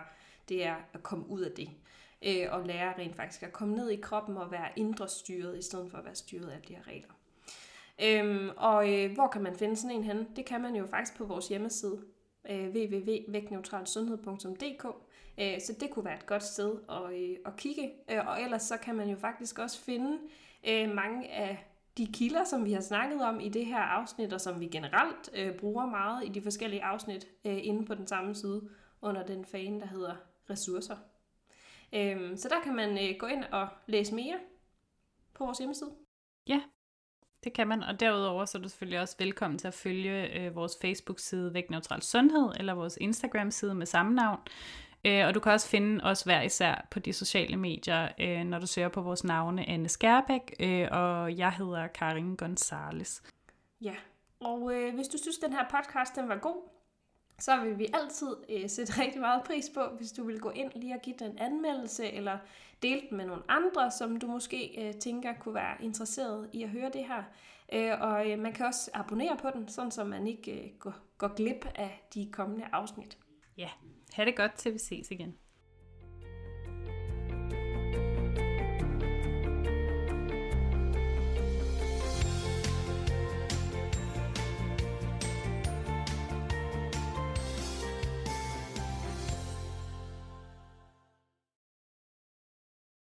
det 0.48 0.64
er 0.64 0.74
at 0.94 1.02
komme 1.02 1.28
ud 1.28 1.40
af 1.40 1.52
det. 1.52 1.70
Øh, 2.27 2.47
og 2.51 2.66
lære 2.66 2.98
rent 2.98 3.16
faktisk 3.16 3.43
at 3.43 3.52
komme 3.52 3.74
ned 3.74 3.90
i 3.90 3.97
kroppen 3.97 4.36
og 4.36 4.51
være 4.51 4.68
indre 4.77 5.09
styret, 5.09 5.59
i 5.59 5.62
stedet 5.62 5.90
for 5.90 5.98
at 5.98 6.05
være 6.05 6.14
styret 6.14 6.51
af 6.51 6.62
de 6.68 6.74
her 6.74 6.89
regler. 6.89 7.12
Øhm, 8.02 8.51
og 8.56 8.94
øh, 8.94 9.12
hvor 9.14 9.28
kan 9.28 9.43
man 9.43 9.56
finde 9.56 9.77
sådan 9.77 9.97
en 9.97 10.05
henne? 10.05 10.27
Det 10.36 10.44
kan 10.44 10.60
man 10.60 10.77
jo 10.77 10.86
faktisk 10.86 11.18
på 11.18 11.24
vores 11.24 11.48
hjemmeside, 11.48 12.02
øh, 12.51 12.68
www.vægtneutralsundhed.dk. 12.68 14.86
Øh, 15.40 15.60
så 15.60 15.77
det 15.81 15.90
kunne 15.90 16.05
være 16.05 16.16
et 16.16 16.27
godt 16.27 16.43
sted 16.43 16.74
at, 16.89 17.14
øh, 17.14 17.36
at 17.47 17.56
kigge. 17.56 17.93
Øh, 18.10 18.27
og 18.27 18.43
ellers 18.43 18.62
så 18.62 18.77
kan 18.77 18.94
man 18.94 19.09
jo 19.09 19.16
faktisk 19.16 19.59
også 19.59 19.81
finde 19.81 20.18
øh, 20.68 20.94
mange 20.94 21.32
af 21.32 21.66
de 21.98 22.06
kilder, 22.12 22.44
som 22.44 22.64
vi 22.64 22.73
har 22.73 22.81
snakket 22.81 23.23
om 23.23 23.40
i 23.40 23.48
det 23.48 23.66
her 23.66 23.78
afsnit, 23.78 24.32
og 24.32 24.40
som 24.40 24.60
vi 24.60 24.66
generelt 24.66 25.31
øh, 25.35 25.59
bruger 25.59 25.86
meget 25.86 26.24
i 26.24 26.28
de 26.28 26.43
forskellige 26.43 26.85
afsnit 26.85 27.28
øh, 27.44 27.59
inde 27.62 27.85
på 27.85 27.94
den 27.94 28.06
samme 28.06 28.35
side 28.35 28.68
under 29.02 29.27
den 29.27 29.44
fane, 29.44 29.81
der 29.81 29.86
hedder 29.86 30.14
ressourcer. 30.51 30.97
Øhm, 31.93 32.36
så 32.36 32.48
der 32.48 32.60
kan 32.64 32.77
man 32.77 32.90
øh, 32.90 33.18
gå 33.18 33.27
ind 33.27 33.44
og 33.44 33.68
læse 33.86 34.14
mere 34.14 34.39
på 35.35 35.44
vores 35.44 35.59
hjemmeside. 35.59 35.90
Ja, 36.47 36.60
det 37.47 37.55
kan 37.55 37.68
man. 37.68 37.82
Og 37.82 38.01
derudover 38.01 38.44
så 38.44 38.59
er 38.59 38.62
du 38.62 38.68
selvfølgelig 38.68 39.01
også 39.01 39.16
velkommen 39.18 39.59
til 39.59 39.68
at 39.68 39.74
følge 39.74 40.39
øh, 40.39 40.56
vores 40.56 40.73
Facebook-side 40.81 41.55
Væk 41.55 41.70
Neutral 41.70 42.02
Sundhed, 42.02 42.52
eller 42.59 42.74
vores 42.74 42.98
Instagram-side 43.01 43.74
med 43.74 43.86
samme 43.86 44.14
navn. 44.14 44.39
Øh, 45.05 45.27
og 45.27 45.35
du 45.35 45.40
kan 45.40 45.52
også 45.52 45.68
finde 45.68 46.05
os 46.05 46.23
hver 46.23 46.43
især 46.43 46.86
på 46.90 46.98
de 46.98 47.12
sociale 47.12 47.56
medier, 47.56 48.09
øh, 48.20 48.44
når 48.44 48.59
du 48.59 48.66
søger 48.66 48.89
på 48.89 49.01
vores 49.01 49.24
navne 49.24 49.68
Anne 49.68 49.89
Skærbæk, 49.89 50.55
øh, 50.60 50.89
og 50.90 51.39
jeg 51.39 51.52
hedder 51.52 51.86
Karin 51.86 52.36
Gonzales. 52.36 53.23
Ja, 53.81 53.94
og 54.40 54.74
øh, 54.74 54.94
hvis 54.94 55.09
du 55.09 55.18
synes, 55.18 55.39
den 55.39 55.52
her 55.52 55.64
podcast 55.70 56.16
den 56.16 56.28
var 56.28 56.36
god, 56.36 56.76
så 57.38 57.64
vil 57.64 57.78
vi 57.78 57.86
altid 57.94 58.36
øh, 58.48 58.70
sætte 58.70 58.92
rigtig 59.02 59.20
meget 59.20 59.42
pris 59.44 59.70
på, 59.74 59.80
hvis 59.96 60.12
du 60.12 60.24
vil 60.24 60.40
gå 60.40 60.50
ind 60.50 60.70
lige 60.74 60.94
og 60.94 61.00
give 61.02 61.16
den 61.18 61.30
en 61.30 61.38
anmeldelse, 61.38 62.12
eller 62.12 62.38
dele 62.82 63.00
den 63.10 63.16
med 63.16 63.26
nogle 63.26 63.42
andre, 63.48 63.90
som 63.90 64.16
du 64.16 64.26
måske 64.26 64.86
øh, 64.86 64.94
tænker 64.94 65.32
kunne 65.40 65.54
være 65.54 65.84
interesseret 65.84 66.50
i 66.52 66.62
at 66.62 66.68
høre 66.68 66.90
det 66.92 67.04
her. 67.04 67.22
Øh, 67.72 68.00
og 68.00 68.30
øh, 68.30 68.38
man 68.38 68.52
kan 68.52 68.66
også 68.66 68.90
abonnere 68.94 69.36
på 69.36 69.48
den, 69.54 69.68
sådan 69.68 69.90
så 69.90 70.04
man 70.04 70.26
ikke 70.26 70.64
øh, 70.64 70.70
går, 70.78 70.94
går 71.18 71.34
glip 71.34 71.66
af 71.74 72.06
de 72.14 72.28
kommende 72.32 72.64
afsnit. 72.72 73.18
Ja, 73.56 73.68
ha' 74.12 74.24
det 74.24 74.36
godt 74.36 74.54
til 74.54 74.72
vi 74.72 74.78
ses 74.78 75.10
igen. 75.10 75.36